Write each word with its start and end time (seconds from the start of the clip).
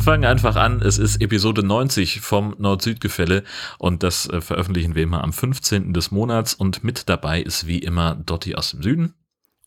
Wir 0.00 0.04
fangen 0.04 0.24
einfach 0.24 0.56
an. 0.56 0.80
Es 0.80 0.96
ist 0.96 1.20
Episode 1.20 1.62
90 1.62 2.22
vom 2.22 2.54
Nord-Süd-Gefälle 2.56 3.44
und 3.78 4.02
das 4.02 4.26
äh, 4.30 4.40
veröffentlichen 4.40 4.94
wir 4.94 5.02
immer 5.02 5.22
am 5.22 5.34
15. 5.34 5.92
des 5.92 6.10
Monats 6.10 6.54
und 6.54 6.82
mit 6.82 7.10
dabei 7.10 7.42
ist 7.42 7.66
wie 7.66 7.80
immer 7.80 8.14
Dotti 8.14 8.54
aus 8.54 8.70
dem 8.70 8.82
Süden. 8.82 9.14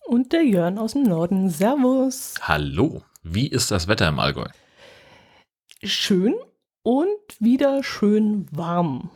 Und 0.08 0.34
der 0.34 0.42
Jörn 0.44 0.80
aus 0.80 0.94
dem 0.94 1.04
Norden. 1.04 1.52
Servus. 1.52 2.34
Hallo. 2.42 3.04
Wie 3.22 3.46
ist 3.46 3.70
das 3.70 3.88
Wetter 3.88 4.08
im 4.08 4.18
Allgäu? 4.18 4.48
Schön 5.84 6.34
und 6.82 7.10
wieder 7.40 7.84
schön 7.84 8.48
warm. 8.50 9.12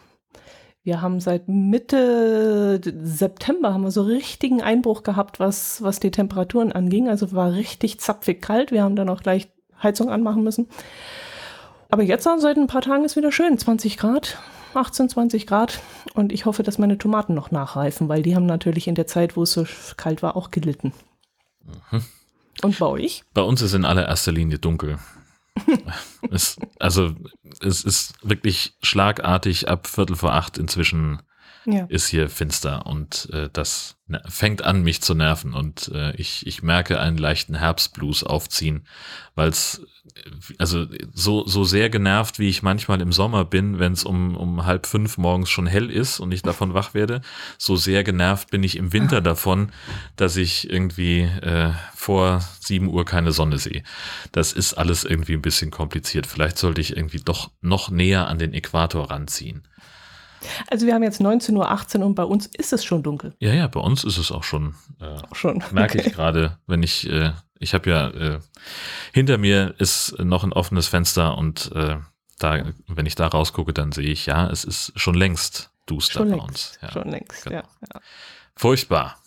Wir 0.84 1.02
haben 1.02 1.20
seit 1.20 1.48
Mitte 1.48 2.80
September 3.02 3.74
haben 3.74 3.82
wir 3.82 3.92
so 3.92 4.04
richtigen 4.04 4.62
Einbruch 4.62 5.02
gehabt, 5.02 5.40
was, 5.40 5.82
was 5.82 6.00
die 6.00 6.12
Temperaturen 6.12 6.72
anging. 6.72 7.10
Also 7.10 7.32
war 7.32 7.54
richtig 7.54 8.00
zapfig 8.00 8.40
kalt. 8.40 8.72
Wir 8.72 8.84
haben 8.84 8.96
dann 8.96 9.10
auch 9.10 9.24
gleich 9.24 9.48
Heizung 9.82 10.10
anmachen 10.10 10.44
müssen. 10.44 10.68
Aber 11.90 12.04
jetzt 12.04 12.24
seit 12.24 12.58
ein 12.58 12.68
paar 12.68 12.82
Tagen 12.82 13.06
ist 13.06 13.16
wieder 13.16 13.32
schön. 13.32 13.58
20 13.58 13.98
Grad, 13.98 14.38
18, 14.74 15.10
20 15.10 15.48
Grad. 15.48 15.80
Und 16.14 16.32
ich 16.32 16.46
hoffe, 16.46 16.64
dass 16.64 16.78
meine 16.78 16.98
Tomaten 16.98 17.34
noch 17.34 17.52
nachreifen, 17.52 18.10
weil 18.10 18.24
die 18.24 18.36
haben 18.36 18.46
natürlich 18.46 18.88
in 18.88 18.96
der 18.96 19.08
Zeit, 19.08 19.38
wo 19.38 19.44
es 19.44 19.54
so 19.54 19.66
kalt 19.96 20.22
war, 20.22 20.36
auch 20.36 20.52
gelitten. 20.52 20.94
Mhm. 21.92 22.04
Und 22.64 22.80
bei 22.80 22.86
euch? 22.88 23.24
Bei 23.34 23.42
uns 23.42 23.62
ist 23.62 23.74
in 23.74 23.86
allererster 23.86 24.32
Linie 24.32 24.60
dunkel. 24.60 24.98
es, 26.32 26.58
also 26.80 27.14
es 27.62 27.84
ist 27.84 28.14
wirklich 28.22 28.76
schlagartig 28.82 29.68
ab 29.68 29.88
Viertel 29.88 30.16
vor 30.16 30.34
acht 30.34 30.58
inzwischen 30.58 31.22
ja. 31.68 31.86
ist 31.90 32.08
hier 32.08 32.30
finster 32.30 32.86
und 32.86 33.30
äh, 33.34 33.50
das 33.52 33.98
fängt 34.28 34.64
an, 34.64 34.84
mich 34.84 35.02
zu 35.02 35.14
nerven 35.14 35.54
und 35.54 35.92
äh, 35.94 36.16
ich, 36.16 36.48
ich 36.48 36.64
merke 36.64 37.00
einen 37.00 37.18
leichten 37.18 37.56
Herbstblues 37.56 38.24
aufziehen, 38.24 38.88
weil 39.36 39.50
es 39.50 39.82
also 40.58 40.88
so, 41.14 41.46
so 41.46 41.66
sehr 41.66 41.90
genervt, 41.90 42.40
wie 42.40 42.48
ich 42.48 42.64
manchmal 42.64 43.02
im 43.02 43.12
Sommer 43.12 43.44
bin, 43.46 43.80
wenn 43.80 43.92
es 43.92 44.06
um, 44.06 44.36
um 44.36 44.66
halb 44.66 44.88
fünf 44.88 45.18
morgens 45.18 45.50
schon 45.50 45.68
hell 45.68 45.92
ist 45.92 46.20
und 46.20 46.32
ich 46.32 46.42
davon 46.42 46.74
wach 46.74 46.94
werde, 46.94 47.22
so 47.58 47.76
sehr 47.76 48.04
genervt 48.04 48.50
bin 48.50 48.64
ich 48.64 48.78
im 48.78 48.94
Winter 48.94 49.22
davon, 49.22 49.72
dass 50.16 50.38
ich 50.38 50.70
irgendwie 50.70 51.22
äh, 51.22 51.72
vor 51.94 52.42
sieben 52.60 52.88
Uhr 52.88 53.06
keine 53.06 53.34
Sonne 53.34 53.58
sehe. 53.58 53.84
Das 54.32 54.54
ist 54.54 54.74
alles 54.74 55.04
irgendwie 55.04 55.34
ein 55.34 55.42
bisschen 55.42 55.70
kompliziert. 55.70 56.28
Vielleicht 56.28 56.58
sollte 56.58 56.82
ich 56.82 56.96
irgendwie 56.96 57.20
doch 57.20 57.52
noch 57.62 57.90
näher 57.90 58.28
an 58.28 58.40
den 58.40 58.54
Äquator 58.54 59.12
ranziehen. 59.12 59.68
Also 60.70 60.86
wir 60.86 60.94
haben 60.94 61.04
jetzt 61.04 61.22
19.18 61.22 62.00
Uhr 62.00 62.06
und 62.06 62.16
bei 62.16 62.24
uns 62.24 62.46
ist 62.48 62.74
es 62.74 62.84
schon 62.86 63.04
dunkel. 63.04 63.36
Ja, 63.40 63.54
ja, 63.54 63.68
bei 63.68 63.80
uns 63.80 64.04
ist 64.04 64.18
es 64.18 64.32
auch 64.32 64.44
schon. 64.44 64.76
Äh, 65.00 65.06
auch 65.06 65.36
schon. 65.36 65.64
Merke 65.72 66.00
okay. 66.00 66.08
ich 66.08 66.14
gerade, 66.14 66.58
wenn 66.68 66.84
ich, 66.84 67.10
äh, 67.10 67.32
ich 67.60 67.74
habe 67.74 67.90
ja, 67.90 68.10
äh, 68.10 68.40
hinter 69.14 69.38
mir 69.38 69.76
ist 69.78 70.18
noch 70.20 70.44
ein 70.44 70.54
offenes 70.54 70.88
Fenster 70.88 71.38
und 71.38 71.72
äh, 71.74 71.98
da, 72.40 72.64
wenn 72.88 73.06
ich 73.06 73.16
da 73.16 73.28
rausgucke, 73.28 73.74
dann 73.74 73.92
sehe 73.92 74.10
ich, 74.10 74.28
ja, 74.28 74.50
es 74.50 74.64
ist 74.64 74.94
schon 74.96 75.16
längst 75.16 75.72
duster 75.86 76.20
schon 76.20 76.30
bei 76.30 76.36
längst, 76.36 76.48
uns. 76.48 76.80
Ja, 76.82 76.92
schon 76.92 77.10
längst, 77.10 77.44
genau. 77.44 77.56
ja, 77.58 77.64
ja. 77.94 78.02
Furchtbar. 78.56 79.18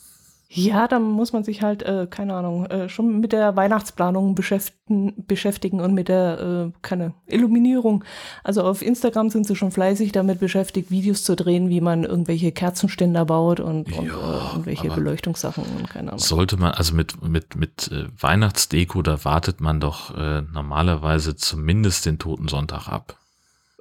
Ja, 0.53 0.89
da 0.89 0.98
muss 0.98 1.33
man 1.33 1.45
sich 1.45 1.62
halt, 1.62 1.84
äh, 1.84 2.09
keine 2.11 2.34
Ahnung, 2.34 2.67
äh, 2.67 2.89
schon 2.89 3.20
mit 3.20 3.31
der 3.31 3.55
Weihnachtsplanung 3.55 4.34
beschäftigen, 4.34 5.15
beschäftigen 5.29 5.81
und 5.81 5.95
mit 5.95 6.09
der, 6.09 6.72
äh, 6.72 6.78
keine, 6.83 7.15
Illuminierung. 7.27 8.03
Also 8.43 8.65
auf 8.65 8.83
Instagram 8.83 9.31
sind 9.31 9.47
sie 9.47 9.55
schon 9.55 9.71
fleißig 9.71 10.10
damit 10.10 10.41
beschäftigt, 10.41 10.91
Videos 10.91 11.22
zu 11.22 11.37
drehen, 11.37 11.69
wie 11.69 11.81
man 11.81 12.03
irgendwelche 12.03 12.50
Kerzenständer 12.50 13.27
baut 13.27 13.60
und, 13.60 13.97
und 13.97 14.06
ja, 14.06 14.12
äh, 14.12 14.50
irgendwelche 14.50 14.89
Beleuchtungssachen 14.89 15.62
und 15.78 15.89
keine 15.89 16.09
Ahnung. 16.09 16.19
Sollte 16.19 16.56
man, 16.56 16.72
also 16.72 16.97
mit, 16.97 17.22
mit, 17.22 17.55
mit 17.55 17.89
äh, 17.93 18.06
Weihnachtsdeko, 18.21 19.03
da 19.03 19.25
wartet 19.25 19.60
man 19.60 19.78
doch 19.78 20.16
äh, 20.16 20.43
normalerweise 20.43 21.37
zumindest 21.37 22.06
den 22.06 22.19
Toten 22.19 22.49
Sonntag 22.49 22.89
ab. 22.89 23.16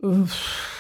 Uff 0.03 0.78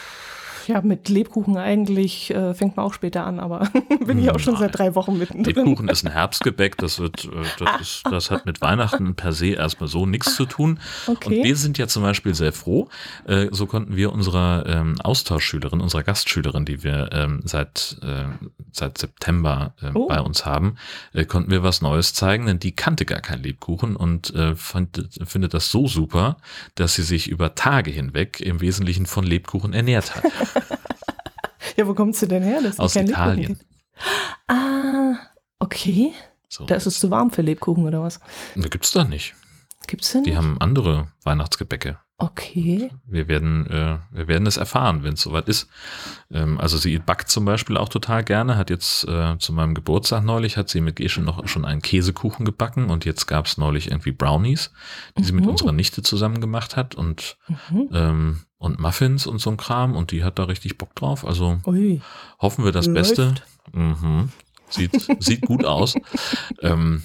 ja, 0.69 0.81
mit 0.81 1.09
Lebkuchen 1.09 1.57
eigentlich 1.57 2.29
äh, 2.29 2.53
fängt 2.53 2.77
man 2.77 2.85
auch 2.85 2.93
später 2.93 3.25
an, 3.25 3.39
aber 3.39 3.69
bin 4.05 4.19
ich 4.19 4.29
auch 4.29 4.39
schon 4.39 4.55
seit 4.55 4.77
drei 4.77 4.93
Wochen 4.93 5.17
mittendrin. 5.17 5.55
Lebkuchen 5.55 5.89
ist 5.89 6.05
ein 6.05 6.11
Herbstgebäck, 6.11 6.77
das 6.77 6.99
wird, 6.99 7.25
äh, 7.25 7.29
das, 7.57 7.81
ist, 7.81 8.03
das 8.09 8.29
hat 8.29 8.45
mit 8.45 8.61
Weihnachten 8.61 9.15
per 9.15 9.33
se 9.33 9.47
erstmal 9.47 9.89
so 9.89 10.05
nichts 10.05 10.35
zu 10.35 10.45
tun. 10.45 10.79
Okay. 11.07 11.39
Und 11.39 11.43
wir 11.43 11.55
sind 11.55 11.79
ja 11.79 11.87
zum 11.87 12.03
Beispiel 12.03 12.35
sehr 12.35 12.53
froh. 12.53 12.87
Äh, 13.25 13.47
so 13.49 13.65
konnten 13.65 13.95
wir 13.95 14.13
unserer 14.13 14.63
ähm, 14.67 14.95
Austauschschülerin, 15.01 15.81
unserer 15.81 16.03
Gastschülerin, 16.03 16.65
die 16.65 16.83
wir 16.83 17.09
ähm, 17.13 17.41
seit, 17.45 17.97
äh, 18.03 18.25
seit 18.71 18.99
September 18.99 19.73
äh, 19.81 19.89
oh. 19.95 20.07
bei 20.07 20.21
uns 20.21 20.45
haben, 20.45 20.75
äh, 21.13 21.25
konnten 21.25 21.49
wir 21.49 21.63
was 21.63 21.81
Neues 21.81 22.13
zeigen, 22.13 22.45
denn 22.45 22.59
die 22.59 22.75
kannte 22.75 23.05
gar 23.05 23.21
keinen 23.21 23.41
Lebkuchen 23.41 23.95
und 23.95 24.33
äh, 24.35 24.55
fand, 24.55 25.09
findet 25.25 25.55
das 25.55 25.71
so 25.71 25.87
super, 25.87 26.37
dass 26.75 26.93
sie 26.93 27.03
sich 27.03 27.27
über 27.27 27.55
Tage 27.55 27.89
hinweg 27.89 28.39
im 28.39 28.61
Wesentlichen 28.61 29.07
von 29.07 29.25
Lebkuchen 29.25 29.73
ernährt 29.73 30.15
hat. 30.15 30.23
ja, 31.77 31.87
wo 31.87 31.93
kommst 31.93 32.21
du 32.21 32.27
denn 32.27 32.43
her? 32.43 32.61
Das 32.61 32.79
Aus 32.79 32.95
Italien. 32.95 33.59
Ah, 34.47 35.15
okay. 35.59 36.13
So. 36.47 36.65
Da 36.65 36.75
ist 36.75 36.87
es 36.87 36.99
zu 36.99 37.11
warm 37.11 37.31
für 37.31 37.41
Lebkuchen 37.41 37.85
oder 37.85 38.01
was? 38.01 38.19
Da 38.55 38.67
gibt's 38.67 38.91
da 38.91 39.03
nicht. 39.03 39.35
Gibt's 39.87 40.11
denn? 40.11 40.23
Die 40.23 40.35
haben 40.35 40.59
andere 40.59 41.07
Weihnachtsgebäcke. 41.23 41.99
Okay. 42.21 42.91
Wir 43.05 43.29
werden, 43.29 43.65
äh, 43.67 43.97
wir 44.11 44.27
werden 44.27 44.45
es 44.45 44.57
erfahren, 44.57 45.03
wenn 45.03 45.13
es 45.13 45.21
soweit 45.21 45.47
ist. 45.47 45.69
Ähm, 46.29 46.59
also 46.59 46.77
sie 46.77 46.99
backt 46.99 47.29
zum 47.29 47.45
Beispiel 47.45 47.77
auch 47.77 47.87
total 47.87 48.25
gerne, 48.25 48.57
hat 48.57 48.69
jetzt 48.69 49.07
äh, 49.07 49.37
zu 49.39 49.53
meinem 49.53 49.73
Geburtstag 49.73 50.25
neulich, 50.25 50.57
hat 50.57 50.67
sie 50.67 50.81
mit 50.81 50.97
Gesche 50.97 51.21
noch 51.21 51.47
schon 51.47 51.63
einen 51.63 51.81
Käsekuchen 51.81 52.45
gebacken 52.45 52.89
und 52.89 53.05
jetzt 53.05 53.25
gab 53.25 53.45
es 53.45 53.57
neulich 53.57 53.89
irgendwie 53.89 54.11
Brownies, 54.11 54.71
die 55.17 55.21
mhm. 55.21 55.25
sie 55.25 55.31
mit 55.31 55.45
mhm. 55.45 55.51
unserer 55.51 55.71
Nichte 55.71 56.03
zusammen 56.03 56.41
gemacht 56.41 56.75
hat 56.75 56.93
und, 56.93 57.37
mhm. 57.47 57.89
ähm, 57.93 58.41
und 58.59 58.79
Muffins 58.79 59.25
und 59.25 59.39
so 59.39 59.49
ein 59.49 59.57
Kram 59.57 59.95
und 59.95 60.11
die 60.11 60.23
hat 60.23 60.37
da 60.37 60.43
richtig 60.43 60.77
Bock 60.77 60.93
drauf. 60.93 61.25
Also 61.25 61.59
Ui. 61.65 62.01
hoffen 62.39 62.63
wir 62.65 62.71
das 62.71 62.85
Läuft. 62.85 63.15
Beste. 63.15 63.33
Mhm. 63.71 64.29
Sieht, 64.69 64.91
sieht 65.19 65.41
gut 65.41 65.65
aus. 65.65 65.95
ähm, 66.61 67.03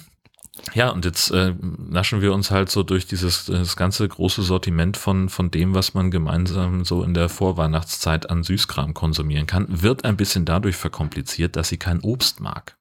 ja, 0.73 0.89
und 0.89 1.05
jetzt 1.05 1.31
äh, 1.31 1.53
naschen 1.61 2.21
wir 2.21 2.33
uns 2.33 2.51
halt 2.51 2.69
so 2.69 2.83
durch 2.83 3.07
dieses 3.07 3.45
das 3.45 3.75
ganze 3.75 4.07
große 4.07 4.41
Sortiment 4.41 4.97
von, 4.97 5.29
von 5.29 5.51
dem, 5.51 5.73
was 5.73 5.93
man 5.93 6.11
gemeinsam 6.11 6.85
so 6.85 7.03
in 7.03 7.13
der 7.13 7.29
Vorweihnachtszeit 7.29 8.29
an 8.29 8.43
Süßkram 8.43 8.93
konsumieren 8.93 9.47
kann, 9.47 9.65
wird 9.69 10.05
ein 10.05 10.17
bisschen 10.17 10.45
dadurch 10.45 10.75
verkompliziert, 10.75 11.55
dass 11.55 11.69
sie 11.69 11.77
kein 11.77 12.01
Obst 12.01 12.39
mag. 12.39 12.77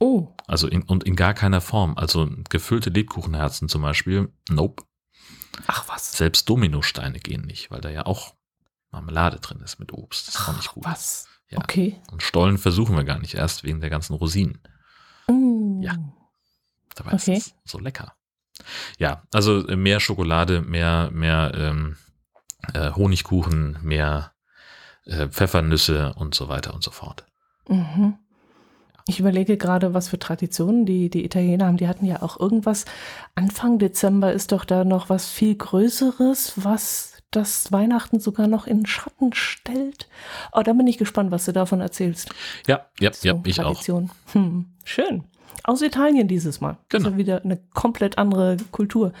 Oh. 0.00 0.28
Also 0.46 0.68
in, 0.68 0.82
und 0.82 1.04
in 1.04 1.16
gar 1.16 1.34
keiner 1.34 1.60
Form. 1.60 1.94
Also 1.96 2.28
gefüllte 2.50 2.90
Lebkuchenherzen 2.90 3.68
zum 3.68 3.82
Beispiel, 3.82 4.28
nope. 4.48 4.84
Ach 5.66 5.88
was. 5.88 6.12
Selbst 6.12 6.48
Dominosteine 6.48 7.18
gehen 7.18 7.42
nicht, 7.42 7.70
weil 7.70 7.80
da 7.80 7.90
ja 7.90 8.06
auch 8.06 8.34
Marmelade 8.90 9.38
drin 9.40 9.60
ist 9.60 9.78
mit 9.78 9.92
Obst. 9.92 10.28
Das 10.28 10.36
ist 10.36 10.48
auch 10.48 10.56
nicht 10.56 10.72
gut. 10.72 10.84
Was? 10.84 11.28
Ja. 11.50 11.58
Okay. 11.58 12.00
Und 12.10 12.22
Stollen 12.22 12.58
versuchen 12.58 12.96
wir 12.96 13.04
gar 13.04 13.18
nicht 13.18 13.34
erst 13.34 13.64
wegen 13.64 13.80
der 13.80 13.90
ganzen 13.90 14.14
Rosinen. 14.14 14.60
Mm. 15.28 15.82
Ja. 15.82 15.96
Dabei 16.94 17.12
okay. 17.12 17.36
ist 17.36 17.46
es 17.46 17.54
so 17.64 17.78
lecker. 17.78 18.14
Ja, 18.98 19.22
also 19.32 19.66
äh, 19.68 19.76
mehr 19.76 20.00
Schokolade, 20.00 20.62
mehr, 20.62 21.10
mehr 21.12 21.52
ähm, 21.54 21.96
äh, 22.74 22.90
Honigkuchen, 22.92 23.78
mehr 23.82 24.32
äh, 25.04 25.28
Pfeffernüsse 25.28 26.14
und 26.14 26.34
so 26.34 26.48
weiter 26.48 26.74
und 26.74 26.82
so 26.82 26.90
fort. 26.90 27.24
Mhm. 27.68 28.18
Ich 29.08 29.18
überlege 29.18 29.56
gerade, 29.56 29.94
was 29.94 30.08
für 30.08 30.18
Traditionen 30.18 30.84
die, 30.84 31.08
die 31.08 31.24
Italiener 31.24 31.66
haben. 31.66 31.78
Die 31.78 31.88
hatten 31.88 32.04
ja 32.04 32.20
auch 32.20 32.38
irgendwas. 32.38 32.84
Anfang 33.34 33.78
Dezember 33.78 34.34
ist 34.34 34.52
doch 34.52 34.66
da 34.66 34.84
noch 34.84 35.08
was 35.08 35.28
viel 35.28 35.54
Größeres, 35.54 36.52
was 36.56 37.14
das 37.30 37.72
Weihnachten 37.72 38.20
sogar 38.20 38.48
noch 38.48 38.66
in 38.66 38.84
Schatten 38.84 39.32
stellt. 39.32 40.08
Oh, 40.52 40.60
da 40.62 40.74
bin 40.74 40.86
ich 40.86 40.98
gespannt, 40.98 41.30
was 41.30 41.46
du 41.46 41.52
davon 41.52 41.80
erzählst. 41.80 42.30
Ja, 42.66 42.86
ja, 43.00 43.12
so, 43.12 43.28
ja, 43.28 43.40
ich 43.44 43.56
Tradition. 43.56 44.10
auch. 44.10 44.34
Hm, 44.34 44.66
schön. 44.84 45.24
Aus 45.64 45.80
Italien 45.80 46.28
dieses 46.28 46.60
Mal. 46.60 46.76
Genau. 46.90 47.06
Also 47.06 47.16
wieder 47.16 47.42
eine 47.42 47.58
komplett 47.72 48.18
andere 48.18 48.58
Kultur. 48.72 49.12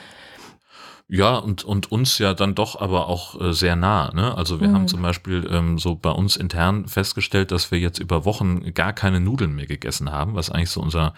Ja, 1.10 1.36
und, 1.36 1.64
und 1.64 1.90
uns 1.90 2.18
ja 2.18 2.34
dann 2.34 2.54
doch 2.54 2.78
aber 2.78 3.08
auch 3.08 3.40
äh, 3.40 3.54
sehr 3.54 3.76
nah. 3.76 4.12
Ne? 4.12 4.36
Also 4.36 4.60
wir 4.60 4.68
mhm. 4.68 4.74
haben 4.74 4.88
zum 4.88 5.00
Beispiel 5.00 5.48
ähm, 5.50 5.78
so 5.78 5.94
bei 5.94 6.10
uns 6.10 6.36
intern 6.36 6.86
festgestellt, 6.86 7.50
dass 7.50 7.70
wir 7.70 7.78
jetzt 7.78 7.98
über 7.98 8.26
Wochen 8.26 8.74
gar 8.74 8.92
keine 8.92 9.18
Nudeln 9.18 9.54
mehr 9.54 9.64
gegessen 9.64 10.12
haben, 10.12 10.34
was 10.34 10.50
eigentlich 10.50 10.68
so 10.68 10.82
unser 10.82 11.14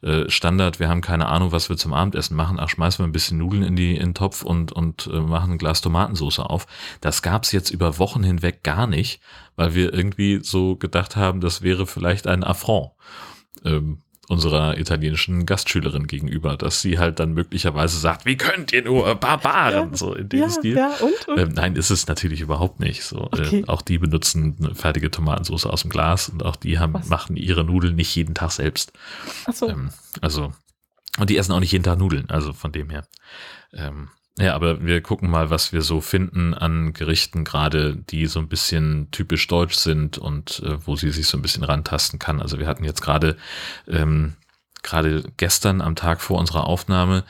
äh, 0.00 0.30
Standard, 0.30 0.80
wir 0.80 0.88
haben 0.88 1.02
keine 1.02 1.26
Ahnung, 1.26 1.52
was 1.52 1.68
wir 1.68 1.76
zum 1.76 1.92
Abendessen 1.92 2.36
machen, 2.36 2.58
ach, 2.58 2.70
schmeißen 2.70 3.04
wir 3.04 3.06
ein 3.06 3.12
bisschen 3.12 3.36
Nudeln 3.36 3.62
in, 3.62 3.76
die, 3.76 3.94
in 3.94 4.10
den 4.10 4.14
Topf 4.14 4.44
und, 4.44 4.72
und 4.72 5.10
äh, 5.12 5.20
machen 5.20 5.52
ein 5.52 5.58
Glas 5.58 5.82
Tomatensauce 5.82 6.38
auf. 6.38 6.66
Das 7.02 7.20
gab's 7.20 7.52
jetzt 7.52 7.68
über 7.68 7.98
Wochen 7.98 8.22
hinweg 8.22 8.62
gar 8.62 8.86
nicht, 8.86 9.20
weil 9.56 9.74
wir 9.74 9.92
irgendwie 9.92 10.40
so 10.42 10.76
gedacht 10.76 11.16
haben, 11.16 11.42
das 11.42 11.60
wäre 11.60 11.86
vielleicht 11.86 12.26
ein 12.26 12.44
Affront. 12.44 12.92
Ähm, 13.62 14.03
unserer 14.28 14.78
italienischen 14.78 15.46
Gastschülerin 15.46 16.06
gegenüber, 16.06 16.56
dass 16.56 16.80
sie 16.80 16.98
halt 16.98 17.20
dann 17.20 17.34
möglicherweise 17.34 17.98
sagt, 17.98 18.24
wie 18.24 18.36
könnt 18.36 18.72
ihr 18.72 18.82
nur 18.82 19.14
Barbaren, 19.16 19.90
ja, 19.90 19.96
so 19.96 20.14
in 20.14 20.28
dem 20.28 20.40
ja, 20.40 20.50
Stil. 20.50 20.76
Ja, 20.76 20.94
und, 21.00 21.28
und? 21.28 21.38
Ähm, 21.38 21.48
nein, 21.54 21.76
ist 21.76 21.90
es 21.90 22.06
natürlich 22.06 22.40
überhaupt 22.40 22.80
nicht. 22.80 23.04
So, 23.04 23.18
äh, 23.18 23.40
okay. 23.40 23.60
äh, 23.60 23.68
auch 23.68 23.82
die 23.82 23.98
benutzen 23.98 24.56
eine 24.58 24.74
fertige 24.74 25.10
Tomatensauce 25.10 25.66
aus 25.66 25.82
dem 25.82 25.90
Glas 25.90 26.28
und 26.28 26.44
auch 26.44 26.56
die 26.56 26.78
haben, 26.78 26.94
machen 27.08 27.36
ihre 27.36 27.64
Nudeln 27.64 27.96
nicht 27.96 28.14
jeden 28.14 28.34
Tag 28.34 28.52
selbst. 28.52 28.92
Ach 29.46 29.54
so. 29.54 29.68
Ähm, 29.68 29.90
also, 30.20 30.52
und 31.18 31.30
die 31.30 31.36
essen 31.36 31.52
auch 31.52 31.60
nicht 31.60 31.72
jeden 31.72 31.84
Tag 31.84 31.98
Nudeln, 31.98 32.30
also 32.30 32.52
von 32.52 32.72
dem 32.72 32.90
her. 32.90 33.06
Ähm, 33.72 34.08
Ja, 34.36 34.54
aber 34.56 34.84
wir 34.84 35.00
gucken 35.00 35.30
mal, 35.30 35.50
was 35.50 35.72
wir 35.72 35.82
so 35.82 36.00
finden 36.00 36.54
an 36.54 36.92
Gerichten, 36.92 37.44
gerade 37.44 37.94
die 37.94 38.26
so 38.26 38.40
ein 38.40 38.48
bisschen 38.48 39.08
typisch 39.12 39.46
deutsch 39.46 39.76
sind 39.76 40.18
und 40.18 40.60
äh, 40.64 40.84
wo 40.84 40.96
sie 40.96 41.10
sich 41.10 41.28
so 41.28 41.38
ein 41.38 41.42
bisschen 41.42 41.62
rantasten 41.62 42.18
kann. 42.18 42.40
Also 42.40 42.58
wir 42.58 42.66
hatten 42.66 42.82
jetzt 42.82 43.00
gerade 43.00 43.36
ähm, 43.86 44.34
gerade 44.82 45.24
gestern 45.36 45.80
am 45.80 45.94
Tag 45.94 46.20
vor 46.20 46.38
unserer 46.38 46.66
Aufnahme 46.66 47.24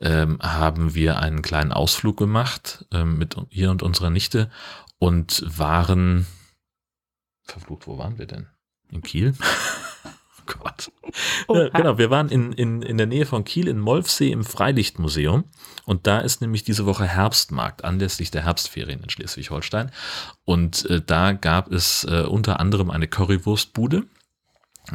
ähm, 0.00 0.38
haben 0.42 0.94
wir 0.94 1.20
einen 1.20 1.42
kleinen 1.42 1.72
Ausflug 1.72 2.16
gemacht 2.16 2.84
ähm, 2.92 3.18
mit 3.18 3.36
ihr 3.50 3.70
und 3.70 3.82
unserer 3.82 4.10
Nichte 4.10 4.50
und 4.98 5.44
waren 5.46 6.26
verflucht, 7.44 7.86
wo 7.86 7.98
waren 7.98 8.18
wir 8.18 8.26
denn? 8.26 8.48
In 8.90 9.02
Kiel? 9.02 9.34
Gott. 10.46 10.90
Oh, 11.46 11.56
ja, 11.56 11.68
genau, 11.68 11.98
wir 11.98 12.10
waren 12.10 12.30
in, 12.30 12.52
in, 12.52 12.80
in 12.80 12.96
der 12.96 13.06
Nähe 13.06 13.26
von 13.26 13.44
Kiel 13.44 13.68
in 13.68 13.78
Molfsee 13.78 14.30
im 14.30 14.44
Freilichtmuseum 14.44 15.44
und 15.88 16.06
da 16.06 16.18
ist 16.18 16.42
nämlich 16.42 16.64
diese 16.64 16.84
Woche 16.84 17.06
Herbstmarkt 17.06 17.82
anlässlich 17.82 18.30
der 18.30 18.44
Herbstferien 18.44 19.02
in 19.02 19.08
Schleswig-Holstein. 19.08 19.90
Und 20.44 20.84
äh, 20.90 21.00
da 21.00 21.32
gab 21.32 21.72
es 21.72 22.04
äh, 22.04 22.24
unter 22.24 22.60
anderem 22.60 22.90
eine 22.90 23.08
Currywurstbude 23.08 24.04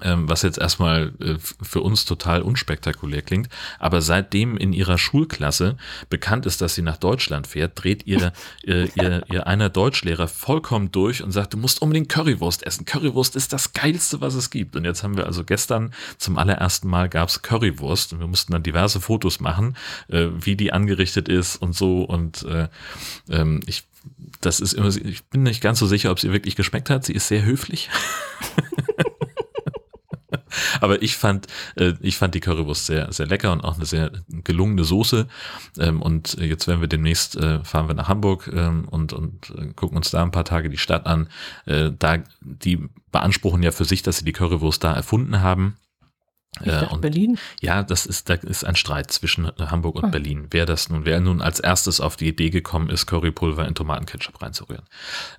was 0.02 0.42
jetzt 0.42 0.58
erstmal 0.58 1.14
äh, 1.20 1.36
für 1.40 1.82
uns 1.82 2.06
total 2.06 2.42
unspektakulär 2.42 3.22
klingt, 3.22 3.50
aber 3.80 4.02
seitdem 4.02 4.58
in 4.58 4.74
ihrer 4.74 4.98
Schulklasse 4.98 5.78
bekannt 6.10 6.46
ist, 6.46 6.62
dass 6.62 6.76
sie 6.76 6.82
nach 6.82 6.98
Deutschland 6.98 7.48
fährt, 7.48 7.72
dreht 7.76 8.08
ihr, 8.08 8.34
ihr, 8.64 8.90
ihr, 8.96 9.24
ihr 9.32 9.48
einer 9.48 9.70
Deutschlehrer 9.70 10.28
vollkommen 10.28 10.92
durch 10.92 11.24
und 11.24 11.32
sagt, 11.32 11.54
du 11.54 11.58
musst 11.58 11.82
unbedingt 11.82 12.10
Currywurst 12.10 12.66
essen. 12.66 12.86
Currywurst 12.86 13.36
ist 13.36 13.54
das 13.54 13.74
Geilste, 13.74 14.22
was 14.22 14.34
es 14.34 14.50
gibt. 14.50 14.76
Und 14.76 14.86
jetzt 14.86 15.04
haben 15.04 15.18
wir 15.18 15.28
also 15.28 15.44
gestern 15.44 15.94
zum 16.18 16.38
allerersten 16.38 16.88
Mal 16.88 17.10
gab's 17.10 17.42
Currywurst 17.42 18.14
und 18.14 18.20
wir 18.20 18.28
mussten 18.28 18.52
dann 18.52 18.64
diverse 18.64 19.00
Fotos 19.00 19.40
machen, 19.40 19.76
äh, 20.08 20.28
wie 20.34 20.56
die 20.56 20.74
angerichtet 20.74 21.30
ist 21.30 21.58
und 21.58 21.76
so 21.76 22.04
und 22.04 22.44
äh, 22.44 22.68
ähm, 23.30 23.62
ich 23.66 23.84
das 24.42 24.60
ist 24.60 24.74
immer, 24.74 24.90
ich 24.90 25.24
bin 25.26 25.44
nicht 25.44 25.62
ganz 25.62 25.80
so 25.80 25.88
sicher, 25.88 26.12
ob 26.12 26.20
sie 26.20 26.34
wirklich 26.34 26.56
geschmeckt 26.56 26.90
hat. 26.90 27.06
Sie 27.06 27.14
ist 27.14 27.28
sehr 27.28 27.46
höflich. 27.46 27.90
Aber 30.84 31.02
ich 31.02 31.16
fand, 31.16 31.48
äh, 31.78 31.94
ich 32.02 32.18
fand 32.18 32.36
die 32.36 32.42
Currywurst 32.42 32.88
sehr, 32.88 33.10
sehr 33.14 33.26
lecker 33.26 33.54
und 33.54 33.64
auch 33.64 33.78
eine 33.78 33.86
sehr 33.86 34.12
gelungene 34.28 34.84
Soße. 34.84 35.28
Ähm, 35.80 36.02
und 36.02 36.34
jetzt 36.42 36.68
werden 36.68 36.82
wir 36.82 36.90
demnächst, 36.90 37.38
äh, 37.38 37.64
fahren 37.64 37.88
wir 37.88 37.96
nach 37.96 38.10
Hamburg 38.10 38.52
ähm, 38.54 38.90
und, 38.90 39.14
und 39.14 39.50
äh, 39.52 39.68
gucken 39.78 39.96
uns 39.96 40.12
da 40.12 40.22
ein 40.22 40.32
paar 40.32 40.44
Tage 40.44 40.70
die 40.70 40.78
Stadt 40.78 41.06
an. 41.06 41.30
Äh, 41.66 41.92
da, 41.98 42.18
die 42.42 42.90
beanspruchen 43.14 43.64
ja 43.64 43.72
für 43.72 43.86
sich, 43.86 44.04
dass 44.04 44.18
sie 44.18 44.26
die 44.26 44.34
Currywurst 44.34 44.84
da 44.84 44.94
erfunden 44.94 45.40
haben. 45.40 45.78
Dachte, 46.62 46.90
und, 46.90 47.02
Berlin? 47.02 47.40
Ja, 47.62 47.82
das 47.82 48.06
ist, 48.06 48.30
da 48.30 48.36
ist 48.36 48.64
ein 48.64 48.76
Streit 48.76 49.12
zwischen 49.12 49.48
Hamburg 49.58 49.96
und 49.96 50.06
ah. 50.06 50.10
Berlin. 50.10 50.48
Wer 50.52 50.66
das 50.66 50.90
nun, 50.90 51.04
wer 51.04 51.20
nun 51.20 51.42
als 51.42 51.60
erstes 51.60 52.00
auf 52.00 52.16
die 52.16 52.28
Idee 52.28 52.52
gekommen 52.52 52.90
ist, 52.90 53.08
Currypulver 53.08 53.68
in 53.68 53.74
Tomatenketchup 53.74 54.40
reinzurühren. 54.42 54.84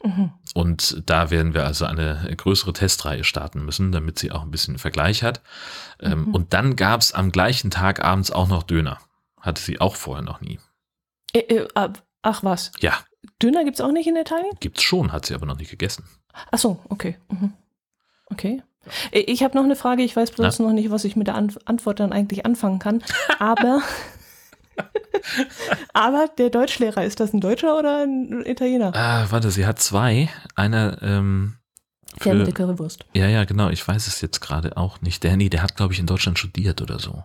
Mhm. 0.02 0.32
Und 0.55 1.02
da 1.06 1.31
werden 1.31 1.55
wir 1.55 1.64
also 1.64 1.84
eine 1.84 2.32
größere 2.37 2.72
Testreihe 2.72 3.22
starten 3.22 3.64
müssen, 3.64 3.93
damit 3.93 4.19
sie 4.19 4.32
auch 4.32 4.43
ein 4.43 4.50
bisschen 4.50 4.78
Vergleich 4.78 5.22
hat. 5.22 5.40
Ähm, 6.00 6.26
mhm. 6.26 6.34
Und 6.34 6.52
dann 6.52 6.75
gab 6.75 7.00
es 7.00 7.12
am 7.12 7.31
gleichen 7.31 7.70
Tag 7.70 8.05
abends 8.05 8.32
auch 8.32 8.49
noch 8.49 8.64
Döner. 8.64 8.99
Hatte 9.40 9.62
sie 9.62 9.81
auch 9.81 9.94
vorher 9.94 10.25
noch 10.25 10.40
nie. 10.40 10.58
Äh, 11.32 11.40
äh, 11.40 11.69
ach 12.22 12.43
was? 12.43 12.72
Ja. 12.81 12.99
Döner 13.40 13.64
gibt 13.64 13.76
es 13.76 13.81
auch 13.81 13.93
nicht 13.93 14.06
in 14.06 14.16
Italien? 14.16 14.52
Gibt's 14.61 14.82
schon, 14.82 15.12
hat 15.12 15.26
sie 15.26 15.34
aber 15.34 15.46
noch 15.46 15.58
nicht 15.58 15.70
gegessen. 15.70 16.05
Ach 16.50 16.58
so, 16.58 16.81
okay. 16.88 17.19
Mhm. 17.28 17.52
Okay. 18.26 18.62
Äh, 19.10 19.20
ich 19.20 19.42
habe 19.42 19.56
noch 19.56 19.64
eine 19.64 19.76
Frage, 19.76 20.02
ich 20.02 20.14
weiß 20.14 20.32
bloß 20.32 20.58
Na? 20.58 20.66
noch 20.66 20.72
nicht, 20.72 20.90
was 20.90 21.04
ich 21.04 21.16
mit 21.16 21.26
der 21.26 21.36
Antwort 21.36 22.00
dann 22.00 22.12
eigentlich 22.12 22.46
anfangen 22.46 22.78
kann. 22.78 23.02
Aber, 23.38 23.82
aber 25.92 26.28
der 26.38 26.50
Deutschlehrer, 26.50 27.04
ist 27.04 27.20
das 27.20 27.32
ein 27.32 27.40
Deutscher 27.40 27.78
oder 27.78 28.04
ein 28.04 28.44
Italiener? 28.44 28.92
Ah, 28.94 29.26
warte, 29.31 29.50
sie 29.50 29.66
hat 29.66 29.81
zwei. 29.81 30.28
Einer, 30.54 30.98
ähm, 31.02 31.56
für, 32.19 32.31
der 32.31 32.34
mit 32.34 32.46
der 32.46 32.54
Currywurst. 32.54 33.06
Ja, 33.14 33.26
ja, 33.26 33.44
genau. 33.44 33.70
Ich 33.70 33.86
weiß 33.86 34.06
es 34.06 34.20
jetzt 34.20 34.40
gerade 34.40 34.76
auch 34.76 35.00
nicht. 35.00 35.25
Der, 35.25 35.37
nee, 35.37 35.48
der 35.48 35.62
hat, 35.62 35.76
glaube 35.76 35.92
ich, 35.92 35.98
in 35.98 36.06
Deutschland 36.06 36.38
studiert 36.38 36.80
oder 36.80 36.98
so. 36.98 37.25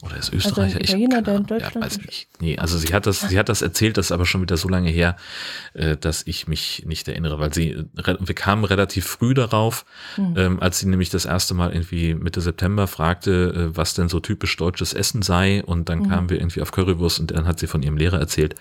Oder 0.00 0.16
ist 0.16 0.32
also 0.32 0.36
Österreicher? 0.36 0.78
Also 0.78 0.92
Italiener, 0.92 1.22
der 1.22 1.36
in 1.36 1.46
Deutschland 1.46 1.74
ja, 1.74 1.80
weiß 1.80 1.96
ich 1.96 2.06
nicht. 2.06 2.28
Nee, 2.40 2.56
also 2.56 2.78
sie 2.78 2.94
hat 2.94 3.06
das, 3.06 3.20
sie 3.20 3.36
hat 3.36 3.48
das 3.48 3.62
erzählt, 3.62 3.96
das 3.96 4.06
ist 4.06 4.12
aber 4.12 4.26
schon 4.26 4.40
wieder 4.40 4.56
so 4.56 4.68
lange 4.68 4.90
her, 4.90 5.16
äh, 5.74 5.96
dass 5.96 6.24
ich 6.24 6.46
mich 6.46 6.84
nicht 6.86 7.08
erinnere, 7.08 7.40
weil 7.40 7.52
sie, 7.52 7.84
wir 7.94 8.34
kamen 8.34 8.64
relativ 8.64 9.06
früh 9.06 9.34
darauf, 9.34 9.84
mhm. 10.16 10.34
ähm, 10.36 10.60
als 10.60 10.78
sie 10.78 10.86
nämlich 10.86 11.10
das 11.10 11.24
erste 11.24 11.54
Mal 11.54 11.72
irgendwie 11.72 12.14
Mitte 12.14 12.40
September 12.40 12.86
fragte, 12.86 13.70
äh, 13.72 13.76
was 13.76 13.94
denn 13.94 14.08
so 14.08 14.20
typisch 14.20 14.56
deutsches 14.56 14.92
Essen 14.92 15.22
sei 15.22 15.64
und 15.64 15.88
dann 15.88 16.00
mhm. 16.00 16.10
kamen 16.10 16.30
wir 16.30 16.38
irgendwie 16.38 16.62
auf 16.62 16.70
Currywurst 16.70 17.18
und 17.18 17.32
dann 17.32 17.48
hat 17.48 17.58
sie 17.58 17.66
von 17.66 17.82
ihrem 17.82 17.96
Lehrer 17.96 18.20
erzählt, 18.20 18.54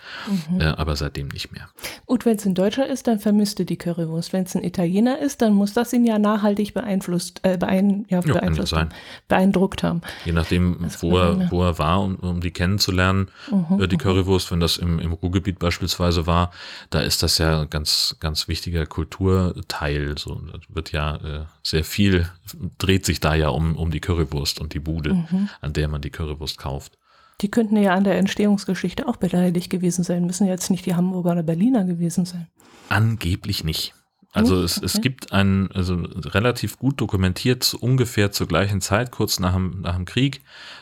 mhm. 0.50 0.62
äh, 0.62 0.66
aber 0.66 0.96
seitdem 0.96 1.28
nicht 1.28 1.52
mehr. 1.52 1.70
Gut, 2.08 2.26
wenn 2.26 2.38
es 2.38 2.48
ein 2.48 2.56
Deutscher 2.56 2.88
ist, 2.88 3.06
dann 3.06 3.20
vermisst 3.20 3.60
du 3.60 3.66
die 3.66 3.78
Currywurst. 3.78 4.34
Wenn 4.34 4.46
es 4.46 4.56
ein 4.56 4.64
Italiener 4.64 5.20
ist, 5.20 5.44
dann 5.44 5.54
muss 5.54 5.74
das 5.74 5.94
ihn 5.94 6.04
ja 6.04 6.18
nachhaltig 6.18 6.74
beeinflusst, 6.74 7.42
äh, 7.44 7.58
beein, 7.58 8.08
ja, 8.10 8.22
beeinflusst, 8.22 8.72
ja, 8.72 8.90
beeindruckt 9.28 9.84
haben. 9.84 10.02
Je 10.26 10.32
nachdem, 10.32 10.78
wo 11.02 11.18
er 11.18 11.27
er, 11.28 11.52
wo 11.52 11.64
er 11.64 11.78
war, 11.80 12.02
um, 12.02 12.16
um 12.16 12.42
die 12.42 12.52
kennenzulernen, 12.52 13.30
mhm, 13.52 13.82
äh, 13.82 13.88
die 13.88 13.96
mhm. 13.96 14.02
Currywurst, 14.02 14.52
wenn 14.52 14.60
das 14.60 14.78
im, 14.78 15.00
im 15.00 15.14
Ruhrgebiet 15.14 15.60
beispielsweise 15.60 16.28
war, 16.28 16.52
da 16.90 17.02
ist 17.02 17.24
das 17.24 17.38
ja 17.38 17.66
ganz, 17.66 18.16
ganz 18.20 18.48
wichtiger 18.48 18.86
Kulturteil. 18.86 20.18
So 20.18 20.36
das 20.52 20.62
wird 20.70 20.92
ja 20.92 21.16
äh, 21.16 21.46
sehr 21.64 21.84
viel, 21.84 22.30
dreht 22.78 23.06
sich 23.06 23.20
da 23.20 23.36
ja 23.36 23.50
um, 23.50 23.76
um 23.76 23.92
die 23.92 24.00
Currywurst 24.00 24.60
und 24.60 24.74
die 24.74 24.80
Bude, 24.80 25.14
mhm. 25.14 25.50
an 25.62 25.74
der 25.74 25.88
man 25.88 26.02
die 26.02 26.10
Currywurst 26.10 26.58
kauft. 26.58 26.98
Die 27.42 27.52
könnten 27.52 27.78
ja 27.78 27.94
an 27.94 28.04
der 28.04 28.18
Entstehungsgeschichte 28.18 29.08
auch 29.08 29.18
beteiligt 29.18 29.70
gewesen 29.70 30.04
sein, 30.04 30.26
müssen 30.26 30.48
jetzt 30.48 30.72
nicht 30.72 30.86
die 30.86 30.96
Hamburger 30.96 31.34
oder 31.34 31.44
Berliner 31.44 31.84
gewesen 31.84 32.26
sein. 32.26 32.48
Angeblich 32.90 33.64
nicht. 33.64 33.94
Also 34.38 34.62
es, 34.62 34.78
okay. 34.78 34.86
es 34.86 35.02
gibt 35.02 35.32
ein, 35.32 35.72
also 35.72 35.96
relativ 35.96 36.78
gut 36.78 37.02
dokumentiert, 37.02 37.64
so 37.64 37.78
ungefähr 37.78 38.32
zur 38.32 38.48
gleichen 38.48 38.82
Zeit, 38.82 39.12
kurz 39.12 39.40
nach 39.40 39.54
dem, 39.54 39.82
nach 39.82 39.96
dem 39.96 40.06
Krieg, 40.06 40.42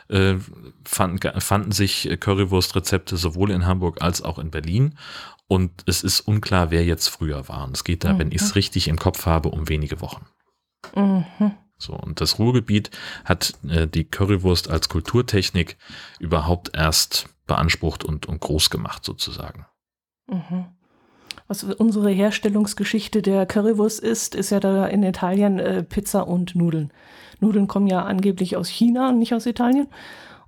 äh, 0.10 0.36
fanden, 0.84 1.42
fanden 1.42 1.72
sich 1.72 2.10
Currywurst-Rezepte 2.20 3.18
sowohl 3.18 3.52
in 3.52 3.66
Hamburg 3.66 4.02
als 4.02 4.22
auch 4.22 4.40
in 4.40 4.52
Berlin. 4.52 4.98
Und 5.48 5.72
es 5.86 6.04
ist 6.04 6.22
unklar, 6.22 6.72
wer 6.72 6.84
jetzt 6.84 7.08
früher 7.08 7.48
war. 7.48 7.66
Und 7.66 7.76
es 7.76 7.84
geht 7.84 8.04
da, 8.04 8.14
mhm. 8.14 8.20
wenn 8.20 8.32
ich 8.32 8.42
es 8.42 8.56
richtig 8.56 8.88
im 8.88 8.98
Kopf 8.98 9.26
habe, 9.26 9.50
um 9.50 9.70
wenige 9.70 10.02
Wochen. 10.02 10.26
Mhm. 10.96 11.52
So, 11.78 11.94
und 11.94 12.22
das 12.22 12.40
Ruhrgebiet 12.40 12.90
hat 13.26 13.54
äh, 13.68 13.88
die 13.88 14.06
Currywurst 14.06 14.70
als 14.70 14.90
Kulturtechnik 14.90 15.78
überhaupt 16.20 16.72
erst 16.76 17.30
beansprucht 17.48 18.04
und, 18.04 18.26
und 18.26 18.42
groß 18.42 18.70
gemacht, 18.70 19.06
sozusagen. 19.06 19.66
Mhm 20.28 20.66
was 21.48 21.64
unsere 21.64 22.10
Herstellungsgeschichte 22.10 23.22
der 23.22 23.46
Currywurst 23.46 24.00
ist, 24.00 24.36
ist 24.36 24.50
ja 24.50 24.60
da 24.60 24.88
in 24.88 25.04
Italien 25.04 25.60
äh, 25.60 25.84
Pizza 25.84 26.28
und 26.28 26.56
Nudeln. 26.56 26.92
Nudeln 27.40 27.68
kommen 27.68 27.88
ja 27.88 28.04
angeblich 28.04 28.58
aus 28.58 28.68
China 28.68 29.10
und 29.10 29.20
nicht 29.20 29.34
aus 29.34 29.46
Italien. 29.46 29.88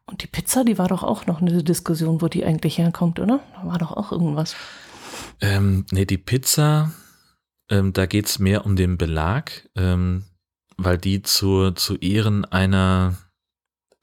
Und 0.06 0.24
die 0.24 0.28
Pizza, 0.28 0.64
die 0.64 0.78
war 0.78 0.88
doch 0.88 1.04
auch 1.04 1.26
noch 1.26 1.42
eine 1.42 1.64
Diskussion, 1.64 2.22
wo 2.22 2.28
die 2.28 2.46
eigentlich 2.46 2.78
herkommt, 2.78 3.20
oder? 3.20 3.42
Da 3.56 3.68
war 3.68 3.78
doch 3.78 3.92
auch 3.92 4.12
irgendwas. 4.12 4.56
Ähm, 5.42 5.86
nee, 5.92 6.06
die 6.06 6.18
Pizza, 6.18 6.94
ähm, 7.70 7.94
da 7.94 8.06
geht's 8.06 8.40
mehr 8.40 8.66
um 8.66 8.76
den 8.76 8.98
Belag, 8.98 9.70
ähm, 9.76 10.24
weil 10.78 10.98
die 10.98 11.22
zu, 11.22 11.72
zu 11.72 11.96
Ehren 11.98 12.46
einer 12.46 13.16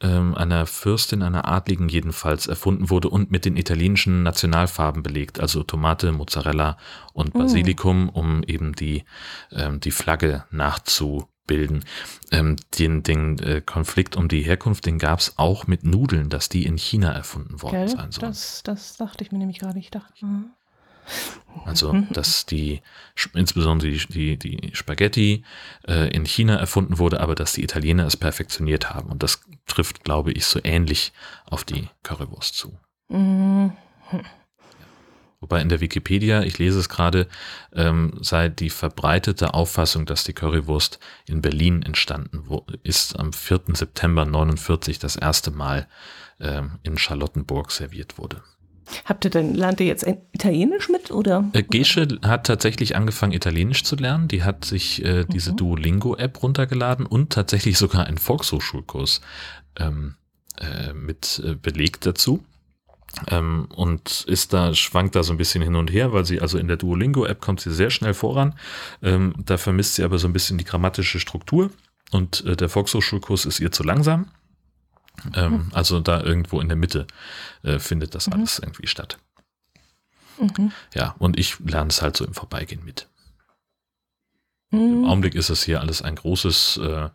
ähm, 0.00 0.34
einer 0.34 0.66
Fürstin, 0.66 1.22
einer 1.22 1.48
Adligen 1.48 1.88
jedenfalls 1.88 2.46
erfunden 2.46 2.90
wurde 2.90 3.08
und 3.08 3.30
mit 3.30 3.44
den 3.44 3.56
italienischen 3.56 4.22
Nationalfarben 4.22 5.02
belegt, 5.02 5.40
also 5.40 5.62
Tomate, 5.62 6.12
Mozzarella 6.12 6.76
und 7.12 7.34
oh. 7.34 7.38
Basilikum, 7.38 8.10
oh. 8.12 8.20
um 8.20 8.42
eben 8.44 8.74
die, 8.74 9.04
ähm, 9.52 9.80
die 9.80 9.92
Flagge 9.92 10.44
nachzubilden. 10.50 11.84
Ähm, 12.32 12.56
den 12.78 13.02
den 13.02 13.38
äh, 13.38 13.60
Konflikt 13.64 14.16
um 14.16 14.28
die 14.28 14.42
Herkunft, 14.42 14.86
den 14.86 14.98
gab 14.98 15.20
es 15.20 15.38
auch 15.38 15.66
mit 15.66 15.84
Nudeln, 15.84 16.28
dass 16.28 16.48
die 16.48 16.64
in 16.64 16.76
China 16.76 17.12
erfunden 17.12 17.62
worden 17.62 17.86
Gell? 17.86 17.88
sein 17.88 18.12
sollen. 18.12 18.30
Das, 18.30 18.62
das 18.62 18.96
dachte 18.96 19.22
ich 19.22 19.30
mir 19.30 19.38
nämlich 19.38 19.58
gerade. 19.58 19.78
Ich 19.78 19.90
dachte, 19.90 20.24
mhm. 20.24 20.50
Also, 21.64 21.92
dass 22.10 22.46
die, 22.46 22.80
insbesondere 23.34 23.90
die, 23.90 24.38
die, 24.38 24.38
die 24.38 24.70
Spaghetti 24.74 25.44
äh, 25.86 26.08
in 26.08 26.24
China 26.24 26.56
erfunden 26.56 26.98
wurde, 26.98 27.20
aber 27.20 27.34
dass 27.34 27.52
die 27.52 27.62
Italiener 27.62 28.06
es 28.06 28.16
perfektioniert 28.16 28.90
haben. 28.90 29.10
Und 29.10 29.22
das 29.22 29.42
trifft, 29.66 30.04
glaube 30.04 30.32
ich, 30.32 30.46
so 30.46 30.60
ähnlich 30.62 31.12
auf 31.46 31.64
die 31.64 31.88
Currywurst 32.02 32.54
zu. 32.54 32.78
Mhm. 33.08 33.72
Wobei 35.40 35.60
in 35.60 35.68
der 35.68 35.80
Wikipedia, 35.80 36.42
ich 36.42 36.58
lese 36.58 36.78
es 36.78 36.88
gerade, 36.88 37.28
ähm, 37.74 38.16
sei 38.22 38.48
die 38.48 38.70
verbreitete 38.70 39.52
Auffassung, 39.52 40.06
dass 40.06 40.24
die 40.24 40.32
Currywurst 40.32 40.98
in 41.26 41.42
Berlin 41.42 41.82
entstanden 41.82 42.48
ist, 42.82 43.18
am 43.18 43.34
4. 43.34 43.60
September 43.74 44.24
49 44.24 44.98
das 44.98 45.16
erste 45.16 45.50
Mal 45.50 45.86
ähm, 46.40 46.78
in 46.82 46.96
Charlottenburg 46.96 47.72
serviert 47.72 48.16
wurde. 48.16 48.42
Habt 49.04 49.24
ihr 49.24 49.30
denn, 49.30 49.54
lernt 49.54 49.80
ihr 49.80 49.86
jetzt 49.86 50.06
Italienisch 50.32 50.88
mit 50.88 51.10
oder? 51.10 51.48
Äh, 51.52 51.62
Gesche 51.62 52.18
hat 52.22 52.46
tatsächlich 52.46 52.96
angefangen, 52.96 53.32
Italienisch 53.32 53.84
zu 53.84 53.96
lernen. 53.96 54.28
Die 54.28 54.42
hat 54.42 54.64
sich 54.64 55.04
äh, 55.04 55.24
diese 55.24 55.52
mhm. 55.52 55.56
Duolingo-App 55.56 56.42
runtergeladen 56.42 57.06
und 57.06 57.32
tatsächlich 57.32 57.78
sogar 57.78 58.06
einen 58.06 58.18
Volkshochschulkurs 58.18 59.20
ähm, 59.78 60.14
äh, 60.58 60.92
mit 60.92 61.42
äh, 61.44 61.54
belegt 61.54 62.06
dazu. 62.06 62.44
Ähm, 63.28 63.68
und 63.74 64.24
ist 64.26 64.52
da, 64.52 64.74
schwankt 64.74 65.14
da 65.14 65.22
so 65.22 65.32
ein 65.32 65.38
bisschen 65.38 65.62
hin 65.62 65.76
und 65.76 65.92
her, 65.92 66.12
weil 66.12 66.24
sie, 66.24 66.40
also 66.40 66.58
in 66.58 66.68
der 66.68 66.76
Duolingo-App 66.76 67.40
kommt 67.40 67.60
sie 67.60 67.72
sehr 67.72 67.90
schnell 67.90 68.14
voran. 68.14 68.54
Ähm, 69.02 69.34
da 69.38 69.56
vermisst 69.56 69.94
sie 69.94 70.02
aber 70.02 70.18
so 70.18 70.26
ein 70.26 70.32
bisschen 70.32 70.58
die 70.58 70.64
grammatische 70.64 71.20
Struktur 71.20 71.70
und 72.10 72.44
äh, 72.44 72.56
der 72.56 72.68
Volkshochschulkurs 72.68 73.44
ist 73.46 73.60
ihr 73.60 73.72
zu 73.72 73.82
langsam. 73.82 74.30
Ähm. 75.34 75.70
Also 75.72 76.00
da 76.00 76.20
irgendwo 76.22 76.60
in 76.60 76.68
der 76.68 76.76
Mitte 76.76 77.06
äh, 77.62 77.78
findet 77.78 78.14
das 78.14 78.26
mhm. 78.26 78.34
alles 78.34 78.58
irgendwie 78.58 78.86
statt. 78.86 79.18
Mhm. 80.38 80.72
Ja, 80.94 81.14
und 81.18 81.38
ich 81.38 81.58
lerne 81.60 81.90
es 81.90 82.02
halt 82.02 82.16
so 82.16 82.24
im 82.24 82.34
Vorbeigehen 82.34 82.84
mit. 82.84 83.08
Im 84.70 85.00
mhm. 85.00 85.04
Augenblick 85.04 85.34
ist 85.34 85.50
es 85.50 85.62
hier 85.62 85.80
alles 85.80 86.02
ein 86.02 86.16
großes, 86.16 86.78
äh, 86.78 87.08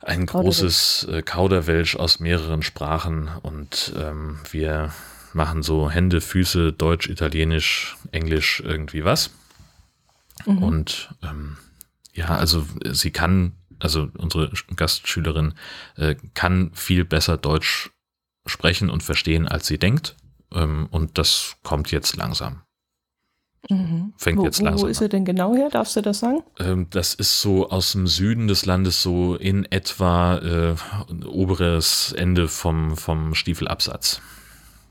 ein 0.00 0.26
großes 0.26 1.08
äh, 1.10 1.22
Kauderwelsch 1.22 1.96
aus 1.96 2.20
mehreren 2.20 2.62
Sprachen 2.62 3.28
und 3.42 3.92
ähm, 3.96 4.38
wir 4.50 4.92
machen 5.34 5.62
so 5.62 5.90
Hände, 5.90 6.20
Füße, 6.20 6.72
Deutsch, 6.72 7.08
Italienisch, 7.08 7.96
Englisch, 8.12 8.60
irgendwie 8.64 9.04
was. 9.04 9.30
Mhm. 10.46 10.62
Und 10.62 11.14
ähm, 11.22 11.58
ja, 12.14 12.28
also 12.28 12.66
sie 12.90 13.10
kann, 13.10 13.52
also 13.80 14.08
unsere 14.16 14.50
Gastschülerin 14.76 15.54
äh, 15.96 16.16
kann 16.34 16.70
viel 16.74 17.04
besser 17.04 17.36
Deutsch 17.36 17.90
sprechen 18.46 18.90
und 18.90 19.02
verstehen, 19.02 19.46
als 19.46 19.66
sie 19.66 19.78
denkt. 19.78 20.16
Ähm, 20.52 20.88
und 20.90 21.18
das 21.18 21.56
kommt 21.62 21.90
jetzt 21.90 22.16
langsam. 22.16 22.62
Mhm. 23.68 24.14
Fängt 24.16 24.38
wo, 24.38 24.44
jetzt 24.44 24.62
langsam 24.62 24.86
Wo 24.86 24.90
ist 24.90 25.00
er 25.00 25.08
denn 25.08 25.24
genau 25.24 25.54
her? 25.54 25.68
Darfst 25.68 25.96
du 25.96 26.00
das 26.00 26.20
sagen? 26.20 26.42
Ähm, 26.58 26.86
das 26.90 27.14
ist 27.14 27.40
so 27.40 27.70
aus 27.70 27.92
dem 27.92 28.06
Süden 28.06 28.48
des 28.48 28.66
Landes, 28.66 29.02
so 29.02 29.34
in 29.34 29.64
etwa 29.66 30.38
äh, 30.38 30.74
oberes 31.26 32.12
Ende 32.12 32.48
vom, 32.48 32.96
vom 32.96 33.34
Stiefelabsatz. 33.34 34.22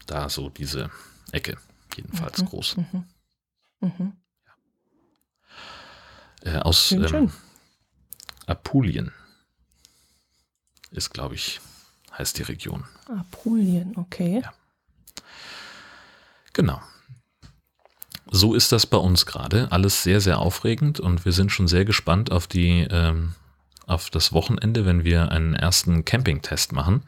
Da 0.05 0.29
so 0.29 0.49
diese 0.49 0.91
Ecke, 1.31 1.57
jedenfalls 1.95 2.41
mhm. 2.41 2.45
groß. 2.45 2.77
Mhm. 2.77 3.03
Mhm. 3.81 4.13
Äh, 6.43 6.57
aus 6.59 6.87
schön, 6.87 7.01
ähm, 7.03 7.07
schön. 7.07 7.31
Apulien 8.47 9.11
ist, 10.91 11.13
glaube 11.13 11.35
ich, 11.35 11.59
heißt 12.17 12.37
die 12.37 12.43
Region. 12.43 12.85
Apulien, 13.07 13.93
okay. 13.97 14.41
Ja. 14.43 14.53
Genau. 16.53 16.81
So 18.31 18.55
ist 18.55 18.71
das 18.71 18.85
bei 18.85 18.97
uns 18.97 19.25
gerade. 19.25 19.71
Alles 19.71 20.03
sehr, 20.03 20.21
sehr 20.21 20.39
aufregend 20.39 20.99
und 20.99 21.25
wir 21.25 21.31
sind 21.31 21.51
schon 21.51 21.67
sehr 21.67 21.85
gespannt 21.85 22.31
auf 22.31 22.47
die, 22.47 22.87
ähm, 22.89 23.35
auf 23.87 24.09
das 24.09 24.33
Wochenende, 24.33 24.85
wenn 24.85 25.03
wir 25.03 25.31
einen 25.31 25.55
ersten 25.55 26.05
Campingtest 26.05 26.73
machen. 26.73 27.03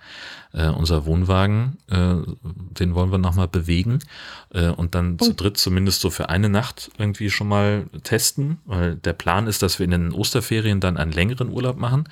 Äh, 0.54 0.70
unser 0.70 1.06
Wohnwagen, 1.06 1.78
äh, 1.90 2.16
den 2.44 2.96
wollen 2.96 3.12
wir 3.12 3.20
nochmal 3.20 3.48
bewegen 3.48 4.00
äh, 4.52 4.70
und 4.70 4.96
dann 4.96 5.18
oh. 5.20 5.26
zu 5.26 5.34
dritt 5.36 5.58
zumindest 5.58 6.02
so 6.02 6.10
für 6.10 6.30
eine 6.30 6.50
Nacht 6.50 6.90
irgendwie 6.98 7.30
schon 7.30 7.50
mal 7.50 7.86
testen, 8.04 8.58
weil 8.66 8.96
der 8.96 9.14
Plan 9.14 9.46
ist, 9.46 9.62
dass 9.62 9.78
wir 9.78 9.84
in 9.84 9.92
den 9.92 10.12
Osterferien 10.12 10.80
dann 10.80 10.98
einen 10.98 11.12
längeren 11.12 11.50
Urlaub 11.50 11.78
machen 11.78 12.06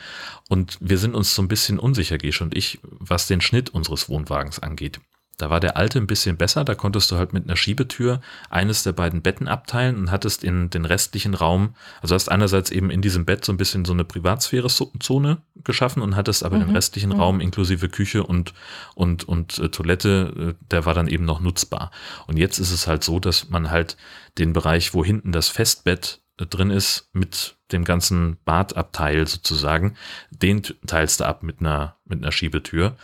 und 0.50 0.78
wir 0.82 1.00
sind 1.00 1.16
uns 1.16 1.34
so 1.34 1.42
ein 1.42 1.48
bisschen 1.48 1.80
unsicher, 1.80 2.20
Gesch 2.20 2.42
und 2.42 2.56
ich, 2.56 2.80
was 2.84 3.26
den 3.26 3.42
Schnitt 3.42 3.72
unseres 3.72 4.08
Wohnwagens 4.08 4.60
angeht. 4.60 5.00
Da 5.38 5.52
war 5.52 5.60
der 5.60 5.78
alte 5.78 6.00
ein 6.00 6.08
bisschen 6.08 6.36
besser, 6.36 6.66
da 6.66 6.74
konntest 6.74 7.12
du 7.12 7.18
halt 7.18 7.32
mit 7.32 7.44
einer 7.44 7.56
Schiebetür 7.56 8.22
eines 8.50 8.82
der 8.82 8.94
beiden 8.94 9.22
Betten 9.22 9.48
abteilen 9.48 9.96
und 9.96 10.12
hattest 10.12 10.44
in 10.44 10.72
den 10.72 10.84
restlichen 10.84 11.36
Raum, 11.36 11.76
also 12.02 12.16
hast 12.16 12.30
einerseits 12.30 12.72
eben 12.72 12.90
in 12.90 13.04
diesem 13.04 13.24
Bett 13.24 13.46
so 13.46 13.54
ein 13.54 13.58
bisschen 13.58 13.86
so 13.86 13.94
eine 13.94 14.04
Privatsphäre-Zone 14.04 15.38
geschaffen 15.64 16.02
und 16.02 16.16
hattest 16.16 16.44
aber 16.44 16.58
mhm. 16.58 16.66
den 16.66 16.76
restlichen 16.76 17.12
mhm. 17.12 17.20
Raum 17.20 17.40
inklusive 17.40 17.88
Küche 17.88 18.24
und, 18.24 18.56
und, 18.96 19.26
und 19.26 19.60
äh, 19.60 19.70
Toilette, 19.70 20.56
äh, 20.58 20.66
der 20.72 20.88
war 20.88 20.96
dann 20.96 21.08
eben 21.08 21.26
noch 21.26 21.40
nutzbar. 21.40 21.92
Und 22.26 22.38
jetzt 22.38 22.58
ist 22.58 22.72
es 22.72 22.88
halt 22.88 23.04
so, 23.04 23.20
dass 23.20 23.50
man 23.50 23.70
halt 23.70 23.96
den 24.40 24.54
Bereich, 24.54 24.96
wo 24.96 25.06
hinten 25.06 25.32
das 25.32 25.50
Festbett 25.50 26.20
äh, 26.40 26.48
drin 26.48 26.72
ist, 26.72 27.10
mit 27.14 27.58
dem 27.72 27.84
ganzen 27.84 28.38
Badabteil 28.44 29.28
sozusagen, 29.28 29.98
den 30.32 30.64
teilst 30.88 31.20
du 31.20 31.26
ab 31.26 31.44
mit 31.44 31.60
einer, 31.60 31.98
mit 32.06 32.24
einer 32.24 32.32
Schiebetür. 32.32 32.96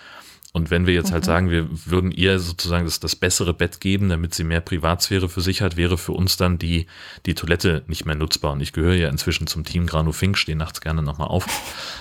Und 0.55 0.69
wenn 0.69 0.85
wir 0.85 0.93
jetzt 0.93 1.11
halt 1.11 1.11
mhm. 1.11 1.13
halt 1.13 1.25
sagen, 1.25 1.49
wir 1.49 1.67
würden 1.87 2.11
ihr 2.11 2.37
sozusagen 2.37 2.85
das, 2.85 2.99
das 2.99 3.15
bessere 3.15 3.55
Bett 3.55 3.81
geben, 3.81 4.09
damit 4.09 4.35
sie 4.35 4.43
mehr 4.43 4.61
Privatsphäre 4.61 5.27
für 5.27 5.41
sich 5.41 5.63
hat, 5.63 5.77
wäre 5.77 5.97
für 5.97 6.11
uns 6.11 6.37
dann 6.37 6.59
die, 6.59 6.85
die 7.25 7.33
Toilette 7.33 7.83
nicht 7.87 8.05
mehr 8.05 8.15
nutzbar. 8.15 8.51
Und 8.53 8.61
ich 8.61 8.71
gehöre 8.71 8.93
ja 8.93 9.09
inzwischen 9.09 9.47
zum 9.47 9.63
Team 9.63 9.87
Granu 9.87 10.11
Fink, 10.11 10.37
stehe 10.37 10.55
nachts 10.55 10.79
gerne 10.79 11.01
nochmal 11.01 11.27
auf. 11.27 11.47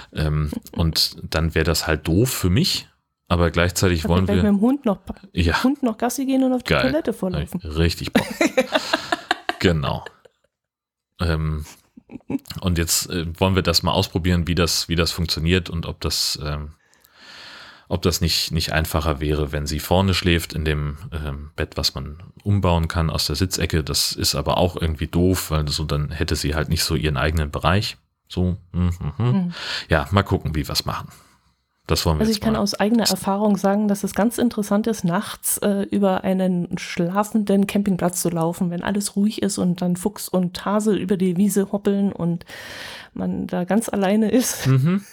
ähm, 0.12 0.50
und 0.72 1.16
dann 1.22 1.54
wäre 1.54 1.64
das 1.64 1.86
halt 1.86 2.06
doof 2.06 2.30
für 2.30 2.50
mich. 2.50 2.88
Aber 3.26 3.50
gleichzeitig 3.50 4.06
wollen 4.06 4.28
wir. 4.28 4.34
mit 4.34 4.44
dem 4.44 4.60
Hund 4.60 4.84
noch, 4.84 4.98
ja. 5.32 5.64
Hund 5.64 5.82
noch 5.82 5.96
Gassi 5.96 6.26
gehen 6.26 6.44
und 6.44 6.52
auf 6.52 6.62
die 6.62 6.74
Geil. 6.74 6.82
Toilette 6.82 7.14
vorlaufen. 7.14 7.58
Richtig 7.62 8.12
Bock. 8.12 8.26
genau. 9.58 10.04
Ähm, 11.18 11.64
und 12.60 12.76
jetzt 12.76 13.08
äh, 13.08 13.24
wollen 13.40 13.54
wir 13.54 13.62
das 13.62 13.82
mal 13.82 13.92
ausprobieren, 13.92 14.46
wie 14.46 14.54
das, 14.54 14.90
wie 14.90 14.96
das 14.96 15.12
funktioniert 15.12 15.70
und 15.70 15.86
ob 15.86 16.02
das, 16.02 16.38
ähm, 16.44 16.72
ob 17.92 18.00
das 18.00 18.22
nicht, 18.22 18.52
nicht 18.52 18.72
einfacher 18.72 19.20
wäre, 19.20 19.52
wenn 19.52 19.66
sie 19.66 19.78
vorne 19.78 20.14
schläft 20.14 20.54
in 20.54 20.64
dem 20.64 20.96
ähm, 21.12 21.50
Bett, 21.56 21.76
was 21.76 21.94
man 21.94 22.22
umbauen 22.42 22.88
kann 22.88 23.10
aus 23.10 23.26
der 23.26 23.36
Sitzecke. 23.36 23.84
Das 23.84 24.12
ist 24.12 24.34
aber 24.34 24.56
auch 24.56 24.80
irgendwie 24.80 25.08
doof, 25.08 25.50
weil 25.50 25.68
so 25.68 25.84
dann 25.84 26.10
hätte 26.10 26.34
sie 26.34 26.54
halt 26.54 26.70
nicht 26.70 26.84
so 26.84 26.94
ihren 26.94 27.18
eigenen 27.18 27.50
Bereich. 27.50 27.98
So, 28.28 28.56
mm, 28.72 28.88
mm, 29.18 29.22
mm. 29.22 29.52
ja, 29.90 30.08
mal 30.10 30.22
gucken, 30.22 30.54
wie 30.54 30.66
wir 30.66 30.72
es 30.72 30.86
machen. 30.86 31.08
Das 31.86 32.06
wollen 32.06 32.16
wir 32.16 32.20
also 32.20 32.32
ich 32.32 32.40
kann 32.40 32.56
aus 32.56 32.72
eigener 32.72 33.10
Erfahrung 33.10 33.58
sagen, 33.58 33.88
dass 33.88 34.04
es 34.04 34.14
ganz 34.14 34.38
interessant 34.38 34.86
ist, 34.86 35.04
nachts 35.04 35.58
äh, 35.58 35.82
über 35.90 36.24
einen 36.24 36.78
schlafenden 36.78 37.66
Campingplatz 37.66 38.22
zu 38.22 38.30
laufen, 38.30 38.70
wenn 38.70 38.82
alles 38.82 39.16
ruhig 39.16 39.42
ist 39.42 39.58
und 39.58 39.82
dann 39.82 39.96
Fuchs 39.96 40.30
und 40.30 40.64
Hase 40.64 40.96
über 40.96 41.18
die 41.18 41.36
Wiese 41.36 41.72
hoppeln 41.72 42.10
und 42.10 42.46
man 43.12 43.48
da 43.48 43.64
ganz 43.64 43.90
alleine 43.90 44.30
ist. 44.30 44.66
Mhm. 44.66 45.04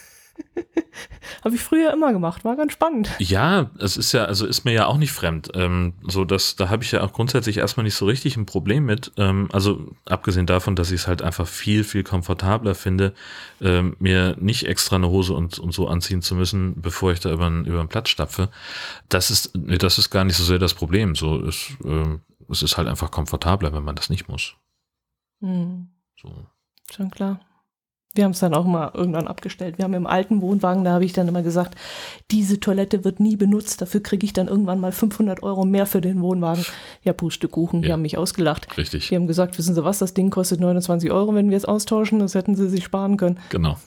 Habe 1.43 1.55
ich 1.55 1.62
früher 1.62 1.93
immer 1.93 2.12
gemacht, 2.12 2.43
war 2.43 2.55
ganz 2.55 2.74
spannend. 2.74 3.10
Ja, 3.19 3.72
es 3.79 3.98
ist 3.98 4.12
ja, 4.12 4.25
also 4.25 4.46
ist 4.46 4.65
mir 4.65 4.74
ja 4.74 4.88
auch 4.88 4.98
nicht 4.98 5.12
fremd. 5.12 5.50
Ähm, 5.53 5.93
so 6.03 6.25
dass, 6.25 6.55
da 6.55 6.69
habe 6.69 6.84
ich 6.84 6.91
ja 6.91 7.01
auch 7.01 7.13
grundsätzlich 7.13 7.58
erstmal 7.58 7.86
nicht 7.86 7.96
so 7.96 8.05
richtig 8.05 8.36
ein 8.36 8.46
Problem 8.46 8.86
mit. 8.86 9.12
Ähm, 9.17 9.48
also 9.51 9.96
abgesehen 10.05 10.46
davon, 10.46 10.75
dass 10.75 10.91
ich 10.91 11.01
es 11.01 11.08
halt 11.08 11.22
einfach 11.22 11.48
viel, 11.48 11.84
viel 11.84 12.03
komfortabler 12.03 12.75
finde, 12.75 13.13
ähm, 13.62 13.96
mir 14.00 14.36
nicht 14.39 14.67
extra 14.67 14.98
eine 14.98 15.10
Hose 15.10 15.34
und, 15.34 15.60
und 15.60 15.74
so 15.74 15.88
anziehen 15.88 16.22
zu 16.22 16.36
müssen, 16.36 16.81
bevor 16.81 17.12
ich 17.12 17.19
da 17.19 17.31
über, 17.31 17.48
über 17.48 17.79
den 17.79 17.89
Platz 17.89 18.10
stapfe. 18.10 18.50
Das 19.08 19.31
ist, 19.31 19.51
das 19.53 19.98
ist 19.98 20.10
gar 20.10 20.25
nicht 20.25 20.36
so 20.36 20.43
sehr 20.43 20.60
das 20.60 20.74
Problem. 20.74 21.15
So 21.15 21.39
ist, 21.39 21.77
ähm, 21.86 22.22
es 22.50 22.63
ist 22.63 22.77
halt 22.77 22.88
einfach 22.88 23.12
komfortabler, 23.12 23.74
wenn 23.74 23.84
man 23.84 23.96
das 23.96 24.10
nicht 24.10 24.27
muss. 24.27 24.55
Hm. 25.41 25.88
So. 26.22 26.46
Schon 26.91 27.12
klar. 27.12 27.39
Wir 28.16 28.24
haben 28.24 28.32
es 28.32 28.39
dann 28.39 28.56
auch 28.56 28.66
mal 28.66 28.92
irgendwann 28.96 29.28
abgestellt. 29.28 29.78
Wir 29.78 29.86
haben 29.86 29.94
im 29.94 30.08
alten 30.08 30.42
Wohnwagen, 30.42 30.84
da 30.84 30.94
habe 30.94 31.06
ich 31.06 31.13
dann 31.13 31.28
immer 31.28 31.44
gesagt, 31.44 31.75
diese 32.32 32.60
Toilette 32.60 33.04
wird 33.04 33.20
nie 33.20 33.36
benutzt, 33.36 33.82
dafür 33.82 34.01
kriege 34.01 34.25
ich 34.25 34.34
dann 34.34 34.48
irgendwann 34.48 34.80
mal 34.80 34.92
500 34.92 35.44
Euro 35.44 35.63
mehr 35.63 35.86
für 35.86 36.01
den 36.01 36.22
Wohnwagen. 36.22 36.66
Ja, 37.04 37.13
Pustekuchen, 37.13 37.84
die 37.84 37.92
haben 37.92 38.01
mich 38.01 38.18
ausgelacht. 38.18 38.75
Richtig. 38.78 39.10
Die 39.10 39.16
haben 39.16 39.28
gesagt, 39.28 39.58
wissen 39.60 39.75
Sie 39.75 39.84
was, 39.84 40.00
das 40.00 40.16
Ding 40.16 40.32
kostet 40.32 40.60
29 40.60 41.12
Euro, 41.12 41.36
wenn 41.36 41.51
wir 41.51 41.58
es 41.58 41.66
austauschen, 41.66 42.20
das 42.20 42.34
hätten 42.34 42.56
Sie 42.56 42.68
sich 42.68 42.84
sparen 42.84 43.18
können. 43.18 43.39
Genau. 43.50 43.78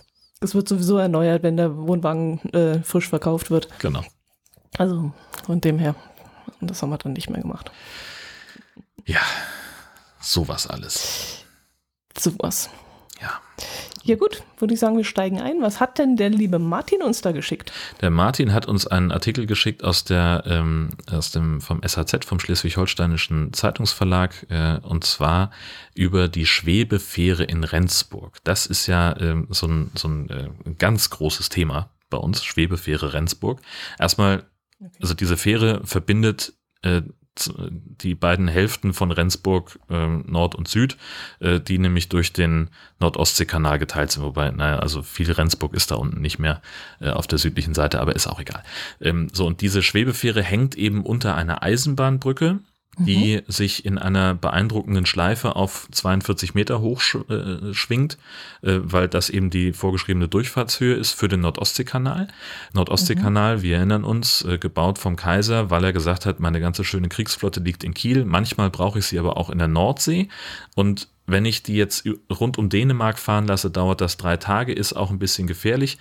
Es 0.41 0.55
wird 0.55 0.69
sowieso 0.69 0.99
erneuert, 0.99 1.43
wenn 1.43 1.57
der 1.57 1.77
Wohnwagen 1.77 2.41
äh, 2.53 2.81
frisch 2.83 3.09
verkauft 3.09 3.51
wird. 3.51 3.69
Genau. 3.81 4.03
Also 4.79 5.13
von 5.45 5.61
dem 5.61 5.81
her, 5.81 5.97
und 6.61 6.71
das 6.71 6.81
haben 6.81 6.91
wir 6.91 6.99
dann 6.99 7.13
nicht 7.13 7.29
mehr 7.29 7.41
gemacht. 7.41 7.73
Ja, 9.05 9.21
sowas 10.21 10.69
alles. 10.69 11.45
Sowas. 12.17 12.71
Ja. 13.21 13.41
Ja 14.05 14.17
gut, 14.17 14.43
würde 14.59 14.75
ich 14.75 14.81
sagen, 14.81 14.97
wir 14.97 15.05
steigen 15.05 15.41
ein. 15.41 15.61
Was 15.61 15.79
hat 15.79 15.99
denn 15.99 16.17
der 16.17 16.29
liebe 16.29 16.59
Martin 16.59 17.03
uns 17.03 17.21
da 17.21 17.31
geschickt? 17.31 17.73
Der 18.01 18.11
Martin 18.11 18.53
hat 18.53 18.67
uns 18.67 18.87
einen 18.87 19.13
Artikel 19.13 19.47
geschickt 19.47 19.85
aus 19.85 20.05
der 20.05 20.43
ähm, 20.47 20.91
aus 21.11 21.31
dem 21.31 21.61
vom 21.61 21.81
SHZ 21.83 22.25
vom 22.25 22.41
Schleswig-Holsteinischen 22.41 23.53
Zeitungsverlag 23.53 24.47
äh, 24.51 24.79
und 24.83 25.05
zwar 25.05 25.51
über 25.95 26.29
die 26.29 26.47
Schwebefähre 26.47 27.45
in 27.45 27.63
Rendsburg. 27.63 28.39
Das 28.43 28.67
ist 28.67 28.89
ja 28.89 29.17
ähm, 29.21 29.47
so 29.51 29.67
ein 29.67 29.91
so 29.95 30.09
ein 30.09 30.31
äh, 30.31 30.49
ganz 30.79 31.11
großes 31.11 31.49
Thema 31.49 31.91
bei 32.11 32.19
uns 32.19 32.45
Schwebefähre 32.45 33.13
Rendsburg. 33.13 33.61
Erstmal 33.99 34.45
okay. 34.81 34.91
also 35.01 35.15
diese 35.15 35.37
Fähre 35.37 35.81
verbindet 35.85 36.55
äh, 36.83 37.03
die 37.35 38.15
beiden 38.15 38.49
Hälften 38.49 38.93
von 38.93 39.11
Rendsburg 39.11 39.79
äh, 39.89 40.07
Nord 40.07 40.55
und 40.55 40.69
Süd, 40.69 40.97
äh, 41.41 41.61
die 41.61 41.79
nämlich 41.79 42.09
durch 42.09 42.33
den 42.33 42.69
Nord-Ostsee-Kanal 43.01 43.79
geteilt 43.79 44.13
sind. 44.13 44.23
Wobei, 44.23 44.51
naja, 44.51 44.79
also 44.79 45.03
viel 45.03 45.31
Rendsburg 45.31 45.75
ist 45.75 45.91
da 45.91 45.97
unten 45.97 46.21
nicht 46.21 46.39
mehr 46.39 46.61
äh, 47.01 47.11
auf 47.11 47.27
der 47.27 47.39
südlichen 47.39 47.75
Seite, 47.75 48.01
aber 48.01 48.15
ist 48.15 48.27
auch 48.27 48.41
egal. 48.41 48.63
Ähm, 49.01 49.29
so, 49.33 49.47
und 49.47 49.61
diese 49.61 49.83
Schwebefähre 49.83 50.43
hängt 50.43 50.75
eben 50.75 51.05
unter 51.05 51.35
einer 51.35 51.63
Eisenbahnbrücke 51.63 52.61
die 52.99 53.37
mhm. 53.37 53.51
sich 53.51 53.87
in 53.87 53.97
einer 53.97 54.35
beeindruckenden 54.35 55.07
Schleife 55.07 55.57
auf 55.57 55.89
42 55.91 56.55
Meter 56.55 56.81
hoch 56.81 57.03
äh, 57.29 57.73
schwingt, 57.73 58.19
äh, 58.61 58.79
weil 58.83 59.09
das 59.09 59.31
eben 59.31 59.49
die 59.49 59.73
vorgeschriebene 59.73 60.29
Durchfahrtshöhe 60.29 60.95
ist 60.95 61.13
für 61.13 61.29
den 61.29 61.41
Nordostseekanal. 61.41 62.29
Nordostseekanal, 62.75 63.59
mhm. 63.59 63.63
wir 63.63 63.77
erinnern 63.77 64.05
uns, 64.05 64.45
äh, 64.45 64.59
gebaut 64.59 64.99
vom 64.99 65.17
Kaiser, 65.17 65.71
weil 65.71 65.85
er 65.85 65.93
gesagt 65.95 66.27
hat, 66.27 66.41
meine 66.41 66.61
ganze 66.61 66.85
schöne 66.85 67.09
Kriegsflotte 67.09 67.61
liegt 67.61 67.83
in 67.83 67.95
Kiel. 67.95 68.27
Manchmal 68.27 68.69
brauche 68.69 68.99
ich 68.99 69.07
sie 69.07 69.19
aber 69.19 69.39
auch 69.39 69.49
in 69.49 69.59
der 69.59 69.69
Nordsee. 69.69 70.29
Und 70.75 71.09
wenn 71.27 71.47
ich 71.47 71.63
die 71.63 71.77
jetzt 71.77 72.05
rund 72.31 72.59
um 72.59 72.69
Dänemark 72.69 73.19
fahren 73.19 73.47
lasse, 73.47 73.71
dauert 73.71 74.03
das 74.03 74.19
drei 74.19 74.37
Tage, 74.37 74.75
ist 74.75 74.93
auch 74.93 75.11
ein 75.11 75.19
bisschen 75.19 75.47
gefährlich. 75.47 75.99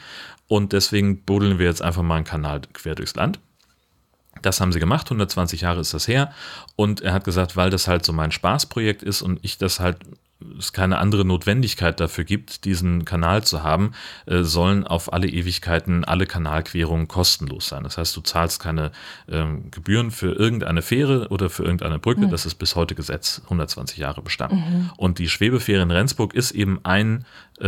Und 0.48 0.74
deswegen 0.74 1.24
buddeln 1.24 1.58
wir 1.58 1.68
jetzt 1.68 1.82
einfach 1.82 2.04
mal 2.04 2.16
einen 2.16 2.26
Kanal 2.26 2.62
quer 2.74 2.96
durchs 2.96 3.16
Land. 3.16 3.40
Das 4.42 4.62
haben 4.62 4.72
sie 4.72 4.80
gemacht, 4.80 5.08
120 5.08 5.62
Jahre 5.62 5.80
ist 5.80 5.94
das 5.94 6.08
her. 6.08 6.32
Und 6.76 7.02
er 7.02 7.14
hat 7.14 7.24
gesagt, 7.24 7.56
weil 7.56 7.70
das 7.70 7.88
halt 7.88 8.06
so 8.06 8.14
mein 8.14 8.32
Spaßprojekt 8.32 9.04
ist 9.04 9.22
und 9.22 9.40
ich 9.42 9.58
das 9.58 9.80
halt 9.80 9.98
es 10.58 10.74
keine 10.74 10.98
andere 10.98 11.26
Notwendigkeit 11.26 12.00
dafür 12.00 12.24
gibt, 12.24 12.66
diesen 12.66 13.06
Kanal 13.06 13.44
zu 13.44 13.64
haben, 13.64 13.94
äh, 14.26 14.44
sollen 14.44 14.86
auf 14.86 15.14
alle 15.14 15.28
Ewigkeiten 15.28 16.04
alle 16.04 16.26
Kanalquerungen 16.26 17.08
kostenlos 17.08 17.68
sein. 17.68 17.84
Das 17.84 17.98
heißt, 17.98 18.16
du 18.16 18.22
zahlst 18.22 18.62
keine 18.62 18.92
ähm, 19.30 19.72
Gebühren 19.72 20.12
für 20.12 20.34
irgendeine 20.34 20.82
Fähre 20.82 21.28
oder 21.30 21.50
für 21.50 21.64
irgendeine 21.64 22.00
Brücke. 22.00 22.22
Mhm. 22.22 22.32
Das 22.32 22.46
ist 22.46 22.56
bis 22.56 22.76
heute 22.76 22.96
Gesetz, 22.96 23.42
120 23.46 23.98
Jahre 23.98 24.22
bestanden. 24.22 24.58
Mhm. 24.58 24.92
Und 24.98 25.20
die 25.20 25.30
Schwebefähre 25.30 25.84
in 25.84 25.92
Rendsburg 25.92 26.34
ist 26.34 26.52
eben 26.52 26.80
ein 26.84 27.26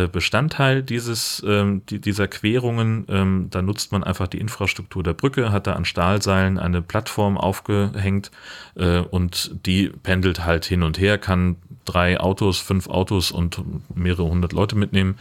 Bestandteil 0.07 0.81
dieses, 0.81 1.43
ähm, 1.45 1.83
die, 1.87 2.01
dieser 2.01 2.27
Querungen. 2.27 3.05
Ähm, 3.09 3.47
da 3.51 3.61
nutzt 3.61 3.91
man 3.91 4.03
einfach 4.03 4.27
die 4.27 4.39
Infrastruktur 4.39 5.03
der 5.03 5.13
Brücke, 5.13 5.51
hat 5.51 5.67
da 5.67 5.73
an 5.73 5.85
Stahlseilen 5.85 6.57
eine 6.57 6.81
Plattform 6.81 7.37
aufgehängt 7.37 8.31
äh, 8.75 8.99
und 8.99 9.51
die 9.65 9.89
pendelt 9.89 10.45
halt 10.45 10.65
hin 10.65 10.81
und 10.81 10.99
her, 10.99 11.17
kann 11.17 11.57
drei 11.85 12.19
Autos, 12.19 12.59
fünf 12.59 12.87
Autos 12.87 13.31
und 13.31 13.61
mehrere 13.93 14.23
hundert 14.23 14.53
Leute 14.53 14.75
mitnehmen. 14.75 15.19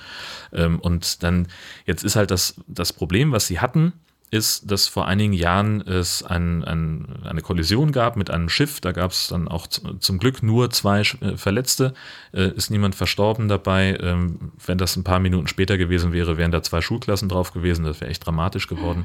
Ähm, 0.52 0.78
und 0.80 1.22
dann, 1.22 1.48
jetzt 1.84 2.04
ist 2.04 2.16
halt 2.16 2.30
das, 2.30 2.54
das 2.66 2.92
Problem, 2.92 3.32
was 3.32 3.46
sie 3.46 3.60
hatten, 3.60 3.92
ist, 4.32 4.70
dass 4.70 4.88
vor 4.88 5.06
einigen 5.06 5.34
Jahren 5.34 5.82
es 5.82 6.22
ein, 6.22 6.64
ein, 6.64 7.22
eine 7.22 7.42
Kollision 7.42 7.92
gab 7.92 8.16
mit 8.16 8.30
einem 8.30 8.48
Schiff. 8.48 8.80
Da 8.80 8.92
gab 8.92 9.10
es 9.10 9.28
dann 9.28 9.46
auch 9.46 9.66
zum 9.66 10.18
Glück 10.18 10.42
nur 10.42 10.70
zwei 10.70 11.02
äh, 11.02 11.36
Verletzte. 11.36 11.92
Äh, 12.32 12.48
ist 12.52 12.70
niemand 12.70 12.94
verstorben 12.94 13.48
dabei. 13.48 13.98
Ähm, 14.00 14.52
wenn 14.64 14.78
das 14.78 14.96
ein 14.96 15.04
paar 15.04 15.20
Minuten 15.20 15.48
später 15.48 15.76
gewesen 15.76 16.14
wäre, 16.14 16.38
wären 16.38 16.50
da 16.50 16.62
zwei 16.62 16.80
Schulklassen 16.80 17.28
drauf 17.28 17.52
gewesen. 17.52 17.84
Das 17.84 18.00
wäre 18.00 18.10
echt 18.10 18.24
dramatisch 18.24 18.68
geworden. 18.68 19.04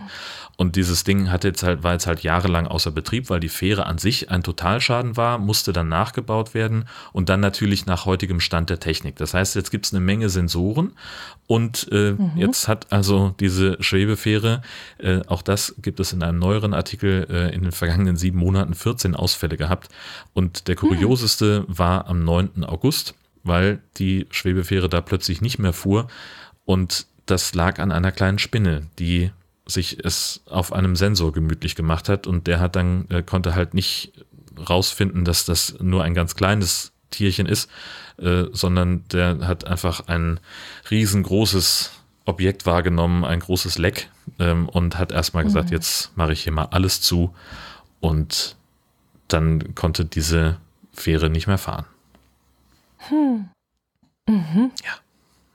Und 0.56 0.78
dieses 0.78 1.04
Ding 1.04 1.30
hatte 1.30 1.50
jetzt 1.50 1.62
halt, 1.62 1.84
war 1.84 1.92
jetzt 1.92 2.08
halt 2.08 2.22
jahrelang 2.22 2.66
außer 2.66 2.92
Betrieb, 2.92 3.30
weil 3.30 3.42
die 3.42 3.50
Fähre 3.50 3.86
an 3.86 3.98
sich 3.98 4.32
ein 4.32 4.44
Totalschaden 4.44 5.18
war, 5.18 5.40
musste 5.40 5.74
dann 5.74 5.90
nachgebaut 5.90 6.54
werden 6.54 6.86
und 7.12 7.28
dann 7.28 7.42
natürlich 7.42 7.86
nach 7.86 8.06
heutigem 8.06 8.40
Stand 8.40 8.70
der 8.70 8.80
Technik. 8.80 9.18
Das 9.18 9.34
heißt, 9.34 9.56
jetzt 9.56 9.72
gibt 9.72 9.86
es 9.86 9.94
eine 9.94 10.00
Menge 10.00 10.30
Sensoren 10.30 10.94
und 11.48 11.88
äh, 11.92 12.14
mhm. 12.14 12.32
jetzt 12.36 12.68
hat 12.68 12.92
also 12.92 13.36
diese 13.40 13.78
Schwebefähre 13.82 14.62
äh, 14.98 15.17
auch 15.28 15.42
das 15.42 15.76
gibt 15.82 16.00
es 16.00 16.14
in 16.14 16.24
einem 16.24 16.40
neueren 16.40 16.74
Artikel 16.74 17.28
äh, 17.30 17.54
in 17.54 17.64
den 17.64 17.72
vergangenen 17.72 18.18
sieben 18.18 18.40
Monaten 18.40 18.74
14 18.74 19.16
Ausfälle 19.16 19.58
gehabt. 19.58 19.90
Und 20.34 20.68
der 20.68 20.76
hm. 20.80 20.90
kurioseste 20.90 21.66
mhm. 21.68 21.78
war 21.78 22.08
am 22.08 22.24
9. 22.24 22.64
August, 22.64 23.16
weil 23.44 23.80
die 23.98 24.28
Schwebefähre 24.32 24.90
da 24.90 25.02
plötzlich 25.02 25.42
nicht 25.42 25.60
mehr 25.60 25.74
fuhr. 25.74 26.08
Und 26.66 27.08
das 27.26 27.54
lag 27.54 27.80
an 27.80 27.92
einer 27.92 28.12
kleinen 28.12 28.40
Spinne, 28.40 28.88
die 29.00 29.32
sich 29.66 30.04
es 30.04 30.42
auf 30.46 30.72
einem 30.72 30.96
Sensor 30.96 31.34
gemütlich 31.34 31.76
gemacht 31.76 32.10
hat. 32.10 32.28
Und 32.28 32.48
der 32.48 32.60
hat 32.60 32.76
dann, 32.76 33.10
äh, 33.10 33.24
konnte 33.24 33.56
halt 33.56 33.74
nicht 33.74 34.14
rausfinden, 34.58 35.26
dass 35.26 35.46
das 35.46 35.76
nur 35.82 36.04
ein 36.04 36.14
ganz 36.14 36.36
kleines 36.36 36.94
Tierchen 37.12 37.46
ist, 37.46 37.70
äh, 38.18 38.46
sondern 38.52 39.08
der 39.10 39.40
hat 39.48 39.66
einfach 39.66 40.08
ein 40.08 40.40
riesengroßes 40.90 41.92
Objekt 42.26 42.66
wahrgenommen, 42.66 43.24
ein 43.24 43.40
großes 43.40 43.78
Leck 43.78 44.10
ähm, 44.40 44.70
und 44.70 44.98
hat 44.98 45.12
erstmal 45.12 45.44
gesagt, 45.44 45.68
mhm. 45.70 45.74
jetzt 45.74 46.16
mache 46.18 46.34
ich 46.34 46.44
hier 46.44 46.54
mal 46.54 46.68
alles 46.72 47.02
zu 47.02 47.34
und 48.00 48.56
dann 49.28 49.76
konnte 49.76 50.06
diese 50.06 50.58
Fähre 50.94 51.30
nicht 51.30 51.48
mehr 51.48 51.58
fahren. 51.58 51.86
Hm. 53.10 53.50
Mhm. 54.28 54.72
Ja. 54.84 54.92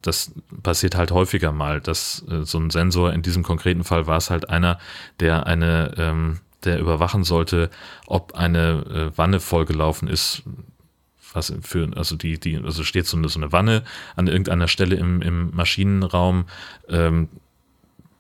Das 0.03 0.33
passiert 0.63 0.97
halt 0.97 1.13
häufiger 1.13 1.53
mal, 1.53 1.81
dass 1.81 2.25
äh, 2.29 2.45
so 2.45 2.59
ein 2.59 2.71
Sensor, 2.71 3.13
in 3.13 3.23
diesem 3.23 3.43
konkreten 3.43 3.85
Fall 3.85 4.07
war 4.07 4.17
es 4.17 4.31
halt 4.31 4.51
einer, 4.51 4.79
der 5.21 5.47
eine, 5.47 5.95
ähm, 5.97 6.41
der 6.65 6.81
überwachen 6.81 7.25
sollte, 7.25 7.71
ob 8.07 8.35
eine 8.35 9.11
äh, 9.15 9.17
Wanne 9.17 9.41
vollgelaufen 9.41 10.09
ist 10.09 10.43
was 11.35 11.53
für, 11.63 11.91
also 11.97 12.17
die, 12.17 12.39
die, 12.39 12.57
also 12.59 12.85
steht 12.85 13.07
so 13.07 13.17
eine, 13.17 13.29
so 13.29 13.39
eine 13.39 13.53
Wanne 13.53 13.83
an 14.17 14.27
irgendeiner 14.27 14.69
Stelle 14.69 14.97
im, 14.97 15.23
im 15.23 15.55
Maschinenraum, 15.55 16.47
ähm, 16.89 17.29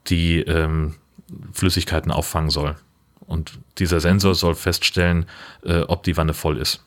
die 0.08 0.40
ähm, 0.40 0.94
Flüssigkeiten 1.52 2.10
auffangen 2.10 2.50
soll. 2.50 2.76
Und 3.26 3.58
dieser 3.78 4.00
Sensor 4.00 4.34
soll 4.34 4.54
feststellen, 4.54 5.26
äh, 5.64 5.80
ob 5.82 6.02
die 6.02 6.16
Wanne 6.16 6.34
voll 6.34 6.58
ist. 6.58 6.84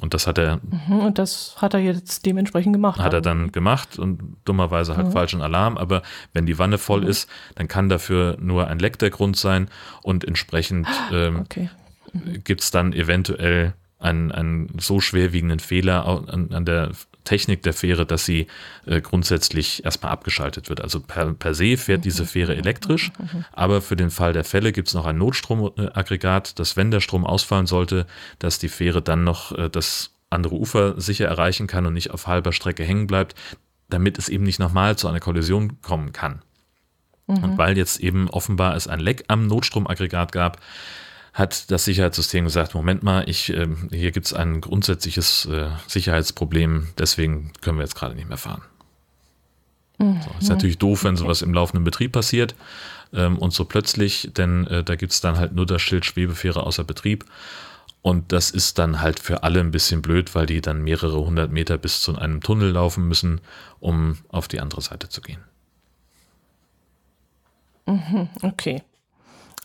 Und 0.00 0.12
das 0.12 0.26
hat 0.26 0.38
er. 0.38 0.60
Mhm, 0.88 1.00
und 1.00 1.18
das 1.18 1.56
hat 1.58 1.74
er 1.74 1.80
jetzt 1.80 2.26
dementsprechend 2.26 2.72
gemacht. 2.72 3.00
Hat 3.00 3.14
er 3.14 3.22
dann 3.22 3.52
gemacht 3.52 3.98
und 3.98 4.36
dummerweise 4.44 4.96
halt 4.96 5.08
mhm. 5.08 5.12
falschen 5.12 5.40
Alarm. 5.40 5.78
Aber 5.78 6.02
wenn 6.32 6.44
die 6.44 6.58
Wanne 6.58 6.78
voll 6.78 7.02
mhm. 7.02 7.08
ist, 7.08 7.30
dann 7.54 7.68
kann 7.68 7.88
dafür 7.88 8.36
nur 8.40 8.68
ein 8.68 8.78
Leck 8.78 8.98
der 8.98 9.10
Grund 9.10 9.36
sein 9.36 9.68
und 10.02 10.24
entsprechend 10.24 10.86
ähm, 11.12 11.40
okay. 11.40 11.70
mhm. 12.12 12.44
gibt 12.44 12.60
es 12.60 12.70
dann 12.70 12.92
eventuell 12.92 13.74
einen, 13.98 14.32
einen 14.32 14.78
so 14.78 15.00
schwerwiegenden 15.00 15.60
Fehler 15.60 16.04
an, 16.06 16.52
an 16.52 16.64
der 16.66 16.90
Technik 17.26 17.62
der 17.62 17.74
Fähre, 17.74 18.06
dass 18.06 18.24
sie 18.24 18.46
äh, 18.86 19.02
grundsätzlich 19.02 19.84
erstmal 19.84 20.12
abgeschaltet 20.12 20.70
wird. 20.70 20.80
Also 20.80 21.00
per, 21.00 21.34
per 21.34 21.54
se 21.54 21.76
fährt 21.76 22.06
diese 22.06 22.24
Fähre 22.24 22.56
elektrisch, 22.56 23.12
aber 23.52 23.82
für 23.82 23.96
den 23.96 24.10
Fall 24.10 24.32
der 24.32 24.44
Fälle 24.44 24.72
gibt 24.72 24.88
es 24.88 24.94
noch 24.94 25.04
ein 25.04 25.18
Notstromaggregat, 25.18 26.58
dass 26.58 26.76
wenn 26.76 26.90
der 26.90 27.00
Strom 27.00 27.26
ausfallen 27.26 27.66
sollte, 27.66 28.06
dass 28.38 28.58
die 28.58 28.70
Fähre 28.70 29.02
dann 29.02 29.24
noch 29.24 29.52
äh, 29.52 29.68
das 29.68 30.12
andere 30.30 30.54
Ufer 30.54 30.98
sicher 31.00 31.26
erreichen 31.26 31.66
kann 31.66 31.84
und 31.84 31.92
nicht 31.92 32.10
auf 32.10 32.26
halber 32.26 32.52
Strecke 32.52 32.84
hängen 32.84 33.06
bleibt, 33.06 33.34
damit 33.88 34.18
es 34.18 34.28
eben 34.28 34.44
nicht 34.44 34.58
nochmal 34.58 34.96
zu 34.96 35.08
einer 35.08 35.20
Kollision 35.20 35.80
kommen 35.82 36.12
kann. 36.12 36.42
Mhm. 37.26 37.44
Und 37.44 37.58
weil 37.58 37.76
jetzt 37.76 38.00
eben 38.00 38.28
offenbar 38.30 38.74
es 38.76 38.88
ein 38.88 39.00
Leck 39.00 39.24
am 39.28 39.46
Notstromaggregat 39.46 40.32
gab, 40.32 40.60
hat 41.36 41.70
das 41.70 41.84
Sicherheitssystem 41.84 42.44
gesagt, 42.44 42.74
Moment 42.74 43.02
mal, 43.02 43.28
ich, 43.28 43.52
äh, 43.52 43.68
hier 43.90 44.10
gibt 44.10 44.24
es 44.24 44.32
ein 44.32 44.62
grundsätzliches 44.62 45.44
äh, 45.44 45.68
Sicherheitsproblem, 45.86 46.88
deswegen 46.96 47.52
können 47.60 47.76
wir 47.76 47.82
jetzt 47.82 47.94
gerade 47.94 48.14
nicht 48.14 48.26
mehr 48.26 48.38
fahren. 48.38 48.62
Mhm. 49.98 50.22
So, 50.22 50.30
ist 50.40 50.48
natürlich 50.48 50.78
doof, 50.78 51.04
wenn 51.04 51.16
sowas 51.16 51.42
im 51.42 51.52
laufenden 51.52 51.84
Betrieb 51.84 52.12
passiert 52.12 52.54
ähm, 53.12 53.36
und 53.36 53.52
so 53.52 53.66
plötzlich, 53.66 54.30
denn 54.34 54.66
äh, 54.68 54.82
da 54.82 54.96
gibt 54.96 55.12
es 55.12 55.20
dann 55.20 55.36
halt 55.36 55.54
nur 55.54 55.66
das 55.66 55.82
Schild 55.82 56.06
Schwebefähre 56.06 56.62
außer 56.62 56.84
Betrieb. 56.84 57.26
Und 58.00 58.32
das 58.32 58.50
ist 58.50 58.78
dann 58.78 59.00
halt 59.00 59.20
für 59.20 59.42
alle 59.42 59.60
ein 59.60 59.72
bisschen 59.72 60.00
blöd, 60.00 60.34
weil 60.34 60.46
die 60.46 60.62
dann 60.62 60.82
mehrere 60.82 61.18
hundert 61.18 61.52
Meter 61.52 61.76
bis 61.76 62.00
zu 62.00 62.16
einem 62.16 62.40
Tunnel 62.40 62.70
laufen 62.70 63.08
müssen, 63.08 63.42
um 63.78 64.16
auf 64.28 64.48
die 64.48 64.60
andere 64.60 64.80
Seite 64.80 65.10
zu 65.10 65.20
gehen. 65.20 65.40
Mhm, 67.84 68.28
okay. 68.40 68.82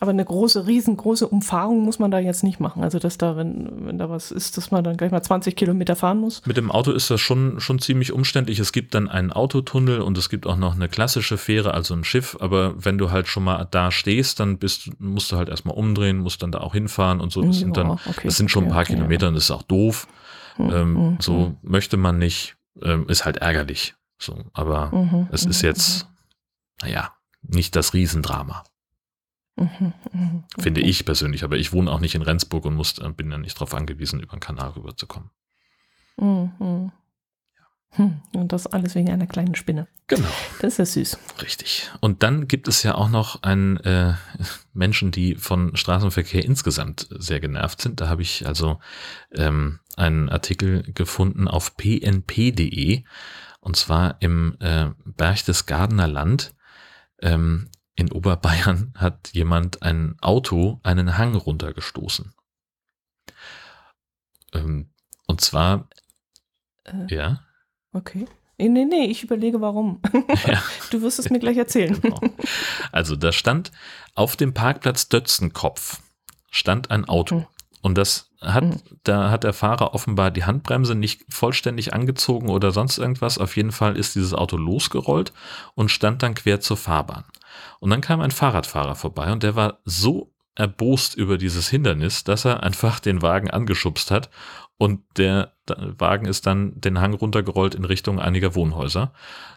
Aber 0.02 0.10
eine 0.10 0.26
große, 0.26 0.66
riesengroße 0.66 1.28
Umfahrung 1.28 1.84
muss 1.84 2.00
man 2.00 2.10
da 2.10 2.18
jetzt 2.18 2.44
nicht 2.44 2.60
machen. 2.60 2.84
Also, 2.84 2.98
dass 2.98 3.20
da, 3.20 3.38
wenn, 3.38 3.86
wenn 3.86 4.00
da 4.00 4.10
was 4.10 4.32
ist, 4.32 4.58
dass 4.58 4.72
man 4.72 4.84
dann 4.84 4.98
gleich 4.98 5.12
mal 5.12 5.22
20 5.22 5.56
Kilometer 5.56 5.96
fahren 5.96 6.18
muss. 6.18 6.44
Mit 6.48 6.58
dem 6.58 6.72
Auto 6.72 6.92
ist 6.92 7.12
das 7.12 7.22
schon, 7.22 7.60
schon 7.60 7.78
ziemlich 7.78 8.12
umständlich. 8.12 8.58
Es 8.58 8.72
gibt 8.72 8.96
dann 8.96 9.08
einen 9.08 9.32
Autotunnel 9.32 10.02
und 10.02 10.18
es 10.18 10.30
gibt 10.30 10.48
auch 10.48 10.58
noch 10.58 10.74
eine 10.74 10.90
klassische 10.90 11.38
Fähre, 11.38 11.76
also 11.76 11.94
ein 11.94 12.04
Schiff. 12.04 12.36
Aber 12.40 12.84
wenn 12.84 12.98
du 12.98 13.12
halt 13.12 13.28
schon 13.28 13.44
mal 13.44 13.68
da 13.70 13.92
stehst, 13.92 14.40
dann 14.40 14.58
bist, 14.58 14.90
musst 15.00 15.32
du 15.32 15.38
halt 15.38 15.50
erstmal 15.50 15.78
umdrehen, 15.78 16.18
musst 16.18 16.42
dann 16.42 16.52
da 16.52 16.62
auch 16.62 16.74
hinfahren 16.74 17.22
und 17.22 17.32
so. 17.32 17.44
Das 17.44 17.60
sind 17.60 17.78
dann, 17.78 17.92
okay, 17.92 18.22
das 18.24 18.38
sind 18.38 18.50
schon 18.50 18.64
ein 18.64 18.72
paar 18.72 18.82
okay, 18.82 18.96
Kilometer 18.96 19.28
und 19.28 19.36
das 19.36 19.44
ist 19.44 19.52
auch 19.52 19.62
doof. 19.62 20.08
Mhm, 20.58 20.70
ähm, 20.72 20.94
mhm, 20.94 21.18
so 21.20 21.34
mhm. 21.34 21.58
möchte 21.62 21.98
man 21.98 22.18
nicht. 22.18 22.56
Ähm, 22.82 23.08
ist 23.08 23.24
halt 23.24 23.38
ärgerlich. 23.38 23.94
So, 24.18 24.46
aber 24.54 24.88
mhm, 24.96 25.28
es 25.32 25.46
ist 25.46 25.62
jetzt, 25.62 26.08
naja, 26.82 27.14
nicht 27.44 27.76
das 27.76 27.94
Riesendrama. 27.94 28.64
Mhm, 29.62 29.94
mhm, 30.12 30.44
Finde 30.58 30.82
ich 30.82 31.06
persönlich, 31.06 31.44
aber 31.44 31.58
ich 31.58 31.72
wohne 31.72 31.92
auch 31.92 32.00
nicht 32.00 32.16
in 32.16 32.24
Rendsburg 32.24 32.66
und 32.66 32.76
muss, 32.76 32.96
bin 33.16 33.32
ja 33.32 33.38
nicht 33.38 33.56
darauf 33.56 33.76
angewiesen, 33.76 34.20
über 34.20 34.36
den 34.36 34.40
Kanal 34.40 34.72
rüberzukommen. 34.72 35.30
Mhm. 36.18 36.92
Hm, 37.94 38.22
und 38.34 38.54
das 38.54 38.68
alles 38.68 38.96
wegen 38.96 39.10
einer 39.10 39.28
kleinen 39.28 39.54
Spinne. 39.54 39.88
Genau. 40.08 40.28
Das 40.62 40.74
ist 40.74 40.78
ja 40.78 40.86
süß. 40.86 41.18
Richtig. 41.42 41.92
Und 42.00 42.24
dann 42.24 42.48
gibt 42.48 42.70
es 42.70 42.84
ja 42.84 42.96
auch 42.96 43.10
noch 43.10 43.44
einen 43.44 43.78
äh, 43.78 44.14
Menschen, 44.74 45.12
die 45.12 45.36
von 45.36 45.76
Straßenverkehr 45.76 46.46
insgesamt 46.46 47.08
sehr 47.12 47.42
genervt 47.42 47.82
sind. 47.82 48.00
Da 48.00 48.08
habe 48.08 48.22
ich 48.22 48.48
also 48.48 48.80
ähm, 49.34 49.80
einen 49.98 50.30
Artikel 50.30 50.84
gefunden 50.94 51.50
auf 51.50 51.76
pnp.de 51.76 53.04
und 53.60 53.76
zwar 53.76 54.22
im 54.22 54.56
äh, 54.60 54.92
Berchtesgadener 55.06 56.08
Land. 56.08 56.54
Ähm, 57.22 57.70
in 57.96 58.12
Oberbayern 58.12 58.94
hat 58.98 59.30
jemand 59.34 59.82
ein 59.84 60.16
Auto 60.22 60.80
einen 60.84 61.18
Hang 61.18 61.36
runtergestoßen. 61.36 62.34
Ähm, 64.54 64.90
und 65.28 65.42
zwar, 65.42 65.88
Äh, 66.84 67.14
ja, 67.14 67.42
okay. 67.94 68.26
Nee, 68.58 68.70
nee, 68.70 68.86
nee, 68.86 69.06
ich 69.06 69.24
überlege, 69.24 69.62
warum. 69.62 70.02
Ja. 70.48 70.62
Du 70.92 71.02
wirst 71.02 71.20
es 71.20 71.30
mir 71.30 71.40
gleich 71.40 71.58
erzählen. 71.58 72.00
Genau. 72.02 72.20
Also 72.92 73.16
da 73.16 73.32
stand 73.32 73.72
auf 74.16 74.36
dem 74.36 74.54
Parkplatz 74.54 75.10
Dötzenkopf 75.10 76.02
stand 76.50 76.92
ein 76.92 77.06
Auto. 77.06 77.40
Mhm. 77.40 77.48
Und 77.82 77.98
das 77.98 78.30
hat, 78.42 78.64
Mhm. 78.64 78.82
da 79.04 79.32
hat 79.32 79.44
der 79.44 79.54
Fahrer 79.54 79.94
offenbar 79.96 80.30
die 80.32 80.44
Handbremse 80.44 80.94
nicht 80.96 81.24
vollständig 81.30 81.94
angezogen 81.94 82.50
oder 82.50 82.72
sonst 82.72 82.98
irgendwas. 82.98 83.38
Auf 83.38 83.56
jeden 83.56 83.72
Fall 83.72 83.96
ist 83.98 84.16
dieses 84.16 84.34
Auto 84.34 84.58
losgerollt 84.58 85.34
und 85.76 85.90
stand 85.90 86.22
dann 86.24 86.36
quer 86.36 86.60
zur 86.62 86.78
Fahrbahn. 86.78 87.24
Und 87.82 87.90
dann 87.90 88.02
kam 88.02 88.22
ein 88.22 88.32
Fahrradfahrer 88.32 88.96
vorbei 88.96 89.32
und 89.32 89.44
der 89.44 89.56
war 89.56 89.80
so 89.86 90.34
erbost 90.56 91.16
über 91.16 91.38
dieses 91.38 91.68
Hindernis, 91.68 92.24
dass 92.24 92.46
er 92.46 92.62
einfach 92.62 93.00
den 93.00 93.22
Wagen 93.22 93.50
angeschubst 93.50 94.12
hat 94.12 94.30
und 94.78 95.02
der 95.18 95.54
Wagen 95.68 96.26
ist 96.26 96.46
dann 96.46 96.80
den 96.80 97.00
Hang 97.02 97.14
runtergerollt 97.14 97.76
in 97.76 97.86
Richtung 97.86 98.20
einiger 98.20 98.56
Wohnhäuser. 98.56 99.14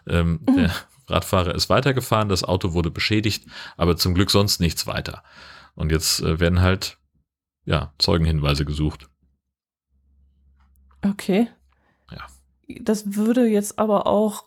Ähm, 0.07 0.41
Mhm. 0.47 0.55
Der 0.55 0.71
Radfahrer 1.07 1.53
ist 1.53 1.69
weitergefahren, 1.69 2.29
das 2.29 2.43
Auto 2.43 2.73
wurde 2.73 2.89
beschädigt, 2.89 3.45
aber 3.77 3.95
zum 3.95 4.15
Glück 4.15 4.31
sonst 4.31 4.59
nichts 4.59 4.87
weiter. 4.87 5.23
Und 5.75 5.91
jetzt 5.91 6.21
äh, 6.21 6.39
werden 6.39 6.61
halt 6.61 6.97
ja, 7.65 7.93
Zeugenhinweise 7.99 8.65
gesucht. 8.65 9.07
Okay. 11.03 11.49
Ja. 12.11 12.25
Das 12.81 13.15
würde 13.15 13.45
jetzt 13.45 13.77
aber 13.77 14.07
auch 14.07 14.45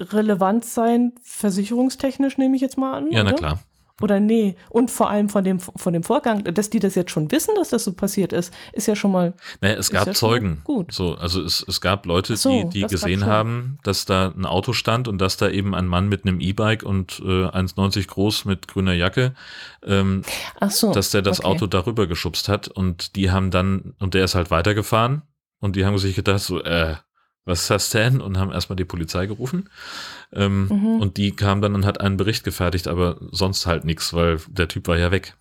relevant 0.00 0.64
sein, 0.64 1.12
versicherungstechnisch 1.22 2.38
nehme 2.38 2.56
ich 2.56 2.62
jetzt 2.62 2.78
mal 2.78 2.94
an. 2.94 3.10
Ja, 3.10 3.22
na 3.22 3.30
oder? 3.30 3.38
klar. 3.38 3.58
Oder 4.00 4.18
nee. 4.18 4.56
Und 4.68 4.90
vor 4.90 5.10
allem 5.10 5.28
von 5.28 5.44
dem, 5.44 5.60
von 5.60 5.92
dem 5.92 6.02
Vorgang, 6.02 6.42
dass 6.42 6.70
die 6.70 6.80
das 6.80 6.96
jetzt 6.96 7.12
schon 7.12 7.30
wissen, 7.30 7.54
dass 7.54 7.68
das 7.68 7.84
so 7.84 7.92
passiert 7.92 8.32
ist, 8.32 8.52
ist 8.72 8.88
ja 8.88 8.96
schon 8.96 9.12
mal 9.12 9.34
Naja, 9.60 9.76
es 9.76 9.90
gab 9.90 10.08
ja 10.08 10.12
Zeugen. 10.12 10.60
gut. 10.64 10.92
So, 10.92 11.14
also 11.14 11.40
es, 11.40 11.64
es 11.66 11.80
gab 11.80 12.04
Leute, 12.06 12.36
so, 12.36 12.64
die, 12.64 12.80
die 12.80 12.86
gesehen 12.86 13.26
haben, 13.26 13.78
dass 13.84 14.04
da 14.04 14.32
ein 14.36 14.44
Auto 14.44 14.72
stand 14.72 15.06
und 15.06 15.18
dass 15.18 15.36
da 15.36 15.48
eben 15.48 15.74
ein 15.74 15.86
Mann 15.86 16.08
mit 16.08 16.26
einem 16.26 16.40
E-Bike 16.40 16.82
und 16.82 17.20
äh, 17.20 17.46
1,90 17.46 18.08
groß 18.08 18.44
mit 18.44 18.66
grüner 18.66 18.94
Jacke, 18.94 19.34
ähm, 19.84 20.22
so. 20.68 20.92
dass 20.92 21.10
der 21.10 21.22
das 21.22 21.40
okay. 21.40 21.48
Auto 21.48 21.66
darüber 21.66 22.08
geschubst 22.08 22.48
hat 22.48 22.66
und 22.66 23.14
die 23.14 23.30
haben 23.30 23.52
dann, 23.52 23.94
und 24.00 24.14
der 24.14 24.24
ist 24.24 24.34
halt 24.34 24.50
weitergefahren 24.50 25.22
und 25.60 25.76
die 25.76 25.84
haben 25.84 25.96
sich 25.98 26.16
gedacht, 26.16 26.40
so, 26.40 26.60
äh, 26.60 26.96
was 27.44 27.62
ist 27.62 27.70
das 27.70 27.90
denn? 27.90 28.20
Und 28.20 28.38
haben 28.38 28.52
erstmal 28.52 28.76
die 28.76 28.84
Polizei 28.84 29.26
gerufen. 29.26 29.68
Ähm, 30.32 30.68
Mhm. 30.70 31.00
Und 31.00 31.16
die 31.16 31.32
kam 31.32 31.60
dann 31.60 31.74
und 31.74 31.84
hat 31.86 32.00
einen 32.00 32.16
Bericht 32.16 32.44
gefertigt, 32.44 32.88
aber 32.88 33.18
sonst 33.30 33.66
halt 33.66 33.84
nichts, 33.84 34.12
weil 34.14 34.38
der 34.48 34.68
Typ 34.68 34.88
war 34.88 34.98
ja 34.98 35.10
weg. 35.10 35.36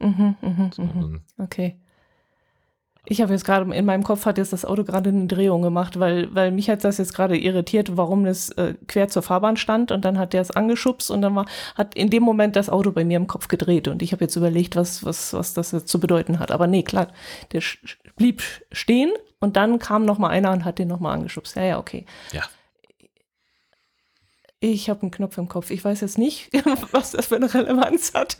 Mhm, 0.00 0.36
mhm, 0.42 0.70
So, 0.72 0.82
mhm. 0.82 1.20
Okay. 1.38 1.80
Ich 3.08 3.20
habe 3.20 3.32
jetzt 3.32 3.44
gerade, 3.44 3.72
in 3.72 3.84
meinem 3.84 4.02
Kopf 4.02 4.26
hat 4.26 4.36
jetzt 4.36 4.52
das 4.52 4.64
Auto 4.64 4.82
gerade 4.82 5.10
eine 5.10 5.26
Drehung 5.28 5.62
gemacht, 5.62 6.00
weil, 6.00 6.34
weil 6.34 6.50
mich 6.50 6.68
hat 6.68 6.82
das 6.82 6.98
jetzt 6.98 7.14
gerade 7.14 7.38
irritiert, 7.38 7.96
warum 7.96 8.26
es 8.26 8.50
äh, 8.50 8.74
quer 8.88 9.06
zur 9.06 9.22
Fahrbahn 9.22 9.56
stand 9.56 9.92
und 9.92 10.04
dann 10.04 10.18
hat 10.18 10.32
der 10.32 10.40
es 10.40 10.50
angeschubst 10.50 11.12
und 11.12 11.22
dann 11.22 11.36
war, 11.36 11.46
hat 11.76 11.94
in 11.94 12.10
dem 12.10 12.24
Moment 12.24 12.56
das 12.56 12.68
Auto 12.68 12.90
bei 12.90 13.04
mir 13.04 13.16
im 13.16 13.28
Kopf 13.28 13.46
gedreht 13.46 13.86
und 13.86 14.02
ich 14.02 14.10
habe 14.10 14.24
jetzt 14.24 14.34
überlegt, 14.34 14.74
was, 14.74 15.04
was, 15.04 15.32
was 15.32 15.54
das 15.54 15.70
jetzt 15.70 15.88
zu 15.88 16.00
bedeuten 16.00 16.40
hat. 16.40 16.50
Aber 16.50 16.66
nee, 16.66 16.82
klar, 16.82 17.06
der 17.52 17.62
blieb 18.16 18.42
stehen 18.72 19.12
und 19.40 19.56
dann 19.56 19.78
kam 19.78 20.04
noch 20.04 20.18
mal 20.18 20.28
einer 20.30 20.52
und 20.52 20.64
hat 20.64 20.78
den 20.78 20.88
noch 20.88 21.00
mal 21.00 21.12
angeschubst. 21.12 21.56
Ja, 21.56 21.62
ja, 21.64 21.78
okay. 21.78 22.04
Ja. 22.32 22.42
Ich 24.58 24.88
habe 24.88 25.02
einen 25.02 25.10
Knopf 25.10 25.36
im 25.36 25.48
Kopf. 25.48 25.70
Ich 25.70 25.84
weiß 25.84 26.00
jetzt 26.00 26.16
nicht, 26.16 26.48
was 26.90 27.12
das 27.12 27.26
für 27.26 27.36
eine 27.36 27.52
Relevanz 27.52 28.14
hat 28.14 28.38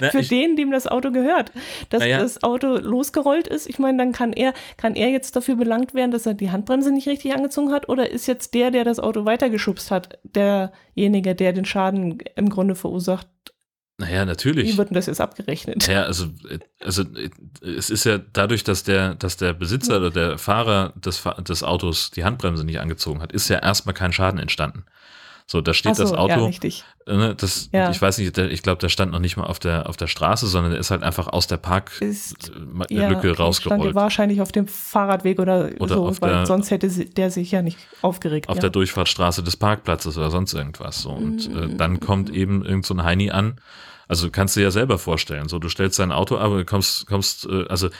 Na, 0.00 0.10
für 0.10 0.20
ich- 0.20 0.28
den, 0.28 0.54
dem 0.54 0.70
das 0.70 0.86
Auto 0.86 1.10
gehört. 1.10 1.50
Dass 1.88 2.00
Naja. 2.00 2.18
das 2.18 2.42
Auto 2.42 2.76
losgerollt 2.76 3.48
ist, 3.48 3.66
ich 3.66 3.78
meine, 3.78 3.96
dann 3.98 4.12
kann 4.12 4.34
er, 4.34 4.52
kann 4.76 4.94
er 4.94 5.08
jetzt 5.08 5.34
dafür 5.36 5.56
belangt 5.56 5.94
werden, 5.94 6.10
dass 6.10 6.26
er 6.26 6.34
die 6.34 6.50
Handbremse 6.50 6.92
nicht 6.92 7.08
richtig 7.08 7.34
angezogen 7.34 7.72
hat, 7.72 7.88
oder 7.88 8.10
ist 8.10 8.26
jetzt 8.26 8.52
der, 8.52 8.70
der 8.70 8.84
das 8.84 9.00
Auto 9.00 9.24
weitergeschubst 9.24 9.90
hat, 9.90 10.18
derjenige, 10.24 11.34
der 11.34 11.54
den 11.54 11.64
Schaden 11.64 12.18
im 12.36 12.50
Grunde 12.50 12.74
verursacht? 12.74 13.26
Naja, 14.00 14.22
Wie 14.22 14.26
natürlich. 14.26 14.76
wird 14.76 14.90
denn 14.90 14.94
das 14.94 15.06
jetzt 15.06 15.20
abgerechnet? 15.20 15.86
Ja, 15.86 16.02
also, 16.02 16.26
äh, 16.48 16.58
also 16.84 17.02
äh, 17.02 17.30
es 17.64 17.90
ist 17.90 18.04
ja 18.04 18.18
dadurch, 18.18 18.64
dass 18.64 18.82
der, 18.82 19.14
dass 19.14 19.36
der 19.36 19.52
Besitzer 19.52 19.98
oder 19.98 20.10
der 20.10 20.38
Fahrer 20.38 20.92
des, 20.96 21.22
des 21.46 21.62
Autos 21.62 22.10
die 22.10 22.24
Handbremse 22.24 22.64
nicht 22.64 22.80
angezogen 22.80 23.20
hat, 23.22 23.32
ist 23.32 23.48
ja 23.48 23.58
erstmal 23.58 23.94
kein 23.94 24.12
Schaden 24.12 24.40
entstanden. 24.40 24.84
So, 25.46 25.60
da 25.60 25.74
steht 25.74 25.96
so, 25.96 26.04
das 26.04 26.12
ja, 26.12 26.18
Auto, 26.18 26.44
richtig. 26.46 26.84
äh, 27.08 27.16
ne, 27.16 27.34
das, 27.34 27.70
Ja. 27.72 27.90
ich 27.90 28.00
weiß 28.00 28.18
nicht, 28.18 28.36
der, 28.36 28.52
ich 28.52 28.62
glaube, 28.62 28.78
der 28.80 28.88
stand 28.88 29.10
noch 29.10 29.18
nicht 29.18 29.36
mal 29.36 29.42
auf 29.46 29.58
der, 29.58 29.88
auf 29.88 29.96
der 29.96 30.06
Straße, 30.06 30.46
sondern 30.46 30.70
der 30.70 30.78
ist 30.80 30.92
halt 30.92 31.02
einfach 31.02 31.26
aus 31.26 31.48
der 31.48 31.56
Parklücke 31.56 32.14
ja, 32.88 33.08
okay, 33.10 33.18
stand 33.34 33.38
rausgerollt. 33.40 33.94
wahrscheinlich 33.96 34.40
auf 34.40 34.52
dem 34.52 34.68
Fahrradweg 34.68 35.40
oder, 35.40 35.70
Oder 35.80 35.94
so, 35.96 36.16
weil 36.20 36.30
der- 36.34 36.46
sonst 36.46 36.70
hätte 36.70 36.88
der 36.88 37.32
sich 37.32 37.50
ja 37.50 37.62
nicht 37.62 37.78
aufgeregt. 38.00 38.48
auf 38.48 38.56
ja. 38.56 38.60
der 38.60 38.70
Durchfahrtsstraße 38.70 39.42
des 39.42 39.56
Parkplatzes 39.56 40.16
oder 40.16 40.30
sonst 40.30 40.54
irgendwas. 40.54 41.02
So. 41.02 41.10
Und 41.10 41.46
äh, 41.52 41.66
Mm. 41.66 41.76
dann 41.78 41.98
kommt 41.98 42.30
eben 42.30 42.64
irgend 42.64 42.86
so 42.86 42.94
ein 42.94 43.02
Heini 43.02 43.30
an. 43.32 43.56
Also 44.10 44.28
kannst 44.28 44.56
du 44.56 44.60
dir 44.60 44.64
ja 44.64 44.70
selber 44.72 44.98
vorstellen. 44.98 45.48
So, 45.48 45.60
du 45.60 45.68
stellst 45.68 46.00
dein 46.00 46.10
Auto 46.10 46.36
ab 46.36 46.50
und 46.50 46.66
kommst, 46.66 47.06
kommst, 47.06 47.46
äh, 47.46 47.66
also 47.68 47.90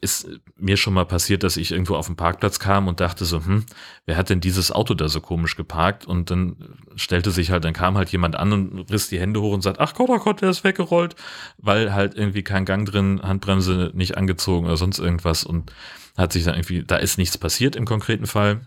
ist 0.00 0.26
mir 0.56 0.78
schon 0.78 0.94
mal 0.94 1.04
passiert, 1.04 1.42
dass 1.42 1.58
ich 1.58 1.72
irgendwo 1.72 1.96
auf 1.96 2.06
den 2.06 2.16
Parkplatz 2.16 2.58
kam 2.58 2.88
und 2.88 3.00
dachte 3.00 3.26
so, 3.26 3.44
hm, 3.44 3.66
wer 4.06 4.16
hat 4.16 4.30
denn 4.30 4.40
dieses 4.40 4.72
Auto 4.72 4.94
da 4.94 5.10
so 5.10 5.20
komisch 5.20 5.56
geparkt? 5.56 6.06
Und 6.06 6.30
dann 6.30 6.56
stellte 6.96 7.30
sich 7.30 7.50
halt, 7.50 7.66
dann 7.66 7.74
kam 7.74 7.98
halt 7.98 8.08
jemand 8.08 8.36
an 8.36 8.54
und 8.54 8.90
riss 8.90 9.10
die 9.10 9.20
Hände 9.20 9.42
hoch 9.42 9.52
und 9.52 9.60
sagt, 9.60 9.80
ach 9.80 9.92
Gott, 9.92 10.08
oh 10.08 10.18
Gott, 10.18 10.40
der 10.40 10.48
ist 10.48 10.64
weggerollt, 10.64 11.14
weil 11.58 11.92
halt 11.92 12.14
irgendwie 12.14 12.42
kein 12.42 12.64
Gang 12.64 12.88
drin, 12.88 13.20
Handbremse 13.22 13.90
nicht 13.92 14.16
angezogen 14.16 14.64
oder 14.64 14.78
sonst 14.78 14.98
irgendwas 14.98 15.44
und 15.44 15.74
hat 16.16 16.32
sich 16.32 16.44
dann 16.44 16.54
irgendwie, 16.54 16.84
da 16.84 16.96
ist 16.96 17.18
nichts 17.18 17.36
passiert 17.36 17.76
im 17.76 17.84
konkreten 17.84 18.26
Fall 18.26 18.62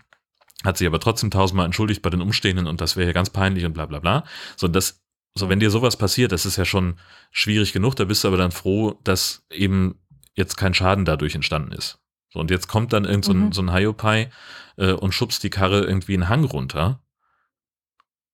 hat 0.63 0.77
sich 0.77 0.88
aber 0.88 0.99
trotzdem 0.99 1.29
tausendmal 1.29 1.65
entschuldigt 1.65 2.01
bei 2.01 2.10
den 2.10 2.21
Umstehenden 2.21 2.67
und 2.67 2.79
das 2.79 2.95
wäre 2.95 3.08
ja 3.08 3.13
ganz 3.13 3.29
peinlich 3.29 3.65
und 3.65 3.73
bla 3.73 3.86
bla 3.86 3.99
bla. 3.99 4.23
So, 4.56 4.69
das, 4.69 5.03
so 5.36 5.50
wenn 5.50 5.60
dir 5.60 5.72
sowas 5.72 5.98
passiert, 5.98 6.32
das 6.32 6.46
ist 6.46 6.58
ja 6.58 6.65
schon 6.65 7.00
schwierig 7.32 7.74
genug, 7.74 7.96
da 7.96 8.06
bist 8.06 8.24
du 8.24 8.28
aber 8.28 8.38
dann 8.38 8.52
froh, 8.52 9.00
dass 9.04 9.43
eben 9.52 10.00
jetzt 10.36 10.58
kein 10.58 10.74
Schaden 10.74 11.06
dadurch 11.06 11.36
entstanden 11.36 11.72
ist. 11.72 12.00
So, 12.32 12.39
und 12.39 12.50
jetzt 12.52 12.67
kommt 12.67 12.93
dann 12.93 13.06
irgend 13.06 13.26
so 13.26 13.32
ein, 13.34 13.46
Mhm. 13.48 13.52
so 13.52 13.62
ein 13.62 13.72
Hiopai 13.74 14.30
äh, 14.78 14.91
und 14.93 15.13
schubst 15.13 15.43
die 15.43 15.50
Karre 15.52 15.82
irgendwie 15.82 16.13
einen 16.15 16.30
Hang 16.30 16.43
runter. 16.46 17.00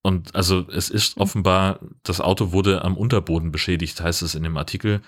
Und 0.01 0.33
also 0.35 0.65
es 0.69 0.89
ist 0.89 1.17
Mhm. 1.17 1.21
offenbar, 1.23 1.79
das 2.03 2.21
Auto 2.21 2.51
wurde 2.53 2.83
am 2.85 2.95
Unterboden 2.95 3.51
beschädigt, 3.51 3.99
heißt 4.01 4.21
es 4.21 4.35
in 4.35 4.43
dem 4.43 4.55
Artikel. 4.57 5.01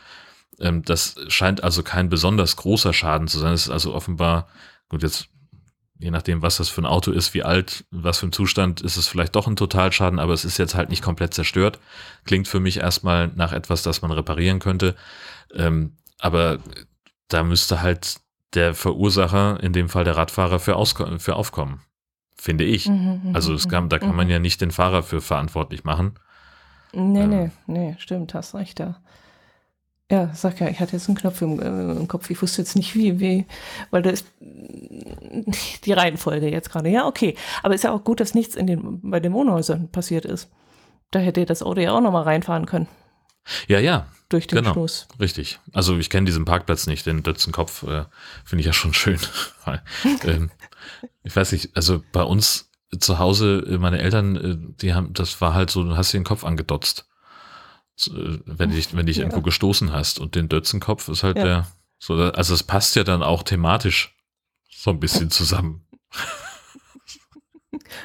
Ähm, 0.59 0.83
das 0.83 1.15
scheint 1.29 1.63
also 1.63 1.83
kein 1.83 2.09
besonders 2.09 2.57
großer 2.57 2.91
Schaden 2.93 3.27
zu 3.29 3.39
sein. 3.39 3.53
Es 3.53 3.63
ist 3.63 3.69
also 3.69 3.93
offenbar, 3.93 4.47
gut, 4.89 5.03
jetzt 5.03 5.29
je 6.01 6.11
nachdem, 6.11 6.41
was 6.41 6.57
das 6.57 6.69
für 6.69 6.81
ein 6.81 6.85
Auto 6.85 7.11
ist, 7.11 7.33
wie 7.33 7.43
alt, 7.43 7.85
was 7.91 8.19
für 8.19 8.27
ein 8.27 8.31
Zustand, 8.31 8.81
ist 8.81 8.97
es 8.97 9.07
vielleicht 9.07 9.35
doch 9.35 9.47
ein 9.47 9.55
Totalschaden, 9.55 10.19
aber 10.19 10.33
es 10.33 10.45
ist 10.45 10.57
jetzt 10.57 10.75
halt 10.75 10.89
nicht 10.89 11.03
komplett 11.03 11.33
zerstört. 11.33 11.79
Klingt 12.25 12.47
für 12.47 12.59
mich 12.59 12.77
erstmal 12.77 13.27
nach 13.35 13.53
etwas, 13.53 13.83
das 13.83 14.01
man 14.01 14.11
reparieren 14.11 14.59
könnte. 14.59 14.95
Ähm, 15.53 15.95
aber 16.19 16.59
da 17.27 17.43
müsste 17.43 17.81
halt 17.81 18.17
der 18.53 18.73
Verursacher, 18.73 19.61
in 19.63 19.73
dem 19.73 19.87
Fall 19.89 20.03
der 20.03 20.17
Radfahrer, 20.17 20.59
für, 20.59 20.75
ausko- 20.75 21.19
für 21.19 21.35
aufkommen. 21.35 21.81
Finde 22.35 22.63
ich. 22.63 22.87
Mhm, 22.87 23.21
mhm, 23.23 23.35
Also 23.35 23.53
es 23.53 23.69
kann, 23.69 23.87
da 23.89 23.99
kann 23.99 24.09
mhm. 24.09 24.15
man 24.17 24.29
ja 24.29 24.39
nicht 24.39 24.59
den 24.61 24.71
Fahrer 24.71 25.03
für 25.03 25.21
verantwortlich 25.21 25.83
machen. 25.83 26.15
Nee, 26.93 27.21
Ähm. 27.21 27.29
nee, 27.29 27.51
nee, 27.67 27.95
stimmt, 27.99 28.33
hast 28.33 28.53
recht, 28.55 28.79
ja. 28.79 28.99
Ja, 30.11 30.29
sag 30.33 30.59
ja, 30.59 30.67
ich 30.67 30.79
hatte 30.81 30.91
jetzt 30.93 31.07
einen 31.07 31.17
Knopf 31.17 31.41
im, 31.41 31.59
äh, 31.61 31.91
im 31.93 32.07
Kopf, 32.07 32.29
ich 32.29 32.41
wusste 32.41 32.61
jetzt 32.61 32.75
nicht 32.75 32.95
wie, 32.95 33.19
wie, 33.21 33.45
weil 33.91 34.01
das 34.01 34.13
ist 34.21 34.25
die 35.85 35.93
Reihenfolge 35.93 36.49
jetzt 36.49 36.69
gerade. 36.69 36.89
Ja, 36.89 37.07
okay. 37.07 37.35
Aber 37.63 37.73
ist 37.73 37.83
ja 37.85 37.93
auch 37.93 38.03
gut, 38.03 38.19
dass 38.19 38.33
nichts 38.33 38.55
in 38.55 38.67
den, 38.67 38.99
bei 39.09 39.19
den 39.21 39.31
Wohnhäusern 39.33 39.89
passiert 39.89 40.25
ist. 40.25 40.49
Da 41.11 41.19
hätte 41.19 41.45
das 41.45 41.63
Auto 41.63 41.79
ja 41.79 41.93
auch 41.93 42.01
nochmal 42.01 42.23
reinfahren 42.23 42.65
können, 42.65 42.87
Ja, 43.67 43.79
ja, 43.79 44.07
durch 44.29 44.47
den 44.47 44.57
Genau. 44.59 44.71
Stoß. 44.71 45.07
richtig. 45.19 45.59
Also 45.73 45.97
ich 45.97 46.09
kenne 46.09 46.25
diesen 46.25 46.45
Parkplatz 46.45 46.87
nicht, 46.87 47.05
den 47.05 47.23
Dötzenkopf 47.23 47.83
äh, 47.83 48.03
finde 48.45 48.61
ich 48.61 48.65
ja 48.65 48.73
schon 48.73 48.93
schön. 48.93 49.19
Ähm, 50.25 50.49
ich 51.23 51.35
weiß 51.35 51.51
nicht, 51.51 51.75
also 51.75 52.03
bei 52.11 52.23
uns 52.23 52.69
zu 52.99 53.19
Hause, 53.19 53.63
äh, 53.69 53.77
meine 53.77 53.99
Eltern, 53.99 54.35
äh, 54.35 54.57
die 54.81 54.93
haben, 54.93 55.13
das 55.13 55.39
war 55.39 55.53
halt 55.53 55.69
so, 55.69 55.83
du 55.83 55.95
hast 55.95 56.11
dir 56.11 56.19
den 56.19 56.23
Kopf 56.25 56.43
angedotzt. 56.43 57.05
Äh, 58.07 58.39
Wenn 58.45 58.71
dich, 58.71 58.95
wenn 58.95 59.05
dich 59.05 59.17
Ja. 59.17 59.23
irgendwo 59.23 59.41
gestoßen 59.41 59.91
hast. 59.91 60.19
Und 60.19 60.35
den 60.35 60.49
Dötzenkopf 60.49 61.07
ist 61.09 61.23
halt 61.23 61.37
Ja. 61.37 61.43
der, 61.43 61.67
so, 61.99 62.15
also 62.15 62.53
es 62.53 62.63
passt 62.63 62.95
ja 62.95 63.03
dann 63.03 63.21
auch 63.23 63.43
thematisch 63.43 64.15
so 64.69 64.89
ein 64.91 64.99
bisschen 64.99 65.29
zusammen. 65.31 65.85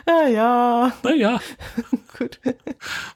Ja, 0.09 0.27
ja, 0.29 0.93
Naja, 1.03 1.41
gut. 2.19 2.39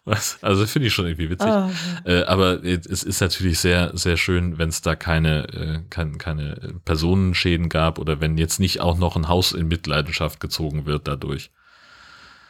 was, 0.05 0.43
also 0.43 0.67
finde 0.67 0.89
ich 0.89 0.95
schon 0.95 1.07
irgendwie 1.07 1.31
witzig. 1.31 1.47
Ah, 1.49 1.71
Äh, 2.05 2.25
aber 2.25 2.65
es 2.65 3.05
ist 3.05 3.21
natürlich 3.21 3.61
sehr, 3.61 3.97
sehr 3.97 4.17
schön, 4.17 4.59
wenn 4.59 4.69
es 4.69 4.83
da 4.83 4.97
keine, 4.97 5.49
äh, 5.53 5.83
kein, 5.91 6.19
keine 6.19 6.75
Personenschäden 6.85 7.69
gab 7.69 7.99
oder 8.01 8.21
wenn 8.21 8.37
jetzt 8.37 8.59
nicht 8.59 8.81
auch 8.81 8.99
noch 8.99 9.15
ein 9.17 9.29
Haus 9.29 9.53
in 9.53 9.69
Mitleidenschaft 9.69 10.41
gezogen 10.41 10.87
wird 10.87 11.07
dadurch. 11.07 11.51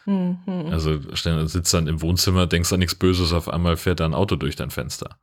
Hm, 0.05 0.39
hm. 0.45 0.67
Also 0.73 0.99
sitzt 1.47 1.73
dann 1.75 1.87
im 1.87 2.01
Wohnzimmer, 2.03 2.47
denkst 2.47 2.73
an 2.73 2.79
nichts 2.81 2.95
Böses, 2.95 3.33
auf 3.33 3.49
einmal 3.49 3.77
fährt 3.77 4.01
da 4.01 4.05
ein 4.07 4.15
Auto 4.15 4.37
durch 4.37 4.57
dein 4.57 4.71
Fenster. 4.71 5.17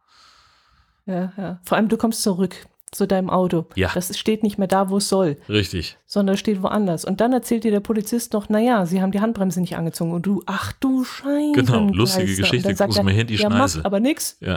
Ja, 1.06 1.32
ja. 1.38 1.60
Vor 1.64 1.78
allem, 1.78 1.88
du 1.90 1.98
kommst 1.98 2.22
zurück. 2.22 2.56
zu 2.90 3.06
deinem 3.06 3.30
Auto. 3.30 3.66
Ja. 3.76 3.92
Das 3.94 4.18
steht 4.18 4.44
nicht 4.44 4.58
mehr 4.58 4.68
da, 4.70 4.90
wo 4.90 4.98
es 4.98 5.10
soll, 5.10 5.36
Richtig. 5.50 5.98
sondern 6.06 6.38
steht 6.38 6.62
woanders. 6.64 7.04
Und 7.04 7.20
dann 7.20 7.34
erzählt 7.34 7.66
dir 7.66 7.72
der 7.72 7.82
Polizist 7.82 8.32
noch, 8.32 8.48
naja, 8.48 8.86
sie 8.86 9.02
haben 9.02 9.12
die 9.12 9.20
Handbremse 9.20 9.60
nicht 9.60 9.76
angezogen. 9.76 10.14
Und 10.14 10.26
du, 10.26 10.42
ach 10.46 10.72
du 10.72 11.04
Scheiße. 11.04 11.52
Genau, 11.54 11.90
lustige 11.90 12.34
Geschichte, 12.34 12.74
guckst 12.76 13.04
mir 13.04 13.12
hin 13.12 13.28
die 13.28 13.36
ja, 13.36 13.50
Schneise. 13.50 13.78
macht 13.80 13.86
aber 13.86 14.00
nichts, 14.00 14.38
Ja, 14.40 14.56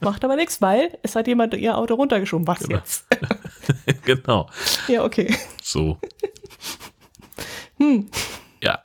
macht 0.00 0.22
aber 0.22 0.36
nichts, 0.36 0.60
weil 0.60 0.98
es 1.02 1.16
hat 1.16 1.26
jemand 1.28 1.54
ihr 1.54 1.78
Auto 1.78 1.94
runtergeschoben. 1.94 2.46
Was 2.46 2.58
Genau. 2.58 2.76
jetzt? 2.76 3.06
genau. 4.04 4.50
ja, 4.86 5.02
okay. 5.02 5.34
So. 5.62 5.98
Hm. 7.78 8.06
Ja. 8.66 8.80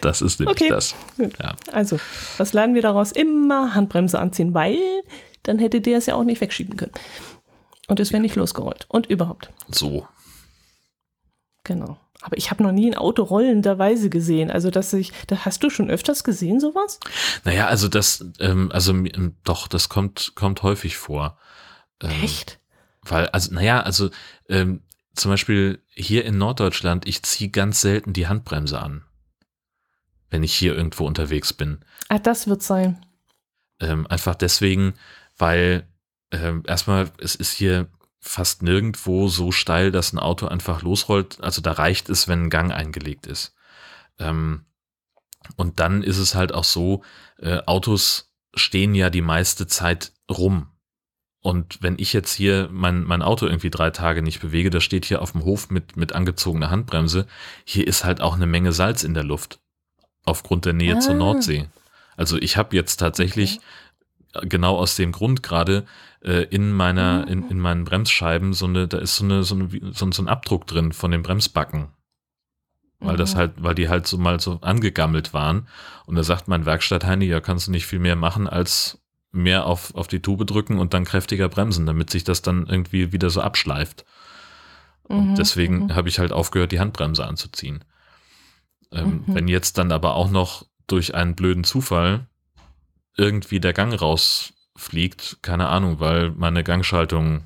Das 0.00 0.22
ist 0.22 0.40
nämlich 0.40 0.56
Okay. 0.60 0.68
das. 0.68 0.94
Ja. 1.18 1.56
Also, 1.72 1.98
was 2.38 2.52
lernen 2.52 2.74
wir 2.74 2.82
daraus? 2.82 3.12
Immer 3.12 3.74
Handbremse 3.74 4.18
anziehen, 4.18 4.54
weil 4.54 4.78
dann 5.42 5.58
hätte 5.58 5.80
der 5.80 5.98
es 5.98 6.06
ja 6.06 6.14
auch 6.14 6.24
nicht 6.24 6.40
wegschieben 6.40 6.76
können. 6.76 6.92
Und 7.88 8.00
es 8.00 8.12
wäre 8.12 8.20
nicht 8.20 8.36
losgerollt. 8.36 8.86
Und 8.88 9.06
überhaupt. 9.06 9.50
So. 9.68 10.06
Genau. 11.64 11.98
Aber 12.22 12.36
ich 12.36 12.50
habe 12.50 12.62
noch 12.62 12.72
nie 12.72 12.90
ein 12.90 12.96
Auto 12.96 13.22
rollenderweise 13.22 14.10
gesehen. 14.10 14.50
Also, 14.50 14.70
dass 14.70 14.92
ich, 14.92 15.12
da 15.28 15.44
hast 15.44 15.62
du 15.62 15.70
schon 15.70 15.90
öfters 15.90 16.24
gesehen, 16.24 16.60
sowas? 16.60 16.98
Naja, 17.44 17.66
also 17.68 17.88
das, 17.88 18.24
ähm, 18.40 18.70
also 18.72 18.92
ähm, 18.92 19.36
doch, 19.44 19.68
das 19.68 19.88
kommt, 19.88 20.32
kommt 20.34 20.62
häufig 20.62 20.96
vor. 20.96 21.38
Ähm, 22.02 22.10
Echt? 22.22 22.58
Weil, 23.02 23.28
also, 23.28 23.54
naja, 23.54 23.80
also 23.80 24.10
ähm, 24.48 24.82
zum 25.16 25.30
Beispiel 25.30 25.82
hier 25.88 26.24
in 26.24 26.38
Norddeutschland, 26.38 27.06
ich 27.06 27.22
ziehe 27.22 27.50
ganz 27.50 27.80
selten 27.80 28.12
die 28.12 28.28
Handbremse 28.28 28.80
an, 28.80 29.04
wenn 30.30 30.42
ich 30.42 30.54
hier 30.54 30.76
irgendwo 30.76 31.06
unterwegs 31.06 31.52
bin. 31.52 31.80
Ah, 32.08 32.18
das 32.18 32.46
wird 32.46 32.62
sein. 32.62 33.04
Ähm, 33.80 34.06
einfach 34.06 34.34
deswegen, 34.34 34.94
weil 35.36 35.88
ähm, 36.30 36.62
erstmal, 36.66 37.10
es 37.18 37.34
ist 37.34 37.52
hier 37.52 37.88
fast 38.18 38.62
nirgendwo 38.62 39.28
so 39.28 39.52
steil, 39.52 39.92
dass 39.92 40.12
ein 40.12 40.18
Auto 40.18 40.46
einfach 40.46 40.82
losrollt. 40.82 41.40
Also 41.40 41.60
da 41.60 41.72
reicht 41.72 42.08
es, 42.08 42.28
wenn 42.28 42.44
ein 42.44 42.50
Gang 42.50 42.72
eingelegt 42.72 43.26
ist. 43.26 43.54
Ähm, 44.18 44.64
und 45.56 45.78
dann 45.78 46.02
ist 46.02 46.18
es 46.18 46.34
halt 46.34 46.52
auch 46.52 46.64
so, 46.64 47.04
äh, 47.38 47.58
Autos 47.66 48.32
stehen 48.54 48.94
ja 48.94 49.10
die 49.10 49.22
meiste 49.22 49.66
Zeit 49.66 50.12
rum. 50.30 50.68
Und 51.46 51.80
wenn 51.80 51.94
ich 51.98 52.12
jetzt 52.12 52.32
hier 52.34 52.68
mein, 52.72 53.04
mein 53.04 53.22
Auto 53.22 53.46
irgendwie 53.46 53.70
drei 53.70 53.90
Tage 53.90 54.20
nicht 54.20 54.40
bewege, 54.40 54.68
das 54.68 54.82
steht 54.82 55.04
hier 55.04 55.22
auf 55.22 55.30
dem 55.30 55.44
Hof 55.44 55.70
mit, 55.70 55.96
mit 55.96 56.12
angezogener 56.12 56.70
Handbremse, 56.70 57.28
hier 57.64 57.86
ist 57.86 58.04
halt 58.04 58.20
auch 58.20 58.34
eine 58.34 58.48
Menge 58.48 58.72
Salz 58.72 59.04
in 59.04 59.14
der 59.14 59.22
Luft. 59.22 59.60
Aufgrund 60.24 60.64
der 60.64 60.72
Nähe 60.72 60.98
zur 60.98 61.14
Ah. 61.14 61.18
Nordsee. 61.18 61.68
Also 62.16 62.36
ich 62.36 62.56
habe 62.56 62.74
jetzt 62.74 62.96
tatsächlich 62.96 63.60
genau 64.42 64.76
aus 64.76 64.96
dem 64.96 65.12
Grund 65.12 65.44
gerade 65.44 65.86
äh, 66.24 66.42
in 66.50 66.72
meiner, 66.72 67.28
in, 67.28 67.48
in 67.48 67.60
meinen 67.60 67.84
Bremsscheiben 67.84 68.52
so 68.52 68.66
eine, 68.66 68.88
da 68.88 68.98
ist 68.98 69.14
so 69.14 69.24
eine, 69.24 69.44
so, 69.44 69.54
eine, 69.54 69.68
so, 69.92 70.04
ein- 70.06 70.12
so 70.12 70.22
ein 70.22 70.28
Abdruck 70.28 70.66
drin 70.66 70.90
von 70.92 71.12
den 71.12 71.22
Bremsbacken. 71.22 71.88
Weil 72.98 73.16
das 73.16 73.34
Mhm. 73.34 73.38
halt, 73.38 73.52
weil 73.62 73.74
die 73.76 73.88
halt 73.88 74.08
so 74.08 74.18
mal 74.18 74.40
so 74.40 74.58
angegammelt 74.62 75.32
waren. 75.32 75.68
Und 76.06 76.16
da 76.16 76.24
sagt 76.24 76.48
mein 76.48 76.66
Werkstattheini, 76.66 77.26
ja, 77.26 77.38
kannst 77.40 77.68
du 77.68 77.70
nicht 77.70 77.86
viel 77.86 78.00
mehr 78.00 78.16
machen, 78.16 78.48
als 78.48 78.98
mehr 79.36 79.66
auf, 79.66 79.94
auf 79.94 80.08
die 80.08 80.20
Tube 80.20 80.46
drücken 80.46 80.78
und 80.78 80.94
dann 80.94 81.04
kräftiger 81.04 81.48
bremsen, 81.48 81.86
damit 81.86 82.10
sich 82.10 82.24
das 82.24 82.42
dann 82.42 82.66
irgendwie 82.66 83.12
wieder 83.12 83.30
so 83.30 83.40
abschleift. 83.40 84.04
Und 85.04 85.32
Mhm, 85.32 85.34
deswegen 85.36 85.84
mhm. 85.84 85.94
habe 85.94 86.08
ich 86.08 86.18
halt 86.18 86.32
aufgehört, 86.32 86.72
die 86.72 86.80
Handbremse 86.80 87.26
anzuziehen. 87.26 87.84
Ähm, 88.92 89.24
Mhm. 89.26 89.34
Wenn 89.34 89.48
jetzt 89.48 89.78
dann 89.78 89.92
aber 89.92 90.14
auch 90.14 90.30
noch 90.30 90.66
durch 90.86 91.14
einen 91.14 91.34
blöden 91.34 91.64
Zufall 91.64 92.26
irgendwie 93.16 93.60
der 93.60 93.72
Gang 93.72 93.98
rausfliegt, 94.00 95.38
keine 95.42 95.68
Ahnung, 95.68 96.00
weil 96.00 96.30
meine 96.32 96.64
Gangschaltung 96.64 97.44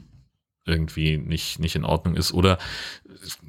irgendwie 0.66 1.16
nicht, 1.18 1.59
nicht 1.59 1.74
in 1.74 1.85
Ordnung 1.85 2.16
ist 2.16 2.33
oder 2.33 2.59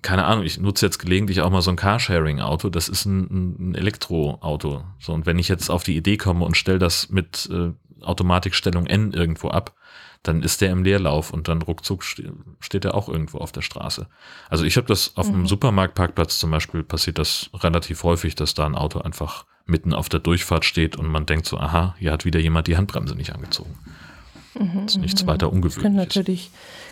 keine 0.01 0.25
Ahnung, 0.25 0.43
ich 0.45 0.60
nutze 0.60 0.86
jetzt 0.86 0.97
gelegentlich 0.99 1.41
auch 1.41 1.49
mal 1.49 1.62
so 1.62 1.71
ein 1.71 1.75
Carsharing-Auto, 1.75 2.69
das 2.69 2.89
ist 2.89 3.06
ein, 3.06 3.71
ein 3.71 3.75
Elektroauto. 3.75 4.84
So, 4.99 5.13
und 5.13 5.25
wenn 5.25 5.39
ich 5.39 5.47
jetzt 5.47 5.69
auf 5.69 5.84
die 5.84 5.95
Idee 5.95 6.17
komme 6.17 6.45
und 6.45 6.58
stelle 6.58 6.80
das 6.80 7.10
mit 7.10 7.49
äh, 7.51 7.71
Automatikstellung 8.04 8.86
N 8.88 9.12
irgendwo 9.14 9.50
ab, 9.50 9.74
dann 10.24 10.44
ist 10.44 10.62
der 10.62 10.70
im 10.72 10.84
Leerlauf 10.84 11.32
und 11.32 11.48
dann 11.48 11.62
ruckzuck 11.64 12.04
ste 12.04 12.32
steht 12.60 12.86
er 12.86 12.94
auch 12.94 13.10
irgendwo 13.10 13.40
auf 13.40 13.52
der 13.52 13.62
Straße. 13.64 14.08
Also 14.50 14.64
ich 14.66 14.78
habe 14.78 14.88
das 14.88 15.18
auf 15.18 15.28
dem 15.28 15.42
Mhm. 15.42 15.48
Supermarktparkplatz 15.48 16.38
zum 16.40 16.52
Beispiel 16.52 16.84
passiert 16.84 17.18
das 17.18 17.50
relativ 17.56 18.04
häufig, 18.04 18.36
dass 18.36 18.54
da 18.54 18.66
ein 18.66 18.76
Auto 18.76 19.00
einfach 19.00 19.46
mitten 19.66 19.94
auf 19.94 20.10
der 20.10 20.20
Durchfahrt 20.20 20.66
steht 20.66 20.96
und 20.96 21.08
man 21.08 21.26
denkt 21.26 21.46
so, 21.48 21.58
aha, 21.58 21.96
hier 21.98 22.12
hat 22.12 22.26
wieder 22.26 22.40
jemand 22.40 22.68
die 22.68 22.78
Handbremse 22.78 23.16
nicht 23.16 23.34
angezogen. 23.34 23.78
Mhm, 24.54 24.82
Das 24.86 24.96
ist 24.96 25.02
nichts 25.02 25.24
mhm, 25.24 25.28
weiter 25.28 25.48
mhm. 25.48 25.62
Das 25.62 25.78
ungewöhnliches. 25.78 26.08
natürlich, 26.08 26.50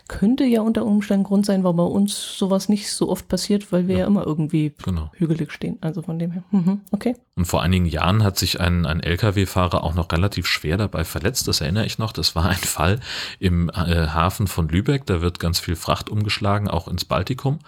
könnte 0.10 0.44
ja 0.44 0.60
unter 0.62 0.86
Umständen 0.86 1.24
Grund 1.24 1.46
sein, 1.46 1.64
warum 1.64 1.78
bei 1.78 1.84
uns 1.84 2.38
sowas 2.38 2.68
nicht 2.68 2.92
so 2.92 3.08
oft 3.10 3.30
passiert, 3.30 3.72
weil 3.72 3.88
wir 3.88 3.94
ja, 3.96 4.02
Ja. 4.02 4.08
immer 4.08 4.28
irgendwie 4.28 4.74
Genau. 4.84 5.10
hügelig 5.14 5.54
stehen. 5.54 5.78
Also 5.80 6.02
von 6.02 6.20
dem 6.20 6.32
her. 6.32 6.44
Mhm, 6.52 6.82
okay. 6.92 7.16
Und 7.38 7.46
vor 7.46 7.62
einigen 7.62 7.86
Jahren 7.86 8.24
hat 8.24 8.38
sich 8.38 8.60
ein, 8.60 8.86
ein 8.86 9.00
Lkw-Fahrer 9.00 9.84
auch 9.84 9.94
noch 9.94 10.12
relativ 10.12 10.46
schwer 10.48 10.76
dabei 10.76 11.06
verletzt. 11.06 11.48
Das 11.48 11.62
erinnere 11.62 11.86
ich 11.86 11.98
noch. 12.00 12.12
Das 12.12 12.36
war 12.36 12.46
ein 12.50 12.56
Fall 12.58 13.00
im 13.40 13.70
äh, 13.70 14.08
Hafen 14.08 14.48
von 14.48 14.68
Lübeck. 14.68 15.06
Da 15.06 15.22
wird 15.22 15.40
ganz 15.40 15.60
viel 15.60 15.78
Fracht 15.78 16.10
umgeschlagen, 16.10 16.68
auch 16.68 16.90
ins 16.90 17.06
Baltikum. 17.06 17.60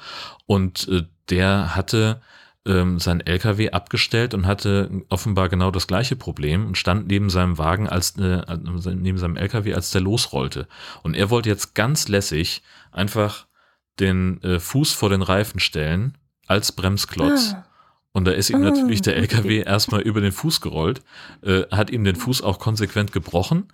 Und 0.46 0.88
äh, 0.90 1.04
der 1.30 1.76
hatte 1.76 2.20
ähm, 2.68 3.00
sein 3.00 3.22
LKW 3.22 3.72
abgestellt 3.72 4.34
und 4.34 4.46
hatte 4.46 4.90
offenbar 5.10 5.50
genau 5.50 5.72
das 5.72 5.88
gleiche 5.88 6.16
Problem 6.16 6.68
und 6.68 6.78
stand 6.78 7.08
neben 7.08 7.30
seinem 7.30 7.58
Wagen 7.58 7.90
als 7.90 8.16
äh, 8.18 8.42
neben 8.94 9.18
seinem 9.18 9.36
LKW, 9.38 9.74
als 9.74 9.92
der 9.92 10.02
losrollte. 10.02 10.68
Und 11.02 11.16
er 11.16 11.30
wollte 11.30 11.50
jetzt 11.50 11.74
ganz 11.74 12.08
lässig 12.08 12.62
einfach 12.92 13.48
den 14.00 14.42
äh, 14.44 14.60
Fuß 14.60 14.94
vor 14.94 15.10
den 15.10 15.22
Reifen 15.22 15.60
stellen 15.60 16.18
als 16.48 16.72
Bremsklotz. 16.72 17.54
Ah, 17.56 17.66
Und 18.14 18.26
da 18.26 18.32
ist 18.32 18.50
ihm 18.50 18.58
Ah, 18.58 18.70
natürlich 18.72 19.02
der. 19.02 19.16
LKW 19.18 19.62
erstmal 19.62 20.02
über 20.02 20.22
den 20.22 20.32
Fuß 20.32 20.62
gerollt, 20.62 21.02
äh, 21.42 21.64
hat 21.72 21.90
ihm 21.90 22.04
den 22.04 22.16
Fuß 22.16 22.42
auch 22.42 22.60
konsequent 22.60 23.12
gebrochen 23.12 23.70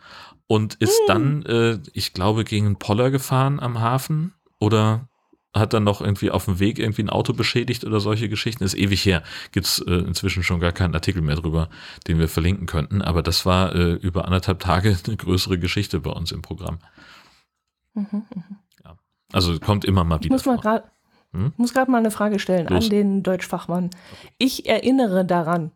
und 0.48 0.76
ist 0.76 1.00
dann, 1.08 1.44
äh, 1.44 1.80
ich 1.94 2.14
glaube, 2.14 2.46
gegen 2.46 2.68
einen 2.68 2.80
Poller 2.80 3.12
gefahren 3.12 3.60
am 3.60 3.80
Hafen 3.82 4.34
oder 4.60 5.10
hat 5.56 5.74
dann 5.74 5.84
noch 5.84 6.02
irgendwie 6.02 6.30
auf 6.32 6.46
dem 6.46 6.60
Weg 6.60 6.78
irgendwie 6.80 7.04
ein 7.04 7.10
Auto 7.10 7.34
beschädigt 7.34 7.84
oder 7.84 8.00
solche 8.00 8.30
Geschichten. 8.30 8.64
Ist 8.64 8.76
ewig 8.76 9.06
her. 9.06 9.24
Gibt's 9.52 9.80
äh, 9.80 9.92
inzwischen 9.94 10.44
schon 10.44 10.60
gar 10.60 10.72
keinen 10.72 10.94
Artikel 10.94 11.22
mehr 11.22 11.36
drüber, 11.36 11.70
den 12.08 12.20
wir 12.20 12.28
verlinken 12.28 12.68
könnten. 12.68 13.02
Aber 13.02 13.24
das 13.24 13.46
war 13.46 13.74
äh, 13.76 13.94
über 13.94 14.26
anderthalb 14.26 14.60
Tage 14.60 14.98
eine 15.08 15.18
größere 15.18 15.58
Geschichte 15.60 16.00
bei 16.02 16.12
uns 16.12 16.32
im 16.32 16.42
Programm. 16.42 16.80
mhm, 17.94 18.08
mhm. 18.12 18.24
Also 19.34 19.60
kommt 19.60 19.84
immer 19.84 20.06
mal 20.06 20.18
Ich 20.20 20.26
wieder 20.26 20.36
muss 20.36 20.46
mal 20.46 20.54
vor. 20.56 20.62
gerade 20.62 20.92
Hm? 21.34 21.52
muss 21.58 21.74
gerade 21.74 21.92
mal 21.92 21.98
eine 21.98 22.12
Frage 22.12 22.40
stellen 22.40 22.68
Los. 22.68 22.86
an 22.86 22.90
den 22.90 23.24
Deutschfachmann. 23.24 23.90
Ich 24.38 24.68
erinnere 24.70 25.26
daran. 25.26 25.72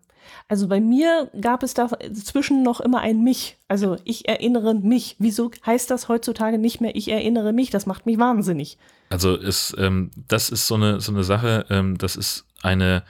Also 0.48 0.68
bei 0.68 0.80
mir 0.80 1.30
gab 1.40 1.64
es 1.64 1.74
dazwischen 1.74 2.64
noch 2.64 2.82
immer 2.82 3.00
ein 3.00 3.24
mich. 3.24 3.58
Also 3.68 3.98
ich 4.04 4.28
erinnere 4.28 4.74
mich. 4.76 5.16
Wieso 5.20 5.52
heißt 5.66 5.90
das 5.90 6.10
heutzutage 6.10 6.58
nicht 6.58 6.82
mehr 6.82 6.96
ich 6.96 7.10
erinnere 7.10 7.54
mich? 7.54 7.70
Das 7.70 7.86
macht 7.86 8.06
mich 8.06 8.18
wahnsinnig. 8.18 8.78
Also 9.10 9.36
ist, 9.36 9.76
ähm, 9.78 10.12
das 10.28 10.50
ist 10.50 10.68
so 10.68 10.76
eine, 10.76 11.02
so 11.02 11.12
eine 11.12 11.24
Sache, 11.24 11.66
ähm, 11.70 11.98
das 11.98 12.16
ist 12.16 12.46
eine 12.62 13.04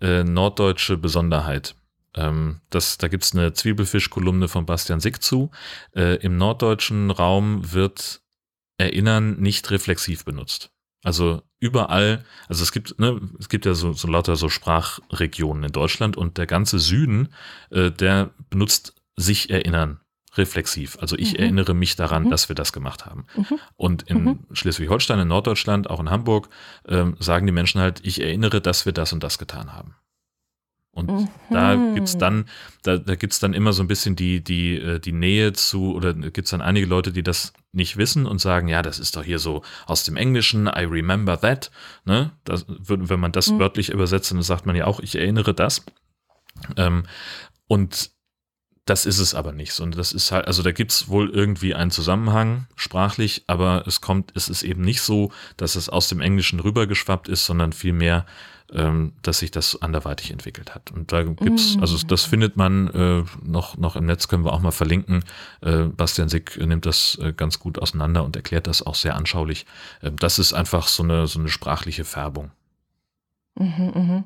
äh, 0.00 0.24
norddeutsche 0.24 0.96
Besonderheit. 0.96 1.74
Ähm, 2.14 2.60
das, 2.70 2.98
da 2.98 3.08
gibt's 3.08 3.34
eine 3.34 3.52
Zwiebelfisch-Kolumne 3.52 4.48
von 4.48 4.66
Bastian 4.66 5.00
Sick 5.00 5.22
zu. 5.22 5.50
Äh, 5.94 6.16
Im 6.16 6.36
norddeutschen 6.36 7.10
Raum 7.10 7.72
wird 7.72 8.22
Erinnern 8.78 9.36
nicht 9.40 9.70
reflexiv 9.70 10.24
benutzt. 10.24 10.70
Also 11.04 11.42
überall, 11.62 12.24
also 12.48 12.62
es 12.62 12.72
gibt, 12.72 12.98
ne, 12.98 13.20
es 13.38 13.48
gibt 13.48 13.64
ja 13.64 13.74
so, 13.74 13.92
so 13.92 14.08
lauter 14.08 14.36
so 14.36 14.48
Sprachregionen 14.48 15.64
in 15.64 15.72
Deutschland 15.72 16.16
und 16.16 16.36
der 16.36 16.46
ganze 16.46 16.78
Süden, 16.78 17.28
äh, 17.70 17.90
der 17.90 18.30
benutzt 18.50 18.94
sich 19.16 19.48
erinnern 19.50 20.00
reflexiv. 20.36 20.96
Also 21.00 21.16
ich 21.16 21.34
Mhm. 21.34 21.38
erinnere 21.40 21.74
mich 21.74 21.94
daran, 21.94 22.24
Mhm. 22.24 22.30
dass 22.30 22.48
wir 22.48 22.56
das 22.56 22.72
gemacht 22.72 23.04
haben. 23.06 23.26
Mhm. 23.36 23.58
Und 23.76 24.02
in 24.04 24.24
Mhm. 24.24 24.38
Schleswig-Holstein, 24.52 25.18
in 25.20 25.28
Norddeutschland, 25.28 25.88
auch 25.90 26.00
in 26.00 26.10
Hamburg, 26.10 26.48
ähm, 26.88 27.16
sagen 27.20 27.46
die 27.46 27.52
Menschen 27.52 27.80
halt, 27.80 28.00
ich 28.02 28.20
erinnere, 28.20 28.60
dass 28.60 28.84
wir 28.86 28.92
das 28.92 29.12
und 29.12 29.22
das 29.22 29.38
getan 29.38 29.72
haben. 29.74 29.94
Und 30.94 31.10
Mhm. 31.10 31.28
da 31.50 31.76
gibt's 31.94 32.18
dann, 32.18 32.44
da, 32.82 32.98
da 32.98 33.14
gibt's 33.14 33.40
dann 33.40 33.54
immer 33.54 33.72
so 33.72 33.82
ein 33.82 33.88
bisschen 33.88 34.14
die, 34.14 34.44
die, 34.44 34.76
äh, 34.76 34.98
die 35.00 35.12
Nähe 35.12 35.54
zu, 35.54 35.94
oder 35.94 36.12
gibt's 36.12 36.50
dann 36.50 36.60
einige 36.60 36.86
Leute, 36.86 37.12
die 37.12 37.22
das 37.22 37.54
nicht 37.72 37.96
wissen 37.96 38.26
und 38.26 38.40
sagen, 38.42 38.68
ja, 38.68 38.82
das 38.82 38.98
ist 38.98 39.16
doch 39.16 39.24
hier 39.24 39.38
so 39.38 39.62
aus 39.86 40.04
dem 40.04 40.16
Englischen, 40.18 40.66
I 40.66 40.84
remember 40.84 41.40
that. 41.40 41.70
Ne? 42.04 42.32
Das, 42.44 42.66
wenn 42.68 43.20
man 43.20 43.32
das 43.32 43.50
Mhm. 43.50 43.58
wörtlich 43.58 43.88
übersetzt, 43.88 44.30
dann 44.32 44.42
sagt 44.42 44.66
man 44.66 44.76
ja 44.76 44.86
auch, 44.86 45.00
ich 45.00 45.14
erinnere 45.16 45.54
das. 45.54 45.82
Ähm, 46.76 47.04
und 47.68 48.10
das 48.84 49.06
ist 49.06 49.18
es 49.18 49.34
aber 49.34 49.52
nicht. 49.52 49.78
Und 49.80 49.96
das 49.96 50.12
ist 50.12 50.30
halt, 50.32 50.46
also 50.46 50.62
da 50.62 50.72
gibt's 50.72 51.08
wohl 51.08 51.30
irgendwie 51.30 51.74
einen 51.74 51.90
Zusammenhang 51.92 52.66
sprachlich, 52.76 53.44
aber 53.46 53.84
es 53.86 54.00
kommt, 54.02 54.32
es 54.34 54.48
ist 54.50 54.62
eben 54.62 54.82
nicht 54.82 55.00
so, 55.00 55.32
dass 55.56 55.76
es 55.76 55.88
aus 55.88 56.08
dem 56.08 56.20
Englischen 56.20 56.60
rübergeschwappt 56.60 57.28
ist, 57.28 57.46
sondern 57.46 57.72
vielmehr, 57.72 58.26
ähm, 58.74 59.12
dass 59.22 59.38
sich 59.38 59.50
das 59.50 59.80
anderweitig 59.82 60.30
entwickelt 60.30 60.74
hat. 60.74 60.90
Und 60.90 61.12
da 61.12 61.22
gibt's, 61.22 61.76
Mm. 61.76 61.80
also 61.80 61.98
das 62.06 62.24
findet 62.24 62.56
man 62.56 62.88
äh, 62.88 63.24
noch, 63.42 63.76
noch 63.76 63.96
im 63.96 64.06
Netz, 64.06 64.28
können 64.28 64.44
wir 64.44 64.52
auch 64.52 64.60
mal 64.60 64.70
verlinken. 64.70 65.24
Äh, 65.60 65.84
Bastian 65.84 66.28
Sick 66.28 66.58
nimmt 66.58 66.86
das 66.86 67.18
äh, 67.22 67.32
ganz 67.32 67.58
gut 67.58 67.78
auseinander 67.78 68.24
und 68.24 68.36
erklärt 68.36 68.66
das 68.66 68.84
auch 68.84 68.94
sehr 68.94 69.16
anschaulich. 69.16 69.66
Ähm, 70.02 70.16
das 70.16 70.38
ist 70.38 70.52
einfach 70.52 70.88
so 70.88 71.02
eine, 71.02 71.26
so 71.26 71.38
eine 71.38 71.48
sprachliche 71.48 72.04
Färbung. 72.04 72.50
Mhm, 73.54 73.92
mhm. 73.94 74.24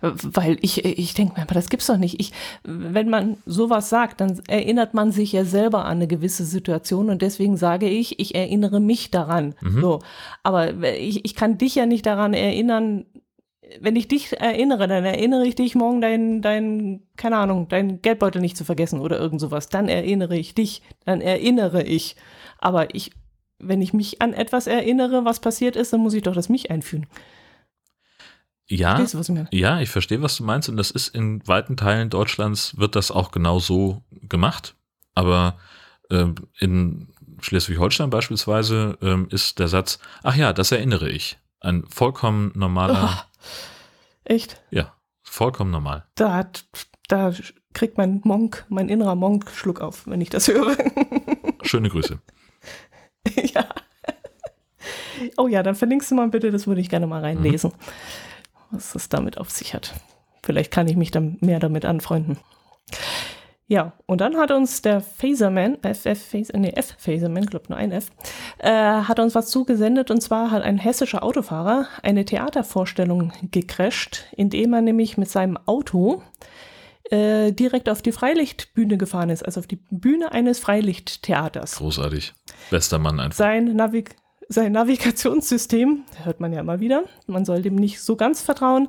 Weil 0.00 0.56
ich, 0.60 0.84
ich 0.84 1.14
denke 1.14 1.34
mir, 1.34 1.42
aber 1.42 1.54
das 1.54 1.68
gibt's 1.68 1.88
doch 1.88 1.96
nicht. 1.96 2.20
Ich, 2.20 2.30
wenn 2.62 3.10
man 3.10 3.38
sowas 3.44 3.88
sagt, 3.88 4.20
dann 4.20 4.40
erinnert 4.46 4.94
man 4.94 5.10
sich 5.10 5.32
ja 5.32 5.44
selber 5.44 5.84
an 5.84 5.96
eine 5.96 6.06
gewisse 6.06 6.44
Situation 6.44 7.10
und 7.10 7.22
deswegen 7.22 7.56
sage 7.56 7.88
ich, 7.88 8.20
ich 8.20 8.36
erinnere 8.36 8.78
mich 8.78 9.10
daran. 9.10 9.56
Mhm. 9.60 9.80
So. 9.80 9.98
Aber 10.44 10.72
ich, 10.96 11.24
ich 11.24 11.34
kann 11.34 11.58
dich 11.58 11.74
ja 11.74 11.86
nicht 11.86 12.06
daran 12.06 12.34
erinnern, 12.34 13.04
wenn 13.80 13.96
ich 13.96 14.08
dich 14.08 14.38
erinnere, 14.40 14.88
dann 14.88 15.04
erinnere 15.04 15.46
ich 15.46 15.54
dich 15.54 15.74
morgen 15.74 16.00
dein, 16.00 16.42
dein, 16.42 17.02
keine 17.16 17.36
Ahnung, 17.36 17.68
dein 17.68 18.02
Geldbeutel 18.02 18.40
nicht 18.40 18.56
zu 18.56 18.64
vergessen 18.64 19.00
oder 19.00 19.18
irgend 19.18 19.40
sowas. 19.40 19.68
Dann 19.68 19.88
erinnere 19.88 20.36
ich 20.36 20.54
dich, 20.54 20.82
dann 21.04 21.20
erinnere 21.20 21.82
ich. 21.82 22.16
Aber 22.58 22.94
ich, 22.94 23.12
wenn 23.58 23.82
ich 23.82 23.92
mich 23.92 24.20
an 24.22 24.32
etwas 24.32 24.66
erinnere, 24.66 25.24
was 25.24 25.40
passiert 25.40 25.76
ist, 25.76 25.92
dann 25.92 26.00
muss 26.00 26.14
ich 26.14 26.22
doch 26.22 26.34
das 26.34 26.48
mich 26.48 26.70
einführen. 26.70 27.06
Ja, 28.66 28.96
du, 28.96 29.02
was 29.02 29.28
ich 29.28 29.38
ja, 29.50 29.80
ich 29.80 29.90
verstehe, 29.90 30.22
was 30.22 30.36
du 30.36 30.44
meinst 30.44 30.68
und 30.68 30.76
das 30.78 30.90
ist 30.90 31.08
in 31.08 31.46
weiten 31.46 31.76
Teilen 31.76 32.08
Deutschlands 32.08 32.78
wird 32.78 32.96
das 32.96 33.10
auch 33.10 33.30
genau 33.30 33.58
so 33.58 34.02
gemacht. 34.22 34.74
Aber 35.14 35.58
ähm, 36.10 36.34
in 36.58 37.08
Schleswig-Holstein 37.40 38.10
beispielsweise 38.10 38.96
ähm, 39.02 39.28
ist 39.30 39.58
der 39.58 39.68
Satz, 39.68 39.98
ach 40.22 40.34
ja, 40.34 40.52
das 40.52 40.72
erinnere 40.72 41.10
ich. 41.10 41.38
Ein 41.60 41.84
vollkommen 41.88 42.52
normaler, 42.54 43.26
Echt? 44.24 44.62
ja, 44.70 44.94
vollkommen 45.22 45.70
normal. 45.70 46.06
Da, 46.14 46.34
hat, 46.34 46.66
da 47.08 47.32
kriegt 47.72 47.98
mein 47.98 48.20
Monk, 48.24 48.64
mein 48.68 48.88
innerer 48.88 49.14
Monk 49.14 49.50
Schluck 49.50 49.80
auf, 49.80 50.06
wenn 50.06 50.20
ich 50.20 50.30
das 50.30 50.48
höre. 50.48 50.76
Schöne 51.62 51.90
Grüße. 51.90 52.18
ja. 53.36 53.66
Oh 55.36 55.48
ja, 55.48 55.62
dann 55.62 55.74
verlinkst 55.74 56.10
du 56.10 56.14
mal 56.14 56.28
bitte, 56.28 56.50
das 56.50 56.66
würde 56.66 56.80
ich 56.80 56.88
gerne 56.88 57.06
mal 57.06 57.20
reinlesen, 57.20 57.72
was 58.70 58.94
es 58.94 59.08
damit 59.08 59.38
auf 59.38 59.50
sich 59.50 59.74
hat. 59.74 59.94
Vielleicht 60.42 60.70
kann 60.70 60.88
ich 60.88 60.96
mich 60.96 61.10
dann 61.10 61.38
mehr 61.40 61.60
damit 61.60 61.84
anfreunden. 61.84 62.38
Ja, 63.66 63.94
und 64.04 64.20
dann 64.20 64.36
hat 64.36 64.50
uns 64.50 64.82
der 64.82 65.00
Phaserman, 65.00 65.78
FF, 65.82 66.20
Phaser, 66.22 66.58
nee, 66.58 66.72
F 66.74 66.96
Phaserman, 66.98 67.46
glaube 67.46 67.66
nur 67.70 67.78
ein 67.78 67.92
F, 67.92 68.10
äh, 68.58 68.70
hat 68.70 69.18
uns 69.18 69.34
was 69.34 69.48
zugesendet 69.48 70.10
und 70.10 70.20
zwar 70.20 70.50
hat 70.50 70.62
ein 70.62 70.76
hessischer 70.76 71.22
Autofahrer 71.22 71.86
eine 72.02 72.26
Theatervorstellung 72.26 73.32
gecrasht, 73.50 74.26
indem 74.36 74.74
er 74.74 74.82
nämlich 74.82 75.16
mit 75.16 75.30
seinem 75.30 75.56
Auto 75.64 76.22
äh, 77.10 77.52
direkt 77.52 77.88
auf 77.88 78.02
die 78.02 78.12
Freilichtbühne 78.12 78.98
gefahren 78.98 79.30
ist, 79.30 79.42
also 79.42 79.60
auf 79.60 79.66
die 79.66 79.80
Bühne 79.90 80.32
eines 80.32 80.58
Freilichttheaters. 80.58 81.76
Großartig. 81.76 82.34
Bester 82.70 82.98
Mann 82.98 83.18
einfach. 83.18 83.38
Sein, 83.38 83.74
Navig 83.76 84.14
sein 84.48 84.72
Navigationssystem, 84.72 86.04
hört 86.22 86.40
man 86.40 86.52
ja 86.52 86.60
immer 86.60 86.80
wieder, 86.80 87.04
man 87.26 87.44
soll 87.46 87.62
dem 87.62 87.76
nicht 87.76 88.02
so 88.02 88.16
ganz 88.16 88.42
vertrauen, 88.42 88.88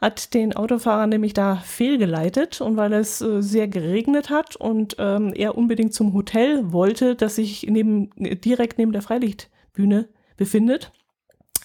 hat 0.00 0.34
den 0.34 0.54
Autofahrer 0.54 1.06
nämlich 1.06 1.32
da 1.32 1.56
fehlgeleitet 1.56 2.60
und 2.60 2.76
weil 2.76 2.92
es 2.92 3.20
äh, 3.20 3.42
sehr 3.42 3.66
geregnet 3.68 4.30
hat 4.30 4.56
und 4.56 4.96
ähm, 4.98 5.32
er 5.34 5.56
unbedingt 5.56 5.94
zum 5.94 6.12
Hotel 6.12 6.72
wollte, 6.72 7.14
das 7.14 7.36
sich 7.36 7.66
neben, 7.68 8.10
direkt 8.16 8.78
neben 8.78 8.92
der 8.92 9.02
Freilichtbühne 9.02 10.08
befindet, 10.36 10.92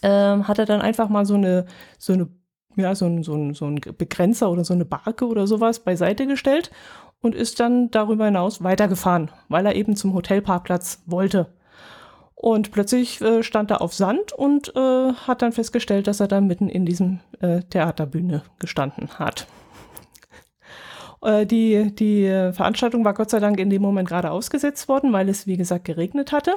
ähm, 0.01 0.47
hat 0.47 0.59
er 0.59 0.65
dann 0.65 0.81
einfach 0.81 1.09
mal 1.09 1.25
so 1.25 1.35
eine, 1.35 1.65
so 1.97 2.13
eine, 2.13 2.29
ja, 2.77 2.95
so 2.95 3.05
ein, 3.05 3.23
so 3.23 3.35
ein, 3.35 3.53
so 3.53 3.65
ein 3.65 3.75
Begrenzer 3.75 4.49
oder 4.49 4.63
so 4.63 4.73
eine 4.73 4.85
Barke 4.85 5.27
oder 5.27 5.45
sowas 5.45 5.83
beiseite 5.83 6.25
gestellt 6.25 6.71
und 7.21 7.35
ist 7.35 7.59
dann 7.59 7.91
darüber 7.91 8.25
hinaus 8.25 8.63
weitergefahren, 8.63 9.29
weil 9.49 9.65
er 9.65 9.75
eben 9.75 9.95
zum 9.95 10.13
Hotelparkplatz 10.13 11.03
wollte. 11.05 11.53
Und 12.41 12.71
plötzlich 12.71 13.21
äh, 13.21 13.43
stand 13.43 13.69
er 13.69 13.81
auf 13.83 13.93
Sand 13.93 14.33
und 14.33 14.75
äh, 14.75 15.13
hat 15.13 15.43
dann 15.43 15.51
festgestellt, 15.51 16.07
dass 16.07 16.19
er 16.21 16.27
da 16.27 16.41
mitten 16.41 16.69
in 16.69 16.87
diesem 16.87 17.19
äh, 17.39 17.59
Theaterbühne 17.61 18.41
gestanden 18.57 19.09
hat. 19.19 19.45
Äh, 21.21 21.45
die, 21.45 21.93
die 21.93 22.25
Veranstaltung 22.51 23.05
war 23.05 23.13
Gott 23.13 23.29
sei 23.29 23.39
Dank 23.39 23.59
in 23.59 23.69
dem 23.69 23.83
Moment 23.83 24.09
gerade 24.09 24.31
ausgesetzt 24.31 24.89
worden, 24.89 25.13
weil 25.13 25.29
es, 25.29 25.45
wie 25.45 25.55
gesagt, 25.55 25.85
geregnet 25.85 26.31
hatte. 26.31 26.55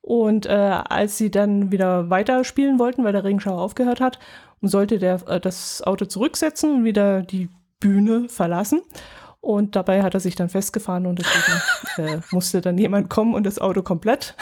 Und 0.00 0.46
äh, 0.46 0.50
als 0.50 1.18
sie 1.18 1.30
dann 1.30 1.70
wieder 1.70 2.08
weiterspielen 2.08 2.78
wollten, 2.78 3.04
weil 3.04 3.12
der 3.12 3.24
Regenschauer 3.24 3.60
aufgehört 3.60 4.00
hat, 4.00 4.18
sollte 4.62 4.98
der 4.98 5.20
äh, 5.28 5.38
das 5.38 5.82
Auto 5.82 6.06
zurücksetzen 6.06 6.76
und 6.76 6.84
wieder 6.84 7.20
die 7.20 7.50
Bühne 7.80 8.30
verlassen. 8.30 8.80
Und 9.42 9.76
dabei 9.76 10.02
hat 10.02 10.14
er 10.14 10.20
sich 10.20 10.36
dann 10.36 10.48
festgefahren 10.48 11.04
und 11.04 11.18
deswegen 11.18 12.22
musste 12.30 12.62
dann 12.62 12.78
jemand 12.78 13.10
kommen 13.10 13.34
und 13.34 13.44
das 13.44 13.58
Auto 13.58 13.82
komplett 13.82 14.36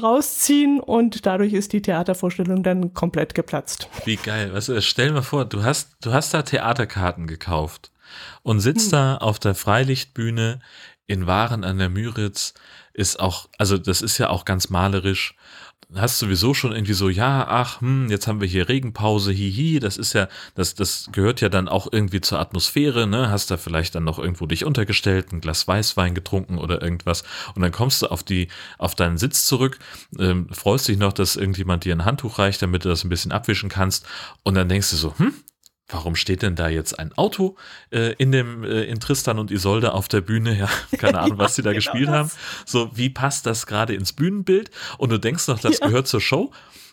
rausziehen 0.00 0.80
und 0.80 1.26
dadurch 1.26 1.52
ist 1.52 1.72
die 1.72 1.82
Theatervorstellung 1.82 2.62
dann 2.62 2.94
komplett 2.94 3.34
geplatzt. 3.34 3.88
Wie 4.04 4.16
geil. 4.16 4.52
Weißt 4.52 4.68
du, 4.68 4.80
stell 4.82 5.12
mal 5.12 5.22
vor, 5.22 5.44
du 5.44 5.62
hast, 5.62 5.96
du 6.02 6.12
hast 6.12 6.34
da 6.34 6.42
Theaterkarten 6.42 7.26
gekauft 7.26 7.90
und 8.42 8.60
sitzt 8.60 8.86
Hm. 8.86 8.90
da 8.92 9.16
auf 9.18 9.38
der 9.38 9.54
Freilichtbühne 9.54 10.60
in 11.06 11.26
Waren 11.26 11.64
an 11.64 11.78
der 11.78 11.88
Müritz. 11.88 12.54
Ist 12.92 13.20
auch, 13.20 13.48
also 13.58 13.78
das 13.78 14.02
ist 14.02 14.18
ja 14.18 14.28
auch 14.30 14.44
ganz 14.44 14.68
malerisch. 14.68 15.34
Hast 15.94 16.18
sowieso 16.18 16.54
schon 16.54 16.72
irgendwie 16.72 16.92
so, 16.92 17.08
ja, 17.08 17.46
ach, 17.48 17.80
hm, 17.80 18.08
jetzt 18.10 18.28
haben 18.28 18.40
wir 18.40 18.46
hier 18.46 18.68
Regenpause, 18.68 19.32
hihi, 19.32 19.80
das 19.80 19.96
ist 19.96 20.12
ja, 20.12 20.28
das, 20.54 20.74
das 20.74 21.08
gehört 21.10 21.40
ja 21.40 21.48
dann 21.48 21.68
auch 21.68 21.88
irgendwie 21.90 22.20
zur 22.20 22.38
Atmosphäre, 22.38 23.08
ne? 23.08 23.30
Hast 23.30 23.50
da 23.50 23.56
vielleicht 23.56 23.96
dann 23.96 24.04
noch 24.04 24.20
irgendwo 24.20 24.46
dich 24.46 24.64
untergestellt, 24.64 25.32
ein 25.32 25.40
Glas 25.40 25.66
Weißwein 25.66 26.14
getrunken 26.14 26.58
oder 26.58 26.80
irgendwas 26.80 27.24
und 27.56 27.62
dann 27.62 27.72
kommst 27.72 28.02
du 28.02 28.06
auf 28.06 28.22
die, 28.22 28.48
auf 28.78 28.94
deinen 28.94 29.18
Sitz 29.18 29.46
zurück, 29.46 29.80
ähm, 30.18 30.48
freust 30.52 30.86
dich 30.86 30.96
noch, 30.96 31.12
dass 31.12 31.34
irgendjemand 31.34 31.84
dir 31.84 31.94
ein 31.94 32.04
Handtuch 32.04 32.38
reicht, 32.38 32.62
damit 32.62 32.84
du 32.84 32.88
das 32.88 33.02
ein 33.02 33.08
bisschen 33.08 33.32
abwischen 33.32 33.68
kannst 33.68 34.06
und 34.44 34.54
dann 34.54 34.68
denkst 34.68 34.90
du 34.90 34.96
so, 34.96 35.18
hm, 35.18 35.34
Warum 35.92 36.14
steht 36.16 36.42
denn 36.42 36.56
da 36.56 36.68
jetzt 36.68 36.98
ein 36.98 37.12
Auto 37.16 37.56
äh, 37.90 38.12
in 38.14 38.32
dem 38.32 38.62
äh, 38.64 38.82
in 38.84 39.00
Tristan 39.00 39.38
und 39.38 39.50
Isolde 39.50 39.92
auf 39.92 40.08
der 40.08 40.20
Bühne? 40.20 40.56
Ja, 40.58 40.68
keine 40.98 41.20
Ahnung, 41.20 41.38
was 41.38 41.54
sie 41.56 41.62
da 41.62 41.70
genau 41.72 41.78
gespielt 41.78 42.08
das. 42.08 42.14
haben. 42.14 42.30
So, 42.66 42.90
wie 42.94 43.10
passt 43.10 43.46
das 43.46 43.66
gerade 43.66 43.94
ins 43.94 44.12
Bühnenbild? 44.12 44.70
Und 44.98 45.10
du 45.10 45.18
denkst 45.18 45.48
noch, 45.48 45.58
das 45.60 45.78
Ja. 45.80 45.86
gehört 45.86 46.06
zur 46.08 46.20
Show. 46.20 46.52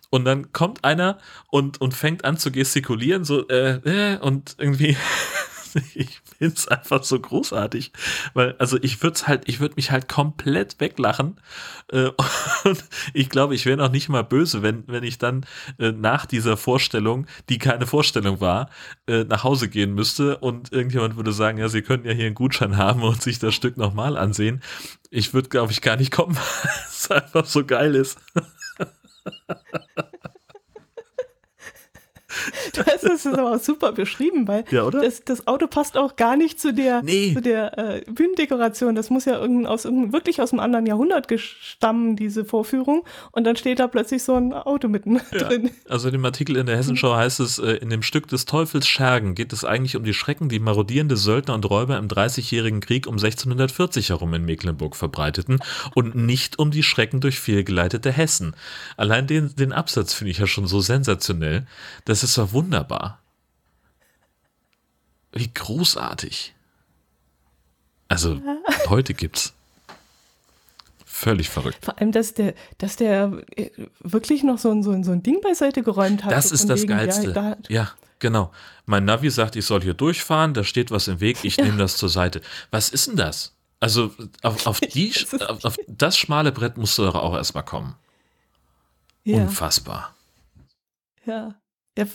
Und 0.10 0.24
dann 0.24 0.54
kommt 0.54 0.86
einer 0.86 1.20
und, 1.50 1.82
und 1.82 1.94
fängt 1.94 2.24
an 2.24 2.38
zu 2.38 2.50
gestikulieren, 2.52 3.26
so, 3.26 3.46
äh, 3.50 4.14
äh, 4.14 4.18
und 4.20 4.56
irgendwie, 4.58 4.96
ich 5.96 6.22
find's 6.38 6.68
einfach 6.68 7.04
so 7.04 7.20
großartig. 7.20 7.92
Weil, 8.34 8.56
also 8.60 8.78
ich 8.82 9.02
würde 9.02 9.20
halt, 9.28 9.48
ich 9.48 9.60
würde 9.60 9.76
mich 9.76 9.92
halt 9.92 10.08
komplett 10.08 10.80
weglachen. 10.80 11.40
Äh, 11.92 12.10
und 12.64 12.86
ich 13.14 13.30
glaube, 13.30 13.56
ich 13.56 13.66
wäre 13.66 13.78
noch 13.78 13.92
nicht 13.92 14.10
mal 14.10 14.24
böse, 14.24 14.62
wenn, 14.62 14.84
wenn 14.88 15.04
ich 15.04 15.18
dann 15.18 15.46
äh, 15.80 15.92
nach 15.92 16.26
dieser 16.26 16.58
Vorstellung, 16.58 17.28
die 17.50 17.58
keine 17.58 17.88
Vorstellung 17.88 18.42
war, 18.42 18.70
äh, 19.08 19.24
nach 19.24 19.44
Hause 19.44 19.70
gehen 19.70 19.94
müsste 19.94 20.38
und 20.38 20.72
irgendjemand 20.72 21.16
würde 21.16 21.32
sagen, 21.32 21.58
ja, 21.58 21.70
Sie 21.70 21.82
können 21.82 22.06
ja 22.06 22.12
hier 22.12 22.26
einen 22.28 22.36
Gutschein 22.36 22.78
haben 22.78 23.04
und 23.04 23.22
sich 23.22 23.40
das 23.40 23.56
Stück 23.56 23.78
nochmal 23.78 24.18
ansehen. 24.18 24.62
Ich 25.10 25.34
würde, 25.34 25.50
glaube 25.50 25.72
ich, 25.72 25.82
gar 25.82 25.96
nicht 25.96 26.12
kommen, 26.12 26.36
weil 26.64 26.72
es 26.90 27.12
einfach 27.12 27.46
so 27.46 27.66
geil 27.66 27.96
ist. 27.96 28.20
Hast 32.86 33.04
es 33.04 33.26
aber 33.28 33.56
auch 33.56 33.60
super 33.60 33.92
beschrieben, 33.92 34.48
weil 34.48 34.64
Ja, 34.72 34.90
das, 34.90 35.24
das 35.24 35.48
Auto 35.48 35.68
passt 35.68 35.98
auch 35.98 36.16
gar 36.16 36.36
nicht 36.38 36.60
zu 36.60 36.74
der, 36.74 37.02
Nee. 37.04 37.34
zu 37.34 37.42
der 37.42 37.78
äh, 37.78 38.02
Bühnendekoration. 38.12 38.96
Das 38.96 39.10
muss 39.10 39.26
ja 39.26 39.40
irgend, 39.40 39.68
aus, 39.68 39.86
irgendein- 39.86 40.14
wirklich 40.14 40.42
aus 40.42 40.52
einem 40.52 40.60
anderen 40.60 40.86
Jahrhundert 40.86 41.28
gestammen, 41.28 42.16
diese 42.16 42.46
Vorführung. 42.46 43.04
Und 43.32 43.44
dann 43.44 43.56
steht 43.56 43.80
da 43.80 43.88
plötzlich 43.88 44.24
so 44.24 44.36
ein 44.36 44.54
Auto 44.54 44.88
mitten 44.88 45.20
drin. 45.32 45.72
Also 45.90 46.08
in 46.08 46.14
dem 46.14 46.26
Artikel 46.26 46.56
in 46.58 46.66
der 46.66 46.78
Hessenschau 46.78 47.16
heißt 47.16 47.40
es, 47.40 47.60
äh, 47.60 47.74
in 47.74 47.90
dem 47.90 48.02
Stück 48.04 48.28
des 48.28 48.46
Teufels 48.46 48.88
Schergen 48.88 49.36
geht 49.36 49.54
es 49.54 49.64
eigentlich 49.66 49.96
um 49.96 50.04
die 50.04 50.14
Schrecken, 50.14 50.50
die 50.50 50.60
marodierende 50.60 51.18
Söldner 51.18 51.54
und 51.56 51.70
Räuber 51.70 51.98
im 51.98 52.08
Dreißigjährigen 52.08 52.80
Krieg 52.82 53.08
um 53.08 53.14
1640 53.16 54.10
herum 54.10 54.34
in 54.34 54.46
Mecklenburg 54.46 54.96
verbreiteten 54.96 55.60
und 55.96 56.16
nicht 56.16 56.60
um 56.60 56.72
die 56.72 56.84
Schrecken 56.84 57.20
durch 57.22 57.40
fehlgeleitete 57.40 58.12
Hessen. 58.12 58.56
Allein 58.98 59.28
den, 59.28 59.56
den 59.56 59.72
Absatz 59.74 60.14
finde 60.14 60.32
ich 60.32 60.38
ja 60.40 60.48
schon 60.48 60.68
so 60.68 60.82
sensationell. 60.82 61.66
Das 62.28 62.32
ist 62.32 62.40
doch 62.40 62.52
wunderbar. 62.52 63.20
Wie 65.32 65.50
großartig. 65.54 66.54
Also 68.10 68.42
heute 68.90 69.14
gibt's. 69.14 69.54
Völlig 71.06 71.50
verrückt. 71.50 71.86
Vor 71.86 71.98
allem, 71.98 72.12
dass 72.12 72.34
der, 72.34 72.54
dass 72.80 72.98
der 72.98 73.44
äh, 73.56 73.70
wirklich 74.02 74.44
noch 74.44 74.58
so 74.58 74.72
ein, 74.72 74.84
so 74.84 74.92
ein, 74.92 75.06
so 75.06 75.14
ein 75.14 75.24
Ding 75.24 75.40
beiseite 75.40 75.84
geräumt 75.84 76.26
hat. 76.26 76.34
Das 76.34 76.52
ist 76.52 76.70
das 76.70 76.82
wegen, 76.82 76.90
Geilste. 76.90 77.28
Ja, 77.28 77.32
da, 77.32 77.58
Ja. 77.70 77.92
Genau. 78.20 78.52
Mein 78.86 79.06
Navi 79.06 79.30
sagt, 79.30 79.56
ich 79.56 79.66
soll 79.66 79.82
hier 79.82 79.94
durchfahren, 79.94 80.54
da 80.54 80.66
steht 80.66 80.92
was 80.92 81.08
im 81.08 81.22
Weg, 81.22 81.46
ich 81.46 81.58
nehme 81.58 81.78
das 81.78 81.96
zur 81.96 82.10
Seite. 82.10 82.42
Was 82.72 82.90
ist 82.90 83.08
denn 83.08 83.16
das? 83.16 83.56
Also 83.80 84.14
auf, 84.42 84.68
auf, 84.68 84.80
die, 84.94 85.14
auf, 85.48 85.64
auf 85.64 85.78
das 85.88 86.18
schmale 86.18 86.52
Brett 86.52 86.76
musst 86.76 86.98
du 86.98 87.04
doch 87.04 87.16
auch 87.16 87.36
erstmal 87.36 87.64
kommen. 87.64 87.96
Ja. 89.24 89.38
Unfassbar. 89.38 90.14
Ja. 91.26 91.56
Ja, 91.98 92.06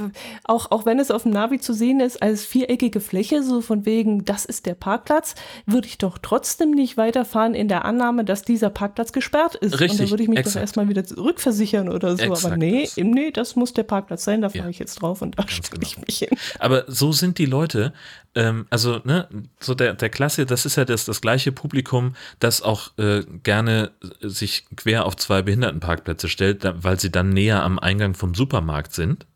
auch, 0.44 0.70
auch 0.70 0.86
wenn 0.86 0.98
es 0.98 1.10
auf 1.10 1.24
dem 1.24 1.32
Navi 1.32 1.58
zu 1.58 1.72
sehen 1.74 2.00
ist 2.00 2.22
als 2.22 2.44
viereckige 2.44 3.00
Fläche, 3.00 3.42
so 3.42 3.60
von 3.60 3.84
wegen, 3.84 4.24
das 4.24 4.44
ist 4.44 4.66
der 4.66 4.74
Parkplatz, 4.74 5.34
würde 5.66 5.86
ich 5.88 5.98
doch 5.98 6.18
trotzdem 6.18 6.70
nicht 6.70 6.96
weiterfahren 6.96 7.54
in 7.54 7.68
der 7.68 7.84
Annahme, 7.84 8.24
dass 8.24 8.42
dieser 8.42 8.70
Parkplatz 8.70 9.12
gesperrt 9.12 9.54
ist. 9.56 9.80
Richtig, 9.80 10.00
Und 10.00 10.06
da 10.06 10.10
würde 10.10 10.22
ich 10.22 10.28
mich 10.28 10.38
exakt. 10.38 10.56
doch 10.56 10.60
erstmal 10.60 10.88
wieder 10.88 11.04
zurückversichern 11.04 11.88
oder 11.88 12.16
so. 12.16 12.22
Exakt 12.22 12.44
Aber 12.46 12.56
nee, 12.56 12.82
das. 12.84 12.96
nee, 12.96 13.30
das 13.30 13.56
muss 13.56 13.72
der 13.72 13.82
Parkplatz 13.82 14.24
sein, 14.24 14.40
da 14.40 14.48
fahre 14.48 14.64
Ja. 14.64 14.68
ich 14.70 14.78
jetzt 14.78 14.94
drauf 15.02 15.22
und 15.22 15.38
da 15.38 15.42
Ganz 15.42 15.66
stelle 15.66 15.82
ich 15.82 15.94
genau. 15.94 16.04
mich 16.06 16.18
hin. 16.18 16.28
Aber 16.58 16.84
so 16.86 17.12
sind 17.12 17.38
die 17.38 17.46
Leute, 17.46 17.92
ähm, 18.34 18.66
also 18.70 19.00
ne, 19.04 19.28
so 19.60 19.74
der, 19.74 19.94
der 19.94 20.08
Klasse, 20.08 20.46
das 20.46 20.64
ist 20.64 20.76
ja 20.76 20.84
das, 20.84 21.04
das 21.04 21.20
gleiche 21.20 21.52
Publikum, 21.52 22.14
das 22.38 22.62
auch 22.62 22.96
äh, 22.98 23.22
gerne 23.42 23.90
sich 24.20 24.64
quer 24.76 25.04
auf 25.06 25.16
zwei 25.16 25.42
Behindertenparkplätze 25.42 26.28
stellt, 26.28 26.60
weil 26.82 26.98
sie 27.00 27.10
dann 27.10 27.30
näher 27.30 27.62
am 27.62 27.78
Eingang 27.78 28.14
vom 28.14 28.34
Supermarkt 28.34 28.92
sind. 28.94 29.26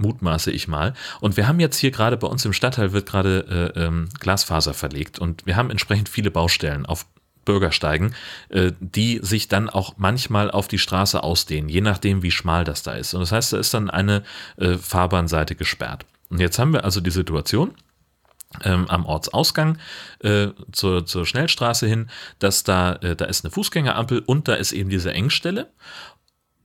Mutmaße 0.00 0.50
ich 0.50 0.68
mal. 0.68 0.94
Und 1.20 1.36
wir 1.36 1.46
haben 1.46 1.60
jetzt 1.60 1.76
hier 1.76 1.90
gerade 1.90 2.16
bei 2.16 2.26
uns 2.26 2.44
im 2.44 2.52
Stadtteil 2.52 2.92
wird 2.92 3.06
gerade 3.06 3.72
äh, 3.76 3.80
ähm, 3.80 4.08
Glasfaser 4.18 4.74
verlegt 4.74 5.18
und 5.18 5.46
wir 5.46 5.56
haben 5.56 5.70
entsprechend 5.70 6.08
viele 6.08 6.30
Baustellen 6.30 6.86
auf 6.86 7.06
Bürgersteigen, 7.44 8.14
äh, 8.50 8.72
die 8.80 9.20
sich 9.22 9.48
dann 9.48 9.70
auch 9.70 9.94
manchmal 9.96 10.50
auf 10.50 10.68
die 10.68 10.78
Straße 10.78 11.22
ausdehnen, 11.22 11.68
je 11.68 11.80
nachdem, 11.80 12.22
wie 12.22 12.30
schmal 12.30 12.64
das 12.64 12.82
da 12.82 12.92
ist. 12.92 13.14
Und 13.14 13.20
das 13.20 13.32
heißt, 13.32 13.52
da 13.52 13.58
ist 13.58 13.74
dann 13.74 13.90
eine 13.90 14.22
äh, 14.56 14.76
Fahrbahnseite 14.76 15.54
gesperrt. 15.54 16.04
Und 16.28 16.40
jetzt 16.40 16.58
haben 16.58 16.72
wir 16.72 16.84
also 16.84 17.00
die 17.00 17.10
Situation, 17.10 17.74
ähm, 18.64 18.86
am 18.88 19.06
Ortsausgang 19.06 19.78
äh, 20.20 20.48
zur, 20.72 21.06
zur 21.06 21.26
Schnellstraße 21.26 21.86
hin, 21.86 22.08
dass 22.38 22.64
da, 22.64 22.94
äh, 22.96 23.16
da 23.16 23.26
ist 23.26 23.44
eine 23.44 23.50
Fußgängerampel 23.52 24.22
und 24.26 24.48
da 24.48 24.54
ist 24.54 24.72
eben 24.72 24.90
diese 24.90 25.12
Engstelle. 25.12 25.70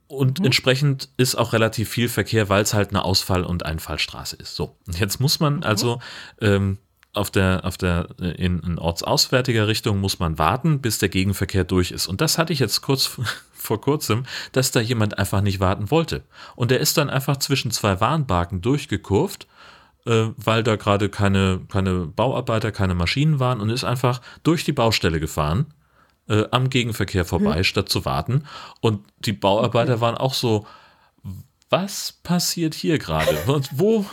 Und 0.08 0.44
entsprechend 0.46 1.10
ist 1.18 1.36
auch 1.36 1.54
relativ 1.54 1.90
viel 1.90 2.10
Verkehr, 2.10 2.48
weil 2.48 2.62
es 2.62 2.74
halt 2.74 2.90
eine 2.90 3.04
Ausfall- 3.04 3.44
und 3.44 3.66
Einfallstraße 3.66 4.36
ist. 4.36 4.56
So, 4.56 4.76
und 4.86 5.00
jetzt 5.00 5.20
muss 5.20 5.40
man 5.40 5.64
also 5.64 6.00
ähm, 6.40 6.78
auf 7.16 7.32
der, 7.32 7.62
auf 7.64 7.78
der, 7.78 8.10
äh, 8.20 8.32
in, 8.32 8.60
in 8.60 8.78
ortsauswärtiger 8.78 9.68
Richtung 9.68 10.00
muss 10.00 10.20
man 10.20 10.38
warten, 10.38 10.80
bis 10.82 11.00
der 11.00 11.10
Gegenverkehr 11.10 11.64
durch 11.64 11.92
ist. 11.92 12.08
Und 12.08 12.22
das 12.22 12.38
hatte 12.38 12.54
ich 12.54 12.60
jetzt 12.60 12.82
kurz 12.82 13.18
vor 13.54 13.82
kurzem, 13.82 14.26
dass 14.52 14.72
da 14.72 14.80
jemand 14.80 15.18
einfach 15.18 15.42
nicht 15.42 15.60
warten 15.60 15.90
wollte. 15.90 16.24
Und 16.56 16.72
der 16.72 16.80
ist 16.80 16.98
dann 16.98 17.10
einfach 17.10 17.38
zwischen 17.38 17.72
zwei 17.72 18.00
Warnbarken 18.00 18.62
durchgekurvt, 18.62 19.48
äh, 20.06 20.28
weil 20.38 20.62
da 20.64 20.76
gerade 20.76 21.10
keine, 21.10 21.62
keine 21.70 22.06
Bauarbeiter, 22.06 22.72
keine 22.72 22.96
Maschinen 22.96 23.40
waren 23.40 23.60
und 23.60 23.70
ist 23.70 23.84
einfach 23.84 24.22
durch 24.44 24.64
die 24.64 24.74
Baustelle 24.74 25.20
gefahren, 25.20 25.68
äh, 26.30 26.46
am 26.52 26.70
Gegenverkehr 26.70 27.26
vorbei, 27.26 27.64
statt 27.64 27.90
zu 27.90 28.06
warten. 28.06 28.46
Und 28.82 29.06
die 29.20 29.34
Bauarbeiter 29.34 30.02
waren 30.02 30.16
auch 30.16 30.34
so, 30.34 30.66
was 31.70 32.14
passiert 32.24 32.74
hier 32.74 33.00
gerade? 33.00 33.38
Und 33.48 33.70
wo 33.74 34.06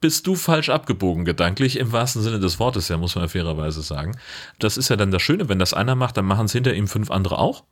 bist 0.00 0.26
du 0.26 0.36
falsch 0.36 0.68
abgebogen 0.68 1.24
gedanklich, 1.24 1.78
im 1.78 1.92
wahrsten 1.92 2.22
Sinne 2.22 2.38
des 2.38 2.58
Wortes, 2.58 2.88
ja, 2.88 2.96
muss 2.96 3.16
man 3.16 3.28
fairerweise 3.28 3.82
sagen. 3.82 4.16
Das 4.58 4.76
ist 4.76 4.88
ja 4.90 4.96
dann 4.96 5.10
das 5.10 5.22
Schöne, 5.22 5.48
wenn 5.48 5.58
das 5.58 5.74
einer 5.74 5.94
macht, 5.94 6.16
dann 6.16 6.24
machen 6.24 6.46
es 6.46 6.52
hinter 6.52 6.74
ihm 6.74 6.86
fünf 6.86 7.10
andere 7.10 7.38
auch. 7.38 7.64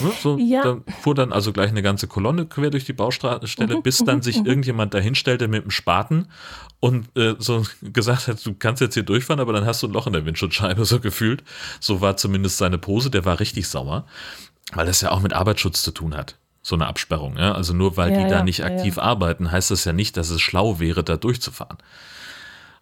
Ne, 0.00 0.12
So, 0.20 0.38
Ja. 0.38 0.62
Dann 0.62 0.84
fuhr 1.02 1.14
dann 1.14 1.32
also 1.32 1.52
gleich 1.52 1.70
eine 1.70 1.82
ganze 1.82 2.06
Kolonne 2.06 2.46
quer 2.46 2.70
durch 2.70 2.84
die 2.84 2.92
Baustelle, 2.92 3.40
bis 3.82 3.98
dann 3.98 4.22
sich 4.22 4.44
irgendjemand 4.44 4.94
dahinstellte 4.94 5.48
mit 5.48 5.64
dem 5.64 5.70
Spaten 5.70 6.28
und 6.80 7.16
äh, 7.16 7.34
so 7.38 7.64
gesagt 7.82 8.28
hat, 8.28 8.44
du 8.44 8.54
kannst 8.54 8.80
jetzt 8.80 8.94
hier 8.94 9.02
durchfahren, 9.02 9.40
aber 9.40 9.52
dann 9.52 9.66
hast 9.66 9.82
du 9.82 9.86
ein 9.88 9.92
Loch 9.92 10.06
in 10.06 10.12
der 10.12 10.24
Windschutzscheibe, 10.26 10.84
so 10.84 11.00
gefühlt. 11.00 11.42
So 11.80 12.00
war 12.00 12.16
zumindest 12.16 12.58
seine 12.58 12.78
Pose, 12.78 13.10
der 13.10 13.24
war 13.24 13.40
richtig 13.40 13.68
sauer, 13.68 14.06
weil 14.72 14.86
das 14.86 15.00
ja 15.00 15.10
auch 15.10 15.20
mit 15.20 15.32
Arbeitsschutz 15.32 15.82
zu 15.82 15.90
tun 15.92 16.16
hat. 16.16 16.36
So 16.62 16.74
eine 16.76 16.86
Absperrung. 16.86 17.36
Ja? 17.36 17.52
Also 17.52 17.74
nur 17.74 17.96
weil 17.98 18.10
Ja, 18.12 18.18
die 18.24 18.30
da 18.30 18.36
ja, 18.38 18.42
nicht 18.44 18.58
ja, 18.60 18.66
aktiv 18.66 18.96
arbeiten, 18.98 19.50
heißt 19.52 19.70
das 19.70 19.84
ja 19.84 19.92
nicht, 19.92 20.16
dass 20.16 20.30
es 20.30 20.40
schlau 20.40 20.80
wäre, 20.80 21.04
da 21.04 21.16
durchzufahren. 21.18 21.76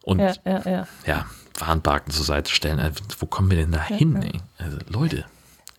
Und 0.04 0.20
Ja, 0.20 0.34
ja, 0.44 0.62
ja. 0.70 0.88
ja, 1.06 1.26
Warnbarken 1.58 2.12
zur 2.12 2.24
Seite 2.24 2.52
stellen. 2.52 2.78
äh, 2.78 2.92
Wo 3.18 3.26
kommen 3.26 3.50
wir 3.50 3.58
denn 3.58 3.72
da 3.72 3.82
hin? 3.82 4.40
Also, 4.58 4.78
Leute, 4.88 5.24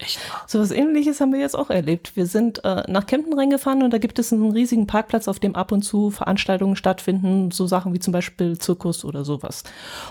echt. 0.04 0.20
So 0.48 0.60
was 0.60 0.72
ähnliches 0.72 1.20
haben 1.22 1.34
wir 1.34 1.40
jetzt 1.40 1.58
auch 1.58 1.70
erlebt. 1.70 2.16
Wir 2.16 2.26
sind 2.26 2.64
äh, 2.64 2.84
nach 2.88 3.06
Kempten 3.06 3.34
reingefahren 3.34 3.84
und 3.84 3.92
da 3.92 3.98
gibt 3.98 4.20
es 4.20 4.32
einen 4.32 4.52
riesigen 4.52 4.88
Parkplatz, 4.88 5.28
auf 5.28 5.40
dem 5.40 5.56
ab 5.56 5.72
und 5.72 5.82
zu 5.82 6.12
Veranstaltungen 6.12 6.76
stattfinden, 6.76 7.52
so 7.52 7.66
Sachen 7.68 7.94
wie 7.94 8.00
zum 8.00 8.14
Beispiel 8.14 8.58
Zirkus 8.58 9.06
oder 9.06 9.26
sowas. 9.26 9.64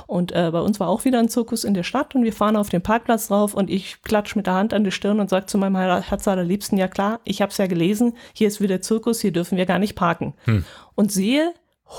Und 0.07 0.33
äh, 0.33 0.51
bei 0.51 0.61
uns 0.61 0.81
war 0.81 0.89
auch 0.89 1.05
wieder 1.05 1.19
ein 1.19 1.29
Zirkus 1.29 1.65
in 1.65 1.75
der 1.75 1.83
Stadt 1.83 2.15
und 2.15 2.25
wir 2.25 2.33
fahren 2.33 2.57
auf 2.57 2.69
den 2.69 2.83
Parkplatz 2.83 3.29
drauf 3.29 3.55
und 3.55 3.71
ich 3.71 4.03
klatsch 4.03 4.35
mit 4.35 4.47
der 4.47 4.55
Hand 4.55 4.75
an 4.75 4.85
die 4.85 4.91
Stirn 4.91 5.21
und 5.21 5.31
sage 5.31 5.47
zu 5.47 5.59
meinem 5.59 5.77
Herz 5.77 6.27
allerliebsten, 6.27 6.79
ja 6.79 6.89
klar, 6.89 7.21
ich 7.25 7.43
habe 7.43 7.51
es 7.51 7.59
ja 7.59 7.67
gelesen, 7.67 8.17
hier 8.33 8.49
ist 8.49 8.61
wieder 8.61 8.81
Zirkus, 8.81 9.21
hier 9.21 9.33
dürfen 9.33 9.59
wir 9.59 9.67
gar 9.67 9.79
nicht 9.79 9.95
parken. 9.95 10.35
Und 10.95 11.13
sehe 11.13 11.53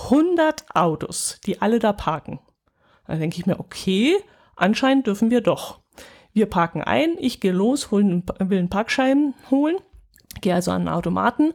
100 0.09 0.75
Autos, 0.75 1.39
die 1.45 1.61
alle 1.61 1.79
da 1.79 1.93
parken. 1.93 2.39
Da 3.07 3.15
denke 3.15 3.37
ich 3.37 3.45
mir, 3.45 3.59
okay, 3.59 4.17
anscheinend 4.55 5.07
dürfen 5.07 5.29
wir 5.29 5.41
doch. 5.41 5.82
Wir 6.33 6.47
parken 6.47 6.81
ein, 6.81 7.15
ich 7.19 7.39
gehe 7.39 7.51
los, 7.51 7.91
hol 7.91 8.01
einen, 8.01 8.23
will 8.39 8.59
einen 8.59 8.69
Parkschein 8.69 9.33
holen, 9.51 9.77
gehe 10.41 10.55
also 10.55 10.71
an 10.71 10.83
den 10.83 10.89
Automaten 10.89 11.53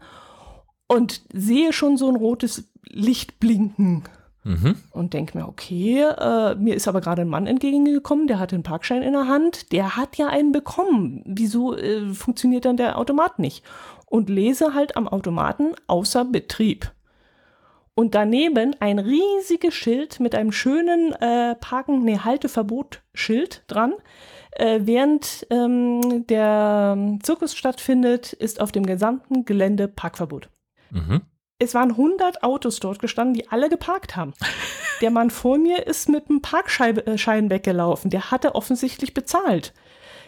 und 0.86 1.22
sehe 1.32 1.72
schon 1.72 1.96
so 1.96 2.08
ein 2.08 2.16
rotes 2.16 2.72
Licht 2.84 3.40
blinken 3.40 4.04
Mhm. 4.48 4.76
und 4.92 5.12
denke 5.12 5.36
mir, 5.36 5.46
okay, 5.46 6.00
äh, 6.00 6.54
mir 6.54 6.74
ist 6.74 6.88
aber 6.88 7.02
gerade 7.02 7.22
ein 7.22 7.28
Mann 7.28 7.46
entgegengekommen, 7.46 8.28
der 8.28 8.38
hat 8.38 8.52
den 8.52 8.62
Parkschein 8.62 9.02
in 9.02 9.12
der 9.12 9.28
Hand, 9.28 9.72
der 9.72 9.96
hat 9.96 10.16
ja 10.16 10.28
einen 10.28 10.52
bekommen. 10.52 11.22
Wieso 11.26 11.76
äh, 11.76 12.14
funktioniert 12.14 12.64
dann 12.64 12.78
der 12.78 12.96
Automat 12.98 13.38
nicht? 13.40 13.62
Und 14.06 14.30
lese 14.30 14.72
halt 14.72 14.96
am 14.96 15.06
Automaten 15.06 15.74
außer 15.86 16.24
Betrieb. 16.24 16.92
Und 17.94 18.14
daneben 18.14 18.74
ein 18.80 18.98
riesiges 18.98 19.74
Schild 19.74 20.18
mit 20.18 20.34
einem 20.34 20.52
schönen 20.52 21.12
äh, 21.14 21.54
Parken, 21.56 22.04
nee, 22.04 22.18
Halteverbot-Schild 22.18 23.64
dran. 23.66 23.92
Äh, 24.58 24.80
während 24.82 25.46
ähm, 25.50 26.26
der 26.26 27.18
Zirkus 27.22 27.54
stattfindet, 27.54 28.32
ist 28.32 28.60
auf 28.60 28.72
dem 28.72 28.84
gesamten 28.84 29.44
Gelände 29.44 29.86
Parkverbot. 29.86 30.50
Mhm. 30.90 31.22
Es 31.60 31.74
waren 31.74 31.90
100 31.90 32.42
Autos 32.42 32.80
dort 32.80 32.98
gestanden, 32.98 33.34
die 33.34 33.48
alle 33.48 33.68
geparkt 33.68 34.16
haben. 34.16 34.34
Der 35.00 35.12
Mann 35.12 35.30
vor 35.30 35.58
mir 35.58 35.86
ist 35.86 36.08
mit 36.08 36.28
einem 36.28 36.42
Parkschein 36.42 37.50
weggelaufen. 37.50 38.10
Der 38.10 38.32
hatte 38.32 38.56
offensichtlich 38.56 39.14
bezahlt. 39.14 39.74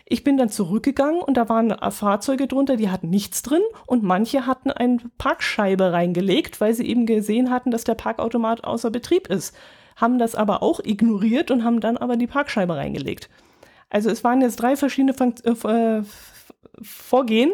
Ich 0.07 0.22
bin 0.22 0.37
dann 0.37 0.49
zurückgegangen 0.49 1.20
und 1.20 1.37
da 1.37 1.49
waren 1.49 1.72
äh, 1.72 1.91
Fahrzeuge 1.91 2.47
drunter, 2.47 2.76
die 2.76 2.91
hatten 2.91 3.11
nichts 3.11 3.43
drin 3.43 3.62
und 3.87 4.05
manche 4.05 4.47
hatten 4.47 4.70
eine 4.70 4.99
Parkscheibe 5.18 5.93
reingelegt, 5.93 6.61
weil 6.61 6.72
sie 6.74 6.87
eben 6.87 7.05
gesehen 7.05 7.51
hatten, 7.51 7.72
dass 7.72 7.83
der 7.83 7.97
Parkautomat 7.97 8.62
außer 8.62 8.91
Betrieb 8.93 9.26
ist. 9.26 9.57
Haben 9.97 10.20
das 10.20 10.37
aber 10.37 10.62
auch 10.62 10.78
ignoriert 10.85 11.51
und 11.51 11.64
haben 11.64 11.81
dann 11.81 11.97
aber 11.97 12.16
die 12.16 12.28
Parkscheibe 12.28 12.76
reingelegt. 12.76 13.28
Also 13.91 14.09
es 14.11 14.24
waren 14.24 14.41
jetzt 14.41 14.57
drei 14.57 14.76
verschiedene 14.76 15.14
Funkt 15.14 15.45
äh, 15.45 15.51
äh, 15.51 16.03
Vorgehen. 16.82 17.53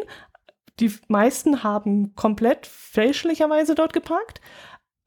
Die 0.79 0.93
meisten 1.07 1.63
haben 1.63 2.15
komplett 2.15 2.67
fälschlicherweise 2.67 3.73
dort 3.75 3.93
geparkt. 3.93 4.39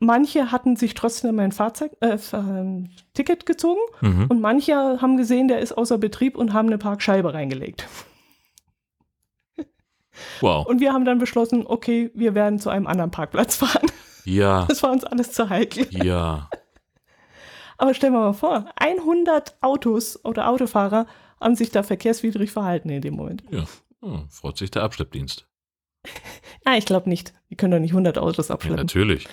Manche 0.01 0.51
hatten 0.51 0.77
sich 0.77 0.95
trotzdem 0.95 1.39
ein 1.39 1.53
Fahrzeug, 1.53 1.93
äh, 2.01 2.15
äh, 2.15 2.85
Ticket 3.15 3.47
gezogen 3.47 3.81
Mhm. 4.01 4.27
und 4.29 4.41
manche 4.41 4.75
haben 4.75 5.17
gesehen, 5.17 5.47
der 5.49 5.61
ist 5.61 5.73
außer 5.73 5.99
Betrieb 5.99 6.37
und 6.37 6.53
haben 6.55 6.69
eine 6.69 6.79
Parkscheibe 6.79 7.33
reingelegt. 7.35 7.87
Wow. 10.41 10.67
Und 10.67 10.81
wir 10.81 10.93
haben 10.93 11.05
dann 11.05 11.19
beschlossen, 11.19 11.65
okay, 11.67 12.11
wir 12.15 12.35
werden 12.35 12.59
zu 12.59 12.69
einem 12.71 12.87
anderen 12.87 13.11
Parkplatz 13.11 13.57
fahren. 13.57 13.87
Ja, 14.25 14.67
Das 14.69 14.83
war 14.83 14.91
uns 14.91 15.05
alles 15.05 15.33
zu 15.33 15.49
heikel. 15.49 15.87
ja. 15.91 16.49
Aber 17.81 17.95
stell 17.95 18.11
mal 18.11 18.21
mal 18.21 18.33
vor, 18.35 18.67
100 18.77 19.57
Autos 19.63 20.23
oder 20.25 20.49
Autofahrer 20.49 21.07
haben 21.41 21.57
sich 21.57 21.71
da 21.71 21.83
verkehrswidrig 21.83 22.51
verhalten 22.53 22.91
in 22.91 23.01
dem 23.03 23.15
Moment. 23.15 23.43
ja. 23.51 23.65
Oh, 24.03 24.21
freut 24.31 24.57
sich 24.57 24.71
der 24.71 24.83
Abschleppdienst. 24.83 25.47
Ah, 26.65 26.77
ich 26.77 26.85
glaube 26.87 27.09
nicht. 27.09 27.33
Die 27.51 27.57
können 27.57 27.73
doch 27.73 27.79
nicht 27.81 27.93
100 27.93 28.19
Autos 28.19 28.49
Ja, 28.49 28.55
abschleppen. 28.55 28.77
natürlich. 28.81 29.27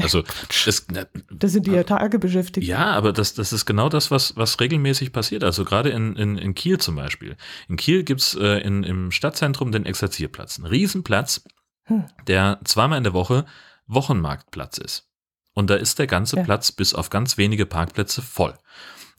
Also, 0.00 0.22
es, 0.66 0.86
na, 0.90 1.04
da 1.30 1.48
sind 1.48 1.66
die 1.66 1.70
ja 1.72 1.82
Tage 1.82 2.18
beschäftigt. 2.18 2.66
Ja, 2.66 2.86
aber 2.92 3.12
das, 3.12 3.32
das 3.34 3.52
ist 3.54 3.64
genau 3.66 3.88
das, 3.88 4.10
was, 4.10 4.36
was 4.36 4.60
regelmäßig 4.60 5.12
passiert. 5.12 5.44
Also 5.44 5.64
gerade 5.64 5.90
in, 5.90 6.16
in, 6.16 6.36
in 6.38 6.54
Kiel 6.54 6.78
zum 6.78 6.96
Beispiel. 6.96 7.36
In 7.68 7.76
Kiel 7.76 8.04
gibt's 8.04 8.34
äh, 8.34 8.60
in, 8.60 8.82
im 8.82 9.10
Stadtzentrum 9.10 9.72
den 9.72 9.86
Exerzierplatz. 9.86 10.58
Ein 10.58 10.66
Riesenplatz, 10.66 11.42
Hm. 11.84 12.04
der 12.26 12.60
zweimal 12.64 12.98
in 12.98 13.04
der 13.04 13.14
Woche 13.14 13.44
Wochenmarktplatz 13.86 14.78
ist. 14.78 15.09
Und 15.60 15.68
da 15.68 15.76
ist 15.76 15.98
der 15.98 16.06
ganze 16.06 16.36
Ja. 16.36 16.42
Platz 16.42 16.72
bis 16.72 16.94
auf 16.94 17.10
ganz 17.10 17.36
wenige 17.36 17.66
Parkplätze 17.66 18.22
voll. 18.22 18.58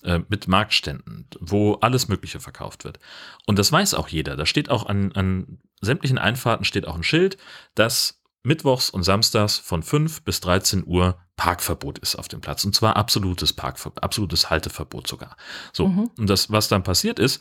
Äh, 0.03 0.21
mit 0.29 0.47
Marktständen, 0.47 1.27
wo 1.39 1.75
alles 1.75 2.07
Mögliche 2.07 2.39
verkauft 2.39 2.85
wird. 2.85 2.97
Und 3.45 3.59
das 3.59 3.71
weiß 3.71 3.93
auch 3.93 4.07
jeder. 4.07 4.35
Da 4.35 4.47
steht 4.47 4.71
auch 4.71 4.87
an, 4.87 5.11
an 5.11 5.59
sämtlichen 5.79 6.17
Einfahrten 6.17 6.65
steht 6.65 6.87
auch 6.87 6.95
ein 6.95 7.03
Schild, 7.03 7.37
dass 7.75 8.19
mittwochs 8.41 8.89
und 8.89 9.03
samstags 9.03 9.59
von 9.59 9.83
5 9.83 10.23
bis 10.23 10.39
13 10.39 10.87
Uhr 10.87 11.19
Parkverbot 11.35 11.99
ist 11.99 12.15
auf 12.15 12.27
dem 12.27 12.41
Platz. 12.41 12.65
Und 12.65 12.73
zwar 12.73 12.95
absolutes 12.95 13.53
Parkverbot, 13.53 14.01
absolutes 14.01 14.49
Halteverbot 14.49 15.07
sogar. 15.07 15.37
So, 15.71 15.87
mhm. 15.87 16.09
und 16.17 16.27
das, 16.27 16.49
was 16.49 16.67
dann 16.67 16.81
passiert 16.81 17.19
ist, 17.19 17.39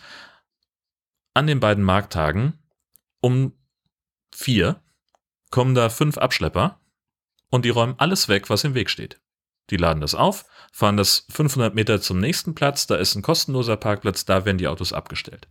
an 1.33 1.47
den 1.47 1.61
beiden 1.61 1.83
Markttagen 1.83 2.59
um 3.23 3.55
vier 4.35 4.83
kommen 5.51 5.75
da 5.75 5.89
fünf 5.89 6.19
Abschlepper 6.19 6.79
und 7.51 7.65
die 7.65 7.71
räumen 7.71 7.95
alles 7.99 8.29
weg, 8.29 8.51
was 8.51 8.65
im 8.65 8.75
Weg 8.75 8.91
steht. 8.91 9.21
Die 9.71 9.77
laden 9.77 10.01
das 10.01 10.15
auf, 10.15 10.45
fahren 10.73 10.97
das 10.97 11.27
500 11.31 11.75
Meter 11.75 12.01
zum 12.01 12.19
nächsten 12.19 12.55
Platz, 12.55 12.87
da 12.87 12.97
ist 12.97 13.15
ein 13.15 13.23
kostenloser 13.23 13.77
Parkplatz, 13.77 14.25
da 14.25 14.45
werden 14.45 14.59
die 14.59 14.69
Autos 14.69 14.93
abgestellt. 14.93 15.49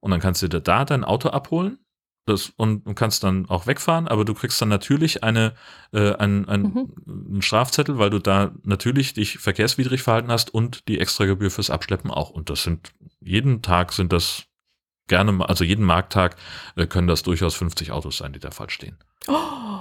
Und 0.00 0.10
dann 0.10 0.20
kannst 0.20 0.42
du 0.42 0.48
dir 0.48 0.60
da 0.60 0.84
dein 0.84 1.04
Auto 1.04 1.30
abholen 1.30 1.78
das, 2.26 2.52
und, 2.56 2.84
und 2.86 2.94
kannst 2.96 3.22
dann 3.22 3.48
auch 3.48 3.66
wegfahren, 3.66 4.08
aber 4.08 4.24
du 4.24 4.34
kriegst 4.34 4.60
dann 4.60 4.68
natürlich 4.68 5.22
eine, 5.22 5.54
äh, 5.92 6.12
ein, 6.14 6.48
ein, 6.48 6.62
mhm. 6.62 6.94
einen 7.06 7.42
Strafzettel, 7.42 7.98
weil 7.98 8.10
du 8.10 8.18
da 8.18 8.52
natürlich 8.64 9.14
dich 9.14 9.38
verkehrswidrig 9.38 10.02
verhalten 10.02 10.30
hast 10.30 10.52
und 10.52 10.88
die 10.88 10.98
Extragebühr 10.98 11.50
fürs 11.50 11.70
Abschleppen 11.70 12.10
auch. 12.10 12.30
Und 12.30 12.50
das 12.50 12.64
sind, 12.64 12.92
jeden 13.20 13.62
Tag 13.62 13.92
sind 13.92 14.12
das 14.12 14.44
gerne, 15.06 15.48
also 15.48 15.62
jeden 15.62 15.84
Markttag 15.84 16.36
äh, 16.74 16.86
können 16.86 17.06
das 17.06 17.22
durchaus 17.22 17.54
50 17.54 17.92
Autos 17.92 18.18
sein, 18.18 18.32
die 18.32 18.40
da 18.40 18.50
falsch 18.50 18.74
stehen. 18.74 18.98
Oh, 19.28 19.78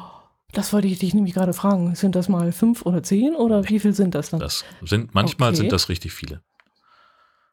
das 0.57 0.73
wollte 0.73 0.87
ich 0.87 0.99
dich 0.99 1.13
nämlich 1.13 1.33
gerade 1.33 1.53
fragen. 1.53 1.95
Sind 1.95 2.15
das 2.15 2.29
mal 2.29 2.51
fünf 2.51 2.85
oder 2.85 3.03
zehn 3.03 3.35
oder 3.35 3.67
wie 3.69 3.79
viel 3.79 3.93
sind 3.93 4.15
das 4.15 4.29
dann? 4.29 4.39
Das 4.39 4.63
sind, 4.81 5.13
manchmal 5.13 5.49
okay. 5.49 5.57
sind 5.57 5.71
das 5.71 5.89
richtig 5.89 6.13
viele. 6.13 6.41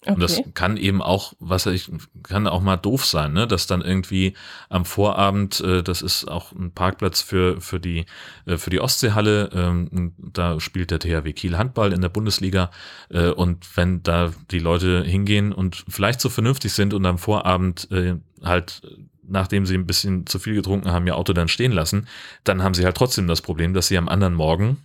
Okay. 0.04 0.14
Und 0.14 0.20
das 0.20 0.42
kann 0.54 0.76
eben 0.76 1.00
auch, 1.00 1.32
was 1.38 1.66
ich, 1.66 1.88
kann 2.24 2.48
auch 2.48 2.60
mal 2.60 2.76
doof 2.76 3.06
sein, 3.06 3.32
ne? 3.34 3.46
dass 3.46 3.68
dann 3.68 3.82
irgendwie 3.82 4.34
am 4.68 4.84
Vorabend, 4.84 5.60
äh, 5.60 5.84
das 5.84 6.02
ist 6.02 6.26
auch 6.26 6.50
ein 6.50 6.72
Parkplatz 6.72 7.20
für, 7.20 7.60
für 7.60 7.78
die, 7.78 8.06
äh, 8.44 8.56
für 8.56 8.70
die 8.70 8.80
Ostseehalle, 8.80 9.50
ähm, 9.54 10.12
da 10.18 10.58
spielt 10.58 10.90
der 10.90 10.98
THW 10.98 11.32
Kiel 11.34 11.56
Handball 11.56 11.92
in 11.92 12.00
der 12.00 12.08
Bundesliga, 12.08 12.72
äh, 13.10 13.28
und 13.28 13.76
wenn 13.76 14.02
da 14.02 14.32
die 14.50 14.58
Leute 14.58 15.04
hingehen 15.04 15.52
und 15.52 15.84
vielleicht 15.88 16.20
so 16.20 16.30
vernünftig 16.30 16.72
sind 16.72 16.94
und 16.94 17.06
am 17.06 17.18
Vorabend 17.18 17.88
äh, 17.92 18.16
halt 18.42 18.82
nachdem 19.22 19.66
sie 19.66 19.74
ein 19.74 19.86
bisschen 19.86 20.26
zu 20.26 20.38
viel 20.38 20.54
getrunken 20.54 20.90
haben, 20.90 21.06
ihr 21.06 21.16
Auto 21.16 21.32
dann 21.32 21.48
stehen 21.48 21.72
lassen, 21.72 22.06
dann 22.44 22.62
haben 22.62 22.74
sie 22.74 22.84
halt 22.84 22.96
trotzdem 22.96 23.26
das 23.26 23.42
Problem, 23.42 23.74
dass 23.74 23.88
sie 23.88 23.98
am 23.98 24.08
anderen 24.08 24.34
Morgen 24.34 24.78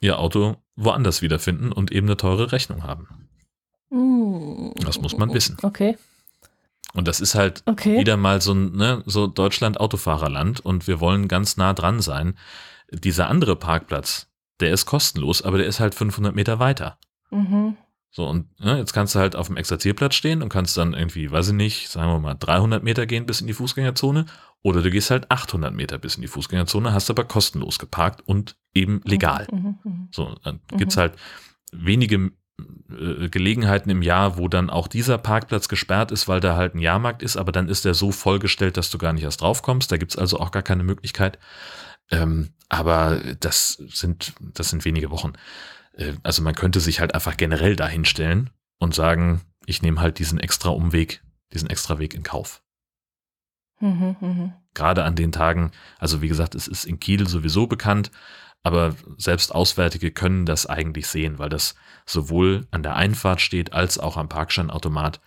ihr 0.00 0.18
Auto 0.18 0.56
woanders 0.76 1.22
wiederfinden 1.22 1.72
und 1.72 1.92
eben 1.92 2.06
eine 2.06 2.16
teure 2.16 2.52
Rechnung 2.52 2.82
haben. 2.82 3.28
Mm. 3.90 4.72
Das 4.84 5.00
muss 5.00 5.16
man 5.16 5.32
wissen. 5.32 5.56
Okay. 5.62 5.96
Und 6.92 7.08
das 7.08 7.20
ist 7.20 7.34
halt 7.34 7.62
okay. 7.66 7.98
wieder 7.98 8.16
mal 8.16 8.40
so 8.40 8.54
ne, 8.54 9.02
so 9.06 9.26
Deutschland 9.26 9.78
Autofahrerland 9.78 10.60
und 10.60 10.86
wir 10.86 11.00
wollen 11.00 11.28
ganz 11.28 11.56
nah 11.56 11.72
dran 11.72 12.00
sein. 12.00 12.36
Dieser 12.90 13.28
andere 13.28 13.56
Parkplatz, 13.56 14.28
der 14.60 14.72
ist 14.72 14.86
kostenlos, 14.86 15.42
aber 15.42 15.58
der 15.58 15.66
ist 15.66 15.80
halt 15.80 15.94
500 15.94 16.34
Meter 16.34 16.58
weiter. 16.58 16.98
Mhm. 17.30 17.76
So, 18.16 18.26
und 18.26 18.58
ne, 18.58 18.78
jetzt 18.78 18.94
kannst 18.94 19.14
du 19.14 19.18
halt 19.18 19.36
auf 19.36 19.48
dem 19.48 19.58
Exerzierplatz 19.58 20.14
stehen 20.14 20.42
und 20.42 20.48
kannst 20.48 20.74
dann 20.78 20.94
irgendwie, 20.94 21.30
weiß 21.30 21.48
ich 21.48 21.52
nicht, 21.52 21.90
sagen 21.90 22.10
wir 22.10 22.18
mal 22.18 22.32
300 22.32 22.82
Meter 22.82 23.04
gehen 23.04 23.26
bis 23.26 23.42
in 23.42 23.46
die 23.46 23.52
Fußgängerzone 23.52 24.24
oder 24.62 24.80
du 24.80 24.90
gehst 24.90 25.10
halt 25.10 25.30
800 25.30 25.74
Meter 25.74 25.98
bis 25.98 26.14
in 26.14 26.22
die 26.22 26.28
Fußgängerzone, 26.28 26.94
hast 26.94 27.10
aber 27.10 27.24
kostenlos 27.24 27.78
geparkt 27.78 28.22
und 28.26 28.56
eben 28.72 29.02
legal. 29.04 29.46
Mhm, 29.52 29.58
mh, 29.58 29.74
mh. 29.84 30.08
So, 30.12 30.34
dann 30.42 30.60
gibt's 30.78 30.96
mhm. 30.96 31.00
halt 31.00 31.12
wenige 31.72 32.30
äh, 32.90 33.28
Gelegenheiten 33.28 33.90
im 33.90 34.00
Jahr, 34.00 34.38
wo 34.38 34.48
dann 34.48 34.70
auch 34.70 34.88
dieser 34.88 35.18
Parkplatz 35.18 35.68
gesperrt 35.68 36.10
ist, 36.10 36.26
weil 36.26 36.40
da 36.40 36.56
halt 36.56 36.74
ein 36.74 36.78
Jahrmarkt 36.78 37.22
ist, 37.22 37.36
aber 37.36 37.52
dann 37.52 37.68
ist 37.68 37.84
der 37.84 37.92
so 37.92 38.12
vollgestellt, 38.12 38.78
dass 38.78 38.88
du 38.88 38.96
gar 38.96 39.12
nicht 39.12 39.24
erst 39.24 39.42
draufkommst. 39.42 39.92
Da 39.92 39.98
gibt's 39.98 40.16
also 40.16 40.40
auch 40.40 40.52
gar 40.52 40.62
keine 40.62 40.84
Möglichkeit. 40.84 41.38
Ähm, 42.10 42.54
aber 42.70 43.20
das 43.40 43.72
sind, 43.72 44.32
das 44.40 44.70
sind 44.70 44.86
wenige 44.86 45.10
Wochen. 45.10 45.34
Äh, 45.96 46.14
also 46.22 46.42
man 46.42 46.54
könnte 46.54 46.80
sich 46.80 47.00
halt 47.00 47.14
einfach 47.14 47.36
generell 47.36 47.76
dahinstellen 47.76 48.50
und 48.78 48.94
sagen, 48.94 49.40
ich 49.66 49.82
nehme 49.82 50.00
halt 50.00 50.18
diesen 50.18 50.38
extra 50.38 50.70
Umweg, 50.70 51.22
diesen 51.52 51.68
extra 51.68 51.98
Weg 51.98 52.14
in 52.14 52.22
Kauf. 52.22 52.62
Mhm, 53.80 54.16
mh. 54.20 54.62
Gerade 54.74 55.04
an 55.04 55.16
den 55.16 55.32
Tagen, 55.32 55.72
also 55.98 56.22
wie 56.22 56.28
gesagt, 56.28 56.54
es 56.54 56.68
ist 56.68 56.84
in 56.84 57.00
Kiel 57.00 57.26
sowieso 57.28 57.66
bekannt, 57.66 58.10
aber 58.62 58.96
selbst 59.16 59.54
Auswärtige 59.54 60.10
können 60.10 60.44
das 60.44 60.66
eigentlich 60.66 61.06
sehen, 61.06 61.38
weil 61.38 61.48
das 61.48 61.76
sowohl 62.04 62.66
an 62.70 62.82
der 62.82 62.96
Einfahrt 62.96 63.40
steht 63.40 63.72
als 63.72 63.98
auch 63.98 64.16
am 64.16 64.28
Parkscheinautomat. 64.28 65.20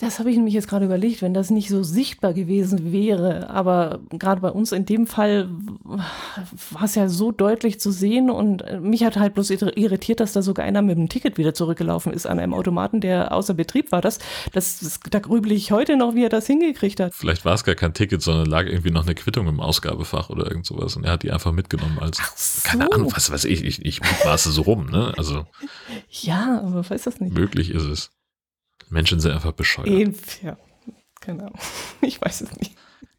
Das 0.00 0.20
habe 0.20 0.30
ich 0.30 0.36
nämlich 0.36 0.54
jetzt 0.54 0.68
gerade 0.68 0.84
überlegt, 0.84 1.22
wenn 1.22 1.34
das 1.34 1.50
nicht 1.50 1.68
so 1.68 1.82
sichtbar 1.82 2.32
gewesen 2.32 2.92
wäre. 2.92 3.50
Aber 3.50 3.98
gerade 4.10 4.40
bei 4.40 4.50
uns 4.50 4.70
in 4.70 4.86
dem 4.86 5.08
Fall 5.08 5.48
war 5.82 6.84
es 6.84 6.94
ja 6.94 7.08
so 7.08 7.32
deutlich 7.32 7.80
zu 7.80 7.90
sehen 7.90 8.30
und 8.30 8.62
mich 8.80 9.02
hat 9.02 9.16
halt 9.16 9.34
bloß 9.34 9.50
irritiert, 9.50 10.20
dass 10.20 10.32
da 10.32 10.42
sogar 10.42 10.64
einer 10.64 10.82
mit 10.82 10.98
dem 10.98 11.08
Ticket 11.08 11.36
wieder 11.36 11.52
zurückgelaufen 11.52 12.12
ist 12.12 12.26
an 12.26 12.38
einem 12.38 12.54
Automaten, 12.54 13.00
der 13.00 13.32
außer 13.32 13.54
Betrieb 13.54 13.90
war. 13.90 14.00
Das, 14.00 14.20
das, 14.52 14.78
das 14.78 15.00
da 15.10 15.18
grübel 15.18 15.50
ich 15.50 15.72
heute 15.72 15.96
noch, 15.96 16.14
wie 16.14 16.22
er 16.22 16.28
das 16.28 16.46
hingekriegt 16.46 17.00
hat. 17.00 17.12
Vielleicht 17.12 17.44
war 17.44 17.54
es 17.54 17.64
gar 17.64 17.74
kein 17.74 17.92
Ticket, 17.92 18.22
sondern 18.22 18.46
lag 18.46 18.66
irgendwie 18.66 18.92
noch 18.92 19.04
eine 19.04 19.16
Quittung 19.16 19.48
im 19.48 19.58
Ausgabefach 19.58 20.30
oder 20.30 20.46
irgend 20.46 20.64
sowas 20.64 20.94
und 20.94 21.02
er 21.02 21.10
hat 21.10 21.24
die 21.24 21.32
einfach 21.32 21.50
mitgenommen 21.50 21.98
als, 22.00 22.18
so. 22.36 22.68
keine 22.68 22.92
Ahnung, 22.92 23.10
was 23.16 23.32
weiß 23.32 23.46
ich, 23.46 23.64
ich, 23.64 23.84
ich 23.84 24.00
es 24.00 24.44
so 24.44 24.62
rum, 24.62 24.86
ne? 24.86 25.12
Also. 25.16 25.44
Ja, 26.10 26.62
aber 26.64 26.88
weiß 26.88 27.02
das 27.02 27.20
nicht. 27.20 27.34
Möglich 27.34 27.70
ist 27.70 27.84
es. 27.84 28.10
Menschen 28.90 29.20
sind 29.20 29.32
einfach 29.32 29.52
bescheuert. 29.52 29.88
Eben, 29.88 30.14
ja, 30.42 30.56
genau. 31.20 31.52
Ich 32.00 32.20
weiß 32.20 32.42
es 32.42 32.56
nicht. 32.56 32.72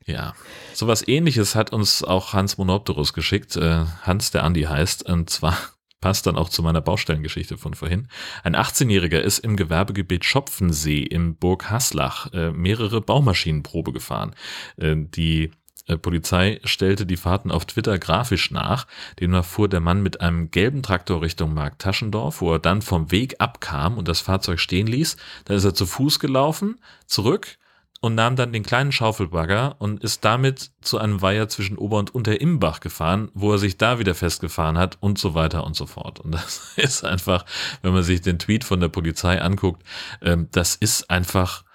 Ja, 0.06 0.34
sowas 0.74 1.08
ähnliches 1.08 1.54
hat 1.54 1.72
uns 1.72 2.04
auch 2.04 2.34
Hans 2.34 2.58
Monopterus 2.58 3.14
geschickt. 3.14 3.56
Äh, 3.56 3.86
Hans, 4.02 4.32
der 4.32 4.44
Andi 4.44 4.64
heißt, 4.64 5.08
und 5.08 5.30
zwar 5.30 5.56
passt 6.02 6.26
dann 6.26 6.38
auch 6.38 6.50
zu 6.50 6.64
meiner 6.64 6.82
Baustellengeschichte 6.82 7.58
von 7.58 7.74
vorhin. 7.74 8.08
Ein 8.44 8.56
18-Jähriger 8.56 9.20
ist 9.20 9.40
im 9.40 9.56
Gewerbegebiet 9.56 10.26
Schopfensee 10.26 11.04
im 11.04 11.36
Burg 11.36 11.70
Haslach 11.70 12.34
äh, 12.34 12.52
mehrere 12.52 13.02
Baumaschinenprobe 13.02 13.94
gefahren. 13.94 14.34
Äh, 14.78 14.96
die 14.98 15.52
Polizei 15.98 16.60
stellte 16.64 17.06
die 17.06 17.18
Fahrten 17.18 17.52
auf 17.52 17.66
Twitter 17.66 17.98
grafisch 17.98 18.52
nach. 18.52 18.88
Demnach 19.20 19.46
fuhr 19.46 19.68
der 19.68 19.80
Mann 19.80 20.04
mit 20.04 20.22
einem 20.22 20.52
gelben 20.52 20.84
Traktor 20.84 21.22
Richtung 21.22 21.54
Markt 21.54 21.82
Taschendorf, 21.82 22.42
wo 22.42 22.54
er 22.54 22.60
dann 22.60 22.82
vom 22.82 23.12
Weg 23.12 23.36
abkam 23.40 23.98
und 23.98 24.08
das 24.08 24.22
Fahrzeug 24.22 24.60
stehen 24.60 24.88
ließ. 24.88 25.18
Dann 25.46 25.58
ist 25.58 25.66
er 25.66 25.74
zu 25.74 25.86
Fuß 25.86 26.20
gelaufen, 26.20 26.80
zurück 27.06 27.58
und 28.02 28.16
nahm 28.16 28.36
dann 28.36 28.54
den 28.54 28.64
kleinen 28.64 28.92
Schaufelbagger 28.92 29.76
und 29.80 30.04
ist 30.04 30.24
damit 30.24 30.72
zu 30.82 30.98
einem 30.98 31.22
Weiher 31.22 31.50
zwischen 31.50 31.78
Ober- 31.78 31.98
und 31.98 32.16
Unterimbach 32.16 32.80
gefahren, 32.80 33.30
wo 33.34 33.52
er 33.52 33.58
sich 33.58 33.78
da 33.78 34.00
wieder 34.00 34.16
festgefahren 34.16 34.78
hat 34.78 34.98
und 35.02 35.20
so 35.20 35.34
weiter 35.34 35.66
und 35.66 35.76
so 35.76 35.86
fort. 35.86 36.20
Und 36.20 36.32
das 36.32 36.74
ist 36.78 37.04
einfach, 37.04 37.46
wenn 37.82 37.94
man 37.94 38.04
sich 38.04 38.22
den 38.22 38.40
Tweet 38.40 38.64
von 38.64 38.80
der 38.80 38.90
Polizei 38.90 39.42
anguckt, 39.42 39.84
ähm, 40.22 40.48
das 40.52 40.76
ist 40.76 41.10
einfach, 41.10 41.66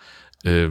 äh, 0.45 0.71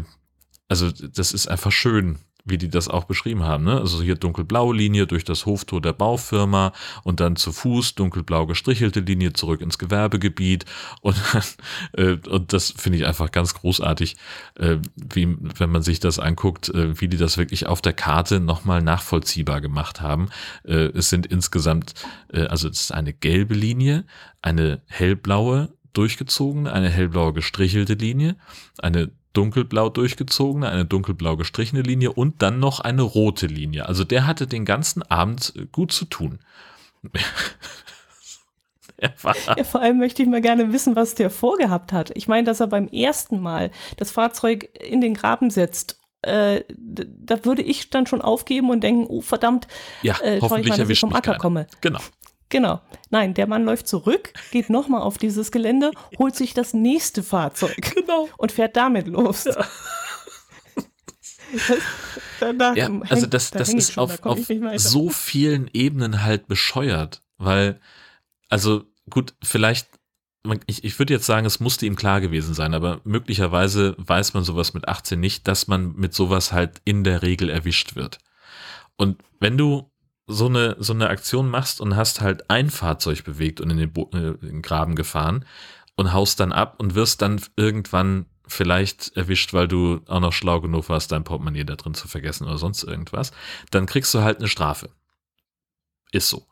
also 0.68 0.90
das 0.92 1.34
ist 1.34 1.48
einfach 1.48 1.72
schön, 1.72 2.18
wie 2.46 2.58
die 2.58 2.70
das 2.70 2.90
auch 2.90 3.06
beschrieben 3.06 3.44
haben. 3.44 3.64
Ne? 3.64 3.80
Also 3.80 4.02
hier 4.02 4.16
dunkelblaue 4.16 4.76
Linie 4.76 5.08
durch 5.08 5.24
das 5.24 5.46
Hoftor 5.46 5.82
der 5.82 5.94
Baufirma 5.94 6.74
und 7.04 7.20
dann 7.20 7.36
zu 7.36 7.54
Fuß 7.54 7.96
dunkelblau 7.96 8.46
gestrichelte 8.48 9.00
Linie 9.00 9.34
zurück 9.34 9.62
ins 9.62 9.78
Gewerbegebiet 9.78 10.66
und, 11.02 11.16
äh, 11.94 12.18
und 12.28 12.52
das 12.52 12.74
finde 12.76 13.00
ich 13.00 13.06
einfach 13.06 13.32
ganz 13.32 13.54
großartig, 13.54 14.18
äh, 14.56 14.78
wie 14.96 15.38
wenn 15.58 15.70
man 15.70 15.84
sich 15.84 16.02
das 16.02 16.20
anguckt, 16.20 16.70
äh, 16.70 17.00
wie 17.00 17.08
die 17.08 17.18
das 17.18 17.38
wirklich 17.38 17.68
auf 17.68 17.82
der 17.82 17.94
Karte 17.94 18.42
nochmal 18.42 18.82
nachvollziehbar 18.82 19.62
gemacht 19.62 20.02
haben. 20.02 20.30
Äh, 20.66 20.90
es 20.94 21.10
sind 21.10 21.26
insgesamt, 21.26 21.94
äh, 22.34 22.46
also 22.48 22.68
es 22.68 22.82
ist 22.82 22.92
eine 22.92 23.14
gelbe 23.14 23.54
Linie, 23.54 24.06
eine 24.42 24.82
hellblaue 24.88 25.74
durchgezogene, 25.94 26.74
eine 26.74 26.90
hellblaue 26.90 27.34
gestrichelte 27.34 27.94
Linie, 27.94 28.36
eine 28.80 29.12
dunkelblau 29.34 29.90
durchgezogene, 29.90 30.70
eine 30.70 30.86
dunkelblau 30.86 31.36
gestrichene 31.38 31.82
Linie 31.82 32.14
und 32.14 32.42
dann 32.42 32.60
noch 32.60 32.80
eine 32.80 33.02
rote 33.02 33.48
Linie. 33.48 33.88
Also 33.88 34.04
der 34.04 34.26
hatte 34.28 34.48
den 34.48 34.66
ganzen 34.66 35.04
Abend 35.04 35.54
gut 35.72 35.92
zu 35.92 36.06
tun. 36.06 36.40
ja, 39.02 39.10
vor 39.64 39.82
allem 39.82 39.98
möchte 39.98 40.24
ich 40.24 40.30
mal 40.30 40.42
gerne 40.42 40.72
wissen, 40.72 40.96
was 40.96 41.16
der 41.16 41.30
vorgehabt 41.30 41.92
hat. 41.92 42.12
Ich 42.16 42.28
meine, 42.28 42.46
dass 42.46 42.60
er 42.60 42.68
beim 42.68 42.88
ersten 42.88 43.40
Mal 43.40 43.72
das 43.98 44.12
Fahrzeug 44.12 44.70
in 44.80 45.02
den 45.02 45.14
Graben 45.14 45.50
setzt 45.50 46.00
äh, 46.24 46.64
da 46.70 47.44
würde 47.44 47.62
ich 47.62 47.90
dann 47.90 48.08
schon 48.08 48.22
aufgeben 48.22 48.70
und 48.70 48.82
denken, 48.82 49.06
oh 49.08 49.22
verdammt, 49.22 49.68
ja, 50.02 50.16
äh, 50.22 50.40
hoffentlich 50.40 50.68
ich 50.68 50.70
mal, 50.72 50.78
dass 50.78 50.90
ich 50.90 51.00
vom 51.00 51.14
Acker 51.14 51.38
komme. 51.38 51.68
Genau. 51.82 52.00
Genau. 52.54 52.82
Nein, 53.10 53.34
der 53.34 53.48
Mann 53.48 53.66
läuft 53.66 53.88
zurück, 53.88 54.32
geht 54.52 54.70
nochmal 54.70 55.02
auf 55.02 55.18
dieses 55.18 55.52
Gelände, 55.52 55.90
holt 56.20 56.36
sich 56.36 56.54
das 56.54 56.76
nächste 56.76 57.24
Fahrzeug 57.24 57.96
genau. 57.96 58.30
und 58.38 58.52
fährt 58.52 58.78
damit 58.78 59.08
los. 59.08 59.46
Ja. 59.46 59.66
Das, 62.40 62.76
ja, 62.78 62.90
also 63.10 63.26
das, 63.26 63.52
da 63.52 63.60
das 63.60 63.74
ist 63.74 63.94
schon, 63.94 64.04
auf, 64.04 64.24
auf 64.24 64.40
so 64.78 65.10
vielen 65.10 65.70
Ebenen 65.72 66.24
halt 66.24 66.48
bescheuert, 66.48 67.24
weil, 67.38 67.80
also 68.50 68.84
gut, 69.10 69.34
vielleicht, 69.42 69.88
ich, 70.68 70.84
ich 70.84 71.00
würde 71.00 71.14
jetzt 71.14 71.26
sagen, 71.26 71.46
es 71.46 71.60
musste 71.60 71.86
ihm 71.86 71.96
klar 71.96 72.22
gewesen 72.22 72.54
sein, 72.54 72.74
aber 72.74 73.02
möglicherweise 73.04 73.96
weiß 73.98 74.34
man 74.34 74.44
sowas 74.44 74.74
mit 74.74 74.88
18 74.88 75.20
nicht, 75.20 75.48
dass 75.48 75.68
man 75.68 75.96
mit 75.96 76.14
sowas 76.14 76.52
halt 76.52 76.82
in 76.86 77.04
der 77.04 77.22
Regel 77.22 77.50
erwischt 77.50 77.96
wird. 77.96 78.18
Und 78.98 79.24
wenn 79.40 79.58
du 79.58 79.92
so 80.28 80.48
eine, 80.48 80.76
so 80.80 80.94
eine 80.94 81.10
Aktion 81.10 81.50
machst 81.50 81.82
und 81.82 81.96
hast 81.96 82.22
halt 82.22 82.50
ein 82.50 82.70
Fahrzeug 82.70 83.24
bewegt 83.24 83.62
und 83.62 83.70
in 83.70 83.78
den, 83.78 83.92
Bo 83.92 84.10
äh, 84.14 84.18
in 84.18 84.40
den 84.40 84.62
Graben 84.62 84.96
gefahren 84.96 85.46
und 85.96 86.14
haust 86.14 86.40
dann 86.40 86.52
ab 86.52 86.76
und 86.80 86.96
wirst 86.96 87.22
dann 87.22 87.42
irgendwann 87.56 88.26
vielleicht 88.46 89.16
erwischt, 89.16 89.54
weil 89.54 89.68
du 89.68 90.02
auch 90.08 90.20
noch 90.20 90.34
schlau 90.34 90.62
genug 90.62 90.90
warst, 90.90 91.12
dein 91.12 91.24
Portemonnaie 91.24 91.64
da 91.64 91.76
drin 91.76 91.94
zu 91.94 92.08
vergessen 92.08 92.46
oder 92.46 92.58
sonst 92.58 92.84
irgendwas, 92.84 93.32
dann 93.72 93.86
kriegst 93.86 94.14
du 94.14 94.22
halt 94.22 94.40
eine 94.40 94.48
Strafe. 94.48 94.90
Ist 96.12 96.30
so. 96.30 96.48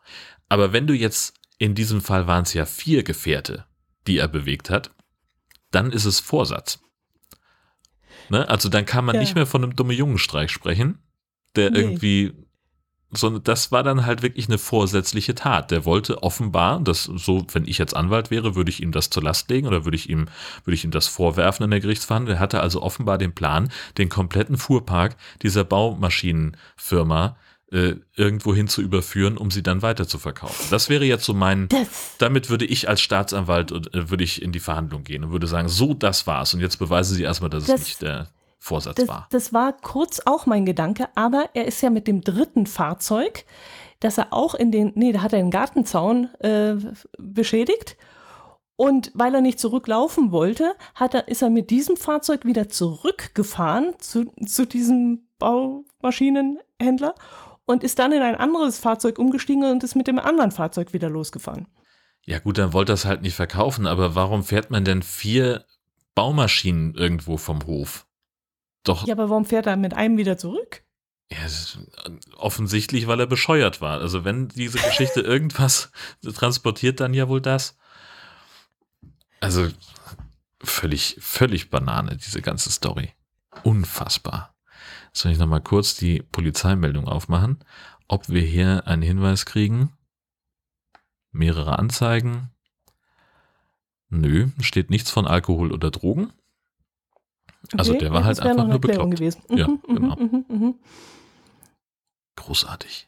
Aber 0.49 0.73
wenn 0.73 0.87
du 0.87 0.93
jetzt, 0.93 1.33
in 1.57 1.75
diesem 1.75 2.01
Fall 2.01 2.27
waren 2.27 2.43
es 2.43 2.53
ja 2.53 2.65
vier 2.65 3.03
Gefährte, 3.03 3.65
die 4.07 4.17
er 4.17 4.27
bewegt 4.27 4.69
hat, 4.69 4.91
dann 5.69 5.91
ist 5.91 6.05
es 6.05 6.19
Vorsatz. 6.19 6.79
Ne? 8.29 8.47
Also 8.49 8.69
dann 8.69 8.85
kann 8.85 9.05
man 9.05 9.15
ja. 9.15 9.21
nicht 9.21 9.35
mehr 9.35 9.45
von 9.45 9.63
einem 9.63 9.75
dumme 9.75 9.93
Jungenstreich 9.93 10.51
sprechen, 10.51 10.99
der 11.55 11.71
nee. 11.71 11.79
irgendwie 11.79 12.33
sondern 13.11 13.43
das 13.43 13.71
war 13.71 13.83
dann 13.83 14.05
halt 14.05 14.21
wirklich 14.21 14.47
eine 14.47 14.57
vorsätzliche 14.57 15.35
Tat. 15.35 15.71
Der 15.71 15.85
wollte 15.85 16.23
offenbar, 16.23 16.79
das 16.79 17.03
so, 17.03 17.45
wenn 17.51 17.67
ich 17.67 17.77
jetzt 17.77 17.95
Anwalt 17.95 18.31
wäre, 18.31 18.55
würde 18.55 18.69
ich 18.69 18.81
ihm 18.81 18.91
das 18.91 19.09
zur 19.09 19.23
Last 19.23 19.49
legen 19.49 19.67
oder 19.67 19.85
würde 19.85 19.97
ich 19.97 20.09
ihm, 20.09 20.27
würde 20.63 20.75
ich 20.75 20.83
ihm 20.83 20.91
das 20.91 21.07
vorwerfen 21.07 21.63
in 21.63 21.71
der 21.71 21.79
Gerichtsverhandlung. 21.79 22.37
Er 22.37 22.39
hatte 22.39 22.61
also 22.61 22.81
offenbar 22.81 23.17
den 23.17 23.33
Plan, 23.33 23.69
den 23.97 24.09
kompletten 24.09 24.57
Fuhrpark 24.57 25.15
dieser 25.41 25.63
Baumaschinenfirma 25.63 27.35
äh, 27.71 27.95
irgendwo 28.15 28.53
hin 28.53 28.67
zu 28.67 28.81
überführen, 28.81 29.37
um 29.37 29.49
sie 29.49 29.63
dann 29.63 29.81
weiter 29.81 30.07
zu 30.07 30.19
verkaufen. 30.19 30.67
Das 30.69 30.89
wäre 30.89 31.05
jetzt 31.05 31.23
so 31.23 31.33
mein, 31.33 31.69
das. 31.69 32.15
damit 32.17 32.49
würde 32.49 32.65
ich 32.65 32.89
als 32.89 33.01
Staatsanwalt, 33.01 33.71
äh, 33.71 34.09
würde 34.09 34.23
ich 34.23 34.41
in 34.41 34.51
die 34.51 34.59
Verhandlung 34.59 35.03
gehen 35.03 35.23
und 35.23 35.31
würde 35.31 35.47
sagen, 35.47 35.69
so, 35.69 35.93
das 35.93 36.27
war's. 36.27 36.53
Und 36.53 36.59
jetzt 36.59 36.77
beweisen 36.77 37.15
Sie 37.15 37.23
erstmal, 37.23 37.49
dass 37.49 37.65
das, 37.65 37.81
es 37.81 37.87
nicht 37.87 38.01
der 38.01 38.27
Vorsatz 38.63 38.97
das, 38.97 39.07
war. 39.07 39.27
Das 39.31 39.53
war 39.53 39.73
kurz 39.73 40.21
auch 40.23 40.45
mein 40.45 40.65
Gedanke, 40.65 41.09
aber 41.15 41.49
er 41.55 41.65
ist 41.65 41.81
ja 41.81 41.89
mit 41.89 42.07
dem 42.07 42.21
dritten 42.21 42.67
Fahrzeug, 42.67 43.45
dass 43.99 44.19
er 44.19 44.31
auch 44.31 44.53
in 44.53 44.71
den, 44.71 44.91
nee, 44.93 45.11
da 45.11 45.23
hat 45.23 45.33
er 45.33 45.39
den 45.39 45.49
Gartenzaun 45.49 46.29
äh, 46.41 46.75
beschädigt. 47.17 47.97
Und 48.75 49.11
weil 49.15 49.33
er 49.33 49.41
nicht 49.41 49.59
zurücklaufen 49.59 50.31
wollte, 50.31 50.75
hat 50.93 51.15
er, 51.15 51.27
ist 51.27 51.41
er 51.41 51.49
mit 51.49 51.71
diesem 51.71 51.97
Fahrzeug 51.97 52.45
wieder 52.45 52.69
zurückgefahren 52.69 53.95
zu, 53.97 54.25
zu 54.45 54.67
diesem 54.67 55.27
Baumaschinenhändler 55.39 57.15
und 57.65 57.83
ist 57.83 57.97
dann 57.97 58.11
in 58.11 58.21
ein 58.21 58.35
anderes 58.35 58.77
Fahrzeug 58.77 59.17
umgestiegen 59.17 59.63
und 59.63 59.83
ist 59.83 59.95
mit 59.95 60.05
dem 60.05 60.19
anderen 60.19 60.51
Fahrzeug 60.51 60.93
wieder 60.93 61.09
losgefahren. 61.09 61.67
Ja 62.25 62.37
gut, 62.37 62.59
dann 62.59 62.73
wollte 62.73 62.91
er 62.91 62.95
es 62.95 63.05
halt 63.05 63.23
nicht 63.23 63.35
verkaufen, 63.35 63.87
aber 63.87 64.13
warum 64.13 64.43
fährt 64.43 64.69
man 64.69 64.85
denn 64.85 65.01
vier 65.01 65.65
Baumaschinen 66.13 66.93
irgendwo 66.93 67.37
vom 67.37 67.65
Hof? 67.65 68.05
Doch. 68.83 69.05
Ja, 69.07 69.13
aber 69.13 69.29
warum 69.29 69.45
fährt 69.45 69.67
er 69.67 69.77
mit 69.77 69.93
einem 69.93 70.17
wieder 70.17 70.37
zurück? 70.37 70.83
Ja, 71.31 71.37
offensichtlich, 72.35 73.07
weil 73.07 73.19
er 73.19 73.27
bescheuert 73.27 73.79
war. 73.79 73.99
Also 74.01 74.25
wenn 74.25 74.49
diese 74.49 74.79
Geschichte 74.79 75.21
irgendwas 75.21 75.91
transportiert, 76.35 76.99
dann 76.99 77.13
ja 77.13 77.29
wohl 77.29 77.41
das. 77.41 77.77
Also 79.39 79.69
völlig, 80.61 81.17
völlig 81.19 81.69
Banane, 81.69 82.17
diese 82.17 82.41
ganze 82.41 82.69
Story. 82.69 83.13
Unfassbar. 83.63 84.55
Soll 85.13 85.31
ich 85.31 85.37
nochmal 85.37 85.61
kurz 85.61 85.95
die 85.95 86.21
Polizeimeldung 86.21 87.07
aufmachen, 87.07 87.63
ob 88.07 88.29
wir 88.29 88.41
hier 88.41 88.87
einen 88.87 89.01
Hinweis 89.01 89.45
kriegen? 89.45 89.93
Mehrere 91.31 91.79
Anzeigen? 91.79 92.49
Nö, 94.09 94.49
steht 94.59 94.89
nichts 94.89 95.09
von 95.09 95.27
Alkohol 95.27 95.71
oder 95.71 95.91
Drogen. 95.91 96.33
Also 97.77 97.93
der 97.93 98.11
war 98.11 98.23
halt 98.23 98.39
einfach 98.39 98.67
nur 98.67 98.79
bekloppt. 98.79 99.11
Gewesen. 99.11 99.41
Ja, 99.49 99.67
mhm, 99.67 99.79
mhm, 99.87 99.95
genau. 99.95 100.15
Mhm, 100.15 100.75
Großartig. 102.35 103.07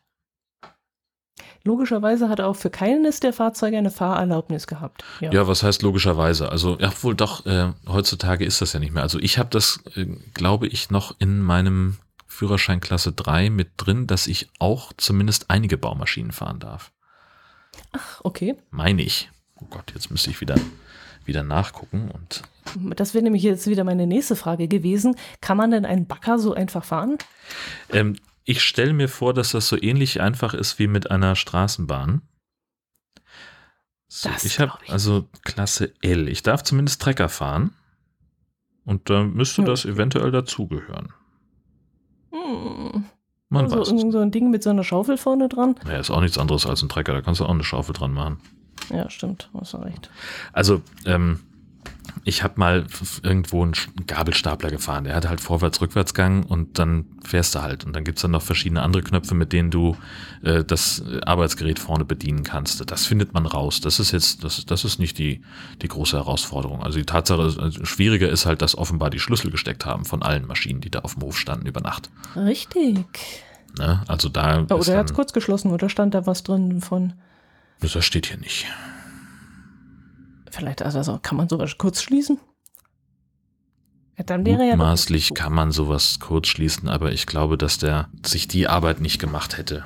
Logischerweise 1.65 2.27
hat 2.27 2.39
er 2.39 2.47
auch 2.47 2.57
für 2.57 2.69
keines 2.69 3.21
der 3.21 3.31
Fahrzeuge 3.31 3.77
eine 3.77 3.89
Fahrerlaubnis 3.89 4.67
gehabt. 4.67 5.05
Ja, 5.21 5.31
ja 5.31 5.47
was 5.47 5.63
heißt 5.63 5.81
logischerweise? 5.81 6.49
Also, 6.49 6.77
ja, 6.79 6.91
wohl 7.01 7.15
doch, 7.15 7.45
äh, 7.45 7.71
heutzutage 7.87 8.43
ist 8.43 8.61
das 8.61 8.73
ja 8.73 8.79
nicht 8.79 8.93
mehr. 8.93 9.03
Also 9.03 9.17
ich 9.19 9.37
habe 9.37 9.49
das, 9.49 9.79
äh, 9.95 10.05
glaube 10.33 10.67
ich, 10.67 10.89
noch 10.89 11.15
in 11.19 11.41
meinem 11.41 11.97
Führerschein 12.27 12.81
Klasse 12.81 13.13
3 13.13 13.49
mit 13.49 13.71
drin, 13.77 14.07
dass 14.07 14.27
ich 14.27 14.49
auch 14.59 14.91
zumindest 14.97 15.49
einige 15.49 15.77
Baumaschinen 15.77 16.33
fahren 16.33 16.59
darf. 16.59 16.91
Ach, 17.93 18.19
okay. 18.23 18.55
Meine 18.69 19.01
ich. 19.01 19.29
Oh 19.55 19.65
Gott, 19.69 19.93
jetzt 19.93 20.11
müsste 20.11 20.31
ich 20.31 20.41
wieder, 20.41 20.55
wieder 21.25 21.43
nachgucken 21.43 22.11
und 22.11 22.41
das 22.95 23.13
wäre 23.13 23.23
nämlich 23.23 23.43
jetzt 23.43 23.67
wieder 23.67 23.83
meine 23.83 24.07
nächste 24.07 24.35
Frage 24.35 24.67
gewesen. 24.67 25.15
Kann 25.41 25.57
man 25.57 25.71
denn 25.71 25.85
einen 25.85 26.07
Bagger 26.07 26.39
so 26.39 26.53
einfach 26.53 26.83
fahren? 26.83 27.17
Ähm, 27.91 28.15
ich 28.45 28.61
stelle 28.61 28.93
mir 28.93 29.09
vor, 29.09 29.33
dass 29.33 29.51
das 29.51 29.67
so 29.67 29.81
ähnlich 29.81 30.21
einfach 30.21 30.53
ist 30.53 30.79
wie 30.79 30.87
mit 30.87 31.11
einer 31.11 31.35
Straßenbahn. 31.35 32.21
So, 34.07 34.29
ich 34.43 34.59
habe 34.59 34.73
also 34.89 35.27
Klasse 35.43 35.93
L. 36.01 36.27
Ich 36.27 36.43
darf 36.43 36.63
zumindest 36.63 37.01
Trecker 37.01 37.29
fahren. 37.29 37.71
Und 38.85 39.09
da 39.09 39.23
müsste 39.23 39.61
ja. 39.61 39.67
das 39.67 39.85
eventuell 39.85 40.29
dazugehören. 40.31 41.13
Hm. 42.31 43.05
Man 43.49 43.65
also 43.65 43.79
weiß 43.79 44.11
so 44.11 44.19
ein 44.19 44.31
Ding 44.31 44.51
mit 44.51 44.63
so 44.63 44.71
einer 44.71 44.83
Schaufel 44.83 45.17
vorne 45.17 45.47
dran. 45.47 45.75
Ja, 45.87 45.99
ist 45.99 46.09
auch 46.09 46.21
nichts 46.21 46.37
anderes 46.37 46.65
als 46.65 46.81
ein 46.81 46.89
Trecker. 46.89 47.13
Da 47.13 47.21
kannst 47.21 47.39
du 47.39 47.45
auch 47.45 47.51
eine 47.51 47.63
Schaufel 47.63 47.93
dran 47.93 48.13
machen. 48.13 48.39
Ja, 48.89 49.09
stimmt. 49.09 49.49
Hast 49.53 49.73
du 49.73 49.77
recht. 49.77 50.09
Also, 50.51 50.81
ähm, 51.05 51.39
ich 52.23 52.43
habe 52.43 52.53
mal 52.57 52.85
irgendwo 53.21 53.63
einen 53.63 53.73
Gabelstapler 54.07 54.69
gefahren. 54.69 55.03
Der 55.05 55.15
hat 55.15 55.27
halt 55.27 55.41
Vorwärts-Rückwärtsgang 55.41 56.43
und 56.43 56.79
dann 56.79 57.05
fährst 57.23 57.55
du 57.55 57.61
halt. 57.61 57.85
Und 57.85 57.95
dann 57.95 58.03
gibt's 58.03 58.21
dann 58.21 58.31
noch 58.31 58.41
verschiedene 58.41 58.81
andere 58.81 59.03
Knöpfe, 59.03 59.35
mit 59.35 59.51
denen 59.51 59.71
du 59.71 59.97
äh, 60.43 60.63
das 60.63 61.03
Arbeitsgerät 61.25 61.79
vorne 61.79 62.05
bedienen 62.05 62.43
kannst. 62.43 62.89
Das 62.89 63.05
findet 63.05 63.33
man 63.33 63.45
raus. 63.45 63.81
Das 63.81 63.99
ist 63.99 64.11
jetzt, 64.11 64.43
das, 64.43 64.65
das 64.65 64.85
ist 64.85 64.99
nicht 64.99 65.17
die, 65.17 65.41
die 65.81 65.87
große 65.87 66.17
Herausforderung. 66.17 66.83
Also 66.83 66.97
die 66.97 67.05
Tatsache, 67.05 67.41
also 67.41 67.85
schwieriger 67.85 68.29
ist 68.29 68.45
halt, 68.45 68.61
dass 68.61 68.77
offenbar 68.77 69.09
die 69.09 69.19
Schlüssel 69.19 69.51
gesteckt 69.51 69.85
haben 69.85 70.05
von 70.05 70.23
allen 70.23 70.47
Maschinen, 70.47 70.81
die 70.81 70.91
da 70.91 70.99
auf 70.99 71.15
dem 71.15 71.23
Hof 71.23 71.37
standen 71.37 71.65
über 71.65 71.81
Nacht. 71.81 72.09
Richtig. 72.35 73.05
Ne? 73.77 74.03
Also 74.07 74.29
da. 74.29 74.65
Ja, 74.69 74.75
oder 74.75 74.93
er 74.93 74.99
hat's 74.99 75.13
kurz 75.13 75.33
geschlossen 75.33 75.71
oder 75.71 75.89
stand 75.89 76.13
da 76.13 76.25
was 76.25 76.43
drin 76.43 76.81
von. 76.81 77.13
Das 77.79 78.05
steht 78.05 78.27
hier 78.27 78.37
nicht. 78.37 78.65
Vielleicht, 80.53 80.83
also 80.83 81.19
kann 81.19 81.35
man 81.35 81.49
sowas 81.49 81.79
kurz 81.79 82.03
schließen? 82.03 82.37
Ja, 84.19 84.23
dann 84.23 84.45
wäre 84.45 84.67
ja 84.67 84.95
kann 85.33 85.51
man 85.51 85.71
sowas 85.71 86.19
kurz 86.19 86.47
schließen, 86.47 86.89
aber 86.89 87.11
ich 87.11 87.25
glaube, 87.25 87.57
dass 87.57 87.79
der 87.79 88.09
sich 88.23 88.47
die 88.47 88.67
Arbeit 88.67 89.01
nicht 89.01 89.17
gemacht 89.17 89.57
hätte. 89.57 89.83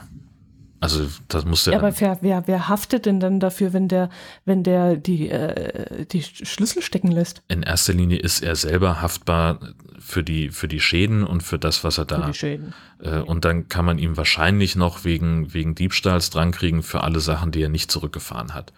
Also 0.81 1.07
das 1.29 1.45
muss 1.45 1.65
ja. 1.65 1.71
Ja, 1.71 1.79
aber 1.79 1.97
wer, 2.01 2.17
wer, 2.19 2.47
wer 2.47 2.67
haftet 2.67 3.05
denn 3.05 3.21
dann 3.21 3.39
dafür, 3.39 3.71
wenn 3.71 3.87
der, 3.87 4.09
wenn 4.43 4.63
der 4.63 4.97
die, 4.97 5.29
äh, 5.29 6.05
die 6.05 6.21
Schlüssel 6.21 6.81
stecken 6.81 7.13
lässt? 7.13 7.43
In 7.47 7.63
erster 7.63 7.93
Linie 7.93 8.19
ist 8.19 8.43
er 8.43 8.57
selber 8.57 9.01
haftbar 9.01 9.59
für 9.99 10.21
die, 10.21 10.49
für 10.49 10.67
die 10.67 10.81
Schäden 10.81 11.23
und 11.23 11.43
für 11.43 11.57
das, 11.57 11.85
was 11.85 11.97
er 11.97 12.03
da. 12.03 12.23
Für 12.23 12.31
die 12.31 12.37
Schäden. 12.37 12.73
Äh, 12.99 13.19
und 13.19 13.45
dann 13.45 13.69
kann 13.69 13.85
man 13.85 13.99
ihm 13.99 14.17
wahrscheinlich 14.17 14.75
noch 14.75 15.05
wegen, 15.05 15.53
wegen 15.53 15.75
Diebstahls 15.75 16.29
drankriegen 16.29 16.83
für 16.83 17.03
alle 17.03 17.21
Sachen, 17.21 17.53
die 17.53 17.61
er 17.61 17.69
nicht 17.69 17.89
zurückgefahren 17.89 18.53
hat 18.53 18.73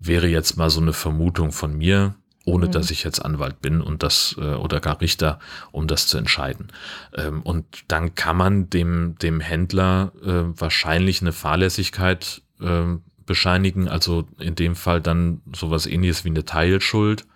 wäre 0.00 0.26
jetzt 0.26 0.56
mal 0.56 0.70
so 0.70 0.80
eine 0.80 0.92
Vermutung 0.92 1.52
von 1.52 1.76
mir, 1.76 2.14
ohne 2.44 2.66
mhm. 2.66 2.72
dass 2.72 2.90
ich 2.90 3.04
jetzt 3.04 3.24
Anwalt 3.24 3.60
bin 3.60 3.80
und 3.80 4.02
das 4.02 4.34
äh, 4.38 4.54
oder 4.54 4.80
gar 4.80 5.00
Richter, 5.00 5.38
um 5.70 5.86
das 5.86 6.06
zu 6.06 6.18
entscheiden. 6.18 6.68
Ähm, 7.14 7.42
und 7.42 7.66
dann 7.88 8.14
kann 8.14 8.36
man 8.36 8.70
dem 8.70 9.16
dem 9.18 9.40
Händler 9.40 10.12
äh, 10.24 10.58
wahrscheinlich 10.58 11.20
eine 11.20 11.32
Fahrlässigkeit 11.32 12.42
äh, 12.60 12.96
bescheinigen, 13.26 13.88
also 13.88 14.26
in 14.38 14.54
dem 14.54 14.74
Fall 14.74 15.00
dann 15.00 15.42
sowas 15.54 15.86
ähnliches 15.86 16.24
wie 16.24 16.30
eine 16.30 16.44
Teilschuld, 16.44 17.26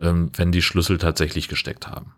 ähm, 0.00 0.30
wenn 0.36 0.52
die 0.52 0.62
Schlüssel 0.62 0.98
tatsächlich 0.98 1.48
gesteckt 1.48 1.88
haben. 1.88 2.14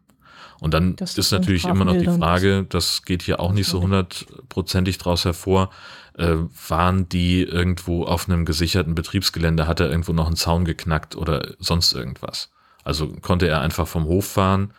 Und 0.60 0.72
dann 0.72 0.96
das 0.96 1.18
ist 1.18 1.32
natürlich 1.32 1.64
immer 1.64 1.84
noch 1.84 1.98
die 1.98 2.06
Frage, 2.06 2.64
das 2.68 3.02
geht 3.02 3.22
hier 3.22 3.40
auch 3.40 3.52
nicht 3.52 3.68
so 3.68 3.82
hundertprozentig 3.82 4.96
draus 4.98 5.24
hervor, 5.24 5.70
äh, 6.16 6.36
waren 6.68 7.08
die 7.08 7.42
irgendwo 7.42 8.04
auf 8.04 8.28
einem 8.28 8.44
gesicherten 8.44 8.94
Betriebsgelände, 8.94 9.66
hat 9.66 9.80
er 9.80 9.90
irgendwo 9.90 10.12
noch 10.12 10.26
einen 10.26 10.36
Zaun 10.36 10.64
geknackt 10.64 11.16
oder 11.16 11.54
sonst 11.58 11.92
irgendwas. 11.92 12.50
Also 12.84 13.08
konnte 13.08 13.48
er 13.48 13.60
einfach 13.60 13.86
vom 13.86 14.04
Hof 14.04 14.26
fahren 14.26 14.72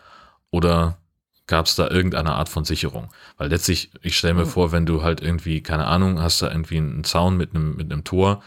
oder 0.49 0.97
gab 1.45 1.65
es 1.65 1.75
da 1.75 1.89
irgendeine 1.89 2.33
Art 2.33 2.49
von 2.49 2.65
Sicherung? 2.65 3.09
Weil 3.37 3.49
letztlich, 3.49 3.91
ich 4.01 4.17
stelle 4.17 4.33
mir 4.33 4.45
mhm. 4.45 4.49
vor, 4.49 4.71
wenn 4.71 4.85
du 4.85 5.03
halt 5.03 5.21
irgendwie, 5.21 5.61
keine 5.61 5.85
Ahnung, 5.85 6.21
hast 6.21 6.41
da 6.41 6.49
irgendwie 6.49 6.77
einen 6.77 7.03
Zaun 7.03 7.37
mit 7.37 7.53
einem, 7.53 7.75
mit 7.75 7.91
einem 7.91 8.03
Tor, 8.03 8.41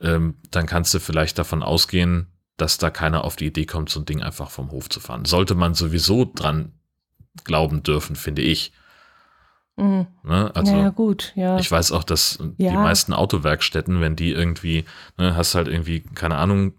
ähm, 0.00 0.34
dann 0.50 0.66
kannst 0.66 0.92
du 0.94 1.00
vielleicht 1.00 1.38
davon 1.38 1.62
ausgehen, 1.62 2.26
dass 2.56 2.78
da 2.78 2.90
keiner 2.90 3.24
auf 3.24 3.36
die 3.36 3.46
Idee 3.46 3.66
kommt, 3.66 3.90
so 3.90 4.00
ein 4.00 4.06
Ding 4.06 4.22
einfach 4.22 4.50
vom 4.50 4.70
Hof 4.70 4.88
zu 4.88 5.00
fahren. 5.00 5.24
Sollte 5.24 5.54
man 5.54 5.74
sowieso 5.74 6.24
dran 6.24 6.72
glauben 7.44 7.82
dürfen, 7.82 8.16
finde 8.16 8.42
ich. 8.42 8.72
Mhm. 9.76 10.06
Ne? 10.22 10.50
Also, 10.54 10.76
ja, 10.76 10.90
gut, 10.90 11.32
ja. 11.34 11.58
Ich 11.58 11.70
weiß 11.70 11.92
auch, 11.92 12.04
dass 12.04 12.38
ja. 12.58 12.70
die 12.70 12.76
meisten 12.76 13.12
Autowerkstätten, 13.12 14.00
wenn 14.00 14.16
die 14.16 14.30
irgendwie, 14.30 14.84
ne, 15.18 15.36
hast 15.36 15.54
halt 15.54 15.68
irgendwie, 15.68 16.00
keine 16.00 16.36
Ahnung, 16.36 16.74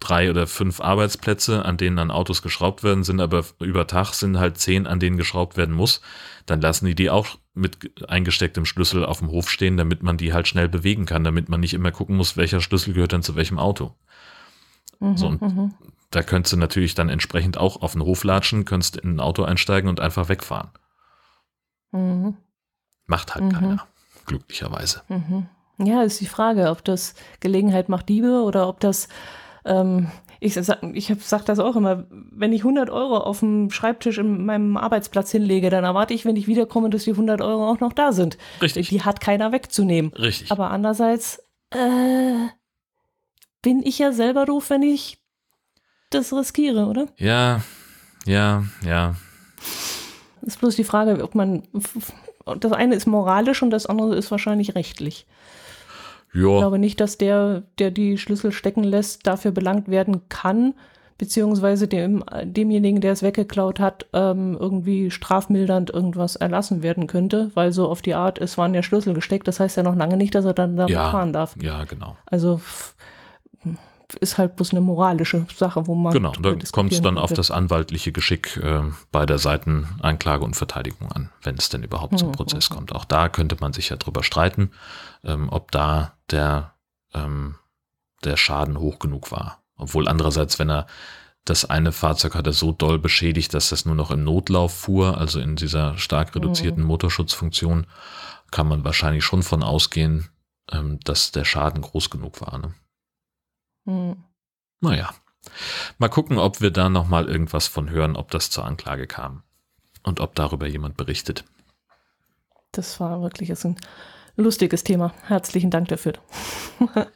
drei 0.00 0.28
oder 0.28 0.46
fünf 0.46 0.80
Arbeitsplätze, 0.80 1.64
an 1.64 1.76
denen 1.76 1.96
dann 1.96 2.10
Autos 2.10 2.42
geschraubt 2.42 2.82
werden, 2.82 3.04
sind 3.04 3.20
aber 3.20 3.44
über 3.60 3.86
Tag 3.86 4.12
sind 4.12 4.38
halt 4.38 4.58
zehn, 4.58 4.86
an 4.86 5.00
denen 5.00 5.16
geschraubt 5.16 5.56
werden 5.56 5.74
muss, 5.74 6.02
dann 6.46 6.60
lassen 6.60 6.86
die 6.86 6.94
die 6.94 7.08
auch 7.08 7.38
mit 7.54 8.02
eingestecktem 8.08 8.66
Schlüssel 8.66 9.04
auf 9.04 9.20
dem 9.20 9.30
Hof 9.30 9.48
stehen, 9.48 9.76
damit 9.76 10.02
man 10.02 10.18
die 10.18 10.32
halt 10.34 10.46
schnell 10.46 10.68
bewegen 10.68 11.06
kann, 11.06 11.24
damit 11.24 11.48
man 11.48 11.60
nicht 11.60 11.72
immer 11.72 11.92
gucken 11.92 12.16
muss, 12.16 12.36
welcher 12.36 12.60
Schlüssel 12.60 12.92
gehört 12.92 13.12
dann 13.12 13.22
zu 13.22 13.36
welchem 13.36 13.58
Auto. 13.58 13.94
Mhm, 15.00 15.16
so, 15.16 15.28
und 15.28 15.40
mhm. 15.40 15.74
da 16.10 16.22
könntest 16.22 16.52
du 16.52 16.56
natürlich 16.58 16.94
dann 16.94 17.08
entsprechend 17.08 17.56
auch 17.56 17.80
auf 17.80 17.92
den 17.92 18.02
Hof 18.02 18.24
latschen, 18.24 18.64
könntest 18.64 18.96
in 18.96 19.16
ein 19.16 19.20
Auto 19.20 19.44
einsteigen 19.44 19.88
und 19.88 20.00
einfach 20.00 20.28
wegfahren. 20.28 20.70
Mhm. 21.94 22.36
Macht 23.06 23.34
halt 23.34 23.44
mhm. 23.44 23.52
keiner, 23.52 23.86
glücklicherweise. 24.26 25.02
Mhm. 25.08 25.46
Ja, 25.78 26.02
ist 26.02 26.20
die 26.20 26.26
Frage, 26.26 26.70
ob 26.70 26.84
das 26.84 27.14
Gelegenheit 27.40 27.88
macht 27.88 28.08
Diebe 28.08 28.42
oder 28.42 28.68
ob 28.68 28.80
das, 28.80 29.08
ähm, 29.64 30.10
ich, 30.40 30.54
sag, 30.54 30.82
ich 30.82 31.12
sag 31.20 31.44
das 31.44 31.58
auch 31.58 31.76
immer, 31.76 32.04
wenn 32.10 32.52
ich 32.52 32.60
100 32.60 32.90
Euro 32.90 33.18
auf 33.18 33.40
dem 33.40 33.70
Schreibtisch 33.70 34.18
in 34.18 34.44
meinem 34.44 34.76
Arbeitsplatz 34.76 35.30
hinlege, 35.30 35.70
dann 35.70 35.84
erwarte 35.84 36.14
ich, 36.14 36.24
wenn 36.24 36.36
ich 36.36 36.46
wiederkomme, 36.46 36.90
dass 36.90 37.04
die 37.04 37.12
100 37.12 37.40
Euro 37.40 37.68
auch 37.68 37.80
noch 37.80 37.92
da 37.92 38.12
sind. 38.12 38.38
Richtig. 38.60 38.88
Die 38.88 39.02
hat 39.02 39.20
keiner 39.20 39.52
wegzunehmen. 39.52 40.12
Richtig. 40.12 40.50
Aber 40.52 40.70
andererseits 40.70 41.42
äh, 41.70 42.48
bin 43.62 43.82
ich 43.84 43.98
ja 43.98 44.12
selber 44.12 44.46
doof, 44.46 44.70
wenn 44.70 44.82
ich 44.82 45.18
das 46.10 46.32
riskiere, 46.32 46.86
oder? 46.86 47.06
Ja, 47.16 47.62
ja, 48.26 48.64
ja. 48.84 49.16
Ist 50.46 50.60
bloß 50.60 50.76
die 50.76 50.84
Frage, 50.84 51.22
ob 51.22 51.34
man 51.34 51.62
das 52.60 52.72
eine 52.72 52.94
ist 52.94 53.06
moralisch 53.06 53.62
und 53.62 53.70
das 53.70 53.86
andere 53.86 54.16
ist 54.16 54.30
wahrscheinlich 54.30 54.74
rechtlich. 54.74 55.26
Ja. 56.34 56.40
Ich 56.40 56.58
glaube 56.58 56.78
nicht, 56.78 57.00
dass 57.00 57.16
der, 57.16 57.62
der 57.78 57.90
die 57.90 58.18
Schlüssel 58.18 58.52
stecken 58.52 58.84
lässt, 58.84 59.26
dafür 59.26 59.52
belangt 59.52 59.88
werden 59.88 60.28
kann, 60.28 60.74
beziehungsweise 61.16 61.86
dem, 61.86 62.24
demjenigen, 62.42 63.00
der 63.00 63.12
es 63.12 63.22
weggeklaut 63.22 63.78
hat, 63.78 64.06
ähm, 64.12 64.56
irgendwie 64.58 65.12
strafmildernd 65.12 65.90
irgendwas 65.90 66.34
erlassen 66.34 66.82
werden 66.82 67.06
könnte, 67.06 67.52
weil 67.54 67.72
so 67.72 67.88
auf 67.88 68.02
die 68.02 68.14
Art, 68.14 68.40
es 68.40 68.58
waren 68.58 68.74
ja 68.74 68.82
Schlüssel 68.82 69.14
gesteckt, 69.14 69.46
das 69.46 69.60
heißt 69.60 69.76
ja 69.76 69.84
noch 69.84 69.94
lange 69.94 70.16
nicht, 70.16 70.34
dass 70.34 70.44
er 70.44 70.54
dann 70.54 70.76
da 70.76 70.86
ja, 70.86 71.10
fahren 71.10 71.32
darf. 71.32 71.54
Ja, 71.62 71.84
genau. 71.84 72.16
Also 72.26 72.60
ist 74.20 74.38
halt 74.38 74.56
bloß 74.56 74.72
eine 74.72 74.80
moralische 74.80 75.46
Sache, 75.56 75.86
wo 75.86 75.94
man. 75.94 76.12
Genau, 76.12 76.32
da 76.32 76.54
kommt 76.72 76.92
es 76.92 77.00
dann 77.00 77.18
auf 77.18 77.32
das 77.32 77.50
anwaltliche 77.50 78.12
Geschick 78.12 78.56
äh, 78.58 78.82
bei 79.10 79.26
der 79.26 79.38
Seiteneinklage 79.38 80.44
und 80.44 80.54
Verteidigung 80.54 81.10
an, 81.12 81.30
wenn 81.42 81.56
es 81.56 81.68
denn 81.68 81.82
überhaupt 81.82 82.18
zum 82.18 82.28
hm, 82.28 82.34
Prozess 82.34 82.66
hm, 82.66 82.70
hm. 82.70 82.76
kommt. 82.76 82.94
Auch 82.94 83.04
da 83.04 83.28
könnte 83.28 83.56
man 83.60 83.72
sich 83.72 83.88
ja 83.88 83.96
drüber 83.96 84.22
streiten, 84.22 84.70
ähm, 85.24 85.48
ob 85.48 85.70
da 85.70 86.14
der, 86.30 86.74
ähm, 87.14 87.56
der 88.24 88.36
Schaden 88.36 88.78
hoch 88.78 88.98
genug 88.98 89.32
war. 89.32 89.62
Obwohl 89.76 90.06
andererseits, 90.06 90.58
wenn 90.58 90.70
er 90.70 90.86
das 91.44 91.64
eine 91.64 91.92
Fahrzeug 91.92 92.34
hat 92.34 92.46
er 92.46 92.52
so 92.52 92.72
doll 92.72 92.98
beschädigt, 92.98 93.52
dass 93.52 93.68
das 93.68 93.84
nur 93.84 93.94
noch 93.94 94.10
im 94.10 94.24
Notlauf 94.24 94.74
fuhr, 94.74 95.18
also 95.18 95.40
in 95.40 95.56
dieser 95.56 95.98
stark 95.98 96.34
reduzierten 96.34 96.82
Motorschutzfunktion, 96.82 97.86
kann 98.50 98.68
man 98.68 98.84
wahrscheinlich 98.84 99.24
schon 99.24 99.42
von 99.42 99.62
ausgehen, 99.62 100.30
ähm, 100.72 101.00
dass 101.04 101.32
der 101.32 101.44
Schaden 101.44 101.82
groß 101.82 102.08
genug 102.08 102.40
war. 102.40 102.58
Ne? 102.58 102.74
Hm. 103.84 104.22
Naja, 104.80 105.10
mal 105.98 106.08
gucken, 106.08 106.38
ob 106.38 106.60
wir 106.60 106.70
da 106.70 106.88
nochmal 106.88 107.28
irgendwas 107.28 107.66
von 107.66 107.90
hören, 107.90 108.16
ob 108.16 108.30
das 108.30 108.50
zur 108.50 108.64
Anklage 108.64 109.06
kam 109.06 109.42
und 110.02 110.20
ob 110.20 110.34
darüber 110.34 110.66
jemand 110.66 110.96
berichtet. 110.96 111.44
Das 112.72 112.98
war 113.00 113.22
wirklich 113.22 113.50
ein 113.64 113.76
lustiges 114.36 114.84
Thema. 114.84 115.14
Herzlichen 115.26 115.70
Dank 115.70 115.88
dafür. 115.88 116.14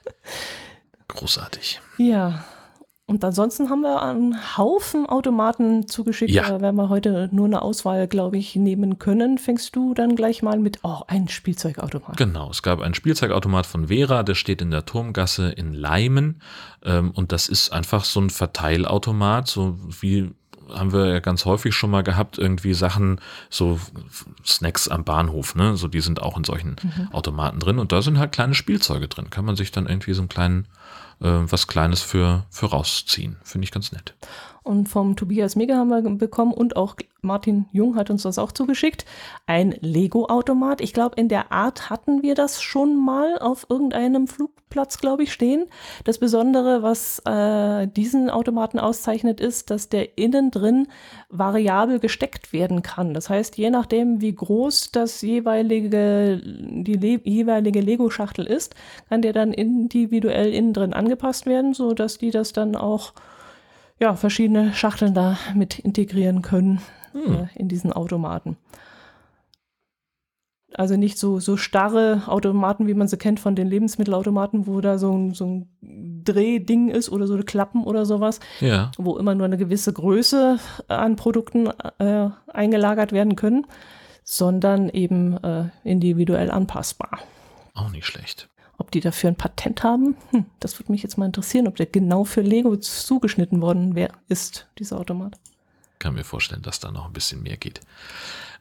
Großartig. 1.08 1.80
Ja, 1.96 2.44
und 3.08 3.24
ansonsten 3.24 3.70
haben 3.70 3.80
wir 3.80 4.02
einen 4.02 4.58
Haufen 4.58 5.06
Automaten 5.06 5.88
zugeschickt. 5.88 6.30
Ja. 6.30 6.46
Da 6.46 6.60
werden 6.60 6.76
wir 6.76 6.90
heute 6.90 7.30
nur 7.32 7.46
eine 7.46 7.62
Auswahl, 7.62 8.06
glaube 8.06 8.36
ich, 8.36 8.54
nehmen 8.54 8.98
können. 8.98 9.38
Fängst 9.38 9.74
du 9.74 9.94
dann 9.94 10.14
gleich 10.14 10.42
mal 10.42 10.58
mit, 10.58 10.80
oh, 10.82 11.00
ein 11.06 11.26
Spielzeugautomat. 11.26 12.18
Genau, 12.18 12.50
es 12.50 12.62
gab 12.62 12.82
einen 12.82 12.92
Spielzeugautomat 12.92 13.64
von 13.64 13.88
Vera, 13.88 14.22
der 14.24 14.34
steht 14.34 14.60
in 14.60 14.70
der 14.70 14.84
Turmgasse 14.84 15.48
in 15.48 15.72
Leimen. 15.72 16.42
Ähm, 16.84 17.10
und 17.12 17.32
das 17.32 17.48
ist 17.48 17.72
einfach 17.72 18.04
so 18.04 18.20
ein 18.20 18.28
Verteilautomat, 18.28 19.48
so 19.48 19.78
wie 20.02 20.30
haben 20.70 20.92
wir 20.92 21.06
ja 21.06 21.20
ganz 21.20 21.46
häufig 21.46 21.74
schon 21.74 21.90
mal 21.90 22.02
gehabt, 22.02 22.36
irgendwie 22.36 22.74
Sachen, 22.74 23.22
so 23.48 23.80
Snacks 24.44 24.86
am 24.86 25.04
Bahnhof, 25.04 25.54
ne? 25.54 25.76
So, 25.76 25.88
die 25.88 26.02
sind 26.02 26.20
auch 26.20 26.36
in 26.36 26.44
solchen 26.44 26.76
mhm. 26.82 27.08
Automaten 27.12 27.58
drin 27.58 27.78
und 27.78 27.90
da 27.90 28.02
sind 28.02 28.18
halt 28.18 28.32
kleine 28.32 28.54
Spielzeuge 28.54 29.08
drin. 29.08 29.30
Kann 29.30 29.46
man 29.46 29.56
sich 29.56 29.72
dann 29.72 29.86
irgendwie 29.86 30.12
so 30.12 30.20
einen 30.20 30.28
kleinen 30.28 30.66
was 31.20 31.66
Kleines 31.66 32.02
für, 32.02 32.46
für 32.50 32.66
rausziehen. 32.66 33.36
Finde 33.42 33.64
ich 33.64 33.72
ganz 33.72 33.92
nett. 33.92 34.14
Und 34.68 34.90
vom 34.90 35.16
Tobias 35.16 35.56
Mega 35.56 35.76
haben 35.76 35.88
wir 35.88 36.02
bekommen 36.02 36.52
und 36.52 36.76
auch 36.76 36.96
Martin 37.22 37.64
Jung 37.72 37.96
hat 37.96 38.10
uns 38.10 38.24
das 38.24 38.38
auch 38.38 38.52
zugeschickt. 38.52 39.06
Ein 39.46 39.74
Lego-Automat. 39.80 40.82
Ich 40.82 40.92
glaube, 40.92 41.18
in 41.18 41.30
der 41.30 41.50
Art 41.52 41.88
hatten 41.88 42.22
wir 42.22 42.34
das 42.34 42.60
schon 42.60 43.02
mal 43.02 43.38
auf 43.38 43.64
irgendeinem 43.70 44.26
Flugplatz, 44.26 44.98
glaube 44.98 45.22
ich, 45.22 45.32
stehen. 45.32 45.64
Das 46.04 46.18
Besondere, 46.18 46.82
was 46.82 47.20
äh, 47.20 47.86
diesen 47.86 48.28
Automaten 48.28 48.78
auszeichnet, 48.78 49.40
ist, 49.40 49.70
dass 49.70 49.88
der 49.88 50.18
innen 50.18 50.50
drin 50.50 50.88
variabel 51.30 51.98
gesteckt 51.98 52.52
werden 52.52 52.82
kann. 52.82 53.14
Das 53.14 53.30
heißt, 53.30 53.56
je 53.56 53.70
nachdem, 53.70 54.20
wie 54.20 54.34
groß 54.34 54.92
das 54.92 55.22
jeweilige, 55.22 56.42
die 56.44 56.92
Le 56.92 57.20
jeweilige 57.24 57.80
Lego-Schachtel 57.80 58.46
ist, 58.46 58.74
kann 59.08 59.22
der 59.22 59.32
dann 59.32 59.54
individuell 59.54 60.52
innen 60.52 60.74
drin 60.74 60.92
angepasst 60.92 61.46
werden, 61.46 61.72
sodass 61.72 62.18
die 62.18 62.32
das 62.32 62.52
dann 62.52 62.76
auch 62.76 63.14
ja, 64.00 64.14
verschiedene 64.14 64.72
Schachteln 64.74 65.14
da 65.14 65.38
mit 65.54 65.78
integrieren 65.78 66.42
können 66.42 66.80
hm. 67.12 67.34
äh, 67.34 67.46
in 67.54 67.68
diesen 67.68 67.92
Automaten. 67.92 68.56
Also 70.74 70.96
nicht 70.96 71.18
so, 71.18 71.40
so 71.40 71.56
starre 71.56 72.24
Automaten, 72.26 72.86
wie 72.86 72.94
man 72.94 73.08
sie 73.08 73.16
kennt 73.16 73.40
von 73.40 73.56
den 73.56 73.68
Lebensmittelautomaten, 73.68 74.66
wo 74.66 74.80
da 74.82 74.98
so 74.98 75.12
ein, 75.12 75.32
so 75.32 75.46
ein 75.46 76.22
Drehding 76.24 76.90
ist 76.90 77.08
oder 77.08 77.26
so 77.26 77.34
eine 77.34 77.44
Klappen 77.44 77.84
oder 77.84 78.04
sowas, 78.04 78.38
ja. 78.60 78.92
wo 78.98 79.16
immer 79.16 79.34
nur 79.34 79.46
eine 79.46 79.56
gewisse 79.56 79.92
Größe 79.94 80.58
an 80.88 81.16
Produkten 81.16 81.68
äh, 81.98 82.28
eingelagert 82.48 83.12
werden 83.12 83.34
können, 83.34 83.66
sondern 84.24 84.90
eben 84.90 85.42
äh, 85.42 85.70
individuell 85.84 86.50
anpassbar. 86.50 87.18
Auch 87.74 87.90
nicht 87.90 88.04
schlecht. 88.04 88.50
Ob 88.78 88.92
die 88.92 89.00
dafür 89.00 89.30
ein 89.30 89.36
Patent 89.36 89.82
haben, 89.82 90.16
hm, 90.30 90.46
das 90.60 90.78
würde 90.78 90.92
mich 90.92 91.02
jetzt 91.02 91.18
mal 91.18 91.26
interessieren, 91.26 91.66
ob 91.66 91.76
der 91.76 91.86
genau 91.86 92.24
für 92.24 92.40
Lego 92.40 92.76
zugeschnitten 92.76 93.60
worden 93.60 93.94
wär, 93.94 94.12
ist, 94.28 94.68
dieser 94.78 94.98
Automat. 94.98 95.36
Kann 95.98 96.14
mir 96.14 96.24
vorstellen, 96.24 96.62
dass 96.62 96.78
da 96.78 96.92
noch 96.92 97.06
ein 97.06 97.12
bisschen 97.12 97.42
mehr 97.42 97.56
geht. 97.56 97.80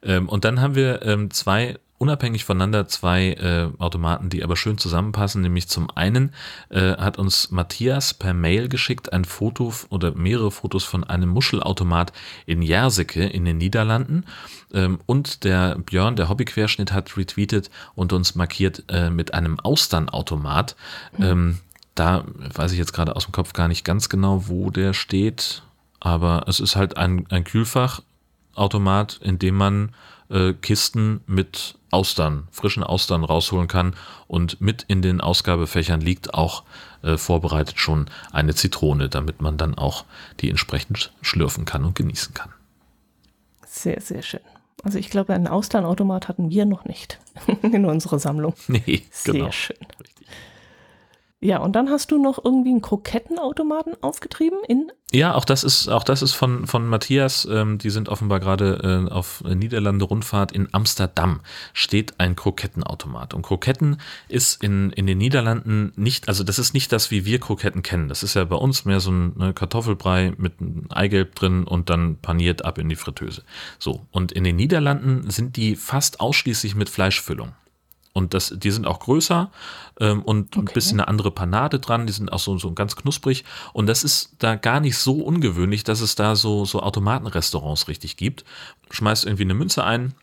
Ähm, 0.02 0.28
und 0.28 0.44
dann 0.44 0.60
haben 0.60 0.76
wir 0.76 1.04
ähm, 1.04 1.30
zwei 1.30 1.78
unabhängig 1.98 2.46
voneinander 2.46 2.88
zwei 2.88 3.34
äh, 3.34 3.70
Automaten, 3.80 4.30
die 4.30 4.44
aber 4.44 4.56
schön 4.56 4.78
zusammenpassen. 4.78 5.42
Nämlich 5.42 5.68
zum 5.68 5.90
einen 5.96 6.34
äh, 6.70 6.96
hat 6.98 7.18
uns 7.18 7.52
Matthias 7.52 8.14
per 8.14 8.34
Mail 8.34 8.70
geschickt 8.70 9.14
ein 9.14 9.26
Foto 9.26 9.74
oder 9.90 10.14
mehrere 10.14 10.52
Fotos 10.52 10.84
von 10.84 11.04
einem 11.04 11.30
Muschelautomat 11.30 12.14
in 12.46 12.62
Jerseke 12.62 13.26
in 13.26 13.46
den 13.46 13.58
Niederlanden. 13.58 14.26
Ähm, 14.74 15.00
und 15.06 15.44
der 15.44 15.78
Björn, 15.80 16.16
der 16.16 16.30
Hobbyquerschnitt, 16.30 16.92
hat 16.92 17.18
retweetet 17.18 17.70
und 17.96 18.14
uns 18.14 18.36
markiert 18.36 18.84
äh, 18.90 19.10
mit 19.10 19.34
einem 19.34 19.60
Austernautomat. 19.60 20.76
Mhm. 21.18 21.24
Ähm, 21.24 21.58
da 21.96 22.26
weiß 22.54 22.74
ich 22.74 22.78
jetzt 22.78 22.94
gerade 22.94 23.16
aus 23.16 23.26
dem 23.26 23.32
Kopf 23.32 23.54
gar 23.54 23.68
nicht 23.68 23.84
ganz 23.84 24.08
genau, 24.08 24.48
wo 24.48 24.70
der 24.70 24.94
steht. 24.94 25.64
Aber 26.00 26.46
es 26.48 26.60
ist 26.60 26.76
halt 26.76 26.96
ein, 26.96 27.26
ein 27.32 27.44
Kühlfachautomat, 27.44 29.20
in 29.24 29.40
dem 29.40 29.56
man 29.56 29.96
äh, 30.30 30.54
Kisten 30.54 31.22
mit 31.28 31.76
Austern, 31.92 32.48
frischen 32.52 32.84
Austern 32.84 33.24
rausholen 33.24 33.68
kann. 33.68 33.96
Und 34.28 34.62
mit 34.62 34.84
in 34.88 35.02
den 35.02 35.22
Ausgabefächern 35.22 36.02
liegt 36.02 36.34
auch 36.34 36.64
äh, 37.02 37.18
vorbereitet 37.18 37.80
schon 37.80 38.10
eine 38.32 38.56
Zitrone, 38.56 39.10
damit 39.10 39.42
man 39.42 39.58
dann 39.58 39.76
auch 39.76 40.06
die 40.40 40.50
entsprechend 40.50 41.14
schlürfen 41.22 41.66
kann 41.66 41.86
und 41.86 41.96
genießen 41.96 42.34
kann. 42.34 42.52
Sehr, 43.66 44.02
sehr 44.02 44.22
schön. 44.22 44.42
Also 44.84 45.00
ich 45.00 45.10
glaube, 45.10 45.34
einen 45.34 45.48
Austernautomat 45.48 46.28
hatten 46.28 46.50
wir 46.50 46.66
noch 46.66 46.86
nicht 46.86 47.20
in 47.62 47.86
unserer 47.86 48.20
Sammlung. 48.20 48.54
Nee, 48.68 49.04
sehr 49.12 49.34
genau. 49.34 49.52
schön. 49.52 49.78
Ja, 51.40 51.60
und 51.60 51.76
dann 51.76 51.92
hast 51.92 52.10
du 52.10 52.18
noch 52.18 52.44
irgendwie 52.44 52.72
einen 52.72 52.82
Krokettenautomaten 52.82 53.94
aufgetrieben 54.02 54.58
in. 54.68 54.92
Ja, 55.12 55.36
auch 55.36 55.46
das 55.46 55.64
ist, 55.64 55.88
auch 55.88 56.04
das 56.04 56.24
ist 56.24 56.34
von, 56.34 56.66
von 56.66 56.88
Matthias. 56.88 57.48
Ähm, 57.50 57.78
die 57.78 57.92
sind 57.92 58.10
offenbar 58.10 58.40
gerade 58.40 59.06
äh, 59.08 59.14
auf 59.14 59.44
Niederlande-Rundfahrt 59.44 60.52
in 60.52 60.68
Amsterdam. 60.72 61.42
Steht 61.74 62.20
ein 62.20 62.36
Krokettenautomat. 62.36 63.36
Und 63.36 63.44
Kroketten 63.44 64.02
ist 64.28 64.64
in, 64.64 64.90
in 64.92 65.06
den 65.06 65.20
Niederlanden 65.20 65.94
nicht, 65.96 66.28
also 66.28 66.44
das 66.44 66.58
ist 66.58 66.74
nicht 66.74 66.92
das, 66.92 67.12
wie 67.12 67.24
wir 67.24 67.40
Kroketten 67.40 67.84
kennen. 67.84 68.10
Das 68.10 68.24
ist 68.24 68.34
ja 68.34 68.44
bei 68.44 68.56
uns 68.56 68.86
mehr 68.86 69.00
so 69.00 69.12
ein 69.12 69.34
ne, 69.38 69.54
Kartoffelbrei 69.54 70.34
mit 70.38 70.60
einem 70.60 70.88
Eigelb 70.90 71.36
drin 71.36 71.66
und 71.66 71.92
dann 71.92 72.18
paniert 72.18 72.66
ab 72.66 72.80
in 72.80 72.90
die 72.90 72.96
Fritteuse. 72.96 73.44
So. 73.78 74.08
Und 74.10 74.32
in 74.32 74.44
den 74.44 74.56
Niederlanden 74.56 75.30
sind 75.30 75.56
die 75.56 75.76
fast 75.76 76.20
ausschließlich 76.20 76.74
mit 76.74 76.90
Fleischfüllung. 76.90 77.54
Und 78.18 78.34
das, 78.34 78.54
die 78.58 78.72
sind 78.72 78.88
auch 78.88 79.00
größer 79.00 79.52
ähm, 80.00 80.24
und 80.24 80.58
Okay. 80.58 80.60
ein 80.60 80.74
bisschen 80.74 81.00
eine 81.00 81.08
andere 81.08 81.32
Panade 81.32 81.80
dran. 81.80 82.08
Die 82.08 82.14
sind 82.14 82.34
auch 82.34 82.40
so, 82.40 82.58
so 82.58 82.74
ganz 82.74 82.96
knusprig. 82.96 83.46
Und 83.74 83.86
das 83.88 84.04
ist 84.04 84.36
da 84.40 84.56
gar 84.56 84.80
nicht 84.80 84.98
so 84.98 85.22
ungewöhnlich, 85.22 85.84
dass 85.84 86.02
es 86.02 86.16
da 86.16 86.36
so, 86.36 86.66
so 86.66 86.82
Automatenrestaurants 86.82 87.88
richtig 87.88 88.18
gibt. 88.18 88.44
Schmeißt 88.90 89.26
irgendwie 89.26 89.44
eine 89.44 89.54
Münze 89.54 89.84
ein, 89.84 90.14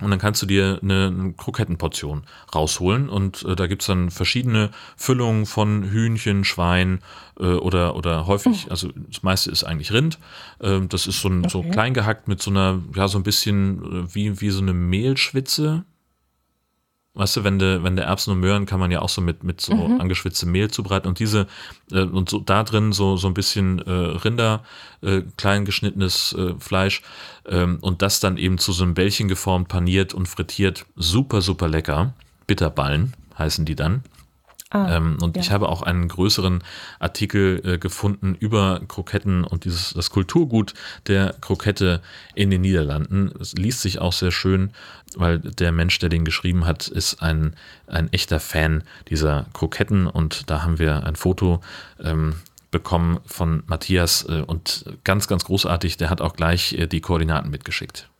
und 0.00 0.10
dann 0.10 0.20
kannst 0.20 0.40
du 0.42 0.46
dir 0.46 0.78
eine, 0.80 1.06
eine 1.06 1.32
Krokettenportion 1.32 2.22
rausholen 2.54 3.08
und 3.08 3.42
äh, 3.44 3.56
da 3.56 3.66
gibt's 3.66 3.86
dann 3.86 4.10
verschiedene 4.10 4.70
Füllungen 4.96 5.44
von 5.44 5.82
Hühnchen, 5.90 6.44
Schwein 6.44 7.00
äh, 7.40 7.46
oder, 7.46 7.96
oder 7.96 8.26
häufig, 8.28 8.70
also 8.70 8.90
das 8.94 9.24
meiste 9.24 9.50
ist 9.50 9.64
eigentlich 9.64 9.92
Rind. 9.92 10.18
Ähm, 10.60 10.88
das 10.88 11.08
ist 11.08 11.20
so, 11.20 11.28
ein, 11.28 11.48
so 11.48 11.60
Okay. 11.60 11.70
klein 11.70 11.94
gehackt 11.94 12.28
mit 12.28 12.40
so 12.40 12.50
einer, 12.50 12.80
ja, 12.94 13.08
so 13.08 13.18
ein 13.18 13.24
bisschen 13.24 14.06
äh, 14.06 14.14
wie, 14.14 14.40
wie 14.40 14.50
so 14.50 14.60
eine 14.62 14.72
Mehlschwitze. 14.72 15.84
Weißt 17.18 17.36
du, 17.36 17.42
wenn 17.42 17.58
du, 17.58 17.82
wenn 17.82 17.96
der 17.96 18.04
Erbsen 18.04 18.32
und 18.32 18.38
Möhren 18.38 18.64
kann 18.64 18.78
man 18.78 18.92
ja 18.92 19.02
auch 19.02 19.08
so 19.08 19.20
mit, 19.20 19.42
mit 19.42 19.60
so 19.60 19.72
angeschwitztem 19.98 20.52
Mehl 20.52 20.70
zubereiten 20.70 21.08
und 21.08 21.18
diese, 21.18 21.48
äh, 21.90 22.02
und 22.02 22.30
so 22.30 22.38
da 22.38 22.62
drin 22.62 22.92
so, 22.92 23.16
so 23.16 23.26
ein 23.26 23.34
bisschen 23.34 23.80
äh, 23.80 23.90
Rinder, 23.90 24.62
äh, 25.02 25.22
klein 25.36 25.64
geschnittenes 25.64 26.32
äh, 26.38 26.54
Fleisch 26.60 27.02
ähm, 27.46 27.78
und 27.80 28.02
das 28.02 28.20
dann 28.20 28.36
eben 28.36 28.58
zu 28.58 28.70
so 28.70 28.84
einem 28.84 28.94
Bällchen 28.94 29.26
geformt, 29.26 29.66
paniert 29.66 30.14
und 30.14 30.28
frittiert. 30.28 30.86
Super, 30.94 31.40
super 31.42 31.66
lecker. 31.66 32.14
Bitterballen 32.46 33.14
heißen 33.36 33.64
die 33.64 33.74
dann. 33.74 34.04
Ah, 34.70 34.96
Ähm, 34.96 35.16
und 35.22 35.36
ja. 35.36 35.42
ich 35.42 35.50
habe 35.50 35.68
auch 35.68 35.82
einen 35.82 36.08
größeren 36.08 36.62
Artikel 36.98 37.62
äh, 37.64 37.78
gefunden 37.78 38.34
über 38.34 38.80
Kroketten 38.86 39.44
und 39.44 39.64
dieses 39.64 39.94
das 39.94 40.10
Kulturgut 40.10 40.74
der 41.06 41.34
Krokette 41.40 42.02
in 42.34 42.50
den 42.50 42.60
Niederlanden. 42.60 43.32
Es 43.40 43.54
liest 43.54 43.80
sich 43.80 43.98
auch 43.98 44.12
sehr 44.12 44.30
schön, 44.30 44.72
weil 45.16 45.38
der 45.38 45.72
Mensch, 45.72 45.98
der 46.00 46.10
den 46.10 46.26
geschrieben 46.26 46.66
hat, 46.66 46.86
ist 46.86 47.22
ein, 47.22 47.54
ein 47.86 48.12
echter 48.12 48.40
Fan 48.40 48.84
dieser 49.08 49.46
Kroketten 49.54 50.06
und 50.06 50.50
da 50.50 50.62
haben 50.62 50.78
wir 50.78 51.06
ein 51.06 51.16
Foto 51.16 51.62
ähm, 52.02 52.34
bekommen 52.70 53.20
von 53.24 53.62
Matthias 53.66 54.26
äh, 54.28 54.42
und 54.46 54.84
ganz, 55.04 55.28
ganz 55.28 55.44
großartig, 55.44 55.96
der 55.96 56.10
hat 56.10 56.20
auch 56.20 56.34
gleich 56.34 56.74
äh, 56.74 56.86
die 56.86 57.00
Koordinaten 57.00 57.50
mitgeschickt. 57.50 58.10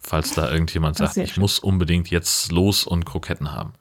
Falls 0.00 0.34
da 0.34 0.50
irgendjemand 0.50 0.96
sagt, 0.96 1.16
ich 1.16 1.36
muss 1.36 1.60
unbedingt 1.60 2.10
jetzt 2.10 2.50
los 2.50 2.84
und 2.84 3.04
Kroketten 3.04 3.52
haben. 3.52 3.74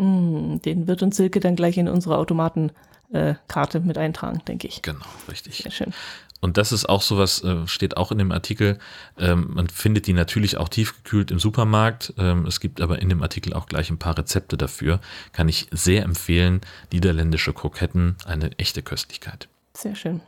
Mm, 0.00 0.60
Den 0.64 0.86
wird 0.86 1.02
uns 1.02 1.16
Silke 1.16 1.40
dann 1.40 1.56
gleich 1.56 1.76
in 1.76 1.88
unsere 1.88 2.16
Automatenkarte 2.16 3.78
äh, 3.78 3.80
mit 3.80 3.98
eintragen, 3.98 4.42
denke 4.48 4.66
ich. 4.66 4.82
Genau, 4.82 5.04
richtig. 5.28 5.58
Sehr 5.58 5.70
schön. 5.70 5.92
Und 6.40 6.56
das 6.56 6.72
ist 6.72 6.88
auch 6.88 7.02
sowas, 7.02 7.44
äh, 7.44 7.66
steht 7.66 7.98
auch 7.98 8.10
in 8.10 8.18
dem 8.18 8.32
Artikel. 8.32 8.78
Ähm, 9.18 9.50
man 9.52 9.68
findet 9.68 10.06
die 10.06 10.14
natürlich 10.14 10.56
auch 10.56 10.70
tiefgekühlt 10.70 11.30
im 11.30 11.38
Supermarkt. 11.38 12.14
Ähm, 12.16 12.46
es 12.46 12.60
gibt 12.60 12.80
aber 12.80 13.00
in 13.02 13.10
dem 13.10 13.22
Artikel 13.22 13.52
auch 13.52 13.66
gleich 13.66 13.90
ein 13.90 13.98
paar 13.98 14.16
Rezepte 14.16 14.56
dafür. 14.56 15.00
Kann 15.32 15.48
ich 15.50 15.68
sehr 15.70 16.02
empfehlen. 16.02 16.62
Niederländische 16.92 17.52
Kroketten, 17.52 18.16
eine 18.24 18.58
echte 18.58 18.82
Köstlichkeit. 18.82 19.48
Sehr 19.74 19.94
schön. 19.94 20.22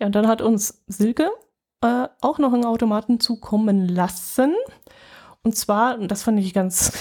Ja, 0.00 0.06
und 0.06 0.14
dann 0.14 0.26
hat 0.26 0.40
uns 0.40 0.82
Silke 0.86 1.30
äh, 1.82 2.08
auch 2.22 2.38
noch 2.38 2.54
einen 2.54 2.64
Automaten 2.64 3.20
zukommen 3.20 3.86
lassen. 3.86 4.54
Und 5.42 5.54
zwar, 5.56 5.98
und 5.98 6.10
das 6.10 6.22
fand 6.22 6.40
ich 6.40 6.54
ganz, 6.54 6.92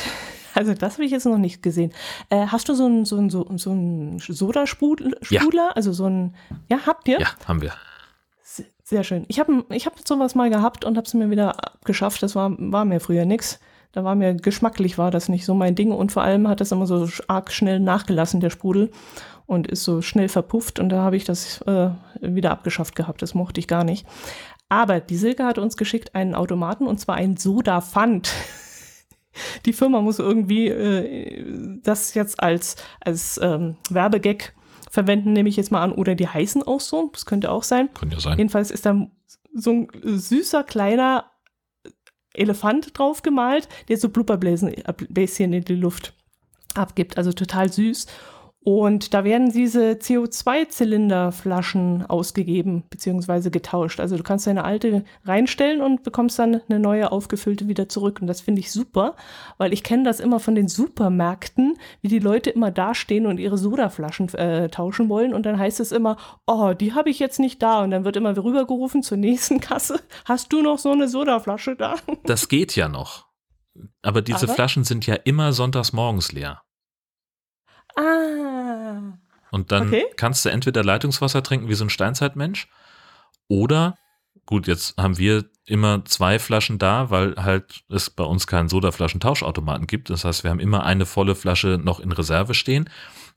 also 0.56 0.74
das 0.74 0.94
habe 0.94 1.06
ich 1.06 1.12
jetzt 1.12 1.26
noch 1.26 1.38
nicht 1.38 1.62
gesehen. 1.62 1.92
Äh, 2.30 2.48
hast 2.48 2.68
du 2.70 2.74
so 2.74 2.86
einen 2.86 3.06
so 3.06 3.18
einen- 3.18 3.30
so, 3.30 3.46
so 3.58 3.72
einen 3.72 4.20
Sodasprudler? 4.20 5.18
Ja. 5.30 5.42
Also 5.76 5.94
so 5.94 6.06
ein, 6.08 6.36
ja, 6.70 6.80
habt 6.86 7.08
ihr? 7.08 7.20
Ja, 7.20 7.28
haben 7.46 7.62
wir. 7.62 7.74
Se- 8.44 8.66
Sehr 8.84 9.04
schön. 9.04 9.26
Ich 9.28 9.40
habe 9.40 9.66
ich 9.70 9.86
hab 9.86 9.96
sowas 10.08 10.36
mal 10.36 10.50
gehabt 10.50 10.86
und 10.86 10.98
habe 10.98 11.06
es 11.06 11.14
mir 11.14 11.30
wieder 11.30 11.64
abgeschafft. 11.64 12.24
Das 12.24 12.36
war, 12.36 12.52
war 12.58 12.86
mir 12.86 13.00
früher 13.00 13.26
nix. 13.26 13.60
Da 13.92 14.04
war 14.04 14.16
mir 14.16 14.34
geschmacklich 14.34 14.98
war 14.98 15.10
das 15.10 15.30
nicht 15.30 15.46
so 15.46 15.54
mein 15.56 15.76
Ding 15.76 15.92
und 15.94 16.12
vor 16.12 16.22
allem 16.24 16.50
hat 16.50 16.60
das 16.60 16.74
immer 16.74 16.86
so 16.86 17.08
arg 17.30 17.54
schnell 17.54 17.80
nachgelassen, 17.80 18.42
der 18.42 18.50
Sprudel 18.50 18.92
und 19.46 19.68
ist 19.68 19.86
so 19.86 20.02
schnell 20.02 20.28
verpufft 20.28 20.80
und 20.80 20.90
da 20.90 20.98
habe 21.02 21.16
ich 21.16 21.24
das 21.24 21.62
äh, 21.62 21.92
wieder 22.20 22.52
abgeschafft 22.52 22.98
gehabt. 22.98 23.22
Das 23.22 23.34
mochte 23.36 23.60
ich 23.62 23.70
gar 23.70 23.86
nicht. 23.86 24.06
Aber 24.68 25.00
die 25.00 25.16
Silke 25.16 25.46
hat 25.46 25.60
uns 25.60 25.78
geschickt 25.78 26.14
einen 26.14 26.36
Automaten 26.36 26.88
und 26.88 27.00
zwar 27.00 27.16
einen 27.16 27.38
Soda 27.38 27.80
Pfand. 27.82 28.30
Die 29.66 29.74
Firma 29.74 30.02
muss 30.02 30.20
irgendwie 30.20 30.68
äh, 30.68 31.80
das 31.84 32.14
jetzt 32.14 32.42
als, 32.42 32.76
als 33.00 33.40
ähm, 33.42 33.78
Werbegag 33.90 34.54
verwenden, 34.90 35.34
nehme 35.34 35.50
ich 35.50 35.58
jetzt 35.58 35.72
mal 35.72 35.84
an. 35.84 35.92
Oder 35.92 36.16
die 36.16 36.28
heißen 36.28 36.64
auch 36.64 36.80
so. 36.80 37.10
Das 37.14 37.26
könnte 37.26 37.52
auch 37.52 37.64
sein. 37.64 37.90
Könnte 37.94 38.16
ja 38.16 38.22
sein. 38.22 38.38
Jedenfalls 38.38 38.72
ist 38.72 38.86
da 38.86 39.08
so 39.54 39.72
ein 39.72 39.88
süßer 40.04 40.64
kleiner 40.64 41.32
Elefant 42.34 42.98
drauf 42.98 43.22
gemalt, 43.22 43.68
der 43.88 43.98
so 43.98 44.10
Blubberbläschen 44.10 44.74
Bläschen 45.10 45.54
in 45.54 45.64
die 45.64 45.76
Luft 45.76 46.14
abgibt. 46.74 47.18
Also 47.18 47.32
total 47.32 47.72
süß. 47.72 48.08
Und 48.66 49.14
da 49.14 49.24
werden 49.24 49.52
diese 49.52 49.92
CO2-Zylinderflaschen 49.92 52.08
ausgegeben 52.08 52.84
bzw. 52.90 53.52
getauscht. 53.52 54.00
Also 54.00 54.18
du 54.18 54.24
kannst 54.24 54.48
deine 54.48 54.64
alte 54.64 55.06
reinstellen 55.24 55.82
und 55.82 56.02
bekommst 56.02 56.40
dann 56.40 56.62
eine 56.68 56.80
neue 56.80 57.12
aufgefüllte 57.12 57.68
wieder 57.68 57.88
zurück. 57.90 58.22
Und 58.22 58.28
das 58.28 58.42
finde 58.42 58.62
ich 58.62 58.72
super, 58.72 59.16
weil 59.60 59.72
ich 59.72 59.84
kenne 59.84 60.02
das 60.02 60.20
immer 60.20 60.40
von 60.40 60.56
den 60.56 60.68
Supermärkten, 60.68 61.78
wie 62.02 62.08
die 62.08 62.18
Leute 62.18 62.50
immer 62.50 62.72
dastehen 62.72 63.28
und 63.28 63.40
ihre 63.40 63.60
Sodaflaschen 63.60 64.34
äh, 64.34 64.68
tauschen 64.70 65.10
wollen. 65.10 65.36
Und 65.36 65.46
dann 65.46 65.60
heißt 65.60 65.80
es 65.80 65.92
immer, 65.92 66.18
oh, 66.48 66.74
die 66.74 66.94
habe 66.94 67.12
ich 67.12 67.20
jetzt 67.20 67.40
nicht 67.40 67.62
da. 67.62 67.84
Und 67.84 67.92
dann 67.92 68.04
wird 68.04 68.16
immer 68.16 68.36
rübergerufen 68.36 69.04
zur 69.04 69.18
nächsten 69.18 69.60
Kasse. 69.60 70.00
Hast 70.26 70.52
du 70.52 70.64
noch 70.64 70.80
so 70.80 70.92
eine 70.92 71.08
Sodaflasche 71.08 71.76
da? 71.76 71.98
Das 72.24 72.50
geht 72.50 72.76
ja 72.76 72.90
noch. 72.90 73.28
Aber 74.02 74.24
diese 74.24 74.48
Aber? 74.48 74.56
Flaschen 74.56 74.86
sind 74.86 75.06
ja 75.06 75.14
immer 75.14 75.54
sonntags 75.54 75.94
morgens 75.94 76.32
leer. 76.32 76.64
Ah. 77.96 79.18
Und 79.52 79.72
dann 79.72 79.88
Okay. 79.88 80.06
kannst 80.18 80.44
du 80.46 80.50
entweder 80.50 80.84
Leitungswasser 80.84 81.42
trinken 81.44 81.70
wie 81.70 81.76
so 81.76 81.86
ein 81.86 81.90
Steinzeitmensch 81.90 82.68
oder, 83.48 83.98
gut, 84.46 84.68
jetzt 84.68 84.98
haben 84.98 85.18
wir 85.18 85.46
immer 85.66 86.04
zwei 86.06 86.40
Flaschen 86.40 86.78
da, 86.78 87.10
weil 87.10 87.36
halt 87.38 87.84
es 87.90 88.10
bei 88.10 88.24
uns 88.24 88.48
keinen 88.48 88.70
Sodaflaschentauschautomaten 88.70 89.88
gibt. 89.88 90.10
Das 90.10 90.26
heißt, 90.26 90.44
wir 90.44 90.52
haben 90.52 90.60
immer 90.60 90.84
eine 90.84 91.06
volle 91.06 91.36
Flasche 91.36 91.80
noch 91.82 92.00
in 92.00 92.12
Reserve 92.12 92.54
stehen, 92.54 92.90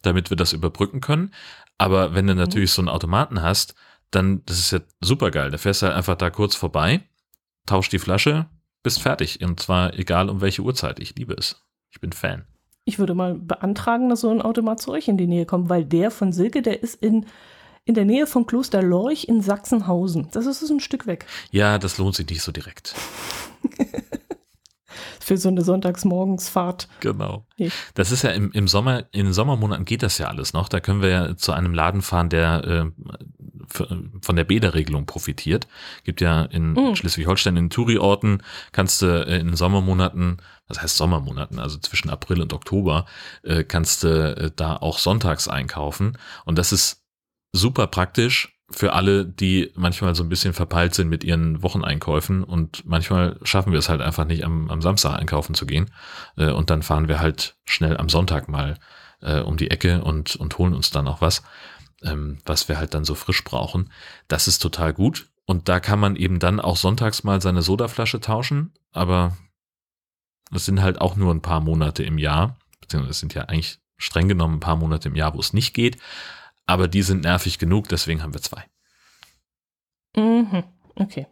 damit 0.03 0.31
wir 0.31 0.37
das 0.37 0.53
überbrücken 0.53 1.01
können. 1.01 1.33
Aber 1.79 2.15
wenn 2.15 2.27
du 2.27 2.35
natürlich 2.35 2.73
so 2.73 2.83
einen 2.83 2.89
Automaten 2.89 3.41
hast, 3.43 3.75
dann, 4.11 4.45
das 4.47 4.59
ist 4.59 4.73
ja 4.73 4.81
super 5.01 5.31
geil. 5.31 5.51
Da 5.51 5.59
fährst 5.59 5.83
du 5.83 5.87
halt 5.87 5.97
einfach 5.97 6.17
da 6.17 6.31
kurz 6.31 6.55
vorbei, 6.57 7.03
tausch 7.67 7.89
die 7.89 7.99
Flasche, 7.99 8.47
bist 8.83 9.01
fertig. 9.01 9.41
Und 9.43 9.61
zwar 9.61 9.95
egal 9.95 10.29
um 10.29 10.41
welche 10.41 10.63
Uhrzeit. 10.63 10.99
Ich 10.99 11.15
liebe 11.17 11.35
es. 11.35 11.63
Ich 11.91 12.01
bin 12.01 12.13
Fan. 12.13 12.47
Ich 12.89 12.99
würde 12.99 13.15
mal 13.15 13.35
beantragen, 13.35 14.09
dass 14.09 14.23
so 14.23 14.31
ein 14.31 14.41
Automat 14.41 14.81
zu 14.81 14.93
euch 14.93 15.09
in 15.09 15.19
die 15.19 15.27
Nähe 15.27 15.45
kommt, 15.45 15.69
weil 15.69 15.85
der 15.85 16.11
von 16.11 16.33
Silke, 16.33 16.63
der 16.63 16.83
ist 16.83 16.95
in, 16.95 17.27
in 17.85 17.93
der 17.93 18.07
Nähe 18.07 18.27
von 18.27 18.47
Kloster 18.47 18.83
Lorch 18.83 19.27
in 19.29 19.43
Sachsenhausen. 19.43 20.29
Das 20.33 20.47
ist 20.47 20.63
ein 20.71 20.81
Stück 20.81 21.07
weg. 21.07 21.27
Ja, 21.51 21.77
das 21.77 21.99
lohnt 21.99 22.15
sich 22.15 22.27
nicht 22.31 22.41
so 22.41 22.51
direkt. 22.51 22.95
Für 25.21 25.37
so 25.37 25.51
eine 25.51 25.61
Sonntagsmorgensfahrt. 25.61 26.89
Genau. 27.01 27.45
Das 27.93 28.11
ist 28.11 28.23
ja 28.23 28.31
im, 28.31 28.53
im 28.53 28.67
Sommer, 28.67 29.05
in 29.13 29.27
den 29.27 29.35
Sommermonaten 29.35 29.85
geht 29.85 30.03
das 30.03 30.17
ja 30.17 30.29
alles 30.29 30.55
noch. 30.55 30.71
Da 30.71 30.81
können 30.81 31.03
wir 31.03 31.11
ja 31.11 31.37
zu 31.37 31.53
einem 31.53 31.75
Laden 31.75 32.01
fahren, 32.01 32.31
der 32.31 32.65
äh, 32.65 32.85
von 34.23 34.35
der 34.35 34.45
Bäderregelung 34.45 35.05
profitiert. 35.05 35.69
Gibt 36.05 36.23
ja 36.23 36.45
in 36.45 36.73
Mm. 36.73 36.95
Schleswig-Holstein 36.95 37.59
in 37.59 37.69
Touri-Orten 37.69 38.43
kannst 38.73 39.03
du 39.03 39.27
äh, 39.27 39.41
in 39.41 39.49
den 39.49 39.57
Sommermonaten, 39.57 40.39
was 40.69 40.83
heißt 40.83 40.97
Sommermonaten, 40.97 41.59
also 41.59 41.79
zwischen 41.79 42.11
April 42.11 42.43
und 42.43 42.53
Oktober, 42.53 43.07
äh, 43.43 43.65
kannst 43.65 44.05
du 44.05 44.37
äh, 44.37 44.51
da 44.55 44.77
auch 44.77 44.99
sonntags 44.99 45.49
einkaufen. 45.49 46.19
Und 46.45 46.59
das 46.59 46.73
ist 46.73 47.03
super 47.53 47.87
praktisch 47.87 48.59
für 48.71 48.93
alle, 48.93 49.25
die 49.25 49.73
manchmal 49.75 50.15
so 50.15 50.23
ein 50.23 50.29
bisschen 50.29 50.53
verpeilt 50.53 50.95
sind 50.95 51.09
mit 51.09 51.25
ihren 51.25 51.63
Wocheneinkäufen 51.63 52.45
und 52.45 52.85
manchmal 52.85 53.39
schaffen 53.43 53.73
wir 53.73 53.79
es 53.79 53.89
halt 53.89 54.03
einfach 54.03 54.27
nicht, 54.27 54.45
am, 54.45 54.71
am 54.71 54.83
Samstag 54.83 55.19
einkaufen 55.19 55.55
zu 55.55 55.65
gehen. 55.65 55.91
Äh, 56.37 56.51
und 56.51 56.71
dann 56.71 56.83
fahren 56.83 57.09
wir 57.09 57.19
halt 57.19 57.57
schnell 57.65 57.97
am 57.97 58.09
Sonntag 58.11 58.49
mal 58.49 58.79
äh, 59.23 59.41
um 59.41 59.57
die 59.57 59.71
Ecke 59.71 60.03
und, 60.05 60.37
und 60.37 60.59
holen 60.59 60.75
uns 60.75 60.91
dann 60.91 61.09
auch 61.09 61.23
was, 61.23 61.43
ähm, 62.03 62.39
was 62.45 62.69
wir 62.69 62.79
halt 62.79 62.93
dann 62.93 63.05
so 63.05 63.15
frisch 63.15 63.43
brauchen. 63.43 63.91
Das 64.29 64.49
ist 64.49 64.59
total 64.59 64.93
gut. 64.93 65.31
Und 65.47 65.71
da 65.71 65.81
kann 65.81 65.99
man 65.99 66.15
eben 66.15 66.39
dann 66.39 66.61
auch 66.61 66.77
sonntags 66.77 67.25
mal 67.25 67.41
seine 67.41 67.63
Sodaflasche 67.63 68.21
tauschen, 68.21 68.75
aber 68.93 69.35
es 70.57 70.65
sind 70.65 70.81
halt 70.83 71.01
auch 71.01 71.17
nur 71.17 71.33
ein 71.35 71.43
paar 71.43 71.61
Monate 71.61 72.03
im 72.03 72.19
Jahr, 72.19 72.57
beziehungsweise 72.81 73.11
es 73.13 73.21
sind 73.21 73.35
ja 73.35 73.43
eigentlich 73.43 73.79
streng 73.97 74.29
genommen 74.29 74.57
ein 74.57 74.61
paar 74.61 74.77
Monate 74.77 75.09
im 75.09 75.17
Jahr, 75.17 75.35
wo 75.35 75.41
es 75.41 75.53
nicht 75.53 75.75
geht. 75.75 75.99
Aber 76.67 76.87
die 76.89 77.03
sind 77.03 77.23
nervig 77.23 77.59
genug, 77.59 77.89
deswegen 77.89 78.23
haben 78.23 78.35
wir 78.35 78.43
zwei. 78.43 78.65
Mhm. 80.17 80.65
Okay. 80.97 81.27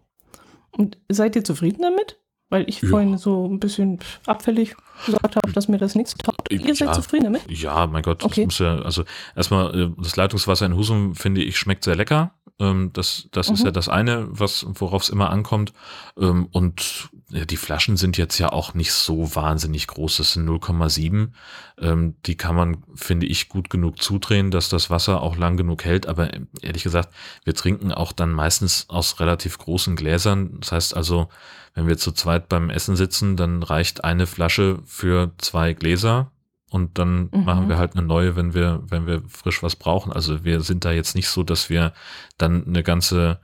Und 0.70 0.98
seid 1.08 1.36
ihr 1.36 1.44
zufrieden 1.44 1.82
damit? 1.82 2.18
Weil 2.48 2.68
ich 2.68 2.80
Ja. 2.80 2.90
vorhin 2.90 3.18
so 3.18 3.46
ein 3.48 3.58
bisschen 3.58 3.98
abfällig 4.26 4.76
gesagt 5.04 5.34
habe, 5.34 5.52
dass 5.52 5.66
mir 5.66 5.78
das 5.78 5.96
nichts 5.96 6.14
taugt. 6.14 6.50
Ihr 6.52 6.60
seid 6.76 6.88
Ja. 6.88 6.92
zufrieden 6.92 7.24
damit? 7.24 7.42
Ja, 7.50 7.86
mein 7.88 8.02
Gott, 8.02 8.22
Okay. 8.22 8.42
das 8.42 8.46
muss 8.46 8.58
ja, 8.60 8.78
also 8.82 9.04
erstmal, 9.34 9.74
äh, 9.78 9.90
das 9.98 10.14
Leitungswasser 10.14 10.66
in 10.66 10.76
Husum, 10.76 11.16
finde 11.16 11.42
ich, 11.42 11.58
schmeckt 11.58 11.82
sehr 11.84 11.96
lecker. 11.96 12.34
Ähm, 12.60 12.90
Das, 12.92 13.28
das 13.32 13.50
ist 13.50 13.60
Mhm. 13.60 13.66
ja 13.66 13.70
das 13.72 13.88
eine, 13.88 14.26
was, 14.30 14.64
worauf 14.68 15.02
es 15.02 15.08
immer 15.08 15.30
ankommt. 15.30 15.72
Ähm, 16.18 16.48
Und 16.52 17.10
die 17.28 17.56
Flaschen 17.56 17.96
sind 17.96 18.16
jetzt 18.18 18.38
ja 18.38 18.52
auch 18.52 18.74
nicht 18.74 18.92
so 18.92 19.34
wahnsinnig 19.34 19.88
groß. 19.88 20.18
Das 20.18 20.32
sind 20.32 20.48
0,7. 20.48 21.30
Ähm, 21.78 22.14
die 22.24 22.36
kann 22.36 22.54
man, 22.54 22.84
finde 22.94 23.26
ich, 23.26 23.48
gut 23.48 23.68
genug 23.68 24.00
zudrehen, 24.00 24.52
dass 24.52 24.68
das 24.68 24.90
Wasser 24.90 25.22
auch 25.22 25.36
lang 25.36 25.56
genug 25.56 25.84
hält. 25.84 26.06
Aber 26.06 26.30
ehrlich 26.62 26.84
gesagt, 26.84 27.12
wir 27.44 27.54
trinken 27.54 27.90
auch 27.90 28.12
dann 28.12 28.30
meistens 28.30 28.88
aus 28.88 29.18
relativ 29.18 29.58
großen 29.58 29.96
Gläsern. 29.96 30.60
Das 30.60 30.70
heißt 30.70 30.96
also, 30.96 31.28
wenn 31.74 31.88
wir 31.88 31.98
zu 31.98 32.12
zweit 32.12 32.48
beim 32.48 32.70
Essen 32.70 32.94
sitzen, 32.94 33.36
dann 33.36 33.64
reicht 33.64 34.04
eine 34.04 34.28
Flasche 34.28 34.78
für 34.84 35.32
zwei 35.38 35.72
Gläser. 35.72 36.30
Und 36.70 36.98
dann 36.98 37.30
mhm. 37.32 37.44
machen 37.44 37.68
wir 37.68 37.76
halt 37.76 37.96
eine 37.96 38.06
neue, 38.06 38.36
wenn 38.36 38.54
wir, 38.54 38.82
wenn 38.86 39.06
wir 39.06 39.22
frisch 39.28 39.64
was 39.64 39.74
brauchen. 39.74 40.12
Also 40.12 40.44
wir 40.44 40.60
sind 40.60 40.84
da 40.84 40.92
jetzt 40.92 41.16
nicht 41.16 41.28
so, 41.28 41.42
dass 41.42 41.70
wir 41.70 41.92
dann 42.38 42.66
eine 42.66 42.84
ganze, 42.84 43.40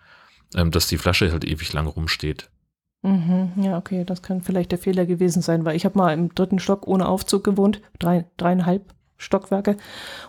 ähm, 0.55 0.71
dass 0.71 0.87
die 0.87 0.99
Flasche 0.99 1.33
halt 1.33 1.45
ewig 1.45 1.73
lang 1.73 1.87
rumsteht. 1.89 2.49
Mhm, 3.03 3.53
ja, 3.57 3.79
okay, 3.79 4.05
das 4.05 4.23
kann 4.23 4.43
vielleicht 4.43 4.71
der 4.71 4.79
Fehler 4.79 5.07
gewesen 5.07 5.43
sein, 5.43 5.65
weil 5.65 5.75
ich 5.75 5.85
habe 5.85 5.99
mal 5.99 6.13
im 6.13 6.35
dritten 6.35 6.61
Stock 6.61 6.87
ohne 6.87 7.09
Aufzug 7.09 7.43
gewohnt, 7.43 7.81
drei, 7.99 8.27
dreieinhalb 8.37 8.95
Stockwerke 9.23 9.77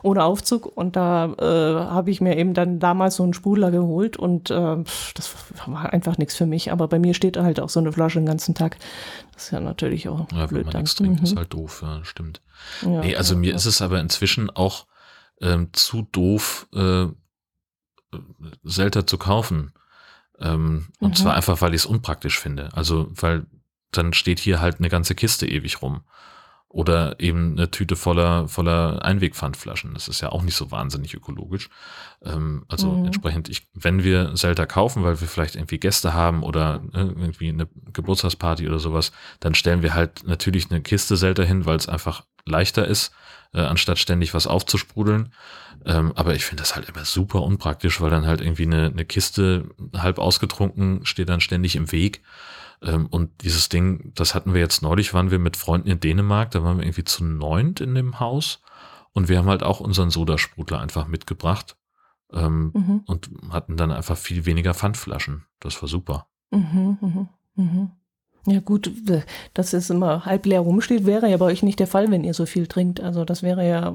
ohne 0.02 0.24
Aufzug 0.24 0.66
und 0.66 0.96
da 0.96 1.34
äh, 1.34 1.86
habe 1.86 2.12
ich 2.12 2.22
mir 2.22 2.38
eben 2.38 2.54
dann 2.54 2.80
damals 2.80 3.16
so 3.16 3.24
einen 3.24 3.34
Sprudler 3.34 3.72
geholt 3.72 4.18
und 4.18 4.50
äh, 4.50 4.84
das 5.16 5.36
war 5.66 5.92
einfach 5.92 6.18
nichts 6.18 6.36
für 6.36 6.46
mich, 6.46 6.72
aber 6.72 6.88
bei 6.88 7.00
mir 7.00 7.14
steht 7.14 7.38
halt 7.38 7.60
auch 7.60 7.70
so 7.70 7.80
eine 7.80 7.92
Flasche 7.92 8.20
den 8.20 8.26
ganzen 8.26 8.56
Tag. 8.56 8.78
Das 9.34 9.46
ist 9.46 9.52
ja 9.52 9.60
natürlich 9.60 10.08
auch 10.10 10.32
ja, 10.32 10.46
blöd. 10.46 10.66
Wenn 10.66 10.74
man 10.74 10.82
nichts 10.84 10.96
trinkt, 10.96 11.20
mhm. 11.20 11.26
ist 11.26 11.36
halt 11.36 11.54
doof, 11.54 11.82
ja, 11.84 12.04
stimmt. 12.04 12.42
Ja, 12.82 13.02
nee, 13.02 13.16
also 13.16 13.34
ja, 13.34 13.40
mir 13.40 13.56
ist 13.56 13.66
es 13.66 13.82
aber 13.82 14.00
inzwischen 14.00 14.50
auch 14.50 14.86
ähm, 15.42 15.70
zu 15.74 16.08
doof, 16.12 16.68
äh, 16.74 17.08
Selter 18.64 19.08
zu 19.08 19.18
kaufen. 19.18 19.74
Ähm, 20.40 20.88
und 21.00 21.12
mhm. 21.12 21.16
zwar 21.16 21.36
einfach, 21.36 21.62
weil 21.62 21.74
ich 21.74 21.82
es 21.82 21.86
unpraktisch 21.86 22.40
finde. 22.40 22.70
Also, 22.74 23.10
weil 23.12 23.46
dann 23.92 24.14
steht 24.14 24.40
hier 24.40 24.60
halt 24.60 24.80
eine 24.80 24.90
ganze 24.90 25.16
Kiste 25.16 25.48
ewig 25.48 25.82
rum. 25.82 26.02
Oder 26.68 27.20
eben 27.20 27.52
eine 27.52 27.70
Tüte 27.70 27.96
voller, 27.96 28.48
voller 28.48 29.06
Einwegpfandflaschen. 29.06 29.94
Das 29.94 30.08
ist 30.08 30.22
ja 30.22 30.30
auch 30.30 30.42
nicht 30.42 30.56
so 30.56 30.72
wahnsinnig 30.72 31.14
ökologisch. 31.14 31.70
Ähm, 32.24 32.66
also 32.68 32.90
mhm. 32.90 33.06
entsprechend, 33.06 33.48
ich, 33.48 33.68
wenn 33.76 34.04
wir 34.04 34.36
Selter 34.36 34.66
kaufen, 34.66 35.04
weil 35.04 35.22
wir 35.22 35.28
vielleicht 35.28 35.56
irgendwie 35.56 35.78
Gäste 35.78 36.16
haben 36.16 36.42
oder 36.42 36.80
ne, 36.80 37.14
irgendwie 37.16 37.50
eine 37.50 37.68
Geburtstagsparty 37.94 38.68
oder 38.68 38.80
sowas, 38.80 39.12
dann 39.40 39.54
stellen 39.54 39.84
wir 39.84 39.94
halt 39.94 40.24
natürlich 40.26 40.72
eine 40.72 40.82
Kiste 40.82 41.16
Selter 41.16 41.46
hin, 41.46 41.68
weil 41.68 41.78
es 41.78 41.88
einfach 41.88 42.24
leichter 42.44 42.88
ist, 42.88 43.12
äh, 43.54 43.62
anstatt 43.62 44.00
ständig 44.00 44.34
was 44.34 44.48
aufzusprudeln. 44.48 45.32
Ähm, 45.86 46.14
aber 46.16 46.36
ich 46.36 46.46
finde 46.46 46.62
das 46.62 46.76
halt 46.76 46.88
immer 46.90 47.06
super 47.06 47.42
unpraktisch, 47.42 48.00
weil 48.00 48.10
dann 48.10 48.26
halt 48.26 48.42
irgendwie 48.42 48.64
eine, 48.64 48.88
eine 48.88 49.06
Kiste 49.06 49.70
halb 49.96 50.18
ausgetrunken 50.18 51.06
steht 51.06 51.30
dann 51.30 51.42
ständig 51.42 51.76
im 51.76 51.92
Weg. 51.92 52.22
Ähm, 52.82 53.08
und 53.08 53.30
dieses 53.44 53.70
Ding, 53.70 54.12
das 54.16 54.36
hatten 54.36 54.54
wir 54.54 54.62
jetzt 54.62 54.82
neulich, 54.82 55.14
waren 55.14 55.32
wir 55.32 55.40
mit 55.40 55.58
Freunden 55.58 55.90
in 55.90 56.00
Dänemark, 56.00 56.52
da 56.52 56.64
waren 56.64 56.78
wir 56.78 56.86
irgendwie 56.86 57.04
zu 57.04 57.24
neunt 57.24 57.82
in 57.82 57.96
dem 57.96 58.20
Haus 58.20 58.62
und 59.14 59.30
wir 59.30 59.38
haben 59.38 59.50
halt 59.50 59.64
auch 59.64 59.80
unseren 59.80 60.10
Sodasprudler 60.10 60.80
einfach 60.80 61.08
mitgebracht 61.08 61.78
ähm, 62.32 62.72
mhm. 62.74 63.02
und 63.06 63.30
hatten 63.52 63.78
dann 63.78 63.92
einfach 63.92 64.18
viel 64.18 64.46
weniger 64.46 64.74
Pfandflaschen. 64.74 65.46
Das 65.60 65.82
war 65.82 65.90
super. 65.90 66.28
Mhm, 66.52 66.98
mhm, 67.02 67.30
mhm. 67.56 67.92
Ja 68.46 68.60
gut, 68.60 68.92
dass 69.54 69.72
es 69.72 69.90
immer 69.90 70.26
halb 70.26 70.46
leer 70.46 70.60
rumsteht, 70.60 71.06
wäre 71.06 71.30
ja 71.30 71.38
bei 71.38 71.46
euch 71.46 71.64
nicht 71.64 71.80
der 71.80 71.88
Fall, 71.88 72.12
wenn 72.12 72.26
ihr 72.26 72.34
so 72.34 72.46
viel 72.46 72.68
trinkt. 72.68 73.00
Also 73.00 73.24
das 73.24 73.42
wäre 73.42 73.66
ja 73.66 73.94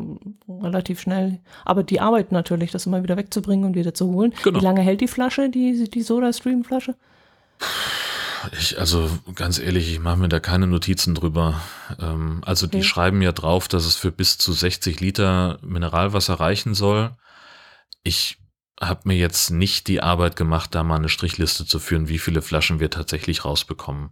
relativ 0.49 1.01
schnell. 1.01 1.39
Aber 1.67 1.83
die 1.83 2.01
Arbeit 2.01 2.33
natürlich, 2.33 2.71
das 2.71 2.87
immer 2.87 3.03
wieder 3.03 3.19
wegzubringen 3.19 3.67
und 3.67 3.77
wieder 3.77 3.93
zu 3.93 4.07
holen. 4.07 4.33
Genau. 4.43 4.59
Wie 4.59 4.65
lange 4.65 4.81
hält 4.81 5.03
die 5.03 5.09
Flasche, 5.09 5.51
die, 5.51 5.91
die 5.91 6.03
Soda-Stream-Flasche? 6.03 6.95
Ich, 8.59 8.79
also 8.79 9.11
ganz 9.35 9.59
ehrlich, 9.59 9.93
ich 9.93 9.99
mache 9.99 10.17
mir 10.17 10.29
da 10.29 10.41
keine 10.41 10.67
Notizen 10.67 11.15
drüber. 11.15 11.61
Ähm, 12.01 12.41
also 12.47 12.67
die 12.67 12.83
schreiben 12.83 13.21
ja 13.21 13.33
drauf, 13.33 13.69
dass 13.69 13.85
es 13.85 13.97
für 13.97 14.13
bis 14.13 14.39
zu 14.39 14.53
60 14.53 15.01
Liter 15.01 15.59
Mineralwasser 15.63 16.35
reichen 16.35 16.73
soll. 16.73 17.11
Ich 18.03 18.39
habe 18.81 19.01
mir 19.05 19.17
jetzt 19.17 19.51
nicht 19.51 19.89
die 19.89 20.01
Arbeit 20.01 20.37
gemacht, 20.37 20.75
da 20.75 20.85
mal 20.85 20.97
eine 20.97 21.09
Strichliste 21.09 21.67
zu 21.67 21.79
führen, 21.79 22.09
wie 22.09 22.19
viele 22.19 22.41
Flaschen 22.41 22.81
wir 22.81 22.91
tatsächlich 22.91 23.45
rausbekommen. 23.45 24.11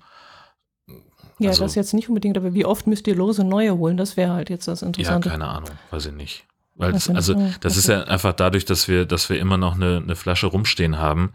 Ja, 1.38 1.50
also, 1.50 1.64
das 1.64 1.74
jetzt 1.74 1.92
nicht 1.92 2.08
unbedingt, 2.08 2.36
aber 2.36 2.54
wie 2.54 2.64
oft 2.64 2.86
müsst 2.86 3.06
ihr 3.06 3.14
lose 3.14 3.44
neue 3.44 3.76
holen? 3.76 3.96
Das 3.96 4.16
wäre 4.16 4.32
halt 4.32 4.48
jetzt 4.48 4.68
das 4.68 4.82
Interessante. 4.82 5.28
Ja, 5.28 5.32
keine 5.32 5.48
Ahnung, 5.48 5.70
weiß 5.90 6.06
ich 6.06 6.12
nicht. 6.12 6.46
Weil 6.74 6.92
das, 6.92 7.08
also 7.08 7.34
das 7.60 7.76
ist 7.76 7.88
ja 7.88 8.02
einfach 8.04 8.34
dadurch, 8.34 8.66
dass 8.66 8.86
wir, 8.86 9.06
dass 9.06 9.30
wir 9.30 9.38
immer 9.38 9.56
noch 9.56 9.74
eine, 9.74 9.96
eine 10.02 10.16
Flasche 10.16 10.46
rumstehen 10.46 10.98
haben, 10.98 11.32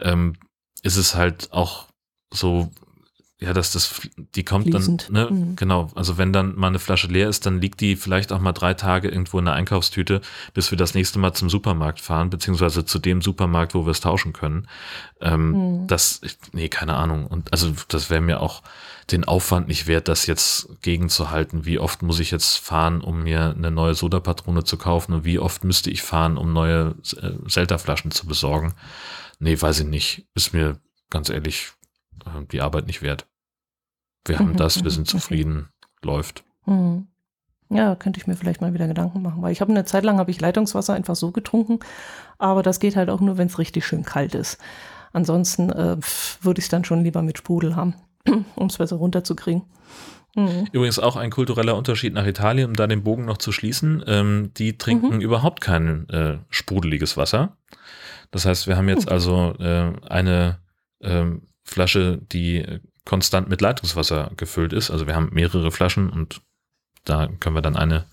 ähm, 0.00 0.34
ist 0.82 0.96
es 0.96 1.14
halt 1.14 1.52
auch 1.52 1.86
so, 2.32 2.70
ja, 3.40 3.54
dass 3.54 3.72
das, 3.72 4.02
die 4.34 4.44
kommt 4.44 4.66
Fließend. 4.66 5.08
dann, 5.10 5.12
ne, 5.12 5.30
mhm. 5.30 5.56
genau, 5.56 5.90
also 5.94 6.18
wenn 6.18 6.30
dann 6.30 6.56
mal 6.56 6.66
eine 6.66 6.78
Flasche 6.78 7.06
leer 7.06 7.26
ist, 7.26 7.46
dann 7.46 7.58
liegt 7.58 7.80
die 7.80 7.96
vielleicht 7.96 8.32
auch 8.32 8.38
mal 8.38 8.52
drei 8.52 8.74
Tage 8.74 9.08
irgendwo 9.08 9.38
in 9.38 9.46
der 9.46 9.54
Einkaufstüte, 9.54 10.20
bis 10.52 10.70
wir 10.70 10.76
das 10.76 10.92
nächste 10.92 11.18
Mal 11.18 11.32
zum 11.32 11.48
Supermarkt 11.48 12.00
fahren, 12.00 12.28
beziehungsweise 12.28 12.84
zu 12.84 12.98
dem 12.98 13.22
Supermarkt, 13.22 13.74
wo 13.74 13.86
wir 13.86 13.92
es 13.92 14.00
tauschen 14.00 14.34
können. 14.34 14.68
Ähm, 15.22 15.52
mhm. 15.52 15.86
Das, 15.86 16.20
nee, 16.52 16.68
keine 16.68 16.96
Ahnung. 16.96 17.26
Und 17.26 17.50
also 17.50 17.72
das 17.88 18.10
wäre 18.10 18.20
mir 18.20 18.40
auch 18.40 18.62
den 19.10 19.24
Aufwand 19.24 19.68
nicht 19.68 19.86
wert, 19.86 20.08
das 20.08 20.26
jetzt 20.26 20.68
gegenzuhalten. 20.82 21.64
Wie 21.64 21.78
oft 21.78 22.02
muss 22.02 22.20
ich 22.20 22.30
jetzt 22.30 22.58
fahren, 22.58 23.00
um 23.00 23.22
mir 23.22 23.54
eine 23.56 23.70
neue 23.70 23.94
Sodapatrone 23.94 24.64
zu 24.64 24.76
kaufen 24.76 25.14
und 25.14 25.24
wie 25.24 25.38
oft 25.38 25.64
müsste 25.64 25.90
ich 25.90 26.02
fahren, 26.02 26.36
um 26.36 26.52
neue 26.52 26.94
äh, 27.22 27.32
Selterflaschen 27.46 28.10
zu 28.10 28.26
besorgen? 28.26 28.74
Nee, 29.38 29.60
weiß 29.60 29.80
ich 29.80 29.86
nicht. 29.86 30.26
Ist 30.34 30.52
mir 30.52 30.78
ganz 31.08 31.30
ehrlich 31.30 31.72
äh, 32.26 32.44
die 32.50 32.60
Arbeit 32.60 32.86
nicht 32.86 33.02
wert. 33.02 33.26
Wir 34.26 34.38
haben 34.38 34.52
mhm, 34.52 34.56
das, 34.56 34.82
wir 34.84 34.90
sind 34.90 35.08
okay. 35.08 35.18
zufrieden, 35.18 35.68
läuft. 36.02 36.44
Mhm. 36.66 37.06
Ja, 37.72 37.94
könnte 37.94 38.18
ich 38.18 38.26
mir 38.26 38.34
vielleicht 38.34 38.60
mal 38.60 38.74
wieder 38.74 38.88
Gedanken 38.88 39.22
machen, 39.22 39.42
weil 39.42 39.52
ich 39.52 39.60
habe 39.60 39.70
eine 39.70 39.84
Zeit 39.84 40.02
lang 40.02 40.18
habe 40.18 40.32
ich 40.32 40.40
Leitungswasser 40.40 40.94
einfach 40.94 41.14
so 41.14 41.30
getrunken, 41.30 41.78
aber 42.36 42.62
das 42.64 42.80
geht 42.80 42.96
halt 42.96 43.08
auch 43.10 43.20
nur, 43.20 43.38
wenn 43.38 43.46
es 43.46 43.58
richtig 43.58 43.86
schön 43.86 44.04
kalt 44.04 44.34
ist. 44.34 44.58
Ansonsten 45.12 45.70
äh, 45.70 45.96
würde 46.42 46.58
ich 46.58 46.64
es 46.64 46.68
dann 46.68 46.84
schon 46.84 47.04
lieber 47.04 47.22
mit 47.22 47.38
Sprudel 47.38 47.76
haben, 47.76 47.94
um 48.56 48.66
es 48.66 48.78
besser 48.78 48.96
runterzukriegen. 48.96 49.62
Mhm. 50.36 50.68
Übrigens 50.72 50.98
auch 50.98 51.16
ein 51.16 51.30
kultureller 51.30 51.76
Unterschied 51.76 52.12
nach 52.14 52.26
Italien, 52.26 52.68
um 52.68 52.74
da 52.74 52.86
den 52.86 53.02
Bogen 53.02 53.24
noch 53.24 53.38
zu 53.38 53.52
schließen. 53.52 54.04
Ähm, 54.06 54.50
die 54.56 54.78
trinken 54.78 55.16
mhm. 55.16 55.20
überhaupt 55.20 55.60
kein 55.60 56.08
äh, 56.08 56.38
sprudeliges 56.50 57.16
Wasser. 57.16 57.56
Das 58.30 58.46
heißt, 58.46 58.66
wir 58.66 58.76
haben 58.76 58.88
jetzt 58.88 59.06
mhm. 59.06 59.12
also 59.12 59.54
äh, 59.58 59.92
eine 60.08 60.58
ähm, 61.00 61.42
Flasche, 61.64 62.18
die 62.32 62.80
konstant 63.04 63.48
mit 63.48 63.60
Leitungswasser 63.60 64.30
gefüllt 64.36 64.72
ist. 64.72 64.90
Also 64.90 65.06
wir 65.06 65.14
haben 65.14 65.30
mehrere 65.32 65.70
Flaschen 65.70 66.10
und 66.10 66.42
da 67.04 67.28
können 67.40 67.56
wir 67.56 67.62
dann 67.62 67.76
eine 67.76 68.06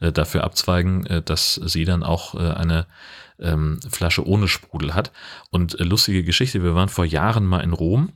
äh, 0.00 0.12
dafür 0.12 0.44
abzweigen, 0.44 1.06
äh, 1.06 1.22
dass 1.22 1.54
sie 1.54 1.84
dann 1.84 2.02
auch 2.02 2.34
äh, 2.34 2.52
eine 2.52 2.86
ähm, 3.38 3.80
Flasche 3.88 4.26
ohne 4.26 4.48
Sprudel 4.48 4.94
hat. 4.94 5.12
Und 5.50 5.80
äh, 5.80 5.84
lustige 5.84 6.24
Geschichte, 6.24 6.62
wir 6.62 6.74
waren 6.74 6.88
vor 6.88 7.04
Jahren 7.04 7.46
mal 7.46 7.60
in 7.60 7.72
Rom 7.72 8.12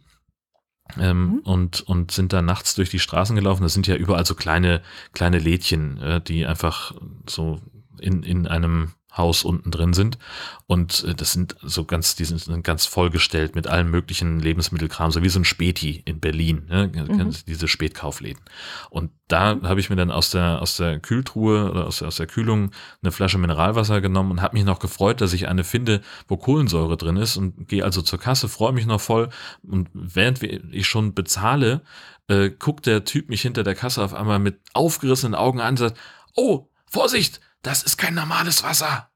ähm, 0.98 1.22
mhm. 1.22 1.38
und, 1.40 1.80
und 1.80 2.10
sind 2.10 2.32
da 2.32 2.42
nachts 2.42 2.74
durch 2.74 2.90
die 2.90 2.98
Straßen 2.98 3.36
gelaufen. 3.36 3.62
Das 3.62 3.74
sind 3.74 3.86
ja 3.86 3.96
überall 3.96 4.26
so 4.26 4.34
kleine, 4.34 4.82
kleine 5.12 5.38
Lädchen, 5.38 5.98
äh, 6.00 6.20
die 6.20 6.46
einfach 6.46 6.94
so 7.26 7.60
in, 7.98 8.22
in 8.22 8.46
einem 8.46 8.92
Haus 9.16 9.42
unten 9.42 9.70
drin 9.70 9.94
sind. 9.94 10.18
Und 10.66 11.04
äh, 11.04 11.14
das 11.14 11.32
sind 11.32 11.56
so 11.62 11.84
ganz, 11.84 12.14
die 12.14 12.24
sind 12.24 12.62
ganz 12.62 12.86
vollgestellt 12.86 13.54
mit 13.54 13.66
allem 13.66 13.90
möglichen 13.90 14.38
Lebensmittelkram, 14.38 15.10
so 15.10 15.22
wie 15.22 15.28
so 15.28 15.40
ein 15.40 15.44
Späti 15.44 16.02
in 16.04 16.20
Berlin, 16.20 16.66
ne? 16.68 16.90
Mhm. 16.94 17.34
diese 17.46 17.68
Spätkaufläden. 17.68 18.42
Und 18.90 19.10
da 19.26 19.58
habe 19.62 19.80
ich 19.80 19.90
mir 19.90 19.96
dann 19.96 20.10
aus 20.10 20.30
der, 20.30 20.60
aus 20.60 20.76
der 20.76 21.00
Kühltruhe 21.00 21.70
oder 21.70 21.86
aus 21.86 21.98
der, 21.98 22.08
aus 22.08 22.16
der 22.16 22.26
Kühlung 22.26 22.70
eine 23.02 23.12
Flasche 23.12 23.38
Mineralwasser 23.38 24.00
genommen 24.00 24.30
und 24.30 24.42
habe 24.42 24.56
mich 24.56 24.64
noch 24.64 24.78
gefreut, 24.78 25.20
dass 25.20 25.32
ich 25.32 25.48
eine 25.48 25.64
finde, 25.64 26.02
wo 26.28 26.36
Kohlensäure 26.36 26.96
drin 26.96 27.16
ist 27.16 27.36
und 27.36 27.68
gehe 27.68 27.84
also 27.84 28.02
zur 28.02 28.18
Kasse, 28.18 28.48
freue 28.48 28.72
mich 28.72 28.86
noch 28.86 29.00
voll. 29.00 29.30
Und 29.62 29.88
während 29.92 30.42
ich 30.42 30.86
schon 30.86 31.14
bezahle, 31.14 31.82
äh, 32.28 32.50
guckt 32.50 32.86
der 32.86 33.04
Typ 33.04 33.28
mich 33.28 33.42
hinter 33.42 33.64
der 33.64 33.74
Kasse 33.74 34.02
auf 34.02 34.14
einmal 34.14 34.38
mit 34.38 34.60
aufgerissenen 34.74 35.34
Augen 35.34 35.60
an 35.60 35.70
und 35.70 35.78
sagt, 35.78 35.98
oh, 36.34 36.68
Vorsicht, 36.90 37.40
das 37.68 37.82
ist 37.82 37.98
kein 37.98 38.14
normales 38.14 38.62
Wasser. 38.62 39.10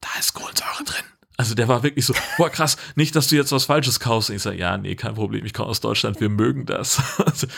Da 0.00 0.08
ist 0.18 0.32
Kohlensäure 0.32 0.84
drin. 0.84 1.04
Also 1.36 1.54
der 1.54 1.68
war 1.68 1.82
wirklich 1.82 2.06
so, 2.06 2.14
boah 2.38 2.48
krass, 2.48 2.78
nicht, 2.96 3.14
dass 3.14 3.28
du 3.28 3.36
jetzt 3.36 3.52
was 3.52 3.66
Falsches 3.66 4.00
kaufst. 4.00 4.30
Und 4.30 4.36
ich 4.36 4.42
sage, 4.42 4.56
ja, 4.56 4.78
nee, 4.78 4.94
kein 4.94 5.14
Problem, 5.14 5.44
ich 5.44 5.52
komme 5.52 5.68
aus 5.68 5.80
Deutschland, 5.80 6.18
wir 6.18 6.30
mögen 6.30 6.64
das. 6.64 7.02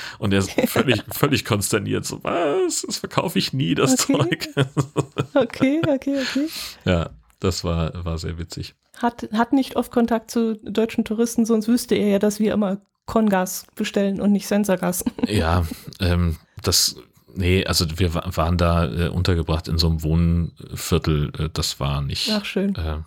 Und 0.18 0.32
er 0.32 0.40
ist 0.40 0.50
völlig, 0.68 1.04
völlig 1.12 1.44
konsterniert, 1.44 2.04
so, 2.04 2.24
was, 2.24 2.82
das 2.82 2.96
verkaufe 2.98 3.38
ich 3.38 3.52
nie, 3.52 3.76
das 3.76 4.08
okay. 4.08 4.18
Zeug. 4.18 4.48
okay, 5.34 5.80
okay, 5.88 6.20
okay. 6.20 6.48
Ja, 6.84 7.10
das 7.38 7.62
war, 7.62 8.04
war 8.04 8.18
sehr 8.18 8.36
witzig. 8.36 8.74
Hat, 8.98 9.28
hat 9.32 9.52
nicht 9.52 9.76
oft 9.76 9.92
Kontakt 9.92 10.32
zu 10.32 10.56
deutschen 10.56 11.04
Touristen, 11.04 11.46
sonst 11.46 11.68
wüsste 11.68 11.94
er 11.94 12.08
ja, 12.08 12.18
dass 12.18 12.40
wir 12.40 12.52
immer 12.52 12.80
Kongas 13.06 13.66
bestellen 13.76 14.20
und 14.20 14.32
nicht 14.32 14.48
Sensorgas. 14.48 15.04
Ja, 15.28 15.64
ähm, 16.00 16.36
das 16.62 16.96
Nee, 17.34 17.64
also 17.64 17.86
wir 17.98 18.14
waren 18.14 18.58
da 18.58 18.84
äh, 18.86 19.08
untergebracht 19.08 19.68
in 19.68 19.78
so 19.78 19.88
einem 19.88 20.02
Wohnviertel. 20.02 21.32
Äh, 21.38 21.48
das 21.52 21.80
war 21.80 22.00
nicht. 22.02 22.30
Ach, 22.32 22.44
schön. 22.44 22.74
Äh, 22.74 22.98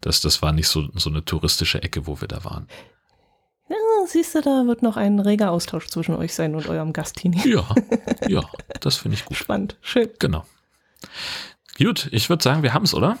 das, 0.00 0.20
das 0.20 0.42
war 0.42 0.52
nicht 0.52 0.68
so, 0.68 0.88
so 0.94 1.10
eine 1.10 1.24
touristische 1.24 1.82
Ecke, 1.82 2.06
wo 2.06 2.20
wir 2.20 2.28
da 2.28 2.44
waren. 2.44 2.66
Ja, 3.68 3.76
siehst 4.06 4.34
du, 4.34 4.42
da 4.42 4.66
wird 4.66 4.82
noch 4.82 4.96
ein 4.96 5.18
reger 5.18 5.50
Austausch 5.50 5.86
zwischen 5.86 6.14
euch 6.14 6.34
sein 6.34 6.54
und 6.54 6.68
eurem 6.68 6.92
Gastini. 6.92 7.40
Ja, 7.48 7.66
ja, 8.28 8.42
das 8.80 8.96
finde 8.96 9.14
ich 9.14 9.24
gut. 9.24 9.36
Spannend, 9.36 9.76
schön. 9.80 10.10
Genau. 10.18 10.44
Gut, 11.78 12.08
ich 12.12 12.28
würde 12.28 12.42
sagen, 12.42 12.62
wir 12.62 12.74
haben 12.74 12.84
es, 12.84 12.94
oder? 12.94 13.18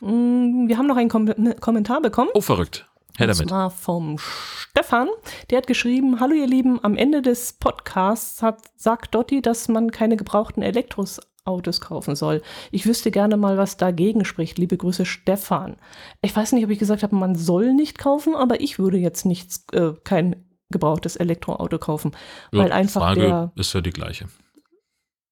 Mm, 0.00 0.66
Wir 0.66 0.76
haben 0.76 0.86
noch 0.86 0.96
einen 0.96 1.08
Kom 1.08 1.32
Kommentar 1.60 2.00
bekommen. 2.00 2.30
Oh, 2.34 2.40
verrückt. 2.40 2.88
Her 3.16 3.28
Und 3.28 3.36
damit. 3.38 3.48
zwar 3.48 3.70
vom 3.70 4.18
Stefan. 4.18 5.08
Der 5.50 5.58
hat 5.58 5.66
geschrieben, 5.66 6.18
hallo 6.20 6.34
ihr 6.34 6.46
Lieben, 6.48 6.82
am 6.82 6.96
Ende 6.96 7.22
des 7.22 7.52
Podcasts 7.52 8.42
hat, 8.42 8.60
sagt 8.76 9.14
Dotti, 9.14 9.40
dass 9.40 9.68
man 9.68 9.92
keine 9.92 10.16
gebrauchten 10.16 10.62
Elektroautos 10.62 11.80
kaufen 11.80 12.16
soll. 12.16 12.42
Ich 12.72 12.86
wüsste 12.86 13.10
gerne 13.12 13.36
mal, 13.36 13.56
was 13.56 13.76
dagegen 13.76 14.24
spricht. 14.24 14.58
Liebe 14.58 14.76
Grüße, 14.76 15.06
Stefan. 15.06 15.76
Ich 16.22 16.34
weiß 16.34 16.52
nicht, 16.52 16.64
ob 16.64 16.70
ich 16.70 16.78
gesagt 16.80 17.02
habe, 17.04 17.14
man 17.14 17.36
soll 17.36 17.72
nicht 17.72 17.98
kaufen, 17.98 18.34
aber 18.34 18.60
ich 18.60 18.78
würde 18.80 18.96
jetzt 18.98 19.24
nichts, 19.26 19.64
äh, 19.72 19.92
kein 20.02 20.44
gebrauchtes 20.70 21.14
Elektroauto 21.14 21.78
kaufen, 21.78 22.12
Ja, 22.50 22.60
weil 22.60 22.72
einfach 22.72 23.02
Frage 23.02 23.20
der 23.20 23.52
ist 23.54 23.72
ja 23.74 23.80
die 23.80 23.90
gleiche. 23.90 24.26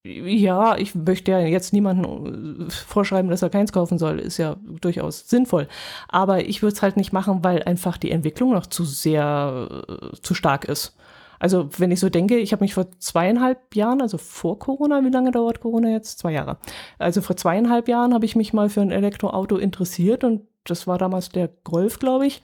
Ja, 0.04 0.76
ich 0.76 0.94
möchte 0.94 1.30
ja 1.30 1.40
jetzt 1.40 1.72
niemanden 1.72 2.66
äh, 2.66 2.70
vorschreiben, 2.70 3.30
dass 3.30 3.42
er 3.42 3.50
keins 3.50 3.72
kaufen 3.72 3.98
soll. 3.98 4.18
Ist 4.18 4.38
ja 4.38 4.56
durchaus 4.80 5.28
sinnvoll. 5.28 5.68
Aber 6.08 6.44
ich 6.44 6.62
würde 6.62 6.74
es 6.74 6.82
halt 6.82 6.96
nicht 6.96 7.12
machen, 7.12 7.44
weil 7.44 7.62
einfach 7.62 7.98
die 7.98 8.10
Entwicklung 8.10 8.52
noch 8.52 8.66
zu 8.66 8.84
sehr, 8.84 9.68
äh, 9.88 10.16
zu 10.20 10.34
stark 10.34 10.64
ist. 10.64 10.96
Also 11.38 11.68
wenn 11.78 11.90
ich 11.90 12.00
so 12.00 12.08
denke, 12.08 12.36
ich 12.38 12.52
habe 12.52 12.62
mich 12.62 12.74
vor 12.74 12.86
zweieinhalb 12.98 13.74
Jahren, 13.74 14.00
also 14.00 14.18
vor 14.18 14.58
Corona, 14.58 15.04
wie 15.04 15.10
lange 15.10 15.32
dauert 15.32 15.60
Corona 15.60 15.88
jetzt? 15.90 16.18
Zwei 16.18 16.32
Jahre. 16.32 16.56
Also 16.98 17.20
vor 17.20 17.36
zweieinhalb 17.36 17.88
Jahren 17.88 18.14
habe 18.14 18.24
ich 18.24 18.36
mich 18.36 18.52
mal 18.52 18.68
für 18.70 18.80
ein 18.80 18.92
Elektroauto 18.92 19.56
interessiert 19.56 20.24
und 20.24 20.42
das 20.64 20.86
war 20.86 20.98
damals 20.98 21.30
der 21.30 21.48
Golf, 21.64 21.98
glaube 21.98 22.26
ich. 22.26 22.42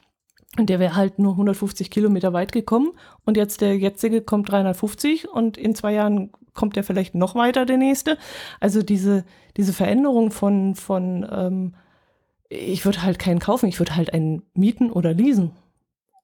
Und 0.56 0.70
der 0.70 0.80
wäre 0.80 0.96
halt 0.96 1.18
nur 1.18 1.32
150 1.32 1.90
Kilometer 1.90 2.32
weit 2.32 2.52
gekommen. 2.52 2.92
Und 3.24 3.36
jetzt 3.36 3.60
der 3.60 3.76
jetzige 3.76 4.22
kommt 4.22 4.50
350 4.50 5.28
und 5.28 5.56
in 5.56 5.74
zwei 5.74 5.92
Jahren 5.92 6.32
kommt 6.54 6.76
der 6.76 6.84
vielleicht 6.84 7.14
noch 7.14 7.34
weiter, 7.34 7.66
der 7.66 7.76
nächste. 7.76 8.18
Also 8.58 8.82
diese, 8.82 9.24
diese 9.56 9.72
Veränderung 9.72 10.30
von, 10.30 10.74
von 10.74 11.26
ähm, 11.30 11.74
ich 12.48 12.84
würde 12.84 13.02
halt 13.02 13.18
keinen 13.18 13.40
kaufen, 13.40 13.68
ich 13.68 13.78
würde 13.78 13.94
halt 13.94 14.12
einen 14.12 14.42
mieten 14.54 14.90
oder 14.90 15.12
leasen. 15.12 15.52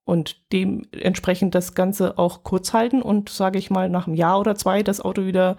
Und 0.04 0.52
dementsprechend 0.52 1.54
das 1.54 1.74
Ganze 1.74 2.18
auch 2.18 2.44
kurz 2.44 2.72
halten 2.72 3.00
und, 3.02 3.30
sage 3.30 3.58
ich 3.58 3.70
mal, 3.70 3.88
nach 3.88 4.06
einem 4.06 4.16
Jahr 4.16 4.38
oder 4.40 4.54
zwei 4.54 4.82
das 4.82 5.00
Auto 5.00 5.24
wieder 5.24 5.56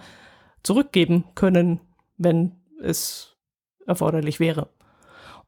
zurückgeben 0.61 1.23
können, 1.33 1.79
wenn 2.17 2.51
es 2.81 3.35
erforderlich 3.87 4.39
wäre. 4.39 4.69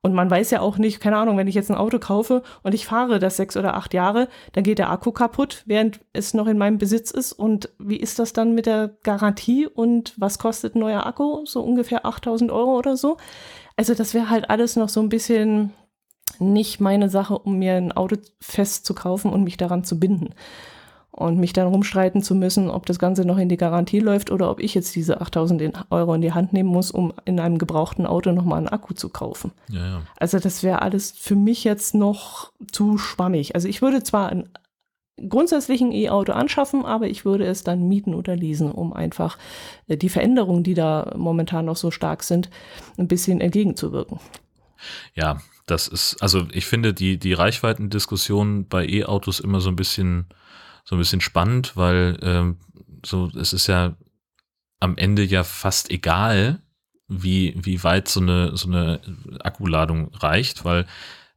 Und 0.08 0.14
man 0.14 0.32
weiß 0.32 0.52
ja 0.52 0.62
auch 0.62 0.78
nicht, 0.78 1.02
keine 1.02 1.18
Ahnung, 1.18 1.38
wenn 1.38 1.50
ich 1.50 1.56
jetzt 1.56 1.70
ein 1.70 1.76
Auto 1.76 2.00
kaufe 2.00 2.44
und 2.64 2.74
ich 2.74 2.86
fahre 2.86 3.20
das 3.20 3.36
sechs 3.36 3.58
oder 3.58 3.74
acht 3.74 3.94
Jahre, 3.94 4.30
dann 4.54 4.64
geht 4.64 4.80
der 4.80 4.90
Akku 4.90 5.12
kaputt, 5.12 5.64
während 5.66 6.00
es 6.14 6.34
noch 6.34 6.48
in 6.48 6.58
meinem 6.58 6.78
Besitz 6.78 7.12
ist. 7.12 7.34
Und 7.34 7.70
wie 7.78 7.98
ist 7.98 8.20
das 8.20 8.32
dann 8.32 8.56
mit 8.56 8.68
der 8.68 8.96
Garantie 9.04 9.68
und 9.68 10.14
was 10.16 10.40
kostet 10.40 10.76
ein 10.76 10.80
neuer 10.80 11.06
Akku? 11.06 11.46
So 11.46 11.62
ungefähr 11.62 12.06
8000 12.06 12.52
Euro 12.52 12.78
oder 12.78 12.96
so. 12.96 13.18
Also 13.76 13.96
das 13.96 14.14
wäre 14.14 14.30
halt 14.30 14.50
alles 14.50 14.78
noch 14.78 14.88
so 14.88 15.02
ein 15.02 15.10
bisschen 15.10 15.74
nicht 16.40 16.80
meine 16.80 17.10
Sache, 17.10 17.38
um 17.38 17.60
mir 17.60 17.74
ein 17.74 17.92
Auto 17.92 18.16
fest 18.40 18.86
zu 18.86 18.94
kaufen 18.94 19.34
und 19.34 19.44
mich 19.44 19.58
daran 19.58 19.84
zu 19.84 20.00
binden. 20.00 20.34
Und 21.18 21.40
mich 21.40 21.52
dann 21.52 21.68
rumstreiten 21.68 22.22
zu 22.22 22.36
müssen, 22.36 22.70
ob 22.70 22.86
das 22.86 23.00
Ganze 23.00 23.26
noch 23.26 23.40
in 23.40 23.50
die 23.50 23.58
Garantie 23.58 24.00
läuft 24.00 24.30
oder 24.30 24.52
ob 24.52 24.60
ich 24.60 24.76
jetzt 24.76 24.96
diese 24.96 25.20
8000 25.20 25.62
in- 25.64 25.74
Euro 25.90 26.14
in 26.14 26.22
die 26.22 26.32
Hand 26.34 26.54
nehmen 26.54 26.70
muss, 26.70 26.92
um 26.92 27.12
in 27.26 27.40
einem 27.40 27.58
gebrauchten 27.58 28.06
Auto 28.06 28.32
nochmal 28.32 28.60
einen 28.60 28.68
Akku 28.70 28.94
zu 28.94 29.10
kaufen. 29.10 29.52
Ja, 29.68 29.80
ja. 29.86 30.02
Also 30.20 30.38
das 30.38 30.62
wäre 30.62 30.84
alles 30.84 31.12
für 31.12 31.36
mich 31.36 31.64
jetzt 31.64 31.96
noch 31.96 32.52
zu 32.72 33.00
schwammig. 33.00 33.56
Also 33.56 33.68
ich 33.68 33.82
würde 33.82 34.04
zwar 34.04 34.30
ein 34.30 34.48
grundsätzlichen 35.28 35.92
E-Auto 35.92 36.34
anschaffen, 36.34 36.86
aber 36.86 37.08
ich 37.08 37.26
würde 37.26 37.46
es 37.46 37.64
dann 37.64 37.88
mieten 37.88 38.14
oder 38.14 38.36
leasen, 38.36 38.72
um 38.72 38.94
einfach 38.94 39.40
äh, 39.88 39.98
die 39.98 40.10
Veränderungen, 40.10 40.64
die 40.64 40.76
da 40.76 41.14
momentan 41.18 41.66
noch 41.66 41.78
so 41.78 41.90
stark 41.90 42.22
sind, 42.22 42.52
ein 43.00 43.08
bisschen 43.08 43.42
entgegenzuwirken. 43.42 44.20
Ja, 45.16 45.40
das 45.66 45.88
ist, 45.88 46.22
also 46.22 46.46
ich 46.52 46.68
finde 46.68 46.94
die, 46.94 47.18
die 47.18 47.34
Reichweitendiskussion 47.34 48.68
bei 48.68 48.86
E-Autos 48.88 49.40
immer 49.40 49.60
so 49.60 49.70
ein 49.70 49.76
bisschen, 49.76 50.28
so 50.88 50.96
ein 50.96 51.00
bisschen 51.00 51.20
spannend, 51.22 51.76
weil 51.76 52.18
ähm, 52.22 52.58
so, 53.06 53.30
es 53.36 53.52
ist 53.52 53.68
ja 53.68 53.98
am 54.80 54.96
Ende 54.98 55.24
ja 55.24 55.44
fast 55.44 55.92
egal, 55.92 56.62
wie, 57.10 57.54
wie 57.58 57.84
weit 57.84 58.08
so 58.08 58.22
eine, 58.22 58.56
so 58.56 58.68
eine 58.70 59.02
Akkuladung 59.42 60.14
reicht, 60.16 60.64
weil 60.64 60.86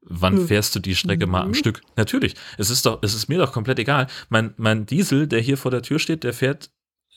wann 0.03 0.37
Hm. 0.37 0.47
fährst 0.47 0.75
du 0.77 0.79
die 0.81 0.95
Strecke 0.95 1.27
mal 1.27 1.43
am 1.43 1.49
Mhm. 1.49 1.55
Stück? 1.55 1.83
Natürlich, 1.97 2.35
es 2.59 2.71
ist 2.71 2.87
doch, 2.87 3.01
es 3.03 3.15
ist 3.15 3.29
mir 3.29 3.39
doch 3.39 3.53
komplett 3.53 3.79
egal. 3.81 4.07
Mein, 4.29 4.55
mein 4.57 4.87
Diesel, 4.87 5.27
der 5.27 5.41
hier 5.41 5.57
vor 5.59 5.71
der 5.73 5.83
Tür 5.83 5.99
steht, 5.99 6.23
der 6.23 6.33
fährt, 6.33 6.71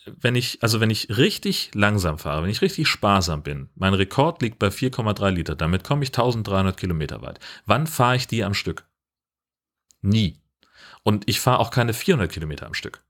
wenn 0.06 0.36
ich, 0.36 0.62
also 0.64 0.80
wenn 0.82 0.90
ich 0.90 1.16
richtig 1.18 1.72
langsam 1.76 2.18
fahre, 2.18 2.44
wenn 2.44 2.50
ich 2.50 2.62
richtig 2.62 2.88
sparsam 2.88 3.44
bin, 3.44 3.70
mein 3.76 3.94
Rekord 3.94 4.42
liegt 4.42 4.60
bei 4.60 4.68
4,3 4.68 5.30
Liter, 5.30 5.56
damit 5.56 5.84
komme 5.84 6.04
ich 6.04 6.10
1300 6.10 6.76
Kilometer 6.78 7.22
weit. 7.22 7.40
Wann 7.66 7.86
fahre 7.88 8.16
ich 8.18 8.28
die 8.28 8.44
am 8.44 8.54
Stück? 8.54 8.86
Nie. 10.02 10.43
Und 11.04 11.24
ich 11.28 11.40
fahre 11.40 11.60
auch 11.60 11.70
keine 11.70 11.94
400 11.94 12.32
Kilometer 12.32 12.66
am 12.66 12.74
Stück. 12.74 13.04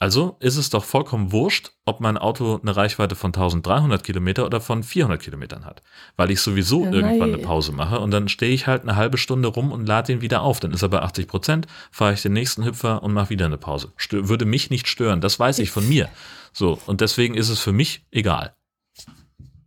Also 0.00 0.36
ist 0.38 0.56
es 0.56 0.70
doch 0.70 0.84
vollkommen 0.84 1.32
wurscht, 1.32 1.72
ob 1.84 1.98
mein 2.00 2.16
Auto 2.16 2.60
eine 2.62 2.76
Reichweite 2.76 3.16
von 3.16 3.30
1300 3.30 4.04
Kilometer 4.04 4.46
oder 4.46 4.60
von 4.60 4.84
400 4.84 5.20
Kilometern 5.20 5.64
hat. 5.64 5.82
Weil 6.16 6.30
ich 6.30 6.40
sowieso 6.40 6.84
Ja, 6.84 6.92
irgendwann 6.92 7.34
eine 7.34 7.42
Pause 7.42 7.72
mache 7.72 7.98
und 7.98 8.12
dann 8.12 8.28
stehe 8.28 8.52
ich 8.52 8.68
halt 8.68 8.82
eine 8.82 8.94
halbe 8.94 9.18
Stunde 9.18 9.48
rum 9.48 9.72
und 9.72 9.86
lade 9.86 10.12
ihn 10.12 10.20
wieder 10.20 10.42
auf. 10.42 10.60
Dann 10.60 10.70
ist 10.72 10.82
er 10.82 10.88
bei 10.88 11.00
80 11.00 11.26
Prozent, 11.26 11.66
fahre 11.90 12.12
ich 12.12 12.22
den 12.22 12.32
nächsten 12.32 12.64
Hüpfer 12.64 13.02
und 13.02 13.12
mache 13.12 13.30
wieder 13.30 13.46
eine 13.46 13.58
Pause. 13.58 13.92
Stö 13.96 14.28
würde 14.28 14.44
mich 14.44 14.70
nicht 14.70 14.86
stören, 14.86 15.20
das 15.20 15.40
weiß 15.40 15.58
ich 15.58 15.72
von 15.72 15.88
mir. 15.88 16.08
So, 16.52 16.78
und 16.86 17.00
deswegen 17.00 17.34
ist 17.34 17.48
es 17.48 17.58
für 17.58 17.72
mich 17.72 18.06
egal. 18.12 18.54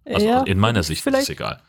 Also 0.05 0.25
Ja, 0.25 0.43
in 0.43 0.59
meiner 0.59 0.83
Sicht 0.83 1.05
ist 1.05 1.13
es 1.13 1.29
egal. 1.29 1.61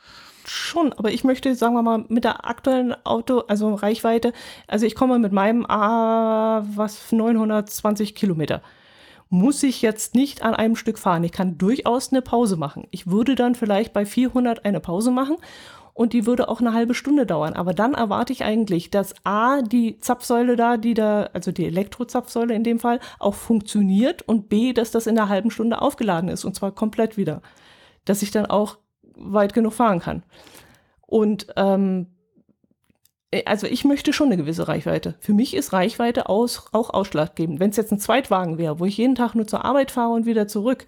Schon, 0.55 0.93
aber 0.93 1.11
ich 1.11 1.25
möchte, 1.25 1.55
sagen 1.55 1.73
wir 1.73 1.83
mal, 1.83 2.05
mit 2.09 2.25
der 2.25 2.47
aktuellen 2.47 2.95
Auto, 3.07 3.39
also 3.49 3.75
Reichweite, 3.75 4.35
also 4.67 4.85
ich 4.85 4.95
komme 4.95 5.19
mit 5.19 5.33
meinem 5.33 5.65
A, 5.65 6.63
was, 6.77 7.11
920 7.11 8.15
Kilometer. 8.15 8.61
Muss 9.31 9.63
ich 9.63 9.81
jetzt 9.81 10.15
nicht 10.15 10.43
an 10.43 10.55
einem 10.55 10.77
Stück 10.77 10.99
fahren. 10.99 11.25
Ich 11.25 11.33
kann 11.33 11.57
durchaus 11.57 12.13
eine 12.13 12.21
Pause 12.21 12.57
machen. 12.59 12.87
Ich 12.91 13.07
würde 13.07 13.35
dann 13.35 13.55
vielleicht 13.55 13.95
bei 13.95 14.05
400 14.05 14.67
eine 14.67 14.81
Pause 14.81 15.11
machen 15.11 15.39
und 15.95 16.13
die 16.13 16.27
würde 16.27 16.51
auch 16.51 16.61
eine 16.61 16.75
halbe 16.75 16.93
Stunde 16.93 17.25
dauern. 17.25 17.55
Aber 17.55 17.73
dann 17.73 17.95
erwarte 17.95 18.35
ich 18.35 18.45
eigentlich, 18.45 18.91
dass 18.91 19.15
A, 19.25 19.63
die 19.63 19.99
Zapfsäule 20.01 20.57
da, 20.57 20.77
die 20.77 20.93
da, 20.93 21.31
also 21.33 21.51
die 21.51 21.65
Elektrozapfsäule 21.65 22.55
in 22.55 22.63
dem 22.63 22.79
Fall, 22.79 23.01
auch 23.19 23.35
funktioniert 23.35 24.21
und 24.29 24.51
B, 24.51 24.75
dass 24.75 24.91
das 24.91 25.07
in 25.07 25.19
einer 25.19 25.31
halben 25.31 25.51
Stunde 25.51 25.81
aufgeladen 25.81 26.29
ist 26.29 26.45
und 26.45 26.55
zwar 26.55 26.73
komplett 26.73 27.17
wieder. 27.17 27.41
Dass 28.05 28.21
ich 28.21 28.33
dann 28.33 28.45
auch 28.45 28.77
weit 29.23 29.55
genug 29.55 29.73
fahren 29.73 30.01
kann. 30.01 30.23
Und 31.07 31.47
ähm, 31.57 32.07
äh, 33.33 33.45
also 33.45 33.67
ich 33.67 33.85
möchte 33.85 34.13
schon 34.13 34.29
eine 34.29 34.37
gewisse 34.37 34.69
Reichweite. 34.69 35.17
Für 35.21 35.33
mich 35.33 35.55
ist 35.55 35.73
Reichweite 35.73 36.29
aus, 36.29 36.69
auch 36.73 36.91
ausschlaggebend. 36.91 37.59
Wenn 37.59 37.71
es 37.71 37.77
jetzt 37.77 37.93
ein 37.93 37.99
Zweitwagen 37.99 38.59
wäre, 38.59 38.79
wo 38.79 38.85
ich 38.85 38.97
jeden 38.97 39.17
Tag 39.17 39.35
nur 39.35 39.47
zur 39.47 39.65
Arbeit 39.65 39.91
fahre 39.91 40.13
und 40.13 40.27
wieder 40.27 40.47
zurück, 40.47 40.87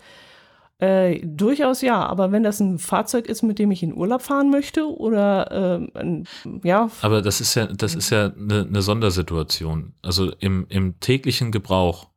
äh, 0.79 1.21
durchaus 1.25 1.83
ja. 1.83 2.05
Aber 2.05 2.33
wenn 2.33 2.43
das 2.43 2.61
ein 2.61 2.79
Fahrzeug 2.79 3.27
ist, 3.27 3.43
mit 3.43 3.59
dem 3.59 3.71
ich 3.71 3.83
in 3.83 3.95
Urlaub 3.95 4.23
fahren 4.23 4.51
möchte 4.51 4.87
oder 4.87 5.51
ähm, 5.51 5.91
ein, 5.95 6.61
ja, 6.63 6.91
Aber 7.03 7.23
das 7.23 7.41
ist 7.41 7.55
ja, 7.55 7.67
das 7.67 7.95
ist 7.95 8.11
ja 8.11 8.33
eine, 8.33 8.63
eine 8.63 8.83
Sondersituation. 8.83 9.95
Also 10.03 10.33
im, 10.41 10.67
im 10.69 11.01
täglichen 11.01 11.53
Gebrauch. 11.53 12.11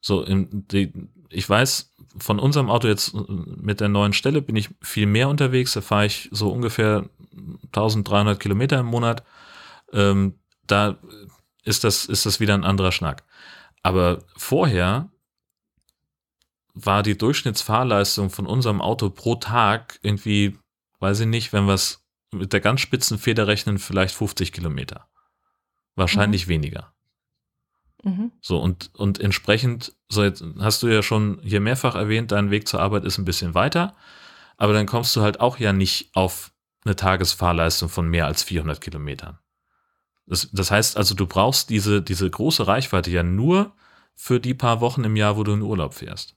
So, 0.00 0.22
im, 0.22 0.66
die, 0.68 0.92
ich 1.30 1.48
weiß, 1.48 1.95
von 2.18 2.38
unserem 2.38 2.70
Auto 2.70 2.88
jetzt 2.88 3.14
äh, 3.14 3.18
mit 3.28 3.80
der 3.80 3.88
neuen 3.88 4.12
Stelle 4.12 4.42
bin 4.42 4.56
ich 4.56 4.70
viel 4.82 5.06
mehr 5.06 5.28
unterwegs. 5.28 5.72
Da 5.72 5.80
fahre 5.80 6.06
ich 6.06 6.28
so 6.32 6.50
ungefähr 6.50 7.08
1300 7.66 8.38
Kilometer 8.38 8.80
im 8.80 8.86
Monat. 8.86 9.24
Ähm, 9.92 10.34
da 10.66 10.98
ist 11.62 11.84
das, 11.84 12.06
ist 12.06 12.26
das 12.26 12.40
wieder 12.40 12.54
ein 12.54 12.64
anderer 12.64 12.92
Schnack. 12.92 13.24
Aber 13.82 14.24
vorher 14.36 15.10
war 16.74 17.02
die 17.02 17.16
Durchschnittsfahrleistung 17.16 18.30
von 18.30 18.46
unserem 18.46 18.80
Auto 18.80 19.10
pro 19.10 19.36
Tag 19.36 19.98
irgendwie, 20.02 20.58
weiß 21.00 21.20
ich 21.20 21.26
nicht, 21.26 21.52
wenn 21.52 21.66
wir 21.66 21.74
es 21.74 22.04
mit 22.32 22.52
der 22.52 22.60
ganz 22.60 22.80
spitzen 22.80 23.18
Feder 23.18 23.46
rechnen, 23.46 23.78
vielleicht 23.78 24.14
50 24.14 24.52
Kilometer. 24.52 25.08
Wahrscheinlich 25.94 26.48
weniger. 26.48 26.92
Mhm. 28.06 28.32
So, 28.40 28.58
und, 28.58 28.90
und 28.94 29.20
entsprechend, 29.20 29.94
so 30.08 30.22
jetzt 30.22 30.42
hast 30.58 30.82
du 30.82 30.88
ja 30.88 31.02
schon 31.02 31.38
hier 31.42 31.60
mehrfach 31.60 31.94
erwähnt, 31.94 32.32
dein 32.32 32.50
Weg 32.50 32.66
zur 32.66 32.80
Arbeit 32.80 33.04
ist 33.04 33.18
ein 33.18 33.24
bisschen 33.24 33.54
weiter, 33.54 33.94
aber 34.56 34.72
dann 34.72 34.86
kommst 34.86 35.14
du 35.16 35.20
halt 35.20 35.40
auch 35.40 35.58
ja 35.58 35.72
nicht 35.72 36.10
auf 36.14 36.52
eine 36.84 36.96
Tagesfahrleistung 36.96 37.88
von 37.88 38.08
mehr 38.08 38.26
als 38.26 38.42
400 38.44 38.80
Kilometern. 38.80 39.38
Das, 40.26 40.48
das 40.52 40.70
heißt 40.70 40.96
also, 40.96 41.14
du 41.14 41.26
brauchst 41.26 41.70
diese, 41.70 42.02
diese 42.02 42.28
große 42.28 42.66
Reichweite 42.66 43.10
ja 43.10 43.22
nur 43.22 43.72
für 44.14 44.40
die 44.40 44.54
paar 44.54 44.80
Wochen 44.80 45.04
im 45.04 45.16
Jahr, 45.16 45.36
wo 45.36 45.44
du 45.44 45.52
in 45.52 45.62
Urlaub 45.62 45.94
fährst. 45.94 46.36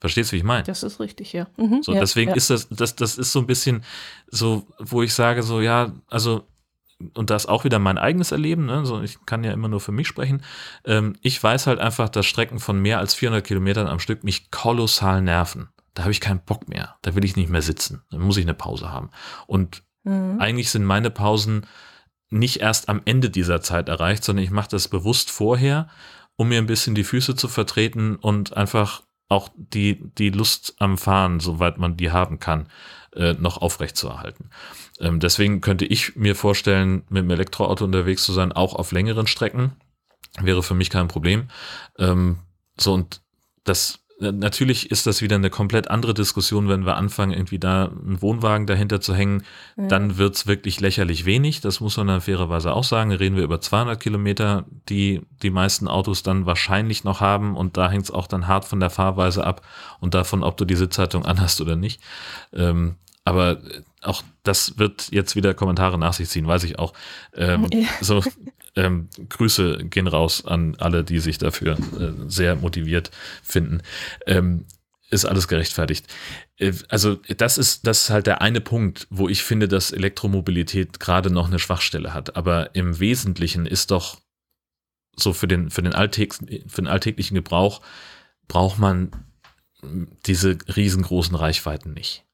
Verstehst 0.00 0.30
du, 0.30 0.34
wie 0.34 0.38
ich 0.38 0.44
meine? 0.44 0.64
das 0.64 0.82
ist 0.82 1.00
richtig, 1.00 1.32
ja. 1.32 1.46
Mhm, 1.56 1.82
So, 1.82 1.94
ja, 1.94 2.00
deswegen 2.00 2.30
ja. 2.30 2.36
ist 2.36 2.50
das, 2.50 2.68
das, 2.68 2.94
das 2.94 3.16
ist 3.16 3.32
so 3.32 3.40
ein 3.40 3.46
bisschen 3.46 3.84
so, 4.26 4.66
wo 4.78 5.02
ich 5.02 5.14
sage, 5.14 5.42
so, 5.42 5.60
ja, 5.60 5.92
also 6.08 6.46
und 7.14 7.30
das 7.30 7.46
auch 7.46 7.64
wieder 7.64 7.78
mein 7.78 7.98
eigenes 7.98 8.32
Erleben, 8.32 8.66
ne? 8.66 8.86
so, 8.86 9.02
ich 9.02 9.24
kann 9.26 9.44
ja 9.44 9.52
immer 9.52 9.68
nur 9.68 9.80
für 9.80 9.92
mich 9.92 10.06
sprechen, 10.06 10.42
ähm, 10.84 11.16
ich 11.22 11.42
weiß 11.42 11.66
halt 11.66 11.78
einfach, 11.78 12.08
dass 12.08 12.26
Strecken 12.26 12.60
von 12.60 12.80
mehr 12.80 12.98
als 12.98 13.14
400 13.14 13.44
Kilometern 13.44 13.86
am 13.86 13.98
Stück 13.98 14.24
mich 14.24 14.50
kolossal 14.50 15.22
nerven. 15.22 15.68
Da 15.94 16.02
habe 16.02 16.12
ich 16.12 16.20
keinen 16.20 16.40
Bock 16.40 16.68
mehr. 16.68 16.96
Da 17.02 17.14
will 17.14 17.24
ich 17.24 17.36
nicht 17.36 17.48
mehr 17.48 17.62
sitzen. 17.62 18.02
Dann 18.10 18.20
muss 18.20 18.36
ich 18.36 18.44
eine 18.44 18.54
Pause 18.54 18.90
haben. 18.90 19.10
Und 19.46 19.84
mhm. 20.02 20.40
eigentlich 20.40 20.70
sind 20.70 20.84
meine 20.84 21.10
Pausen 21.10 21.66
nicht 22.30 22.60
erst 22.60 22.88
am 22.88 23.00
Ende 23.04 23.30
dieser 23.30 23.60
Zeit 23.60 23.88
erreicht, 23.88 24.24
sondern 24.24 24.44
ich 24.44 24.50
mache 24.50 24.70
das 24.70 24.88
bewusst 24.88 25.30
vorher, 25.30 25.88
um 26.36 26.48
mir 26.48 26.58
ein 26.58 26.66
bisschen 26.66 26.96
die 26.96 27.04
Füße 27.04 27.36
zu 27.36 27.46
vertreten 27.46 28.16
und 28.16 28.56
einfach 28.56 29.02
auch 29.28 29.50
die, 29.56 30.00
die 30.18 30.30
Lust 30.30 30.74
am 30.78 30.98
Fahren, 30.98 31.40
soweit 31.40 31.78
man 31.78 31.96
die 31.96 32.10
haben 32.10 32.40
kann, 32.40 32.68
äh, 33.14 33.34
noch 33.34 33.58
aufrechtzuerhalten. 33.58 34.50
Ähm, 35.00 35.20
deswegen 35.20 35.60
könnte 35.60 35.84
ich 35.84 36.16
mir 36.16 36.34
vorstellen, 36.34 37.04
mit 37.08 37.24
dem 37.24 37.30
Elektroauto 37.30 37.84
unterwegs 37.84 38.24
zu 38.24 38.32
sein, 38.32 38.52
auch 38.52 38.74
auf 38.74 38.92
längeren 38.92 39.26
Strecken. 39.26 39.72
Wäre 40.40 40.62
für 40.62 40.74
mich 40.74 40.90
kein 40.90 41.08
Problem. 41.08 41.48
Ähm, 41.98 42.38
so, 42.76 42.92
und 42.92 43.22
das 43.64 44.04
Natürlich 44.20 44.92
ist 44.92 45.08
das 45.08 45.22
wieder 45.22 45.34
eine 45.34 45.50
komplett 45.50 45.90
andere 45.90 46.14
Diskussion, 46.14 46.68
wenn 46.68 46.86
wir 46.86 46.96
anfangen, 46.96 47.32
irgendwie 47.32 47.58
da 47.58 47.86
einen 47.86 48.22
Wohnwagen 48.22 48.66
dahinter 48.66 49.00
zu 49.00 49.12
hängen. 49.12 49.42
Mhm. 49.76 49.88
Dann 49.88 50.18
wird's 50.18 50.46
wirklich 50.46 50.80
lächerlich 50.80 51.24
wenig. 51.24 51.60
Das 51.60 51.80
muss 51.80 51.96
man 51.96 52.06
dann 52.06 52.20
fairerweise 52.20 52.72
auch 52.72 52.84
sagen. 52.84 53.10
Reden 53.10 53.36
wir 53.36 53.42
über 53.42 53.60
200 53.60 53.98
Kilometer, 53.98 54.66
die 54.88 55.22
die 55.42 55.50
meisten 55.50 55.88
Autos 55.88 56.22
dann 56.22 56.46
wahrscheinlich 56.46 57.02
noch 57.02 57.20
haben. 57.20 57.56
Und 57.56 57.76
da 57.76 57.90
hängt's 57.90 58.12
auch 58.12 58.28
dann 58.28 58.46
hart 58.46 58.64
von 58.64 58.78
der 58.78 58.90
Fahrweise 58.90 59.44
ab 59.44 59.62
und 59.98 60.14
davon, 60.14 60.44
ob 60.44 60.56
du 60.56 60.64
die 60.64 60.76
Sitzhaltung 60.76 61.24
anhast 61.26 61.60
oder 61.60 61.74
nicht. 61.74 62.00
Ähm, 62.52 62.94
aber 63.24 63.60
auch 64.02 64.22
das 64.42 64.78
wird 64.78 65.08
jetzt 65.10 65.34
wieder 65.34 65.54
Kommentare 65.54 65.98
nach 65.98 66.12
sich 66.12 66.28
ziehen, 66.28 66.46
weiß 66.46 66.64
ich 66.64 66.78
auch. 66.78 66.92
Ähm, 67.34 67.66
ja. 67.72 67.88
So, 68.00 68.22
ähm, 68.76 69.08
Grüße 69.28 69.84
gehen 69.84 70.06
raus 70.06 70.44
an 70.44 70.76
alle, 70.78 71.04
die 71.04 71.20
sich 71.20 71.38
dafür 71.38 71.78
äh, 71.98 72.12
sehr 72.28 72.56
motiviert 72.56 73.10
finden. 73.42 73.82
Ähm, 74.26 74.66
ist 75.10 75.24
alles 75.24 75.48
gerechtfertigt. 75.48 76.06
Äh, 76.58 76.72
also 76.88 77.16
das 77.36 77.56
ist, 77.56 77.86
das 77.86 78.02
ist 78.02 78.10
halt 78.10 78.26
der 78.26 78.42
eine 78.42 78.60
Punkt, 78.60 79.06
wo 79.10 79.28
ich 79.28 79.42
finde, 79.42 79.68
dass 79.68 79.92
Elektromobilität 79.92 81.00
gerade 81.00 81.30
noch 81.30 81.46
eine 81.46 81.58
Schwachstelle 81.58 82.12
hat. 82.12 82.36
Aber 82.36 82.74
im 82.74 82.98
Wesentlichen 83.00 83.64
ist 83.64 83.90
doch 83.90 84.20
so 85.16 85.32
für 85.32 85.48
den, 85.48 85.70
für 85.70 85.82
den, 85.82 85.94
Alltäg, 85.94 86.34
für 86.34 86.82
den 86.82 86.88
alltäglichen 86.88 87.36
Gebrauch 87.36 87.80
braucht 88.48 88.78
man 88.78 89.10
diese 90.26 90.58
riesengroßen 90.74 91.36
Reichweiten 91.36 91.92
nicht. 91.92 92.24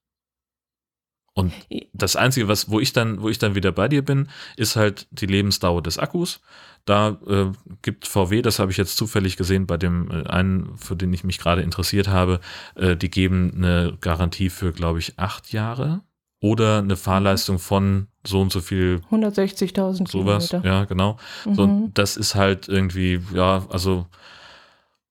Und 1.32 1.52
das 1.92 2.16
Einzige, 2.16 2.48
was, 2.48 2.70
wo 2.70 2.80
ich 2.80 2.92
dann, 2.92 3.22
wo 3.22 3.28
ich 3.28 3.38
dann 3.38 3.54
wieder 3.54 3.72
bei 3.72 3.88
dir 3.88 4.04
bin, 4.04 4.28
ist 4.56 4.76
halt 4.76 5.06
die 5.10 5.26
Lebensdauer 5.26 5.82
des 5.82 5.98
Akkus. 5.98 6.40
Da 6.86 7.18
äh, 7.26 7.52
gibt 7.82 8.06
VW, 8.06 8.42
das 8.42 8.58
habe 8.58 8.72
ich 8.72 8.76
jetzt 8.76 8.96
zufällig 8.96 9.36
gesehen 9.36 9.66
bei 9.66 9.76
dem 9.76 10.10
äh, 10.10 10.26
einen, 10.28 10.76
für 10.76 10.96
den 10.96 11.12
ich 11.12 11.24
mich 11.24 11.38
gerade 11.38 11.62
interessiert 11.62 12.08
habe, 12.08 12.40
äh, 12.74 12.96
die 12.96 13.10
geben 13.10 13.52
eine 13.54 13.96
Garantie 14.00 14.50
für, 14.50 14.72
glaube 14.72 14.98
ich, 14.98 15.18
acht 15.18 15.52
Jahre 15.52 16.02
oder 16.40 16.78
eine 16.78 16.96
Fahrleistung 16.96 17.58
von 17.58 18.08
so 18.26 18.40
und 18.40 18.50
so 18.50 18.60
viel 18.60 19.02
160.000 19.10 20.10
sowas. 20.10 20.48
Kilometer. 20.48 20.68
Ja, 20.68 20.84
genau. 20.84 21.18
Mhm. 21.44 21.54
So, 21.54 21.90
das 21.94 22.16
ist 22.16 22.34
halt 22.34 22.68
irgendwie, 22.68 23.20
ja, 23.34 23.66
also 23.70 24.06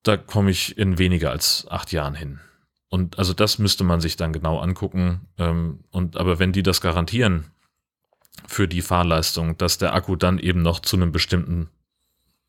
da 0.04 0.18
komme 0.18 0.52
ich 0.52 0.78
in 0.78 0.98
weniger 0.98 1.32
als 1.32 1.68
acht 1.70 1.92
Jahren 1.92 2.16
hin. 2.16 2.40
Und 2.90 3.20
also 3.20 3.34
das 3.34 3.60
müsste 3.60 3.84
man 3.84 4.02
sich 4.02 4.18
dann 4.18 4.34
genau 4.34 4.60
angucken. 4.60 5.28
Ähm, 5.38 5.84
und 5.92 6.18
aber 6.18 6.40
wenn 6.40 6.52
die 6.52 6.64
das 6.64 6.82
garantieren 6.82 7.46
für 8.48 8.68
die 8.68 8.82
Fahrleistung, 8.82 9.58
dass 9.58 9.78
der 9.78 9.94
Akku 9.94 10.16
dann 10.16 10.40
eben 10.40 10.62
noch 10.62 10.80
zu 10.80 10.96
einem 10.96 11.12
bestimmten 11.12 11.70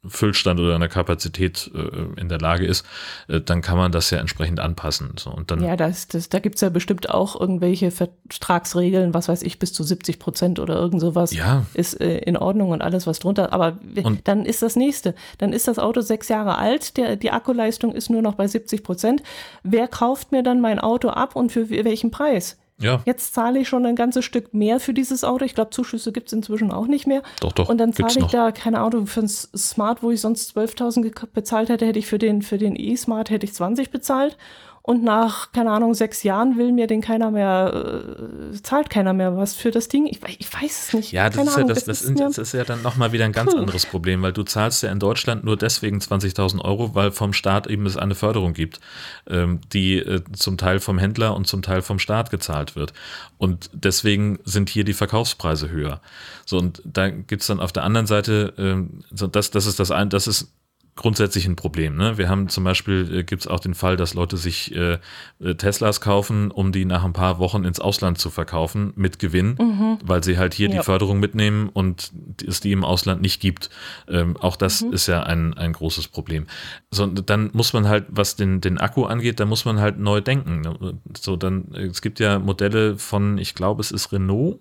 Füllstand 0.06 0.58
oder 0.58 0.74
einer 0.74 0.88
Kapazität 0.88 1.70
äh, 1.74 2.20
in 2.20 2.30
der 2.30 2.38
Lage 2.38 2.64
ist, 2.64 2.86
äh, 3.28 3.40
dann 3.40 3.60
kann 3.60 3.76
man 3.76 3.92
das 3.92 4.10
ja 4.10 4.18
entsprechend 4.18 4.58
anpassen. 4.58 5.12
So, 5.18 5.30
und 5.30 5.50
dann 5.50 5.62
ja, 5.62 5.76
das, 5.76 6.08
das, 6.08 6.30
da 6.30 6.38
gibt's 6.38 6.62
ja 6.62 6.70
bestimmt 6.70 7.10
auch 7.10 7.38
irgendwelche 7.38 7.90
Vertragsregeln, 7.90 9.12
was 9.12 9.28
weiß 9.28 9.42
ich, 9.42 9.58
bis 9.58 9.74
zu 9.74 9.82
70 9.82 10.18
Prozent 10.18 10.58
oder 10.58 10.76
irgend 10.76 11.02
sowas 11.02 11.34
ja. 11.34 11.66
ist 11.74 12.00
äh, 12.00 12.18
in 12.18 12.38
Ordnung 12.38 12.70
und 12.70 12.80
alles, 12.80 13.06
was 13.06 13.18
drunter. 13.18 13.52
Aber 13.52 13.78
und 14.02 14.26
dann 14.26 14.46
ist 14.46 14.62
das 14.62 14.74
nächste. 14.74 15.14
Dann 15.36 15.52
ist 15.52 15.68
das 15.68 15.78
Auto 15.78 16.00
sechs 16.00 16.28
Jahre 16.28 16.56
alt, 16.56 16.96
der, 16.96 17.16
die 17.16 17.30
Akkuleistung 17.30 17.92
ist 17.92 18.08
nur 18.08 18.22
noch 18.22 18.36
bei 18.36 18.48
70 18.48 18.82
Prozent. 18.82 19.22
Wer 19.62 19.86
kauft 19.86 20.32
mir 20.32 20.42
dann 20.42 20.62
mein 20.62 20.78
Auto 20.78 21.10
ab 21.10 21.36
und 21.36 21.52
für 21.52 21.68
welchen 21.68 22.10
Preis? 22.10 22.56
Ja. 22.80 23.02
Jetzt 23.04 23.34
zahle 23.34 23.60
ich 23.60 23.68
schon 23.68 23.86
ein 23.86 23.96
ganzes 23.96 24.24
Stück 24.24 24.54
mehr 24.54 24.80
für 24.80 24.94
dieses 24.94 25.22
Auto. 25.22 25.44
Ich 25.44 25.54
glaube, 25.54 25.70
Zuschüsse 25.70 26.12
gibt 26.12 26.28
es 26.28 26.32
inzwischen 26.32 26.72
auch 26.72 26.86
nicht 26.86 27.06
mehr. 27.06 27.22
Doch, 27.40 27.52
doch. 27.52 27.68
Und 27.68 27.78
dann 27.78 27.92
zahle 27.92 28.10
ich 28.10 28.18
noch. 28.18 28.30
da, 28.30 28.52
keine 28.52 28.80
Ahnung, 28.80 29.06
für 29.06 29.20
ein 29.20 29.28
Smart, 29.28 30.02
wo 30.02 30.10
ich 30.10 30.20
sonst 30.20 30.56
12.000 30.56 31.26
bezahlt 31.32 31.68
hätte, 31.68 31.86
hätte 31.86 31.98
ich 31.98 32.06
für 32.06 32.18
den, 32.18 32.42
für 32.42 32.58
den 32.58 32.74
E-Smart 32.76 33.30
hätte 33.30 33.44
ich 33.44 33.54
20 33.54 33.90
bezahlt 33.90 34.36
und 34.82 35.04
nach, 35.04 35.52
keine 35.52 35.72
Ahnung, 35.72 35.92
sechs 35.92 36.22
Jahren 36.22 36.56
will 36.56 36.72
mir 36.72 36.86
den 36.86 37.02
keiner 37.02 37.30
mehr, 37.30 38.08
äh, 38.52 38.62
zahlt 38.62 38.88
keiner 38.88 39.12
mehr 39.12 39.36
was 39.36 39.54
für 39.54 39.70
das 39.70 39.88
Ding. 39.88 40.06
Ich, 40.06 40.20
ich 40.38 40.52
weiß 40.52 40.86
es 40.86 40.94
nicht. 40.94 41.12
Ja, 41.12 41.28
das, 41.28 41.36
ist, 41.36 41.54
Ahnung, 41.54 41.68
ja, 41.68 41.74
das, 41.74 41.84
das, 41.84 42.02
ist, 42.02 42.18
das 42.18 42.38
ist 42.38 42.54
ja 42.54 42.64
dann 42.64 42.80
nochmal 42.80 43.12
wieder 43.12 43.26
ein 43.26 43.32
ganz 43.32 43.52
puh. 43.52 43.58
anderes 43.58 43.84
Problem, 43.84 44.22
weil 44.22 44.32
du 44.32 44.42
zahlst 44.42 44.82
ja 44.82 44.90
in 44.90 44.98
Deutschland 44.98 45.44
nur 45.44 45.58
deswegen 45.58 45.98
20.000 45.98 46.64
Euro, 46.64 46.94
weil 46.94 47.12
vom 47.12 47.34
Staat 47.34 47.66
eben 47.66 47.84
es 47.84 47.98
eine 47.98 48.14
Förderung 48.14 48.54
gibt, 48.54 48.80
ähm, 49.28 49.60
die 49.70 49.98
äh, 49.98 50.22
zum 50.32 50.56
Teil 50.56 50.80
vom 50.80 50.98
Händler 50.98 51.36
und 51.36 51.46
zum 51.46 51.60
Teil 51.60 51.82
vom 51.82 51.98
Staat 51.98 52.30
gezahlt 52.30 52.74
wird. 52.74 52.94
Und 53.36 53.68
deswegen 53.74 54.38
sind 54.44 54.70
hier 54.70 54.84
die 54.84 54.94
Verkaufspreise 54.94 55.68
höher. 55.68 56.00
So, 56.46 56.56
und 56.56 56.80
da 56.86 57.10
gibt's 57.10 57.48
dann 57.48 57.60
auf 57.60 57.72
der 57.72 57.82
anderen 57.82 58.06
Seite, 58.06 58.54
ähm, 58.56 59.04
so 59.10 59.26
das, 59.26 59.50
das 59.50 59.66
ist 59.66 59.78
das 59.78 59.90
ein, 59.90 60.08
das 60.08 60.26
ist 60.26 60.52
grundsätzlich 60.96 61.46
ein 61.46 61.56
Problem. 61.56 61.96
Ne? 61.96 62.18
Wir 62.18 62.28
haben 62.28 62.48
zum 62.48 62.64
Beispiel, 62.64 63.18
äh, 63.18 63.24
gibt 63.24 63.42
es 63.42 63.48
auch 63.48 63.60
den 63.60 63.74
Fall, 63.74 63.96
dass 63.96 64.14
Leute 64.14 64.36
sich 64.36 64.74
äh, 64.74 64.98
äh, 65.40 65.54
Teslas 65.54 66.00
kaufen, 66.00 66.50
um 66.50 66.72
die 66.72 66.84
nach 66.84 67.04
ein 67.04 67.12
paar 67.12 67.38
Wochen 67.38 67.64
ins 67.64 67.80
Ausland 67.80 68.18
zu 68.18 68.30
verkaufen 68.30 68.92
mit 68.96 69.18
Gewinn, 69.18 69.56
mhm. 69.58 69.98
weil 70.04 70.22
sie 70.22 70.38
halt 70.38 70.54
hier 70.54 70.68
ja. 70.68 70.76
die 70.76 70.84
Förderung 70.84 71.20
mitnehmen 71.20 71.68
und 71.68 72.12
es 72.46 72.60
die 72.60 72.72
im 72.72 72.84
Ausland 72.84 73.22
nicht 73.22 73.40
gibt. 73.40 73.70
Ähm, 74.08 74.36
auch 74.36 74.56
das 74.56 74.82
mhm. 74.82 74.92
ist 74.92 75.06
ja 75.06 75.22
ein, 75.22 75.54
ein 75.54 75.72
großes 75.72 76.08
Problem. 76.08 76.46
So, 76.90 77.06
dann 77.06 77.50
muss 77.52 77.72
man 77.72 77.88
halt, 77.88 78.06
was 78.08 78.36
den, 78.36 78.60
den 78.60 78.78
Akku 78.78 79.04
angeht, 79.04 79.40
da 79.40 79.46
muss 79.46 79.64
man 79.64 79.80
halt 79.80 79.98
neu 79.98 80.20
denken. 80.20 80.60
Ne? 80.60 80.98
So, 81.18 81.36
dann, 81.36 81.72
es 81.74 82.02
gibt 82.02 82.20
ja 82.20 82.38
Modelle 82.38 82.98
von, 82.98 83.38
ich 83.38 83.54
glaube, 83.54 83.80
es 83.80 83.90
ist 83.90 84.12
Renault, 84.12 84.58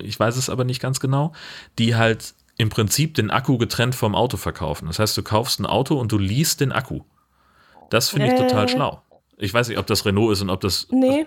ich 0.00 0.18
weiß 0.18 0.36
es 0.36 0.48
aber 0.48 0.64
nicht 0.64 0.80
ganz 0.80 1.00
genau, 1.00 1.32
die 1.78 1.96
halt 1.96 2.34
im 2.58 2.68
Prinzip 2.68 3.14
den 3.14 3.30
Akku 3.30 3.56
getrennt 3.56 3.94
vom 3.94 4.14
Auto 4.14 4.36
verkaufen. 4.36 4.86
Das 4.88 4.98
heißt, 4.98 5.16
du 5.16 5.22
kaufst 5.22 5.60
ein 5.60 5.66
Auto 5.66 5.98
und 5.98 6.12
du 6.12 6.18
liest 6.18 6.60
den 6.60 6.72
Akku. 6.72 7.00
Das 7.88 8.10
finde 8.10 8.26
ich 8.26 8.32
äh, 8.34 8.36
total 8.36 8.68
schlau. 8.68 9.02
Ich 9.38 9.54
weiß 9.54 9.68
nicht, 9.68 9.78
ob 9.78 9.86
das 9.86 10.04
Renault 10.04 10.32
ist 10.32 10.42
und 10.42 10.50
ob 10.50 10.60
das. 10.60 10.88
Nee, 10.90 11.24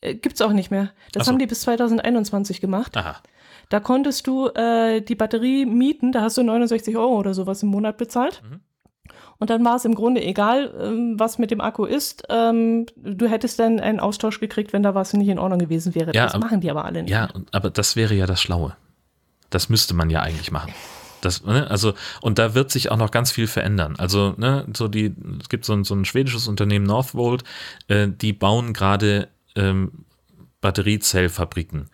äh, 0.00 0.14
gibt's 0.14 0.40
auch 0.40 0.52
nicht 0.52 0.70
mehr. 0.70 0.90
Das 1.12 1.26
so. 1.26 1.32
haben 1.32 1.38
die 1.38 1.46
bis 1.46 1.62
2021 1.62 2.60
gemacht. 2.60 2.96
Aha. 2.96 3.16
Da 3.68 3.80
konntest 3.80 4.26
du 4.26 4.48
äh, 4.48 5.02
die 5.02 5.16
Batterie 5.16 5.66
mieten, 5.66 6.12
da 6.12 6.22
hast 6.22 6.38
du 6.38 6.42
69 6.42 6.96
Euro 6.96 7.18
oder 7.18 7.34
sowas 7.34 7.62
im 7.62 7.68
Monat 7.68 7.98
bezahlt. 7.98 8.42
Mhm. 8.48 8.60
Und 9.40 9.50
dann 9.50 9.64
war 9.64 9.76
es 9.76 9.84
im 9.84 9.94
Grunde 9.94 10.22
egal, 10.22 10.72
ähm, 10.80 11.14
was 11.18 11.38
mit 11.38 11.50
dem 11.50 11.60
Akku 11.60 11.84
ist. 11.84 12.24
Ähm, 12.28 12.86
du 12.96 13.28
hättest 13.28 13.58
dann 13.58 13.78
einen 13.78 14.00
Austausch 14.00 14.40
gekriegt, 14.40 14.72
wenn 14.72 14.82
da 14.82 14.94
was 14.94 15.12
nicht 15.12 15.28
in 15.28 15.38
Ordnung 15.38 15.58
gewesen 15.58 15.94
wäre. 15.94 16.12
Ja, 16.14 16.24
das 16.24 16.34
aber, 16.34 16.44
machen 16.44 16.60
die 16.60 16.70
aber 16.70 16.84
alle 16.84 17.02
nicht. 17.02 17.10
Ja, 17.10 17.28
aber 17.52 17.70
das 17.70 17.94
wäre 17.94 18.14
ja 18.14 18.26
das 18.26 18.40
Schlaue. 18.40 18.76
Das 19.50 19.68
müsste 19.68 19.94
man 19.94 20.10
ja 20.10 20.20
eigentlich 20.20 20.50
machen. 20.50 20.72
Das, 21.20 21.44
ne, 21.44 21.68
also, 21.68 21.94
und 22.20 22.38
da 22.38 22.54
wird 22.54 22.70
sich 22.70 22.90
auch 22.90 22.96
noch 22.96 23.10
ganz 23.10 23.30
viel 23.30 23.46
verändern. 23.46 23.96
Also, 23.98 24.34
ne, 24.36 24.66
so 24.74 24.88
die, 24.88 25.14
es 25.40 25.48
gibt 25.48 25.64
so 25.64 25.72
ein, 25.72 25.84
so 25.84 25.94
ein 25.94 26.04
schwedisches 26.04 26.48
Unternehmen 26.48 26.86
Northvolt, 26.86 27.44
äh, 27.88 28.08
die 28.08 28.32
bauen 28.32 28.72
gerade 28.72 29.28
ähm, 29.56 30.04
Batteriezellfabriken. 30.60 31.90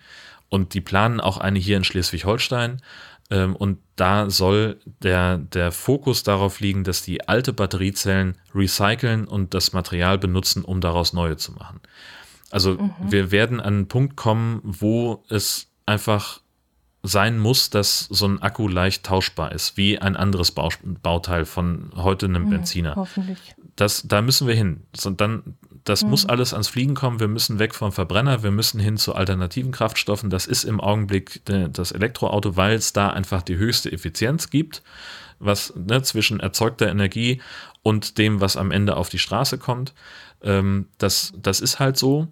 Und 0.49 0.75
die 0.75 0.81
planen 0.81 1.21
auch 1.21 1.39
eine 1.39 1.59
hier 1.59 1.77
in 1.77 1.85
Schleswig-Holstein. 1.85 2.83
Ähm, 3.31 3.57
und 3.57 3.79
da 3.97 4.29
soll 4.29 4.79
der, 5.03 5.39
der 5.39 5.73
Fokus 5.73 6.23
darauf 6.23 6.61
liegen, 6.61 6.85
dass 6.85 7.03
die 7.03 7.27
alte 7.27 7.53
Batteriezellen 7.53 8.37
recyceln 8.55 9.27
und 9.27 9.55
das 9.55 9.73
Material 9.73 10.19
benutzen, 10.19 10.65
um 10.65 10.81
daraus 10.81 11.13
neue 11.13 11.37
zu 11.37 11.53
machen. 11.53 11.81
Also, 12.51 12.75
mhm. 12.75 12.93
wir 13.01 13.31
werden 13.31 13.61
an 13.61 13.75
einen 13.75 13.89
Punkt 13.89 14.17
kommen, 14.17 14.61
wo 14.63 15.25
es 15.29 15.69
einfach 15.87 16.41
sein 17.05 17.39
muss, 17.39 17.69
dass 17.69 18.01
so 18.01 18.27
ein 18.27 18.41
Akku 18.41 18.67
leicht 18.67 19.05
tauschbar 19.05 19.53
ist, 19.53 19.77
wie 19.77 19.99
ein 19.99 20.17
anderes 20.17 20.53
Bau, 20.53 20.71
Bauteil 21.03 21.45
von 21.45 21.93
heute 21.97 22.27
einem 22.27 22.49
Benziner. 22.49 22.97
hoffentlich. 22.97 23.55
Das, 23.77 24.05
da 24.09 24.23
müssen 24.23 24.49
wir 24.49 24.55
hin. 24.55 24.85
So, 24.97 25.11
dann, 25.11 25.57
das 25.85 26.03
mhm. 26.03 26.11
muss 26.11 26.25
alles 26.25 26.55
ans 26.55 26.69
Fliegen 26.69 26.95
kommen. 26.95 27.21
Wir 27.21 27.29
müssen 27.29 27.59
weg 27.59 27.75
vom 27.75 27.93
Verbrenner. 27.93 28.43
Wir 28.43 28.51
müssen 28.51 28.81
hin 28.81 28.97
zu 28.97 29.15
alternativen 29.15 29.71
Kraftstoffen. 29.71 30.31
Das 30.31 30.47
ist 30.47 30.65
im 30.65 30.81
Augenblick 30.81 31.43
das 31.45 31.93
Elektroauto, 31.93 32.57
weil 32.57 32.75
es 32.75 32.95
da 32.95 33.11
einfach 33.11 33.43
die 33.43 33.59
höchste 33.59 33.93
Effizienz 33.93 34.49
gibt, 34.49 34.83
was 35.39 35.75
ne, 35.77 36.03
zwischen 36.03 36.41
erzeugter 36.41 36.89
Energie 36.89 37.43
und 37.83 38.17
dem, 38.17 38.41
was 38.41 38.57
am 38.57 38.71
Ende 38.71 38.97
auf 38.97 39.11
die 39.11 39.19
Straße 39.19 39.59
kommt. 39.59 39.93
Ähm, 40.43 40.87
das, 40.97 41.35
das 41.37 41.61
ist 41.61 41.81
halt 41.81 41.99
so. 41.99 42.29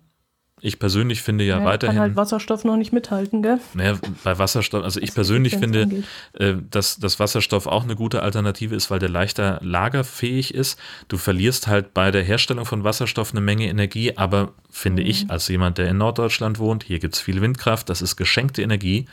Ich 0.65 0.79
persönlich 0.79 1.23
finde 1.23 1.43
ja, 1.43 1.59
Ja, 1.59 1.65
weiterhin. 1.65 1.97
Kann 1.97 2.03
halt 2.03 2.17
Wasserstoff 2.17 2.65
noch 2.65 2.77
nicht 2.77 2.93
mithalten, 2.93 3.43
gell? 3.43 3.59
Naja, 3.75 3.99
bei 4.23 4.39
Wasserstoff, 4.39 4.85
also 4.85 5.01
ich 5.01 5.13
persönlich 5.13 5.57
finde, 5.57 6.05
äh, 6.35 6.55
dass, 6.71 6.99
dass 6.99 7.19
Wasserstoff 7.19 7.67
auch 7.67 7.83
eine 7.83 7.97
gute 7.97 8.23
Alternative 8.23 8.75
ist, 8.75 8.89
weil 8.89 9.01
der 9.01 9.09
leichter 9.09 9.59
lagerfähig 9.61 10.55
ist. 10.55 10.79
Du 11.09 11.19
verlierst 11.19 11.67
halt 11.67 11.93
bei 11.95 12.13
der 12.13 12.23
Herstellung 12.23 12.65
von 12.65 12.85
Wasserstoff 12.85 13.33
eine 13.33 13.41
Menge 13.41 13.67
Energie, 13.67 14.17
aber 14.17 14.53
finde 14.73 15.03
ich, 15.03 15.31
als 15.31 15.47
jemand, 15.49 15.77
der 15.77 15.89
in 15.89 15.99
Norddeutschland 15.99 16.59
wohnt, 16.59 16.83
hier 16.83 16.99
gibt 16.99 17.15
es 17.15 17.21
viel 17.21 17.43
Windkraft, 17.43 17.91
das 17.91 18.01
ist 18.01 18.17
geschenkte 18.17 18.63
Energie, 18.63 19.07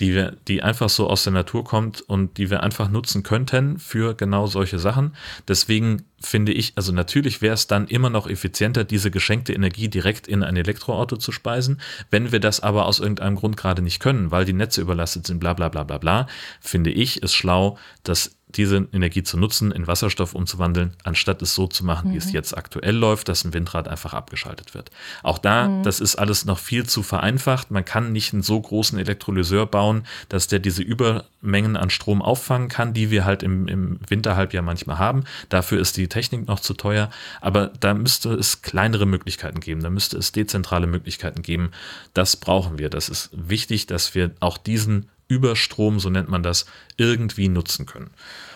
die 0.00 0.14
wir, 0.14 0.36
die 0.48 0.62
einfach 0.62 0.88
so 0.88 1.08
aus 1.08 1.22
der 1.24 1.34
Natur 1.34 1.64
kommt 1.64 2.00
und 2.00 2.38
die 2.38 2.50
wir 2.50 2.62
einfach 2.62 2.88
nutzen 2.88 3.22
könnten 3.22 3.78
für 3.78 4.14
genau 4.14 4.46
solche 4.46 4.78
Sachen. 4.78 5.14
Deswegen 5.46 6.04
finde 6.18 6.52
ich, 6.52 6.72
also 6.76 6.92
natürlich 6.92 7.42
wäre 7.42 7.52
es 7.52 7.66
dann 7.66 7.88
immer 7.88 8.08
noch 8.08 8.26
effizienter, 8.26 8.84
diese 8.84 9.10
geschenkte 9.10 9.52
Energie 9.52 9.88
direkt 9.88 10.26
in 10.26 10.42
ein 10.42 10.56
Elektroauto 10.56 11.16
zu 11.18 11.30
speisen. 11.30 11.80
Wenn 12.10 12.32
wir 12.32 12.40
das 12.40 12.60
aber 12.60 12.86
aus 12.86 12.98
irgendeinem 12.98 13.36
Grund 13.36 13.58
gerade 13.58 13.82
nicht 13.82 14.00
können, 14.00 14.30
weil 14.30 14.46
die 14.46 14.54
Netze 14.54 14.80
überlastet 14.80 15.26
sind, 15.26 15.40
bla 15.40 15.52
bla 15.52 15.68
bla 15.68 15.84
bla 15.84 15.98
bla, 15.98 16.26
finde 16.60 16.90
ich 16.90 17.22
es 17.22 17.34
schlau, 17.34 17.76
dass 18.02 18.34
diese 18.56 18.88
Energie 18.92 19.22
zu 19.22 19.36
nutzen, 19.36 19.72
in 19.72 19.86
Wasserstoff 19.86 20.34
umzuwandeln, 20.34 20.92
anstatt 21.04 21.42
es 21.42 21.54
so 21.54 21.66
zu 21.66 21.84
machen, 21.84 22.12
wie 22.12 22.16
es 22.16 22.32
jetzt 22.32 22.56
aktuell 22.56 22.94
läuft, 22.94 23.28
dass 23.28 23.44
ein 23.44 23.54
Windrad 23.54 23.88
einfach 23.88 24.14
abgeschaltet 24.14 24.74
wird. 24.74 24.90
Auch 25.22 25.38
da, 25.38 25.82
das 25.82 26.00
ist 26.00 26.16
alles 26.16 26.44
noch 26.44 26.58
viel 26.58 26.86
zu 26.86 27.02
vereinfacht. 27.02 27.70
Man 27.70 27.84
kann 27.84 28.12
nicht 28.12 28.32
einen 28.32 28.42
so 28.42 28.60
großen 28.60 28.98
Elektrolyseur 28.98 29.66
bauen, 29.66 30.04
dass 30.28 30.46
der 30.46 30.58
diese 30.58 30.82
Übermengen 30.82 31.76
an 31.76 31.90
Strom 31.90 32.22
auffangen 32.22 32.68
kann, 32.68 32.92
die 32.92 33.10
wir 33.10 33.24
halt 33.24 33.42
im, 33.42 33.68
im 33.68 33.98
Winterhalbjahr 34.08 34.62
manchmal 34.62 34.98
haben. 34.98 35.24
Dafür 35.48 35.80
ist 35.80 35.96
die 35.96 36.08
Technik 36.08 36.46
noch 36.46 36.60
zu 36.60 36.74
teuer. 36.74 37.10
Aber 37.40 37.72
da 37.80 37.94
müsste 37.94 38.34
es 38.34 38.62
kleinere 38.62 39.06
Möglichkeiten 39.06 39.60
geben. 39.60 39.82
Da 39.82 39.90
müsste 39.90 40.16
es 40.18 40.32
dezentrale 40.32 40.86
Möglichkeiten 40.86 41.42
geben. 41.42 41.70
Das 42.14 42.36
brauchen 42.36 42.78
wir. 42.78 42.90
Das 42.90 43.08
ist 43.08 43.30
wichtig, 43.32 43.86
dass 43.86 44.14
wir 44.14 44.30
auch 44.40 44.58
diesen 44.58 45.08
Überstrom, 45.28 46.00
so 46.00 46.10
nennt 46.10 46.28
man 46.28 46.42
das, 46.42 46.66
irgendwie 46.96 47.48
nutzen 47.48 47.86
können. 47.86 48.10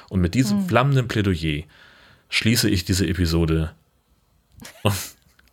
Und 0.08 0.20
mit 0.20 0.34
diesem 0.34 0.66
flammenden 0.68 1.08
Plädoyer 1.08 1.64
schließe 2.28 2.68
ich 2.68 2.84
diese 2.84 3.06
Episode 3.06 3.72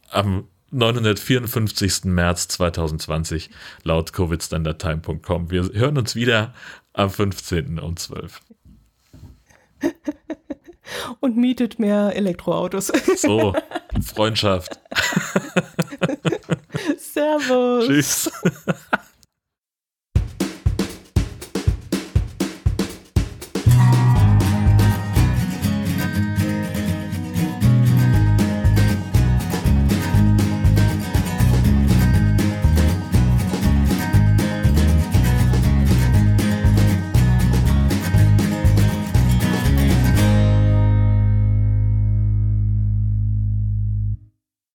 am 0.09 0.47
954. 0.71 2.05
März 2.05 2.47
2020 2.49 3.49
laut 3.83 4.13
covidstandardtime.com. 4.13 5.51
Wir 5.51 5.69
hören 5.73 5.97
uns 5.97 6.15
wieder 6.15 6.53
am 6.93 7.09
15. 7.09 7.79
um 7.79 7.95
12. 7.95 8.41
Und 11.19 11.37
mietet 11.37 11.79
mehr 11.79 12.15
Elektroautos. 12.15 12.87
So, 13.15 13.55
Freundschaft. 14.01 14.79
Servus. 16.97 17.87
Tschüss. 17.87 18.31